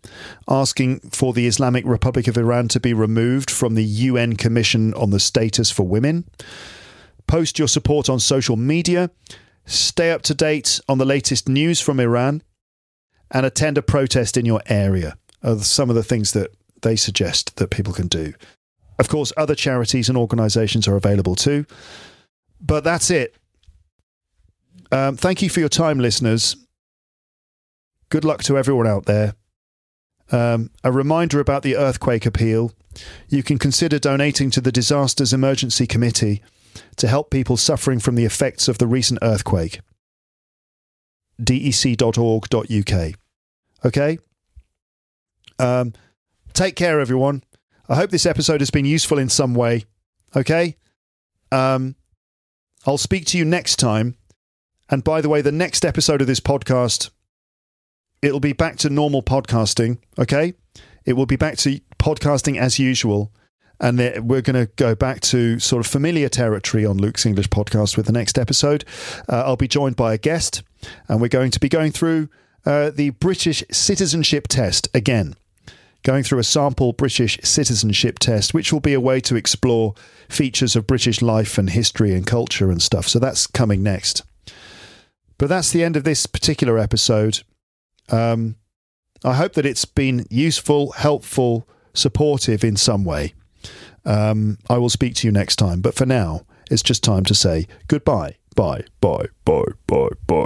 asking 0.48 1.00
for 1.12 1.34
the 1.34 1.48
Islamic 1.48 1.86
Republic 1.86 2.28
of 2.28 2.38
Iran 2.38 2.68
to 2.70 2.80
be 2.80 2.94
removed 2.94 3.50
from 3.50 3.76
the 3.76 3.84
UN 3.84 4.36
Commission 4.36 4.94
on 4.94 5.10
the 5.10 5.20
Status 5.20 5.72
for 5.72 5.84
Women. 5.84 6.26
Post 7.28 7.58
your 7.58 7.68
support 7.68 8.10
on 8.10 8.20
social 8.20 8.56
media. 8.56 9.10
Stay 9.66 10.12
up 10.12 10.22
to 10.24 10.34
date 10.36 10.80
on 10.88 11.00
the 11.00 11.06
latest 11.06 11.50
news 11.50 11.82
from 11.82 12.00
Iran, 12.00 12.44
and 13.32 13.46
attend 13.46 13.78
a 13.78 13.82
protest 13.82 14.38
in 14.38 14.46
your 14.46 14.62
area. 14.68 15.18
Are 15.44 15.58
some 15.60 15.90
of 15.90 15.96
the 15.96 16.04
things 16.04 16.34
that 16.34 16.52
they 16.82 16.96
suggest 16.96 17.56
that 17.58 17.72
people 17.72 17.94
can 17.94 18.08
do. 18.08 18.34
Of 19.00 19.10
course, 19.10 19.34
other 19.36 19.56
charities 19.56 20.08
and 20.08 20.18
organisations 20.18 20.88
are 20.88 20.96
available 20.96 21.36
too. 21.36 21.66
But 22.62 22.84
that's 22.84 23.10
it. 23.10 23.36
Um, 24.96 25.18
thank 25.18 25.42
you 25.42 25.50
for 25.50 25.60
your 25.60 25.68
time, 25.68 26.00
listeners. 26.00 26.56
Good 28.08 28.24
luck 28.24 28.44
to 28.44 28.58
everyone 28.58 28.88
out 28.88 29.06
there. 29.06 29.36
Um, 30.32 30.70
a 30.86 30.92
reminder 30.92 31.42
about 31.42 31.64
the 31.64 31.76
earthquake 31.76 32.26
appeal. 32.26 32.72
You 33.28 33.44
can 33.44 33.58
consider 33.58 34.00
donating 34.00 34.52
to 34.52 34.62
the 34.62 34.72
Disasters 34.72 35.34
Emergency 35.34 35.86
Committee 35.86 36.42
to 36.96 37.10
help 37.10 37.30
people 37.30 37.58
suffering 37.58 38.00
from 38.00 38.16
the 38.16 38.24
effects 38.24 38.70
of 38.70 38.78
the 38.78 38.88
recent 38.88 39.20
earthquake. 39.22 39.82
dec.org.uk. 41.42 43.14
Okay? 43.84 44.18
Um, 45.60 45.94
take 46.54 46.78
care, 46.78 47.02
everyone. 47.02 47.44
I 47.90 47.96
hope 47.96 48.12
this 48.12 48.26
episode 48.26 48.62
has 48.62 48.72
been 48.72 48.86
useful 48.86 49.20
in 49.20 49.28
some 49.28 49.56
way. 49.56 49.84
Okay? 50.34 50.78
Um, 51.52 51.96
I'll 52.88 52.98
speak 52.98 53.26
to 53.26 53.38
you 53.38 53.44
next 53.44 53.76
time 53.76 54.16
and 54.90 55.04
by 55.04 55.22
the 55.22 55.30
way, 55.30 55.42
the 55.42 55.52
next 55.52 55.84
episode 55.84 56.22
of 56.22 56.28
this 56.28 56.40
podcast, 56.40 57.10
it'll 58.22 58.40
be 58.40 58.54
back 58.54 58.78
to 58.78 58.90
normal 58.90 59.24
podcasting. 59.24 59.98
Okay. 60.20 60.54
It 61.06 61.14
will 61.14 61.26
be 61.26 61.36
back 61.36 61.58
to 61.60 61.80
podcasting 62.00 62.58
as 62.58 62.80
usual. 62.80 63.32
And 63.80 64.00
we're 64.00 64.42
going 64.42 64.68
to 64.68 64.72
go 64.78 64.96
back 64.96 65.20
to 65.22 65.60
sort 65.60 65.86
of 65.86 65.92
familiar 65.92 66.30
territory 66.30 66.86
on 66.86 66.98
Luke's 66.98 67.26
English 67.26 67.50
podcast 67.50 67.98
with 67.98 68.06
the 68.06 68.14
next 68.14 68.38
episode. 68.40 68.86
Uh, 69.28 69.44
I'll 69.46 69.58
be 69.58 69.68
joined 69.68 69.98
by 69.98 70.14
a 70.14 70.18
guest, 70.18 70.64
and 71.10 71.20
we're 71.20 71.28
going 71.28 71.52
to 71.52 71.60
be 71.60 71.68
going 71.68 71.92
through 71.92 72.30
uh, 72.66 72.90
the 72.90 73.10
British 73.10 73.64
citizenship 73.72 74.48
test 74.48 74.88
again 74.94 75.36
going 76.04 76.22
through 76.22 76.38
a 76.38 76.44
sample 76.44 76.94
British 76.94 77.40
citizenship 77.44 78.20
test, 78.20 78.54
which 78.54 78.72
will 78.72 78.80
be 78.80 78.94
a 78.94 79.00
way 79.02 79.20
to 79.20 79.36
explore 79.36 79.96
features 80.30 80.76
of 80.76 80.86
British 80.86 81.20
life 81.20 81.58
and 81.58 81.72
history 81.72 82.14
and 82.14 82.28
culture 82.28 82.70
and 82.70 82.80
stuff. 82.80 83.08
So 83.08 83.18
that's 83.18 83.48
coming 83.48 83.82
next. 83.82 84.22
But 85.38 85.50
that's 85.50 85.72
the 85.72 85.84
end 85.84 85.96
of 85.96 86.04
this 86.04 86.26
particular 86.26 86.78
episode. 86.78 87.42
Um, 88.10 88.56
I 89.24 89.34
hope 89.34 89.54
that 89.54 89.66
it's 89.66 89.86
been 89.86 90.26
useful, 90.30 90.92
helpful, 90.94 91.68
supportive 91.94 92.64
in 92.64 92.76
some 92.76 93.04
way. 93.04 93.34
Um, 94.06 94.60
I 94.70 94.78
will 94.78 94.90
speak 94.90 95.16
to 95.16 95.28
you 95.28 95.32
next 95.32 95.56
time. 95.56 95.82
But 95.82 95.96
for 95.96 96.06
now, 96.06 96.46
it's 96.70 96.84
just 96.84 97.04
time 97.04 97.24
to 97.26 97.36
say 97.36 97.68
goodbye. 97.88 98.36
Bye, 98.56 98.86
bye, 99.02 99.26
bye, 99.44 99.64
bye, 99.88 100.08
bye. 100.28 100.46